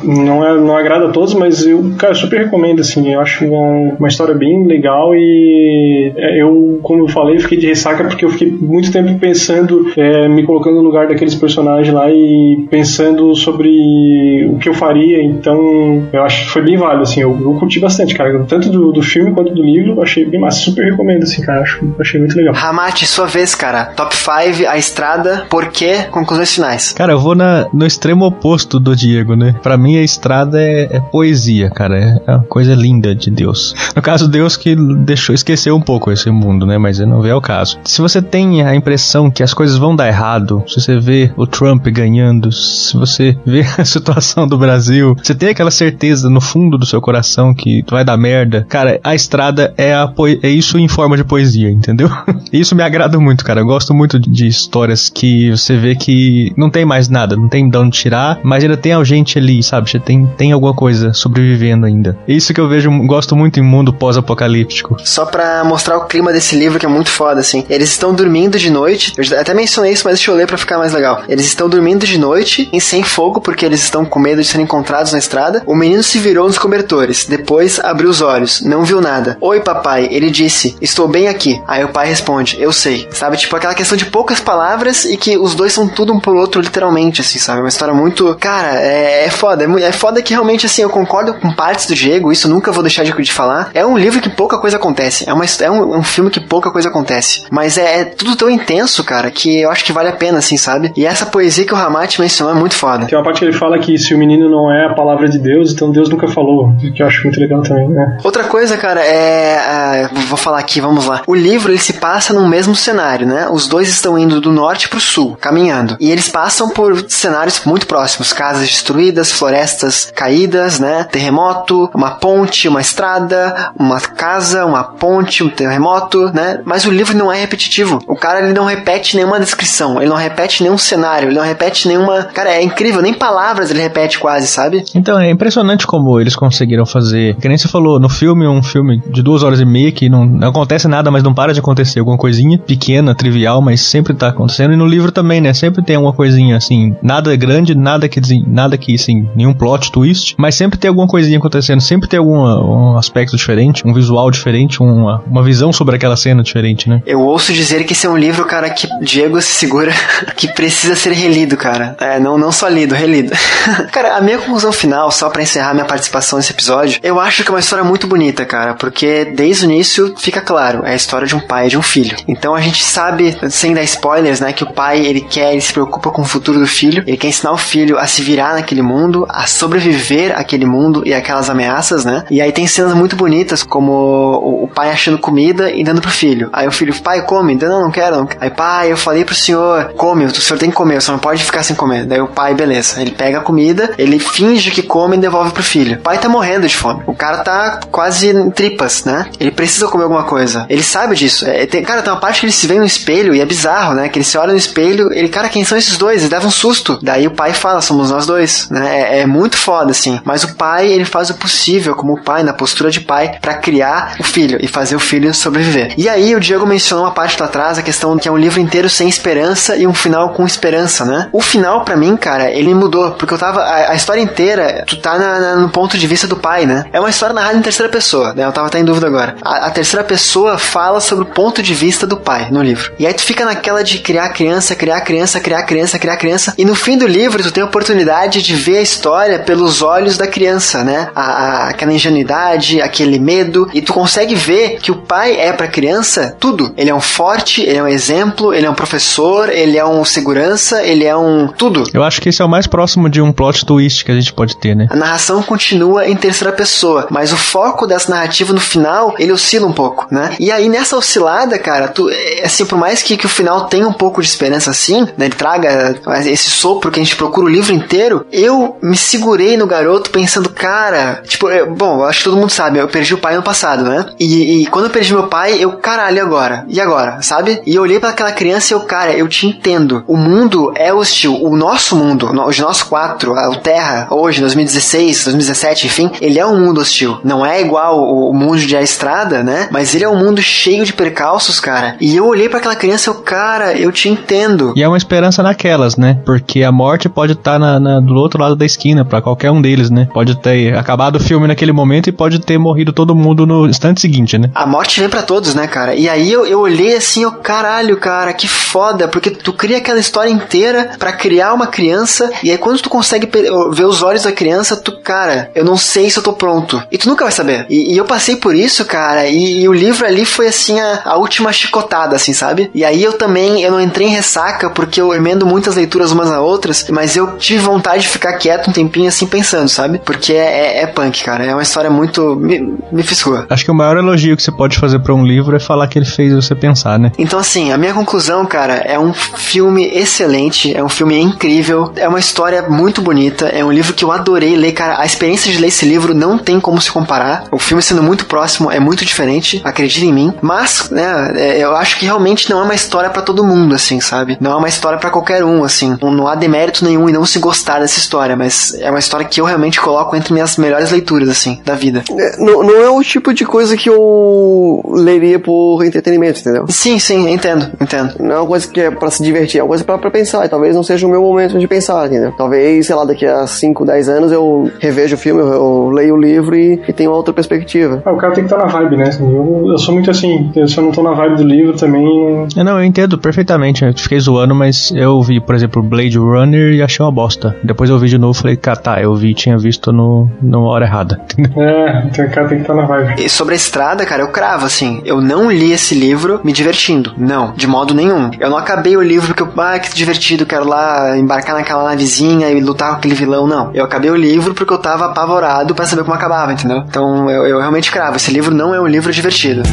não, 0.03 0.45
é, 0.45 0.57
não 0.59 0.75
agrada 0.75 1.07
a 1.07 1.11
todos, 1.11 1.33
mas 1.33 1.65
eu, 1.65 1.93
cara, 1.97 2.13
super 2.13 2.39
recomendo, 2.39 2.81
assim. 2.81 3.13
Eu 3.13 3.19
acho 3.19 3.45
uma, 3.45 3.93
uma 3.99 4.07
história 4.07 4.33
bem 4.33 4.65
legal 4.65 5.15
e 5.15 6.11
é, 6.15 6.41
eu, 6.41 6.79
como 6.83 7.03
eu 7.03 7.07
falei, 7.07 7.39
fiquei 7.39 7.57
de 7.57 7.67
ressaca 7.67 8.03
porque 8.03 8.25
eu 8.25 8.29
fiquei 8.29 8.49
muito 8.49 8.91
tempo 8.91 9.17
pensando, 9.19 9.91
é, 9.97 10.27
me 10.27 10.43
colocando 10.43 10.77
no 10.77 10.83
lugar 10.83 11.07
daqueles 11.07 11.35
personagens 11.35 11.93
lá 11.93 12.09
e 12.09 12.67
pensando 12.69 13.35
sobre 13.35 14.47
o 14.51 14.57
que 14.57 14.69
eu 14.69 14.73
faria. 14.73 15.23
Então, 15.23 16.07
eu 16.11 16.23
acho 16.23 16.45
que 16.45 16.51
foi 16.51 16.61
bem 16.61 16.77
válido, 16.77 17.03
assim. 17.03 17.21
Eu, 17.21 17.37
eu 17.39 17.53
curti 17.55 17.79
bastante, 17.79 18.15
cara. 18.15 18.43
Tanto 18.47 18.69
do, 18.69 18.91
do 18.91 19.01
filme 19.01 19.31
quanto 19.31 19.53
do 19.53 19.63
livro, 19.63 20.01
achei 20.01 20.25
bem 20.25 20.39
massa. 20.39 20.59
Super 20.59 20.85
recomendo, 20.85 21.23
assim, 21.23 21.41
cara. 21.41 21.61
Acho, 21.61 21.95
achei 21.99 22.19
muito 22.19 22.35
legal. 22.35 22.53
Ramate, 22.53 23.05
sua 23.05 23.25
vez, 23.25 23.55
cara. 23.55 23.85
Top 23.95 24.15
5, 24.15 24.56
a 24.65 24.77
estrada, 24.77 25.45
por 25.49 25.67
quê? 25.67 26.05
Conclusões 26.11 26.53
finais. 26.53 26.93
Cara, 26.93 27.13
eu 27.13 27.19
vou 27.19 27.35
na, 27.35 27.67
no 27.73 27.85
extremo 27.85 28.25
oposto 28.25 28.79
do 28.79 28.95
Diego, 28.95 29.35
né? 29.35 29.55
Pra 29.61 29.77
mim, 29.77 29.97
a 29.97 30.03
estrada 30.03 30.61
é, 30.61 30.87
é 30.97 30.99
poesia, 30.99 31.69
cara. 31.69 31.97
É, 31.97 32.21
é 32.27 32.35
uma 32.35 32.43
coisa 32.43 32.73
linda 32.73 33.13
de 33.13 33.29
Deus. 33.29 33.75
No 33.95 34.01
caso, 34.01 34.27
Deus 34.27 34.57
que 34.57 34.75
deixou, 34.75 35.33
esqueceu 35.33 35.75
um 35.75 35.81
pouco 35.81 36.11
esse 36.11 36.29
mundo, 36.31 36.65
né? 36.65 36.77
Mas 36.77 36.99
não 36.99 37.25
é 37.25 37.35
o 37.35 37.41
caso. 37.41 37.77
Se 37.83 38.01
você 38.01 38.21
tem 38.21 38.63
a 38.63 38.75
impressão 38.75 39.29
que 39.29 39.43
as 39.43 39.53
coisas 39.53 39.77
vão 39.77 39.95
dar 39.95 40.07
errado, 40.07 40.63
se 40.67 40.79
você 40.79 40.99
vê 40.99 41.31
o 41.35 41.45
Trump 41.45 41.85
ganhando, 41.87 42.51
se 42.51 42.95
você 42.95 43.37
vê 43.45 43.65
a 43.77 43.85
situação 43.85 44.47
do 44.47 44.57
Brasil, 44.57 45.15
você 45.21 45.35
tem 45.35 45.49
aquela 45.49 45.71
certeza 45.71 46.29
no 46.29 46.41
fundo 46.41 46.77
do 46.77 46.85
seu 46.85 47.01
coração 47.01 47.53
que 47.53 47.83
vai 47.89 48.03
dar 48.03 48.17
merda, 48.17 48.65
cara, 48.69 48.99
a 49.03 49.15
estrada 49.15 49.73
é, 49.77 49.93
a 49.93 50.11
é 50.41 50.49
isso 50.49 50.77
em 50.77 50.87
forma 50.87 51.15
de 51.15 51.23
poesia, 51.23 51.69
entendeu? 51.69 52.09
isso 52.51 52.75
me 52.75 52.83
agrada 52.83 53.19
muito, 53.19 53.43
cara. 53.43 53.61
Eu 53.61 53.65
gosto 53.65 53.93
muito 53.93 54.19
de- 54.19 54.46
histórias 54.47 55.09
que 55.09 55.51
você 55.51 55.77
vê 55.77 55.95
que 55.95 56.53
não 56.57 56.69
tem 56.69 56.85
mais 56.85 57.09
nada, 57.09 57.35
não 57.35 57.47
tem 57.47 57.69
de 57.69 57.77
onde 57.77 57.97
tirar, 57.97 58.39
mas 58.43 58.63
ainda 58.63 58.77
tem 58.77 58.97
gente 59.03 59.37
ali, 59.37 59.61
sabe? 59.61 59.89
Você 59.89 59.99
tem, 59.99 60.25
tem 60.37 60.51
alguma 60.51 60.73
coisa 60.73 61.13
sobrevivendo 61.13 61.85
ainda. 61.85 62.17
Isso 62.27 62.53
que 62.53 62.59
eu 62.59 62.67
vejo, 62.67 62.89
gosto 63.05 63.35
muito 63.35 63.59
em 63.59 63.63
mundo 63.63 63.93
pós-apocalíptico. 63.93 64.97
Só 65.03 65.25
pra 65.25 65.63
mostrar 65.63 65.97
o 65.97 66.05
clima 66.05 66.31
desse 66.31 66.55
livro 66.55 66.79
que 66.79 66.85
é 66.85 66.89
muito 66.89 67.09
foda, 67.09 67.41
assim. 67.41 67.63
Eles 67.69 67.89
estão 67.89 68.13
dormindo 68.13 68.57
de 68.57 68.69
noite. 68.69 69.13
Eu 69.17 69.23
já 69.23 69.39
até 69.39 69.53
mencionei 69.53 69.91
isso, 69.91 70.03
mas 70.05 70.15
deixa 70.15 70.31
eu 70.31 70.35
ler 70.35 70.47
pra 70.47 70.57
ficar 70.57 70.77
mais 70.77 70.93
legal. 70.93 71.23
Eles 71.27 71.45
estão 71.45 71.69
dormindo 71.69 72.05
de 72.05 72.17
noite 72.17 72.69
em 72.71 72.79
sem 72.79 73.03
fogo 73.03 73.41
porque 73.41 73.65
eles 73.65 73.81
estão 73.81 74.05
com 74.05 74.19
medo 74.19 74.41
de 74.41 74.47
serem 74.47 74.63
encontrados 74.63 75.11
na 75.11 75.19
estrada. 75.19 75.63
O 75.65 75.75
menino 75.75 76.03
se 76.03 76.19
virou 76.19 76.47
nos 76.47 76.57
cobertores. 76.57 77.25
Depois 77.25 77.79
abriu 77.79 78.09
os 78.09 78.21
olhos. 78.21 78.61
Não 78.61 78.83
viu 78.83 79.01
nada. 79.01 79.37
Oi, 79.41 79.59
papai. 79.61 80.07
Ele 80.11 80.29
disse: 80.29 80.75
Estou 80.81 81.07
bem 81.07 81.27
aqui. 81.27 81.61
Aí 81.67 81.83
o 81.83 81.89
pai 81.89 82.07
responde: 82.07 82.57
Eu 82.59 82.71
sei. 82.71 83.07
Sabe, 83.11 83.37
tipo 83.37 83.55
aquela 83.55 83.73
questão 83.73 83.97
de 83.97 84.05
poucas 84.05 84.36
palavras 84.41 85.05
e 85.05 85.17
que 85.17 85.37
os 85.37 85.55
dois 85.55 85.73
são 85.73 85.87
tudo 85.87 86.13
um 86.13 86.19
pro 86.19 86.35
outro, 86.35 86.61
literalmente, 86.61 87.21
assim, 87.21 87.39
sabe? 87.39 87.61
Uma 87.61 87.69
história 87.69 87.93
muito. 87.93 88.35
Cara, 88.39 88.79
é, 88.79 89.25
é 89.25 89.29
foda. 89.29 89.63
É, 89.63 89.83
é 89.83 89.91
foda 89.91 90.21
que 90.21 90.33
realmente, 90.33 90.65
assim, 90.65 90.81
eu 90.81 90.89
concordo 90.89 91.33
com 91.33 91.51
partes 91.51 91.87
do 91.87 91.95
Diego. 91.95 92.31
Isso 92.31 92.49
nunca 92.49 92.71
vou 92.71 92.83
deixar 92.83 93.03
de, 93.03 93.11
de 93.11 93.33
falar. 93.33 93.69
É 93.73 93.85
um 93.85 93.97
livro 93.97 94.21
que 94.21 94.29
pouca 94.29 94.57
coisa 94.57 94.77
acontece. 94.77 95.29
É, 95.29 95.33
uma, 95.33 95.45
é 95.45 95.71
um, 95.71 95.97
um 95.97 96.03
filme 96.03 96.29
que 96.29 96.39
pouca 96.39 96.71
coisa 96.71 96.89
acontece. 96.89 97.43
Mas 97.51 97.77
é, 97.77 98.01
é 98.01 98.05
tudo 98.05 98.35
tão 98.35 98.49
intenso, 98.49 99.03
cara, 99.03 99.31
que 99.31 99.61
eu 99.61 99.71
acho 99.71 99.83
que 99.83 99.93
vale 99.93 100.09
a 100.09 100.13
pena, 100.13 100.39
assim, 100.39 100.57
sabe? 100.57 100.91
E 100.95 101.05
essa 101.05 101.25
poesia 101.25 101.65
que 101.65 101.73
o 101.73 101.77
Ramate 101.77 102.19
mencionou 102.19 102.55
é 102.55 102.59
muito 102.59 102.75
foda. 102.75 103.05
Tem 103.05 103.17
uma 103.17 103.23
parte 103.23 103.39
que 103.39 103.45
ele 103.45 103.53
fala 103.53 103.77
que 103.79 103.97
se 103.97 104.13
o 104.13 104.17
menino 104.17 104.49
não 104.49 104.71
é 104.71 104.85
a 104.85 104.93
palavra 104.93 105.29
de 105.29 105.39
Deus, 105.39 105.71
então 105.71 105.91
Deus 105.91 106.09
nunca 106.09 106.27
falou, 106.27 106.73
que 106.93 107.01
eu 107.01 107.07
acho 107.07 107.23
muito 107.23 107.39
legal 107.39 107.61
também, 107.61 107.89
né? 107.89 108.17
Outra 108.23 108.43
coisa, 108.45 108.77
cara, 108.77 109.01
é. 109.01 109.57
ah, 109.57 110.09
vou 110.27 110.37
falar 110.37 110.59
aqui, 110.59 110.81
vamos 110.81 111.05
lá. 111.05 111.21
O 111.27 111.35
livro 111.35 111.71
ele 111.71 111.79
se 111.79 111.93
passa 111.93 112.33
no 112.33 112.47
mesmo 112.47 112.75
cenário, 112.75 113.27
né? 113.27 113.47
Os 113.51 113.67
dois 113.67 113.87
estão 113.87 114.17
indo 114.17 114.26
do 114.27 114.51
norte 114.51 114.89
pro 114.89 114.99
sul, 114.99 115.37
caminhando. 115.39 115.97
E 115.99 116.11
eles 116.11 116.29
passam 116.29 116.69
por 116.69 117.05
cenários 117.09 117.61
muito 117.65 117.87
próximos: 117.87 118.33
casas 118.33 118.67
destruídas, 118.67 119.31
florestas 119.31 120.11
caídas, 120.15 120.79
né? 120.79 121.03
Terremoto, 121.03 121.89
uma 121.93 122.11
ponte, 122.11 122.67
uma 122.67 122.81
estrada, 122.81 123.71
uma 123.77 123.99
casa, 123.99 124.65
uma 124.65 124.83
ponte, 124.83 125.43
um 125.43 125.49
terremoto, 125.49 126.31
né? 126.33 126.61
Mas 126.65 126.85
o 126.85 126.91
livro 126.91 127.17
não 127.17 127.31
é 127.31 127.39
repetitivo. 127.39 127.99
O 128.07 128.15
cara 128.15 128.43
ele 128.43 128.53
não 128.53 128.65
repete 128.65 129.15
nenhuma 129.15 129.39
descrição, 129.39 130.01
ele 130.01 130.09
não 130.09 130.17
repete 130.17 130.63
nenhum 130.63 130.77
cenário, 130.77 131.29
ele 131.29 131.37
não 131.37 131.43
repete 131.43 131.87
nenhuma. 131.87 132.23
Cara, 132.23 132.51
é 132.51 132.61
incrível, 132.61 133.01
nem 133.01 133.13
palavras 133.13 133.71
ele 133.71 133.81
repete 133.81 134.19
quase, 134.19 134.47
sabe? 134.47 134.83
Então, 134.93 135.19
é 135.19 135.29
impressionante 135.29 135.85
como 135.87 136.19
eles 136.19 136.35
conseguiram 136.35 136.85
fazer. 136.85 137.35
Que 137.35 137.47
nem 137.47 137.57
você 137.57 137.67
falou, 137.67 137.99
no 137.99 138.09
filme, 138.09 138.47
um 138.47 138.63
filme 138.63 139.01
de 139.07 139.21
duas 139.21 139.43
horas 139.43 139.59
e 139.59 139.65
meia 139.65 139.91
que 139.91 140.09
não, 140.09 140.25
não 140.25 140.49
acontece 140.49 140.87
nada, 140.87 141.11
mas 141.11 141.23
não 141.23 141.33
para 141.33 141.53
de 141.53 141.59
acontecer. 141.59 141.99
Alguma 141.99 142.17
coisinha 142.17 142.57
pequena, 142.57 143.15
trivial, 143.15 143.61
mas 143.61 143.81
sempre 143.81 144.13
tá 144.17 144.29
acontecendo. 144.29 144.73
E 144.73 144.77
no 144.77 144.85
livro 144.85 145.11
também, 145.11 145.41
né? 145.41 145.53
Sempre 145.53 145.83
tem 145.83 145.95
alguma 145.95 146.13
coisinha 146.13 146.57
assim. 146.57 146.95
Nada 147.01 147.35
grande, 147.35 147.75
nada 147.75 148.07
que, 148.09 148.19
nada 148.47 148.77
que 148.77 148.95
assim, 148.95 149.27
nenhum 149.35 149.53
plot 149.53 149.91
twist, 149.91 150.35
mas 150.37 150.55
sempre 150.55 150.77
tem 150.77 150.89
alguma 150.89 151.07
coisinha 151.07 151.37
acontecendo. 151.37 151.81
Sempre 151.81 152.07
tem 152.07 152.19
algum 152.19 152.37
um 152.37 152.97
aspecto 152.97 153.35
diferente, 153.35 153.85
um 153.85 153.93
visual 153.93 154.29
diferente, 154.31 154.81
uma, 154.81 155.23
uma 155.27 155.43
visão 155.43 155.71
sobre 155.71 155.95
aquela 155.95 156.15
cena 156.15 156.43
diferente, 156.43 156.89
né? 156.89 157.01
Eu 157.05 157.21
ouço 157.21 157.53
dizer 157.53 157.83
que 157.85 157.93
esse 157.93 158.05
é 158.05 158.09
um 158.09 158.17
livro, 158.17 158.45
cara, 158.45 158.69
que 158.69 158.87
Diego 159.01 159.41
se 159.41 159.49
segura, 159.49 159.93
que 160.35 160.47
precisa 160.47 160.95
ser 160.95 161.13
relido, 161.13 161.57
cara. 161.57 161.95
É, 161.99 162.19
não, 162.19 162.37
não 162.37 162.51
só 162.51 162.67
lido, 162.67 162.95
relido. 162.95 163.31
cara, 163.91 164.17
a 164.17 164.21
minha 164.21 164.37
conclusão 164.37 164.71
final, 164.71 165.11
só 165.11 165.29
pra 165.29 165.41
encerrar 165.41 165.73
minha 165.73 165.85
participação 165.85 166.37
nesse 166.37 166.51
episódio, 166.51 166.99
eu 167.03 167.19
acho 167.19 167.43
que 167.43 167.49
é 167.49 167.53
uma 167.53 167.59
história 167.59 167.83
muito 167.83 168.07
bonita, 168.07 168.45
cara, 168.45 168.73
porque 168.73 169.25
desde 169.25 169.65
o 169.65 169.71
início 169.71 170.13
fica 170.17 170.41
claro, 170.41 170.85
é 170.85 170.93
a 170.93 170.95
história 170.95 171.27
de 171.27 171.35
um 171.35 171.39
pai 171.39 171.67
e 171.67 171.69
de 171.69 171.77
um 171.77 171.81
filho. 171.81 172.15
Então 172.27 172.55
a 172.55 172.61
gente 172.61 172.83
sabe, 172.83 173.35
sem 173.49 173.73
dar 173.73 173.83
spoilers, 174.07 174.39
né, 174.39 174.53
que 174.53 174.63
o 174.63 174.71
pai, 174.71 175.05
ele 175.05 175.21
quer, 175.21 175.51
ele 175.51 175.61
se 175.61 175.73
preocupa 175.73 176.09
com 176.11 176.21
o 176.21 176.25
futuro 176.25 176.59
do 176.59 176.67
filho, 176.67 177.03
ele 177.05 177.17
quer 177.17 177.27
ensinar 177.27 177.51
o 177.51 177.57
filho 177.57 177.97
a 177.97 178.07
se 178.07 178.21
virar 178.21 178.53
naquele 178.53 178.81
mundo, 178.81 179.25
a 179.29 179.45
sobreviver 179.45 180.37
àquele 180.37 180.65
mundo 180.65 181.03
e 181.05 181.13
aquelas 181.13 181.49
ameaças, 181.49 182.05
né? 182.05 182.23
E 182.31 182.41
aí 182.41 182.51
tem 182.51 182.65
cenas 182.67 182.93
muito 182.93 183.15
bonitas, 183.15 183.63
como 183.63 183.91
o- 183.91 184.63
o 184.63 184.67
pai 184.67 184.89
achando 184.91 185.17
comida 185.17 185.69
e 185.71 185.83
dando 185.83 186.01
pro 186.01 186.09
filho. 186.09 186.49
Aí 186.53 186.67
o 186.67 186.71
filho, 186.71 186.93
pai, 187.01 187.21
come. 187.23 187.55
Não, 187.55 187.81
não 187.81 187.91
quero. 187.91 188.15
Não. 188.17 188.29
Aí, 188.39 188.49
pai, 188.49 188.91
eu, 188.91 188.97
falei 188.97 189.25
pro 189.25 189.35
senhor, 189.35 189.93
come, 189.97 190.25
o 190.25 190.33
senhor 190.35 190.57
tem 190.59 190.69
que 190.69 190.75
comer, 190.75 191.01
você 191.01 191.11
não 191.11 191.19
pode 191.19 191.43
ficar 191.43 191.63
sem 191.63 191.75
comer. 191.75 192.05
Daí 192.05 192.21
o 192.21 192.27
pai, 192.27 192.53
beleza. 192.53 193.01
Ele 193.01 193.11
pega 193.11 193.39
a 193.39 193.41
comida, 193.41 193.93
ele 193.97 194.19
finge 194.19 194.71
que 194.71 194.81
come 194.81 195.17
e 195.17 195.19
devolve 195.19 195.51
pro 195.51 195.63
filho. 195.63 195.97
O 195.97 196.01
pai 196.01 196.17
tá 196.17 196.29
morrendo 196.29 196.67
de 196.67 196.75
fome. 196.77 197.01
O 197.05 197.13
cara 197.13 197.39
tá 197.39 197.79
quase 197.91 198.29
em 198.29 198.49
tripas, 198.51 199.03
né? 199.05 199.27
Ele 199.39 199.51
precisa 199.51 199.87
comer 199.87 200.03
alguma 200.03 200.23
coisa. 200.23 200.65
Ele 200.69 200.83
sabe 200.83 201.15
disso. 201.15 201.45
É, 201.47 201.65
tem, 201.65 201.83
cara, 201.83 202.01
tem 202.01 202.11
uma 202.11 202.19
parte 202.19 202.39
que 202.39 202.45
ele 202.45 202.53
se 202.53 202.67
vê 202.67 202.75
no 202.75 202.85
espelho 202.85 203.33
e 203.35 203.41
é 203.41 203.45
bizarro, 203.45 203.93
né? 203.97 204.09
Que 204.09 204.19
ele 204.19 204.25
se 204.25 204.37
olha 204.37 204.53
no 204.53 204.57
espelho, 204.57 205.11
ele, 205.11 205.27
cara, 205.27 205.49
quem 205.49 205.65
são 205.65 205.77
esses 205.77 205.97
dois? 205.97 206.21
Ele 206.21 206.29
dava 206.29 206.47
um 206.47 206.51
susto. 206.51 206.99
Daí 207.01 207.27
o 207.27 207.31
pai 207.31 207.53
fala, 207.53 207.81
somos 207.81 208.11
nós 208.11 208.25
dois, 208.25 208.69
né? 208.69 209.17
É, 209.17 209.19
é 209.21 209.25
muito 209.25 209.57
foda, 209.57 209.91
assim. 209.91 210.19
Mas 210.23 210.43
o 210.43 210.55
pai, 210.55 210.87
ele 210.87 211.05
faz 211.05 211.29
o 211.29 211.35
possível 211.35 211.95
como 211.95 212.21
pai, 212.21 212.43
na 212.43 212.53
postura 212.53 212.89
de 212.89 213.01
pai, 213.01 213.37
para 213.41 213.55
criar 213.55 214.15
o 214.19 214.23
filho 214.23 214.57
e 214.61 214.67
fazer 214.67 214.95
o 214.95 214.99
filho 214.99 215.33
sobreviver. 215.33 215.93
E 215.97 216.07
aí 216.07 216.35
o 216.35 216.39
Diego 216.39 216.65
mencionou 216.65 217.05
uma 217.05 217.11
parte 217.11 217.39
lá 217.39 217.47
atrás, 217.47 217.77
a 217.77 217.81
questão 217.81 218.17
que 218.17 218.27
é 218.27 218.31
um 218.31 218.37
livro 218.37 218.59
inteiro 218.59 218.89
sem 218.89 219.09
esperança 219.09 219.75
e 219.75 219.87
um 219.87 219.93
final 219.93 220.29
com 220.29 220.45
esperança, 220.45 221.03
né? 221.03 221.29
O 221.31 221.41
final, 221.41 221.83
para 221.83 221.97
mim, 221.97 222.15
cara, 222.15 222.51
ele 222.51 222.73
mudou, 222.73 223.11
porque 223.11 223.33
eu 223.33 223.37
tava. 223.37 223.61
A, 223.61 223.91
a 223.91 223.95
história 223.95 224.21
inteira, 224.21 224.83
tu 224.85 224.97
tá 224.97 225.17
na, 225.17 225.39
na, 225.39 225.55
no 225.55 225.69
ponto 225.69 225.97
de 225.97 226.07
vista 226.07 226.27
do 226.27 226.35
pai, 226.35 226.65
né? 226.65 226.85
É 226.93 226.99
uma 226.99 227.09
história 227.09 227.33
narrada 227.33 227.57
em 227.57 227.61
terceira 227.61 227.91
pessoa, 227.91 228.33
né? 228.33 228.45
Eu 228.45 228.51
tava 228.51 228.67
até 228.67 228.79
em 228.79 228.85
dúvida 228.85 229.07
agora. 229.07 229.35
A, 229.41 229.67
a 229.67 229.71
terceira 229.71 230.03
pessoa 230.03 230.57
fala 230.57 230.99
sobre 230.99 231.23
o 231.23 231.27
ponto 231.27 231.61
de 231.63 231.73
vista 231.73 232.05
do 232.05 232.17
pai 232.17 232.49
no 232.51 232.61
livro. 232.61 232.91
E 232.99 233.07
aí 233.07 233.13
tu 233.13 233.21
fica 233.21 233.45
naquela 233.45 233.83
de 233.89 233.99
criar 233.99 234.29
criança, 234.29 234.75
criar 234.75 235.01
criança, 235.01 235.39
criar 235.39 235.63
criança, 235.63 235.99
criar 235.99 236.17
criança. 236.17 236.53
E 236.57 236.65
no 236.65 236.75
fim 236.75 236.97
do 236.97 237.07
livro, 237.07 237.41
tu 237.41 237.51
tem 237.51 237.63
a 237.63 237.65
oportunidade 237.65 238.41
de 238.41 238.55
ver 238.55 238.77
a 238.77 238.81
história 238.81 239.39
pelos 239.39 239.81
olhos 239.81 240.17
da 240.17 240.27
criança, 240.27 240.83
né? 240.83 241.09
A, 241.15 241.21
a, 241.21 241.69
aquela 241.69 241.93
ingenuidade, 241.93 242.81
aquele 242.81 243.19
medo. 243.19 243.69
E 243.73 243.81
tu 243.81 243.93
consegue 243.93 244.35
ver 244.35 244.79
que 244.79 244.91
o 244.91 244.95
pai 244.95 245.39
é 245.39 245.53
pra 245.53 245.67
criança 245.67 246.35
tudo. 246.39 246.73
Ele 246.77 246.89
é 246.89 246.95
um 246.95 247.01
forte, 247.01 247.61
ele 247.61 247.77
é 247.77 247.83
um 247.83 247.87
exemplo, 247.87 248.53
ele 248.53 248.65
é 248.65 248.69
um 248.69 248.75
professor, 248.75 249.49
ele 249.49 249.77
é 249.77 249.85
um 249.85 250.03
segurança, 250.05 250.83
ele 250.83 251.05
é 251.05 251.15
um 251.15 251.47
tudo. 251.47 251.83
Eu 251.93 252.03
acho 252.03 252.21
que 252.21 252.29
esse 252.29 252.41
é 252.41 252.45
o 252.45 252.49
mais 252.49 252.67
próximo 252.67 253.09
de 253.09 253.21
um 253.21 253.31
plot 253.31 253.65
twist 253.65 254.03
que 254.03 254.11
a 254.11 254.15
gente 254.15 254.33
pode 254.33 254.57
ter, 254.57 254.75
né? 254.75 254.87
A 254.89 254.95
narração 254.95 255.41
continua 255.41 256.07
em 256.07 256.15
terceira 256.15 256.51
pessoa, 256.51 257.07
mas 257.09 257.31
o 257.31 257.37
foco 257.37 257.85
dessa 257.85 258.11
narrativa 258.11 258.53
no 258.53 258.59
final, 258.59 259.15
ele 259.19 259.31
oscila 259.31 259.67
um 259.67 259.73
pouco, 259.73 260.07
né? 260.11 260.35
E 260.39 260.51
aí 260.51 260.69
nessa 260.69 260.97
oscilada, 260.97 261.57
cara, 261.57 261.87
tu, 261.87 262.09
é, 262.09 262.43
assim, 262.45 262.65
por 262.65 262.77
mais 262.77 263.01
que, 263.01 263.17
que 263.17 263.25
o 263.25 263.29
final 263.29 263.66
tenha 263.67 263.87
um 263.87 263.93
pouco 263.93 264.21
de 264.21 264.27
esperança 264.27 264.71
assim, 264.71 265.01
né? 265.17 265.25
Ele 265.25 265.35
traga 265.35 265.95
esse 266.25 266.49
sopro 266.49 266.91
que 266.91 266.99
a 266.99 267.03
gente 267.03 267.15
procura 267.15 267.47
o 267.47 267.49
livro 267.49 267.73
inteiro, 267.73 268.25
eu 268.31 268.77
me 268.81 268.97
segurei 268.97 269.57
no 269.57 269.67
garoto 269.67 270.09
pensando, 270.09 270.49
cara, 270.49 271.21
tipo, 271.25 271.49
eu, 271.49 271.73
bom, 271.73 272.03
acho 272.03 272.19
que 272.19 272.25
todo 272.25 272.37
mundo 272.37 272.49
sabe, 272.49 272.79
eu 272.79 272.87
perdi 272.87 273.13
o 273.13 273.17
pai 273.17 273.35
no 273.35 273.43
passado, 273.43 273.83
né? 273.83 274.05
E, 274.19 274.63
e 274.63 274.65
quando 274.67 274.85
eu 274.85 274.91
perdi 274.91 275.13
meu 275.13 275.27
pai, 275.27 275.57
eu, 275.59 275.73
caralho, 275.73 276.21
agora? 276.21 276.65
E 276.67 276.79
agora? 276.79 277.21
Sabe? 277.21 277.61
E 277.65 277.75
eu 277.75 277.81
olhei 277.81 277.99
para 277.99 278.09
aquela 278.09 278.31
criança 278.31 278.73
e 278.73 278.75
eu, 278.75 278.81
cara, 278.81 279.13
eu 279.13 279.27
te 279.27 279.47
entendo. 279.47 280.03
O 280.07 280.17
mundo 280.17 280.71
é 280.75 280.93
hostil. 280.93 281.37
O 281.41 281.55
nosso 281.55 281.95
mundo, 281.95 282.31
os 282.45 282.59
nossos 282.59 282.83
quatro, 282.83 283.33
o 283.33 283.55
Terra, 283.57 284.07
hoje, 284.11 284.41
2016, 284.41 285.25
2017, 285.25 285.87
enfim, 285.87 286.11
ele 286.21 286.39
é 286.39 286.45
um 286.45 286.59
mundo 286.59 286.81
hostil. 286.81 287.19
Não 287.23 287.45
é 287.45 287.61
igual 287.61 288.01
o 288.01 288.33
mundo 288.33 288.57
de 288.59 288.75
A 288.75 288.81
Estrada, 288.81 289.43
né? 289.43 289.67
Mas 289.71 289.93
ele 289.93 290.03
é 290.03 290.09
um 290.09 290.17
mundo 290.17 290.41
cheio 290.41 290.85
de 290.85 290.93
percalços, 290.93 291.59
cara. 291.59 291.95
E 291.99 292.15
eu 292.15 292.25
olhei 292.25 292.49
para 292.49 292.59
aquela 292.59 292.75
criança 292.75 293.09
e 293.09 293.11
eu, 293.11 293.15
cara, 293.15 293.56
eu 293.75 293.91
te 293.91 294.09
entendo. 294.09 294.73
E 294.75 294.83
é 294.83 294.87
uma 294.87 294.97
esperança 294.97 295.43
naquelas, 295.43 295.95
né? 295.97 296.19
Porque 296.25 296.63
a 296.63 296.71
morte 296.71 297.09
pode 297.09 297.33
estar 297.33 297.59
tá 297.59 297.79
do 297.99 298.15
outro 298.15 298.41
lado 298.41 298.55
da 298.55 298.65
esquina, 298.65 299.05
para 299.05 299.21
qualquer 299.21 299.51
um 299.51 299.61
deles, 299.61 299.89
né? 299.89 300.07
Pode 300.13 300.35
ter 300.35 300.75
acabado 300.77 301.17
o 301.17 301.19
filme 301.19 301.47
naquele 301.47 301.71
momento 301.71 302.07
e 302.07 302.11
pode 302.11 302.39
ter 302.39 302.57
morrido 302.57 302.93
todo 302.93 303.15
mundo 303.15 303.45
no 303.45 303.67
instante 303.67 304.01
seguinte, 304.01 304.37
né? 304.37 304.49
A 304.53 304.65
morte 304.65 304.99
vem 304.99 305.09
para 305.09 305.23
todos, 305.23 305.55
né, 305.55 305.67
cara? 305.67 305.95
E 305.95 306.07
aí 306.09 306.31
eu, 306.31 306.45
eu 306.45 306.59
olhei 306.59 306.95
assim, 306.95 307.23
eu, 307.23 307.31
caralho, 307.31 307.97
cara, 307.97 308.33
que 308.33 308.47
foda, 308.47 309.07
porque 309.07 309.31
tu 309.31 309.53
cria 309.53 309.77
aquela 309.77 309.99
história 309.99 310.29
inteira 310.29 310.91
para 310.97 311.11
criar 311.11 311.53
uma 311.53 311.67
criança, 311.67 312.31
e 312.43 312.51
aí 312.51 312.57
quando 312.57 312.81
tu 312.81 312.89
consegue 312.89 313.29
ver 313.71 313.85
os 313.85 314.01
olhos 314.01 314.23
da 314.23 314.31
criança, 314.31 314.75
tu, 314.75 314.99
cara, 315.01 315.51
eu 315.55 315.63
não 315.63 315.77
sei 315.77 316.09
se 316.09 316.17
eu 316.17 316.23
tô 316.23 316.33
pronto. 316.33 316.81
E 316.91 316.97
tu 316.97 317.09
nunca 317.09 317.25
vai 317.25 317.31
saber. 317.31 317.65
E, 317.69 317.93
e 317.93 317.97
eu 317.97 318.05
passei 318.05 318.35
por 318.35 318.55
isso, 318.55 318.85
cara, 318.85 319.27
e, 319.27 319.61
e, 319.61 319.69
o 319.69 319.73
livro 319.73 320.05
ali 320.05 320.25
foi 320.25 320.47
assim 320.47 320.79
a, 320.79 321.01
a, 321.05 321.17
última 321.17 321.51
chicotada, 321.51 322.15
assim, 322.15 322.33
sabe? 322.33 322.69
E 322.73 322.83
aí 322.83 323.03
eu 323.03 323.13
também, 323.13 323.46
eu 323.47 323.71
não 323.71 323.81
entrei 323.81 324.07
em 324.07 324.11
ressaca 324.11 324.69
porque 324.69 325.01
eu 325.01 325.13
emendo 325.13 325.45
muitas 325.45 325.75
leituras 325.75 326.11
umas 326.11 326.31
a 326.31 326.41
outras, 326.41 326.85
mas 326.89 327.15
eu 327.15 327.37
tive 327.37 327.59
vontade 327.59 328.03
de 328.03 328.09
ficar 328.09 328.33
quieto 328.33 328.69
um 328.69 328.73
tempinho 328.73 329.07
assim 329.07 329.25
pensando, 329.25 329.69
sabe? 329.69 329.99
Porque 330.03 330.33
é, 330.33 330.79
é, 330.79 330.81
é 330.83 330.87
punk, 330.87 331.23
cara. 331.23 331.45
É 331.45 331.53
uma 331.53 331.63
história 331.63 331.89
muito. 331.89 332.35
me, 332.35 332.77
me 332.91 333.03
fisgou. 333.03 333.45
Acho 333.49 333.65
que 333.65 333.71
o 333.71 333.75
maior 333.75 333.97
elogio 333.97 334.35
que 334.35 334.43
você 334.43 334.51
pode 334.51 334.77
fazer 334.77 334.99
para 334.99 335.13
um 335.13 335.25
livro 335.25 335.55
é 335.55 335.59
falar 335.59 335.87
que 335.87 335.97
ele 335.97 336.05
fez 336.05 336.33
você 336.33 336.55
pensar, 336.55 336.99
né? 336.99 337.11
Então, 337.17 337.39
assim, 337.39 337.71
a 337.71 337.77
minha 337.77 337.93
conclusão, 337.93 338.45
cara, 338.45 338.75
é 338.75 338.99
um 338.99 339.13
filme 339.13 339.85
excelente, 339.93 340.75
é 340.75 340.83
um 340.83 340.89
filme 340.89 341.19
incrível, 341.19 341.91
é 341.95 342.07
uma 342.07 342.19
história 342.19 342.63
muito 342.69 343.01
bonita, 343.01 343.47
é 343.47 343.63
um 343.63 343.71
livro 343.71 343.93
que 343.93 344.03
eu 344.03 344.11
adorei 344.11 344.55
ler, 344.55 344.71
cara. 344.73 344.99
A 344.99 345.05
experiência 345.05 345.51
de 345.51 345.57
ler 345.57 345.67
esse 345.67 345.85
livro 345.85 346.13
não 346.13 346.37
tem 346.37 346.59
como 346.59 346.81
se 346.81 346.91
comparar. 346.91 347.45
O 347.51 347.59
filme 347.59 347.81
sendo 347.81 348.03
muito 348.03 348.25
próximo 348.25 348.71
é 348.71 348.79
muito 348.79 349.05
diferente, 349.05 349.61
acredite 349.63 350.05
em 350.05 350.13
mim. 350.13 350.33
Mas, 350.41 350.89
né, 350.89 351.33
é, 351.35 351.63
eu 351.63 351.75
acho 351.75 351.97
que 351.97 352.05
realmente 352.05 352.49
não 352.49 352.59
é 352.59 352.63
uma 352.63 352.75
história 352.75 353.09
para 353.09 353.21
todo 353.21 353.36
mundo, 353.43 353.75
assim, 353.75 353.99
sabe? 353.99 354.37
Não 354.39 354.51
é 354.51 354.55
uma 354.55 354.67
história 354.67 354.97
para 354.97 355.09
qualquer 355.09 355.43
um, 355.43 355.63
assim. 355.63 355.97
Não 356.01 356.27
há 356.27 356.35
demérito 356.35 356.83
nenhum 356.83 357.09
em 357.09 357.13
não 357.13 357.25
se 357.25 357.39
gostar 357.39 357.79
dessa 357.79 357.99
história, 357.99 358.35
mas 358.35 358.73
é 358.79 358.89
uma 358.89 358.99
história 358.99 359.25
que 359.25 359.39
eu 359.39 359.45
realmente 359.45 359.79
coloco 359.79 360.15
entre 360.15 360.33
minhas 360.33 360.57
melhores 360.57 360.91
leituras, 360.91 361.29
assim, 361.29 361.61
da 361.65 361.75
vida. 361.75 362.03
É, 362.09 362.37
não, 362.37 362.63
não 362.63 362.75
é 362.83 362.89
o 362.89 363.01
tipo 363.01 363.33
de 363.33 363.45
coisa 363.45 363.75
que 363.75 363.89
eu 363.89 364.81
leria 364.87 365.39
por 365.39 365.83
entretenimento, 365.83 366.39
entendeu? 366.39 366.65
Sim, 366.67 366.99
sim, 366.99 367.29
entendo, 367.29 367.69
entendo. 367.79 368.15
Não 368.19 368.35
é 368.35 368.39
uma 368.39 368.47
coisa 368.47 368.67
que 368.67 368.79
é 368.79 368.91
pra 368.91 369.09
se 369.09 369.23
divertir, 369.23 369.59
é 369.59 369.63
uma 369.63 369.69
coisa 369.69 369.83
pra, 369.83 369.97
pra 369.97 370.11
pensar. 370.11 370.45
E 370.45 370.49
talvez 370.49 370.75
não 370.75 370.83
seja 370.83 371.05
o 371.05 371.09
meu 371.09 371.21
momento 371.21 371.57
de 371.57 371.67
pensar, 371.67 372.07
entendeu? 372.07 372.31
Talvez, 372.37 372.87
sei 372.87 372.95
lá, 372.95 373.05
daqui 373.05 373.25
a 373.25 373.45
5, 373.45 373.85
10 373.85 374.09
anos 374.09 374.31
eu 374.31 374.71
revejo 374.79 375.15
o 375.15 375.17
filme, 375.17 375.41
eu, 375.41 375.47
eu 375.47 375.89
leio 375.89 376.15
o 376.15 376.19
livro 376.19 376.55
e, 376.55 376.81
e 376.87 376.93
tenho 376.93 377.11
outra 377.11 377.33
perspectiva. 377.33 378.01
Ah, 378.05 378.11
o 378.11 378.17
cara 378.17 378.33
tem 378.33 378.43
que 378.43 378.53
estar 378.53 378.57
tá 378.57 378.65
na 378.65 378.71
vibe, 378.71 378.97
né? 378.97 379.09
Eu, 379.19 379.71
eu 379.71 379.77
sou 379.77 379.93
muito 379.93 380.09
assim, 380.11 380.51
se 380.67 380.77
eu 380.77 380.83
não 380.83 380.91
tô 380.91 381.01
na 381.01 381.13
vibe 381.13 381.37
do 381.37 381.43
livro 381.43 381.73
também. 381.75 382.47
É, 382.55 382.63
não, 382.63 382.79
eu 382.79 382.83
entendo 382.83 383.17
perfeitamente. 383.27 383.83
Eu 383.83 383.93
fiquei 383.93 384.19
zoando, 384.19 384.55
mas 384.55 384.89
eu 384.95 385.21
vi, 385.21 385.41
por 385.41 385.53
exemplo, 385.53 385.83
Blade 385.83 386.17
Runner 386.17 386.73
e 386.73 386.81
achei 386.81 387.05
uma 387.05 387.11
bosta. 387.11 387.57
Depois 387.61 387.89
eu 387.89 387.99
vi 387.99 388.07
de 388.07 388.17
novo 388.17 388.37
e 388.37 388.41
falei, 388.41 388.55
cara, 388.55 388.77
tá, 388.77 389.01
eu 389.01 389.13
vi, 389.15 389.33
tinha 389.33 389.57
visto 389.57 389.91
no, 389.91 390.31
na 390.41 390.57
hora 390.59 390.85
errada. 390.85 391.19
é, 391.37 392.07
o 392.07 392.31
cara 392.31 392.47
tem 392.47 392.57
que 392.57 392.63
estar 392.63 392.73
tá 392.73 392.81
na 392.81 392.85
vibe. 392.87 393.21
E 393.21 393.27
sobre 393.27 393.53
a 393.53 393.57
estrada, 393.57 394.05
cara, 394.05 394.21
eu 394.21 394.29
cravo, 394.29 394.65
assim, 394.65 395.01
eu 395.03 395.19
não 395.19 395.51
li 395.51 395.73
esse 395.73 395.93
livro 395.93 396.39
me 396.41 396.53
divertindo. 396.53 397.13
Não, 397.17 397.53
de 397.53 397.67
modo 397.67 397.93
nenhum. 397.93 398.31
Eu 398.39 398.49
não 398.49 398.57
acabei 398.57 398.95
o 398.95 399.03
livro 399.03 399.27
porque 399.27 399.43
eu, 399.43 399.61
ah, 399.61 399.77
que 399.77 399.93
divertido, 399.93 400.45
quero 400.45 400.65
lá 400.65 401.17
embarcar 401.17 401.53
naquela 401.53 401.83
navezinha 401.83 402.49
e 402.49 402.61
lutar 402.61 402.91
com 402.91 402.95
aquele 402.95 403.15
vilão. 403.15 403.45
Não. 403.45 403.71
Eu 403.73 403.83
acabei 403.83 404.09
o 404.09 404.15
livro 404.15 404.53
porque 404.53 404.71
eu 404.71 404.77
tava 404.77 405.05
apavorado 405.05 405.75
para 405.75 405.85
saber 405.85 406.03
como 406.03 406.15
acabava, 406.15 406.53
entendeu? 406.53 406.83
Então 406.87 407.29
eu, 407.29 407.45
eu 407.45 407.59
realmente 407.59 407.91
cravo. 407.91 408.15
Esse 408.15 408.31
livro 408.31 408.55
não 408.55 408.73
é 408.73 408.79
um 408.79 408.87
livro 408.87 409.11
divertido. 409.11 409.63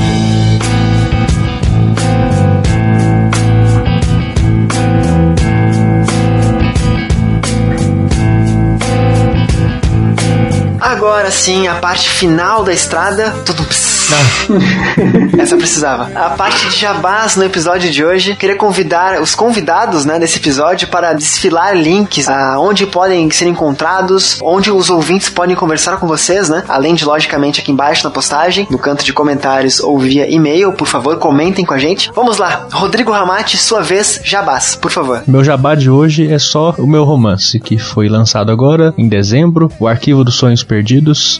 Agora 10.94 11.28
sim, 11.28 11.66
a 11.66 11.74
parte 11.74 12.08
final 12.08 12.62
da 12.62 12.72
estrada. 12.72 13.34
Tudo 13.44 13.64
Essa 15.36 15.56
precisava. 15.56 16.08
A 16.14 16.30
parte 16.30 16.68
de 16.68 16.76
jabás 16.76 17.34
no 17.34 17.42
episódio 17.42 17.90
de 17.90 18.04
hoje. 18.04 18.36
Queria 18.36 18.54
convidar 18.54 19.20
os 19.20 19.34
convidados 19.34 20.04
né, 20.04 20.20
desse 20.20 20.38
episódio 20.38 20.86
para 20.86 21.12
desfilar 21.12 21.76
links 21.76 22.28
aonde 22.28 22.86
podem 22.86 23.28
ser 23.30 23.48
encontrados, 23.48 24.38
onde 24.40 24.70
os 24.70 24.88
ouvintes 24.88 25.28
podem 25.28 25.56
conversar 25.56 25.96
com 25.96 26.06
vocês, 26.06 26.48
né? 26.48 26.62
Além 26.68 26.94
de, 26.94 27.04
logicamente, 27.04 27.60
aqui 27.60 27.72
embaixo 27.72 28.04
na 28.04 28.10
postagem, 28.10 28.68
no 28.70 28.78
canto 28.78 29.04
de 29.04 29.12
comentários 29.12 29.80
ou 29.80 29.98
via 29.98 30.30
e-mail, 30.30 30.72
por 30.74 30.86
favor, 30.86 31.18
comentem 31.18 31.64
com 31.64 31.74
a 31.74 31.78
gente. 31.78 32.10
Vamos 32.14 32.38
lá, 32.38 32.68
Rodrigo 32.72 33.10
Ramate, 33.10 33.56
sua 33.56 33.82
vez, 33.82 34.20
jabás, 34.22 34.76
por 34.76 34.92
favor. 34.92 35.24
Meu 35.26 35.42
jabá 35.42 35.74
de 35.74 35.90
hoje 35.90 36.32
é 36.32 36.38
só 36.38 36.74
o 36.78 36.86
meu 36.86 37.02
romance, 37.02 37.58
que 37.58 37.78
foi 37.78 38.08
lançado 38.08 38.52
agora, 38.52 38.94
em 38.96 39.08
dezembro, 39.08 39.70
o 39.80 39.88
Arquivo 39.88 40.22
dos 40.22 40.36
Sonhos 40.36 40.62
Perdidos. 40.62 40.83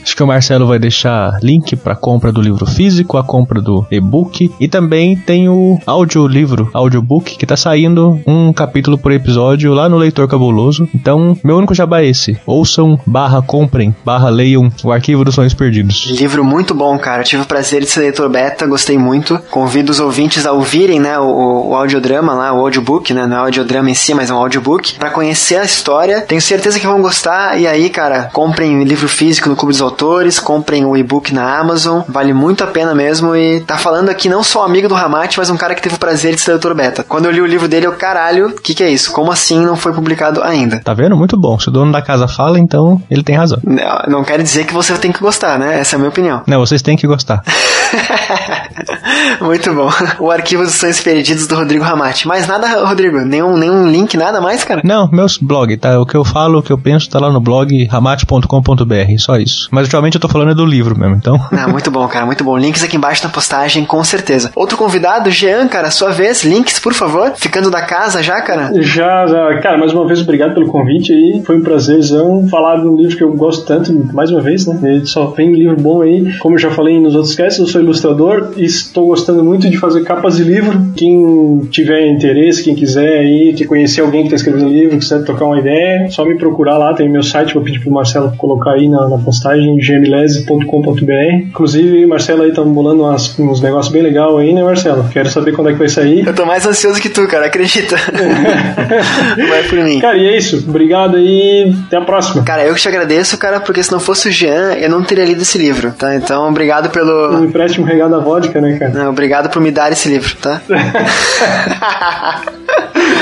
Acho 0.03 0.16
que 0.16 0.22
o 0.22 0.26
Marcelo 0.26 0.66
vai 0.66 0.78
deixar 0.78 1.38
link 1.42 1.76
para 1.76 1.95
compra 1.95 2.32
do 2.32 2.40
livro 2.40 2.66
físico, 2.66 3.18
a 3.18 3.24
compra 3.24 3.61
do 3.61 3.86
e-book 3.90 4.53
e 4.59 4.68
também 4.68 5.16
tem 5.16 5.49
o 5.49 5.78
audiolivro, 5.86 6.70
audiobook, 6.72 7.36
que 7.36 7.47
tá 7.47 7.57
saindo 7.57 8.20
um 8.26 8.53
capítulo 8.53 8.97
por 8.97 9.12
episódio 9.12 9.72
lá 9.72 9.88
no 9.88 9.99
Leitor 9.99 10.28
Cabuloso. 10.28 10.88
Então, 10.95 11.36
meu 11.45 11.57
único 11.57 11.74
jabá 11.74 12.01
é 12.01 12.07
esse. 12.07 12.38
Ouçam, 12.47 12.99
barra 13.07 13.42
comprem, 13.42 13.95
barra 14.05 14.28
leiam 14.28 14.70
o 14.82 14.92
Arquivo 14.92 15.24
dos 15.24 15.34
Sonhos 15.34 15.55
Perdidos. 15.55 16.07
Livro 16.07 16.45
muito 16.45 16.74
bom, 16.74 16.99
cara. 16.99 17.22
tive 17.22 17.42
o 17.42 17.47
prazer 17.47 17.82
de 17.82 17.86
ser 17.86 18.01
leitor 18.01 18.28
beta, 18.28 18.66
gostei 18.66 18.99
muito. 18.99 19.38
Convido 19.51 19.90
os 19.90 20.01
ouvintes 20.01 20.47
a 20.47 20.53
ouvirem, 20.53 21.01
né, 21.01 21.18
o, 21.18 21.70
o 21.70 21.74
audiodrama 21.74 22.32
lá, 22.34 22.53
o 22.53 22.61
audiobook, 22.61 23.12
né, 23.12 23.26
não 23.26 23.36
é 23.36 23.40
o 23.40 23.45
audiodrama 23.45 23.90
em 23.90 23.95
si, 23.95 24.14
mas 24.14 24.30
é 24.30 24.34
um 24.34 24.38
audiobook, 24.38 24.95
para 24.95 25.11
conhecer 25.11 25.57
a 25.57 25.64
história. 25.64 26.20
Tenho 26.20 26.40
certeza 26.40 26.78
que 26.78 26.86
vão 26.86 27.03
gostar 27.03 27.59
e 27.59 27.66
aí, 27.66 27.90
cara, 27.90 28.30
comprem 28.32 28.84
livro 28.84 29.09
físico 29.09 29.24
físico 29.25 29.49
no 29.49 29.57
Clube 29.57 29.72
dos 29.72 29.81
Autores, 29.81 30.39
comprem 30.39 30.85
o 30.85 30.95
e-book 30.95 31.33
na 31.33 31.59
Amazon, 31.59 32.03
vale 32.07 32.35
muito 32.35 32.62
a 32.62 32.66
pena 32.66 32.95
mesmo. 32.95 33.35
E 33.35 33.61
tá 33.61 33.79
falando 33.79 34.11
aqui 34.11 34.29
não 34.29 34.43
só 34.45 34.62
amigo 34.62 34.87
do 34.87 34.95
Ramate, 34.95 35.39
mas 35.39 35.49
um 35.49 35.57
cara 35.57 35.75
que 35.75 35.81
teve 35.81 35.95
o 35.95 35.99
prazer 35.99 36.35
de 36.35 36.43
ser 36.43 36.51
doutor 36.51 36.75
beta. 36.75 37.03
Quando 37.03 37.25
eu 37.25 37.33
li 37.33 37.41
o 37.41 37.47
livro 37.47 37.66
dele, 37.66 37.87
eu, 37.87 37.93
caralho, 37.93 38.49
o 38.49 38.61
que, 38.61 38.75
que 38.75 38.83
é 38.83 38.91
isso? 38.91 39.11
Como 39.12 39.33
assim 39.33 39.64
não 39.64 39.77
foi 39.77 39.95
publicado 39.95 40.43
ainda? 40.43 40.83
Tá 40.85 40.93
vendo? 40.93 41.16
Muito 41.16 41.41
bom. 41.41 41.59
Se 41.59 41.68
o 41.68 41.70
dono 41.70 41.91
da 41.91 42.03
casa 42.03 42.29
fala, 42.29 42.59
então 42.59 43.01
ele 43.11 43.22
tem 43.22 43.35
razão. 43.35 43.59
Não, 43.64 44.18
não 44.18 44.25
quer 44.25 44.43
dizer 44.43 44.66
que 44.66 44.75
você 44.75 44.93
tem 44.99 45.11
que 45.11 45.20
gostar, 45.20 45.59
né? 45.59 45.81
Essa 45.81 45.95
é 45.95 45.97
a 45.97 45.99
minha 46.01 46.11
opinião. 46.11 46.43
Não, 46.47 46.61
vocês 46.61 46.83
têm 46.83 46.95
que 46.95 47.07
gostar. 47.07 47.43
Muito 49.41 49.72
bom. 49.75 49.89
O 50.18 50.31
arquivo 50.31 50.64
dos 50.64 50.75
sonhos 50.75 51.01
perdidos 51.01 51.47
do 51.47 51.55
Rodrigo 51.55 51.83
Ramate. 51.83 52.29
Mais 52.29 52.47
nada, 52.47 52.85
Rodrigo? 52.85 53.20
Nenhum, 53.20 53.57
nenhum 53.57 53.91
link, 53.91 54.16
nada 54.16 54.41
mais, 54.41 54.64
cara? 54.64 54.83
Não, 54.85 55.09
meus 55.11 55.39
blog, 55.39 55.77
tá? 55.79 55.99
O 55.99 56.05
que 56.07 56.16
eu 56.16 56.25
falo, 56.25 56.59
o 56.59 56.62
que 56.62 56.72
eu 56.72 56.79
penso 56.79 57.09
tá 57.09 57.18
lá 57.18 57.33
no 57.33 57.41
blog 57.41 57.87
ramate.com.br, 57.87 59.13
só 59.18 59.36
isso. 59.36 59.68
Mas 59.70 59.84
ultimamente 59.84 60.14
eu 60.14 60.20
tô 60.20 60.28
falando 60.28 60.54
do 60.54 60.64
livro 60.64 60.98
mesmo, 60.98 61.16
então. 61.16 61.38
Não, 61.50 61.68
muito 61.68 61.90
bom, 61.90 62.06
cara, 62.08 62.26
muito 62.26 62.44
bom. 62.44 62.56
Links 62.56 62.82
aqui 62.82 62.96
embaixo 62.96 63.24
na 63.24 63.30
postagem, 63.30 63.84
com 63.84 64.02
certeza. 64.04 64.50
Outro 64.54 64.76
convidado, 64.76 65.30
Jean, 65.30 65.68
cara, 65.68 65.90
sua 65.90 66.10
vez, 66.10 66.44
links, 66.44 66.78
por 66.78 66.94
favor. 66.94 67.32
Ficando 67.36 67.70
da 67.70 67.82
casa 67.82 68.22
já, 68.22 68.40
cara? 68.42 68.70
Já, 68.82 69.26
já. 69.26 69.60
Cara, 69.60 69.78
mais 69.78 69.92
uma 69.92 70.06
vez, 70.06 70.20
obrigado 70.20 70.54
pelo 70.54 70.66
convite 70.66 71.12
aí. 71.12 71.42
Foi 71.44 71.56
um 71.56 71.62
prazerzão 71.62 72.46
falar 72.48 72.80
de 72.80 72.86
um 72.86 72.96
livro 72.96 73.16
que 73.16 73.24
eu 73.24 73.32
gosto 73.34 73.64
tanto, 73.64 73.92
mais 74.12 74.30
uma 74.30 74.40
vez, 74.40 74.66
né? 74.66 74.78
Ele 74.82 75.06
só 75.06 75.26
vem 75.26 75.52
livro 75.52 75.76
bom 75.76 76.02
aí. 76.02 76.36
Como 76.38 76.54
eu 76.54 76.58
já 76.58 76.70
falei 76.70 77.00
nos 77.00 77.14
outros 77.14 77.34
casts, 77.34 77.58
eu 77.58 77.66
sou 77.66 77.80
ilustrador 77.80 78.52
e 78.56 78.64
estou 78.64 79.06
gostando 79.06 79.44
muito 79.44 79.68
de 79.68 79.76
fazer 79.76 80.02
capas 80.04 80.36
de 80.36 80.44
livro. 80.44 80.92
Quem 80.96 81.60
tiver 81.70 82.06
interesse, 82.06 82.62
quem 82.62 82.74
quiser 82.74 83.18
aí, 83.18 83.54
que 83.56 83.64
conhecer 83.64 84.00
alguém 84.00 84.22
que 84.22 84.34
está 84.34 84.36
escrevendo 84.36 84.68
livro, 84.68 84.98
quiser 84.98 85.24
trocar 85.24 85.46
uma 85.46 85.58
ideia, 85.58 86.08
só 86.10 86.24
me 86.24 86.36
procurar 86.36 86.78
lá, 86.78 86.94
tem 86.94 87.08
meu 87.08 87.22
site, 87.22 87.54
vou 87.54 87.62
pedir 87.62 87.80
pro 87.80 87.90
Marcelo 87.90 88.34
colocar 88.36 88.72
aí 88.72 88.88
na, 88.88 89.03
na 89.09 89.18
postagem, 89.18 89.76
gmlese.com.br. 89.76 91.48
Inclusive, 91.48 92.07
Marcelo 92.07 92.42
aí 92.42 92.52
tá 92.52 92.62
bolando 92.62 93.02
umas, 93.02 93.38
uns 93.38 93.61
negócios 93.61 93.92
bem 93.92 94.02
legal 94.02 94.38
aí, 94.38 94.52
né, 94.52 94.62
Marcelo? 94.62 95.09
Quero 95.12 95.28
saber 95.30 95.52
quando 95.52 95.70
é 95.70 95.72
que 95.72 95.78
vai 95.78 95.88
sair. 95.88 96.26
Eu 96.26 96.34
tô 96.34 96.44
mais 96.44 96.66
ansioso 96.66 97.00
que 97.00 97.09
tu, 97.09 97.26
cara, 97.26 97.46
acredita. 97.46 97.96
vai 99.48 99.62
por 99.64 99.78
mim. 99.78 100.00
Cara, 100.00 100.16
e 100.16 100.26
é 100.26 100.36
isso. 100.36 100.64
Obrigado 100.68 101.16
aí, 101.16 101.74
até 101.86 101.96
a 101.96 102.02
próxima. 102.02 102.42
Cara, 102.42 102.64
eu 102.64 102.74
que 102.74 102.80
te 102.80 102.88
agradeço, 102.88 103.38
cara, 103.38 103.61
porque 103.61 103.82
se 103.82 103.92
não 103.92 104.00
fosse 104.00 104.28
o 104.28 104.32
Jean, 104.32 104.74
eu 104.74 104.90
não 104.90 105.02
teria 105.02 105.24
lido 105.24 105.42
esse 105.42 105.59
livro, 105.59 105.92
tá? 105.92 106.14
Então, 106.14 106.48
obrigado 106.48 106.90
pelo... 106.90 107.38
Um 107.38 107.44
empréstimo 107.44 107.86
regado 107.86 108.11
da 108.11 108.18
vodka, 108.18 108.61
né, 108.61 108.78
cara? 108.78 108.92
Não, 108.92 109.11
obrigado 109.11 109.50
por 109.50 109.61
me 109.61 109.70
dar 109.70 109.92
esse 109.92 110.09
livro, 110.09 110.34
tá? 110.36 110.61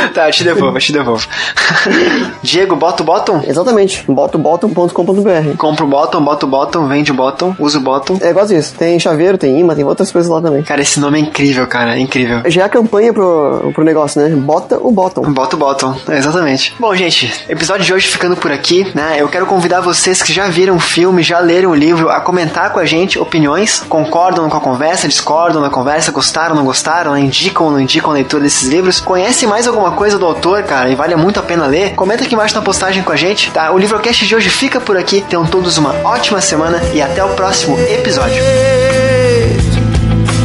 tá, 0.09 0.29
eu 0.29 0.33
te 0.33 0.45
devolvo, 0.45 0.77
eu 0.77 0.81
te 0.81 0.93
devolvo. 0.93 1.27
Diego, 2.43 2.77
bota 2.77 3.03
o 3.03 3.07
bottom? 3.07 3.43
Exatamente. 3.47 4.05
Botobottom.com.br. 4.07 5.57
Compra 5.57 5.85
o 5.85 5.89
bottom, 5.89 6.23
bota 6.23 6.47
o 6.47 6.49
bottom, 6.49 6.87
vende 6.87 7.11
o 7.11 7.15
bottom, 7.15 7.55
usa 7.59 7.79
o 7.79 7.81
bottom. 7.81 8.19
É 8.21 8.31
igual 8.31 8.47
isso. 8.47 8.75
Tem 8.75 8.99
chaveiro, 8.99 9.39
tem 9.39 9.59
imã, 9.59 9.75
tem 9.75 9.85
outras 9.85 10.11
coisas 10.11 10.31
lá 10.31 10.41
também. 10.41 10.63
Cara, 10.63 10.81
esse 10.81 10.99
nome 11.01 11.19
é 11.19 11.23
incrível, 11.23 11.67
cara, 11.67 11.97
é 11.97 12.01
incrível. 12.01 12.43
Já 12.47 12.63
é 12.63 12.65
a 12.65 12.69
campanha 12.69 13.13
pro, 13.13 13.73
pro 13.75 13.85
negócio, 13.85 14.21
né? 14.21 14.35
Bota 14.35 14.79
o 14.79 14.91
bottom. 14.91 15.23
Bota 15.33 15.57
o 15.57 15.59
bottom, 15.59 15.95
é, 16.09 16.19
exatamente. 16.19 16.75
Bom, 16.79 16.95
gente, 16.95 17.33
episódio 17.49 17.85
de 17.85 17.93
hoje 17.93 18.09
ficando 18.09 18.37
por 18.37 18.53
aqui, 18.53 18.91
né? 18.95 19.17
Eu 19.19 19.29
quero 19.29 19.47
convidar 19.47 19.81
vocês 19.81 20.23
que 20.23 20.33
já 20.33 20.49
viram 20.49 20.77
o 20.77 20.81
filme, 20.81 21.23
já 21.23 21.39
leram 21.39 21.71
o 21.71 21.75
livro, 21.75 22.11
a 22.11 22.21
comentar 22.21 22.73
com 22.73 22.79
a 22.79 22.85
gente 22.85 23.19
opiniões, 23.19 23.81
concordam 23.89 24.49
com 24.49 24.57
a 24.57 24.61
conversa, 24.61 25.09
discordam 25.09 25.63
da 25.63 25.71
conversa, 25.71 26.13
gostaram, 26.13 26.55
não 26.55 26.65
gostaram, 26.65 27.13
né? 27.13 27.21
indicam 27.21 27.67
ou 27.67 27.73
não 27.73 27.81
indicam 27.81 28.11
a 28.11 28.15
leitura 28.15 28.43
desses 28.43 28.69
livros. 28.69 29.01
Conhece 29.01 29.47
mais 29.47 29.67
alguma 29.67 29.92
coisa 29.93 30.19
do 30.19 30.27
autor, 30.27 30.63
cara, 30.63 30.89
e 30.91 30.95
vale 30.95 31.15
muito 31.17 31.39
a 31.39 31.43
pena 31.43 31.67
ler? 31.67 31.95
Comenta 31.95 32.25
aqui 32.25 32.35
embaixo 32.35 32.55
na 32.55 32.63
postagem 32.63 33.03
com 33.03 33.13
a 33.13 33.17
gente, 33.17 33.51
tá? 33.51 33.71
O 33.71 33.79
Livrocast 33.79 34.27
de 34.27 34.35
hoje 34.35 34.49
fica 34.49 34.81
por 34.81 34.97
aqui. 34.97 35.21
Tenham 35.29 35.45
todos 35.47 35.79
uma 35.79 35.95
ótima 36.05 36.41
semana 36.41 36.81
e 36.93 37.01
até 37.01 37.25
o 37.25 37.31
próximo 37.31 37.79
episódio. 37.79 38.43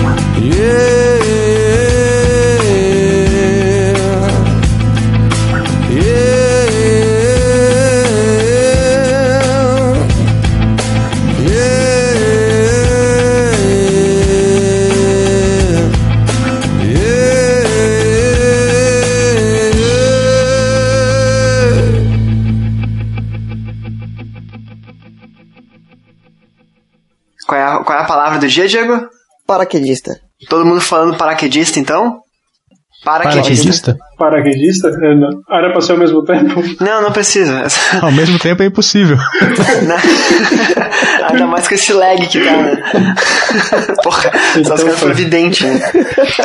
Qual 0.02 1.17
palavra 28.38 28.40
do 28.40 28.48
dia, 28.48 28.68
Diego? 28.68 29.10
Paraquedista. 29.46 30.20
Todo 30.50 30.66
mundo 30.66 30.82
falando 30.82 31.18
paraquedista, 31.18 31.80
então? 31.80 32.22
Paraquedista? 33.04 33.44
Paraquedista? 33.44 33.98
É, 35.04 35.16
não. 35.16 35.30
Ah, 35.50 35.58
Era 35.60 35.72
pra 35.72 35.82
ser 35.82 35.94
ao 35.94 35.98
mesmo 35.98 36.24
tempo? 36.24 36.62
Não, 36.82 37.02
não 37.02 37.12
precisa. 37.12 37.64
Ao 38.02 38.12
mesmo 38.12 38.38
tempo 38.40 38.64
é 38.64 38.66
impossível. 38.66 39.18
Ainda 41.30 41.46
mais 41.46 41.68
com 41.68 41.76
esse 41.76 41.94
lag 41.94 42.26
que 42.28 42.40
tá, 42.40 42.52
né? 42.58 42.78
Porra, 44.04 44.32
só 44.32 44.60
Então 44.60 44.62
os 44.62 44.68
caras 44.68 44.82
foi. 44.82 44.92
foram 44.96 45.16
vidente, 45.16 45.66
né? 45.66 45.80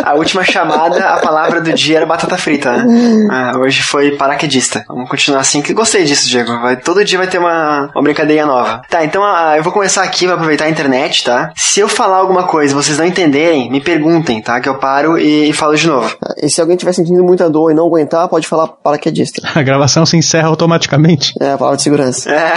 A 0.04 0.14
última 0.14 0.44
chamada, 0.44 1.08
a 1.10 1.20
palavra 1.20 1.60
do 1.60 1.72
dia 1.72 1.98
era 1.98 2.06
batata 2.06 2.36
frita, 2.36 2.72
né? 2.76 3.28
Ah, 3.30 3.52
hoje 3.58 3.82
foi 3.82 4.12
paraquedista. 4.12 4.84
Vamos 4.88 5.08
continuar 5.08 5.40
assim, 5.40 5.62
que 5.62 5.72
gostei 5.72 6.04
disso, 6.04 6.28
Diego. 6.28 6.60
Vai, 6.60 6.76
todo 6.76 7.04
dia 7.04 7.18
vai 7.18 7.26
ter 7.26 7.38
uma, 7.38 7.90
uma 7.94 8.02
brincadeirinha 8.02 8.46
nova. 8.46 8.82
Tá, 8.88 9.04
então 9.04 9.22
ah, 9.24 9.54
eu 9.56 9.62
vou 9.62 9.72
começar 9.72 10.02
aqui, 10.02 10.26
vou 10.26 10.34
aproveitar 10.34 10.64
a 10.66 10.70
internet, 10.70 11.24
tá? 11.24 11.52
Se 11.56 11.80
eu 11.80 11.88
falar 11.88 12.16
alguma 12.16 12.44
coisa 12.44 12.72
e 12.72 12.76
vocês 12.76 12.98
não 12.98 13.06
entenderem, 13.06 13.70
me 13.70 13.80
perguntem, 13.80 14.40
tá? 14.42 14.60
Que 14.60 14.68
eu 14.68 14.74
paro 14.76 15.18
e, 15.18 15.50
e 15.50 15.52
falo 15.52 15.74
de 15.76 15.86
novo. 15.86 16.14
E 16.42 16.48
se 16.50 16.60
alguém 16.60 16.74
estiver 16.76 16.92
sentindo 16.92 17.22
muita 17.24 17.48
dor 17.48 17.61
e 17.70 17.74
não 17.74 17.86
aguentar, 17.86 18.28
pode 18.28 18.46
falar 18.46 18.68
paraquedista. 18.68 19.42
A 19.54 19.62
gravação 19.62 20.04
se 20.06 20.16
encerra 20.16 20.48
automaticamente. 20.48 21.32
É 21.40 21.52
a 21.52 21.58
palavra 21.58 21.76
de 21.76 21.82
segurança. 21.82 22.30
É. 22.30 22.52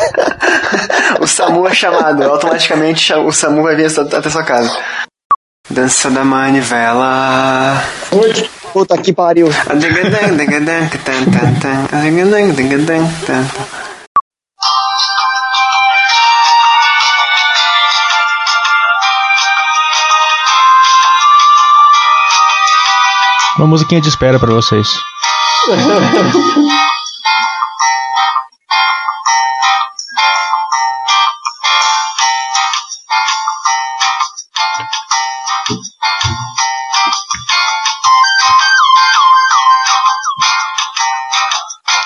o 1.20 1.26
SAMU 1.26 1.66
é 1.66 1.74
chamado, 1.74 2.22
automaticamente 2.24 3.12
o 3.12 3.32
SAMU 3.32 3.62
vai 3.62 3.76
vir 3.76 3.86
até 3.86 4.30
sua 4.30 4.42
casa. 4.42 4.76
Dança 5.70 6.10
da 6.10 6.24
manivela. 6.24 7.82
Puta 8.72 8.98
que 8.98 9.12
pariu. 9.12 9.48
Uma 23.56 23.68
musiquinha 23.68 24.00
de 24.00 24.08
espera 24.08 24.38
pra 24.38 24.52
vocês. 24.52 24.88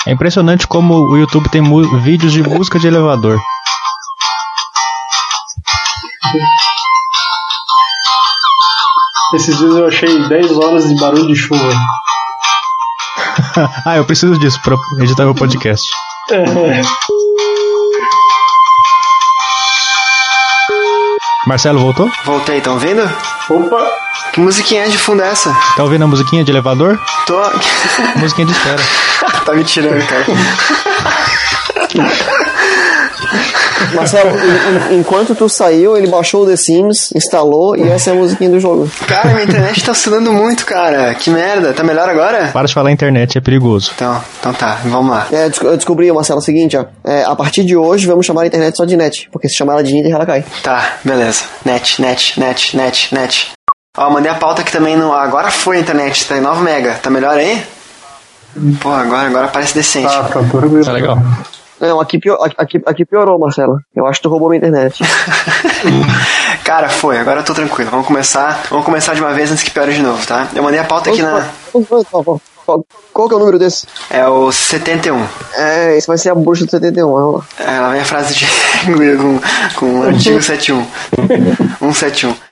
É 0.07 0.13
impressionante 0.13 0.67
como 0.67 0.95
o 0.95 1.17
YouTube 1.17 1.49
tem 1.49 1.63
vídeos 2.03 2.33
de 2.33 2.43
música 2.43 2.79
de 2.79 2.89
elevador. 2.89 3.41
Esses 9.35 9.59
dias 9.59 9.77
eu 9.77 9.87
achei 9.87 10.29
10 10.29 10.53
horas 10.53 10.89
de 10.89 10.99
barulho 10.99 11.27
de 11.27 11.37
chuva. 11.37 11.71
ah, 13.85 13.97
eu 13.97 14.05
preciso 14.05 14.39
disso 14.39 14.59
pra 14.63 14.75
editar 15.01 15.25
meu 15.25 15.35
podcast. 15.35 15.91
Marcelo 21.47 21.79
voltou? 21.79 22.11
Voltei, 22.25 22.63
tão 22.63 22.79
vendo? 22.79 23.03
Opa! 23.51 23.91
Que 24.33 24.41
musiquinha 24.41 24.87
é 24.87 24.89
de 24.89 24.97
fundo 24.97 25.23
é 25.23 25.29
essa? 25.29 25.55
Tá 25.77 25.83
ouvindo 25.83 26.05
a 26.05 26.07
musiquinha 26.07 26.43
de 26.43 26.51
elevador? 26.51 26.99
Tô. 27.27 27.39
Musiquinha 28.17 28.47
de 28.47 28.53
espera. 28.53 28.83
tá 29.45 29.53
me 29.53 29.65
tirando, 29.65 30.07
cara. 30.07 30.25
Marcelo, 33.95 34.31
en- 34.31 34.95
en- 34.95 34.99
enquanto 35.01 35.35
tu 35.35 35.49
saiu, 35.49 35.97
ele 35.97 36.07
baixou 36.07 36.43
o 36.45 36.47
The 36.47 36.57
Sims, 36.57 37.11
instalou 37.15 37.77
e 37.77 37.89
essa 37.89 38.11
é 38.11 38.13
a 38.13 38.17
musiquinha 38.17 38.51
do 38.51 38.61
jogo. 38.61 38.91
Cara, 39.07 39.31
minha 39.31 39.45
internet 39.45 39.85
tá 39.85 39.93
oscilando 39.93 40.33
muito, 40.33 40.65
cara. 40.67 41.15
Que 41.15 41.31
merda. 41.31 41.73
Tá 41.73 41.83
melhor 41.83 42.09
agora? 42.09 42.49
Para 42.53 42.67
de 42.67 42.75
falar 42.75 42.91
internet, 42.93 43.39
é 43.39 43.41
perigoso. 43.41 43.93
Então, 43.95 44.23
então 44.41 44.53
tá, 44.53 44.79
vamos 44.85 45.11
lá. 45.11 45.27
É, 45.33 45.45
eu 45.47 45.51
desco- 45.51 45.67
eu 45.67 45.77
descobri, 45.77 46.11
Marcelo, 46.13 46.39
o 46.41 46.43
seguinte, 46.43 46.77
ó. 46.77 46.85
É, 47.05 47.25
a 47.25 47.35
partir 47.37 47.65
de 47.65 47.77
hoje 47.77 48.07
vamos 48.07 48.25
chamar 48.27 48.43
a 48.43 48.47
internet 48.47 48.77
só 48.77 48.85
de 48.85 48.97
net, 48.97 49.29
porque 49.33 49.49
se 49.49 49.55
chamar 49.57 49.75
ela 49.75 49.83
de 49.85 49.97
Inter, 49.97 50.13
ela 50.13 50.27
cai. 50.27 50.45
Tá, 50.63 50.95
beleza. 51.05 51.43
Net, 51.65 52.01
net, 52.01 52.39
net, 52.39 52.77
net, 52.77 53.15
net. 53.15 53.53
Ó, 53.97 54.11
mandei 54.11 54.31
a 54.31 54.35
pauta 54.35 54.63
aqui 54.63 54.71
também 54.71 54.97
no. 54.97 55.13
Agora 55.13 55.51
foi 55.51 55.77
a 55.79 55.81
internet, 55.81 56.27
tá 56.27 56.37
em 56.37 56.41
9 56.41 56.63
mega. 56.63 56.95
Tá 57.03 57.11
melhor 57.11 57.37
aí? 57.37 57.63
Pô, 58.81 58.91
agora, 58.91 59.27
agora 59.29 59.49
parece 59.49 59.75
decente. 59.75 60.07
Tá, 60.07 60.23
tá 60.25 60.29
tranquilo. 60.41 60.85
Tá 60.85 60.93
legal. 60.93 61.19
Não, 61.81 62.01
aqui, 62.01 62.19
pior, 62.19 62.39
aqui, 62.57 62.81
aqui 62.85 63.05
piorou, 63.05 63.39
Marcelo. 63.39 63.79
Eu 63.95 64.07
acho 64.07 64.19
que 64.19 64.23
tu 64.25 64.29
roubou 64.29 64.49
minha 64.49 64.59
internet. 64.59 65.03
Cara, 66.65 66.89
foi, 66.89 67.19
agora 67.19 67.41
eu 67.41 67.45
tô 67.45 67.55
tranquilo. 67.55 67.91
Vamos 67.91 68.07
começar. 68.07 68.63
Vamos 68.69 68.85
começar 68.85 69.15
de 69.15 69.21
uma 69.21 69.33
vez 69.33 69.51
antes 69.51 69.63
que 69.63 69.71
piore 69.71 69.95
de 69.95 70.03
novo, 70.03 70.27
tá? 70.27 70.49
Eu 70.55 70.63
mandei 70.63 70.81
a 70.81 70.85
pauta 70.85 71.11
aqui 71.11 71.23
na. 71.23 71.49
Qual, 72.69 72.85
qual 73.15 73.29
que 73.29 73.35
é 73.35 73.37
o 73.37 73.41
número 73.41 73.59
desse? 73.59 73.87
É 74.11 74.27
o 74.29 74.53
71. 74.53 75.27
É, 75.55 75.97
esse 75.97 76.07
vai 76.07 76.19
ser 76.19 76.29
a 76.29 76.35
bruxa 76.35 76.67
do 76.67 76.71
71. 76.71 77.11
vai 77.11 77.23
lá. 77.23 77.45
É, 77.59 77.81
lá 77.81 77.91
vem 77.91 78.01
a 78.03 78.05
frase 78.05 78.35
de 78.35 78.47
com, 79.17 79.41
com 79.77 80.01
o 80.01 80.03
antigo 80.03 80.43
71. 80.43 80.87
171. 81.81 82.48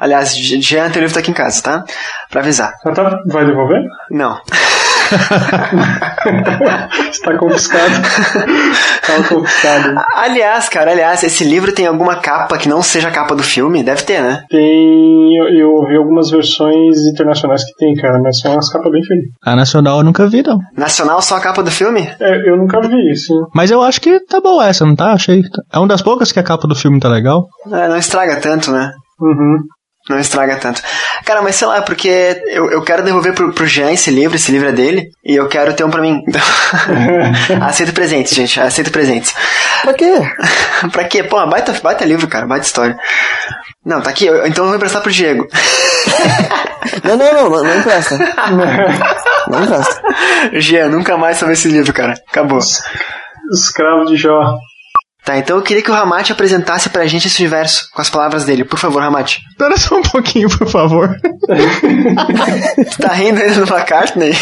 Aliás, 0.00 0.34
Jean, 0.34 0.90
teu 0.90 1.02
livro 1.02 1.12
tá 1.12 1.20
aqui 1.20 1.30
em 1.30 1.34
casa, 1.34 1.62
tá? 1.62 1.84
Pra 2.30 2.40
avisar. 2.40 2.72
Ah, 2.86 2.92
tá, 2.92 3.18
vai 3.26 3.44
devolver? 3.44 3.82
Não. 4.10 4.40
Está 7.10 7.36
confiscado. 7.36 7.92
Está 9.02 9.28
confiscado. 9.28 10.00
Aliás, 10.14 10.68
cara, 10.68 10.92
aliás, 10.92 11.22
esse 11.24 11.44
livro 11.44 11.72
tem 11.72 11.86
alguma 11.86 12.16
capa 12.16 12.56
que 12.56 12.68
não 12.68 12.82
seja 12.82 13.08
a 13.08 13.10
capa 13.10 13.34
do 13.34 13.42
filme? 13.42 13.82
Deve 13.82 14.02
ter, 14.02 14.22
né? 14.22 14.44
Tem. 14.48 15.36
Eu, 15.36 15.48
eu 15.48 15.70
ouvi 15.70 15.96
algumas 15.96 16.30
versões 16.30 16.96
internacionais 17.12 17.64
que 17.64 17.74
tem, 17.76 17.94
cara, 17.96 18.20
mas 18.22 18.38
são 18.38 18.52
umas 18.52 18.70
capas 18.70 18.92
bem 18.92 19.02
feitas. 19.04 19.26
A 19.44 19.56
Nacional 19.56 19.98
eu 19.98 20.04
nunca 20.04 20.28
vi, 20.28 20.42
não. 20.42 20.58
Nacional 20.76 21.20
só 21.20 21.36
a 21.36 21.40
capa 21.40 21.62
do 21.62 21.70
filme? 21.70 22.08
É, 22.20 22.50
eu 22.50 22.56
nunca 22.56 22.80
vi, 22.80 23.16
sim. 23.16 23.34
Mas 23.54 23.70
eu 23.70 23.82
acho 23.82 24.00
que 24.00 24.20
tá 24.20 24.40
boa 24.40 24.68
essa, 24.68 24.86
não 24.86 24.94
tá? 24.94 25.12
Achei. 25.12 25.42
É 25.72 25.78
uma 25.78 25.88
das 25.88 26.02
poucas 26.02 26.32
que 26.32 26.38
a 26.38 26.44
capa 26.44 26.68
do 26.68 26.74
filme 26.74 27.00
tá 27.00 27.08
legal. 27.08 27.46
É, 27.72 27.88
não 27.88 27.96
estraga 27.96 28.36
tanto, 28.36 28.70
né? 28.70 28.90
Uhum. 29.20 29.58
Não 30.10 30.18
estraga 30.18 30.56
tanto. 30.56 30.82
Cara, 31.24 31.40
mas 31.40 31.54
sei 31.54 31.68
lá, 31.68 31.80
porque 31.82 32.42
eu, 32.48 32.70
eu 32.70 32.82
quero 32.82 33.02
devolver 33.04 33.32
pro, 33.32 33.52
pro 33.52 33.66
Jean 33.66 33.92
esse 33.92 34.10
livro, 34.10 34.34
esse 34.36 34.50
livro 34.50 34.68
é 34.68 34.72
dele, 34.72 35.08
e 35.24 35.36
eu 35.36 35.46
quero 35.48 35.72
ter 35.74 35.84
um 35.84 35.90
pra 35.90 36.00
mim. 36.02 36.20
Aceito 37.62 37.92
presentes, 37.92 38.34
gente, 38.34 38.60
aceito 38.60 38.90
presentes. 38.90 39.32
Pra 39.82 39.94
quê? 39.94 40.12
pra 40.92 41.04
quê? 41.04 41.22
Pô, 41.22 41.46
baita, 41.46 41.72
baita 41.82 42.04
livro, 42.04 42.26
cara, 42.26 42.46
baita 42.46 42.66
história. 42.66 42.98
Não, 43.86 44.00
tá 44.00 44.10
aqui, 44.10 44.26
eu- 44.26 44.46
então 44.46 44.64
eu 44.64 44.68
vou 44.68 44.76
emprestar 44.76 45.00
pro 45.02 45.12
Diego. 45.12 45.46
Não, 47.04 47.16
não, 47.16 47.32
não, 47.32 47.50
não, 47.50 47.62
não 47.64 47.78
empresta. 47.78 48.16
Não 49.48 49.62
empresta. 49.64 50.02
Jean, 50.54 50.88
nunca 50.88 51.16
mais 51.16 51.36
sobre 51.36 51.54
esse 51.54 51.68
livro, 51.68 51.92
cara. 51.92 52.14
Acabou. 52.28 52.58
Escravo 53.52 54.06
de 54.06 54.16
Jó. 54.16 54.40
Tá, 55.24 55.36
então 55.36 55.56
eu 55.56 55.62
queria 55.62 55.82
que 55.82 55.90
o 55.90 55.94
Ramate 55.94 56.32
apresentasse 56.32 56.88
pra 56.88 57.06
gente 57.06 57.26
esse 57.26 57.40
universo 57.42 57.88
com 57.92 58.00
as 58.00 58.08
palavras 58.08 58.44
dele. 58.44 58.64
Por 58.64 58.78
favor, 58.78 59.02
Ramate. 59.02 59.40
Espera 59.50 59.76
só 59.76 59.98
um 59.98 60.02
pouquinho, 60.02 60.48
por 60.48 60.66
favor. 60.66 61.14
Tu 61.20 62.98
tá 62.98 63.12
rindo 63.12 63.40
ainda 63.40 63.66
do 63.66 63.72
McCartney? 63.74 64.32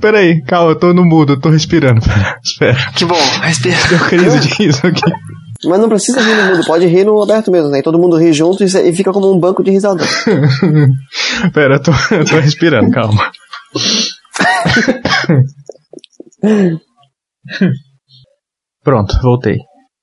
Peraí, 0.00 0.42
calma, 0.42 0.72
eu 0.72 0.76
tô 0.76 0.94
no 0.94 1.04
mudo, 1.04 1.34
eu 1.34 1.40
tô 1.40 1.50
respirando. 1.50 2.00
Pera, 2.00 2.38
espera. 2.42 2.92
Que 2.94 3.04
bom, 3.04 3.20
respira. 3.42 3.76
Deu 3.88 3.98
crise 4.00 4.40
de 4.40 4.48
riso 4.54 4.86
aqui. 4.86 5.02
Mas 5.64 5.80
não 5.80 5.88
precisa 5.88 6.20
rir 6.20 6.36
no 6.36 6.50
mudo, 6.50 6.64
pode 6.64 6.86
rir 6.86 7.04
no 7.04 7.20
aberto 7.20 7.50
mesmo, 7.50 7.68
né? 7.68 7.80
E 7.80 7.82
todo 7.82 7.98
mundo 7.98 8.16
ri 8.16 8.32
junto 8.32 8.62
e 8.62 8.66
e 8.66 8.94
fica 8.94 9.12
como 9.12 9.32
um 9.32 9.38
banco 9.38 9.62
de 9.62 9.72
risada. 9.72 10.04
Pera, 11.52 11.74
eu 11.74 11.82
tô, 11.82 11.92
eu 12.14 12.24
tô 12.24 12.38
respirando, 12.38 12.90
calma. 12.92 13.30
Pronto, 18.82 19.18
voltei. 19.20 19.58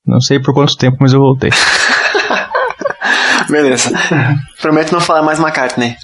Não 0.06 0.20
sei 0.20 0.40
por 0.40 0.54
quanto 0.54 0.78
tempo, 0.78 0.98
mas 1.00 1.14
eu 1.14 1.20
voltei. 1.20 1.50
Beleza. 3.50 3.92
Prometo 4.62 4.92
não 4.92 5.02
falar 5.02 5.22
mais 5.22 5.40
McCartney. 5.40 5.96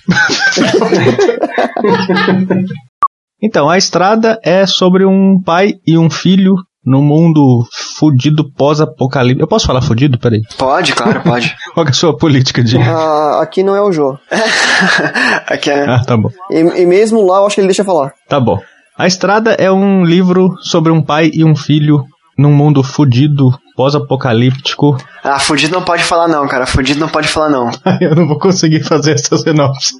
Então, 3.43 3.67
a 3.67 3.77
estrada 3.77 4.39
é 4.43 4.67
sobre 4.67 5.03
um 5.05 5.41
pai 5.43 5.73
e 5.85 5.97
um 5.97 6.09
filho 6.09 6.53
num 6.85 7.01
mundo 7.01 7.65
fudido 7.97 8.51
pós-apocalipse. 8.51 9.41
Eu 9.41 9.47
posso 9.47 9.67
falar 9.67 9.81
fudido? 9.81 10.17
Peraí. 10.17 10.41
Pode, 10.57 10.93
claro, 10.93 11.21
pode. 11.23 11.55
Qual 11.73 11.85
que 11.85 11.91
é 11.91 11.93
a 11.93 11.95
sua 11.95 12.17
política 12.17 12.63
de. 12.63 12.77
Ah, 12.77 13.39
aqui 13.41 13.63
não 13.63 13.75
é 13.75 13.81
o 13.81 13.91
Jô. 13.91 14.17
Aqui 15.47 15.69
é. 15.69 15.85
Ah, 15.85 16.03
tá 16.05 16.17
bom. 16.17 16.29
E, 16.49 16.59
e 16.59 16.85
mesmo 16.85 17.25
lá 17.25 17.37
eu 17.37 17.45
acho 17.45 17.55
que 17.55 17.61
ele 17.61 17.67
deixa 17.67 17.83
falar. 17.83 18.13
Tá 18.27 18.39
bom. 18.39 18.59
A 18.97 19.07
Estrada 19.07 19.51
é 19.53 19.71
um 19.71 20.03
livro 20.03 20.55
sobre 20.61 20.91
um 20.91 21.01
pai 21.01 21.31
e 21.33 21.43
um 21.43 21.55
filho 21.55 22.03
num 22.37 22.51
mundo 22.51 22.83
fudido, 22.83 23.51
pós-apocalíptico. 23.75 24.97
Ah, 25.23 25.39
fudido 25.39 25.73
não 25.73 25.83
pode 25.83 26.03
falar 26.03 26.27
não, 26.27 26.47
cara. 26.47 26.65
Fudido 26.65 26.99
não 26.99 27.09
pode 27.09 27.27
falar 27.27 27.49
não. 27.49 27.69
Eu 28.01 28.15
não 28.15 28.27
vou 28.27 28.39
conseguir 28.39 28.83
fazer 28.83 29.13
essa 29.13 29.37
sinopse. 29.37 29.95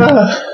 Ah. 0.00 0.47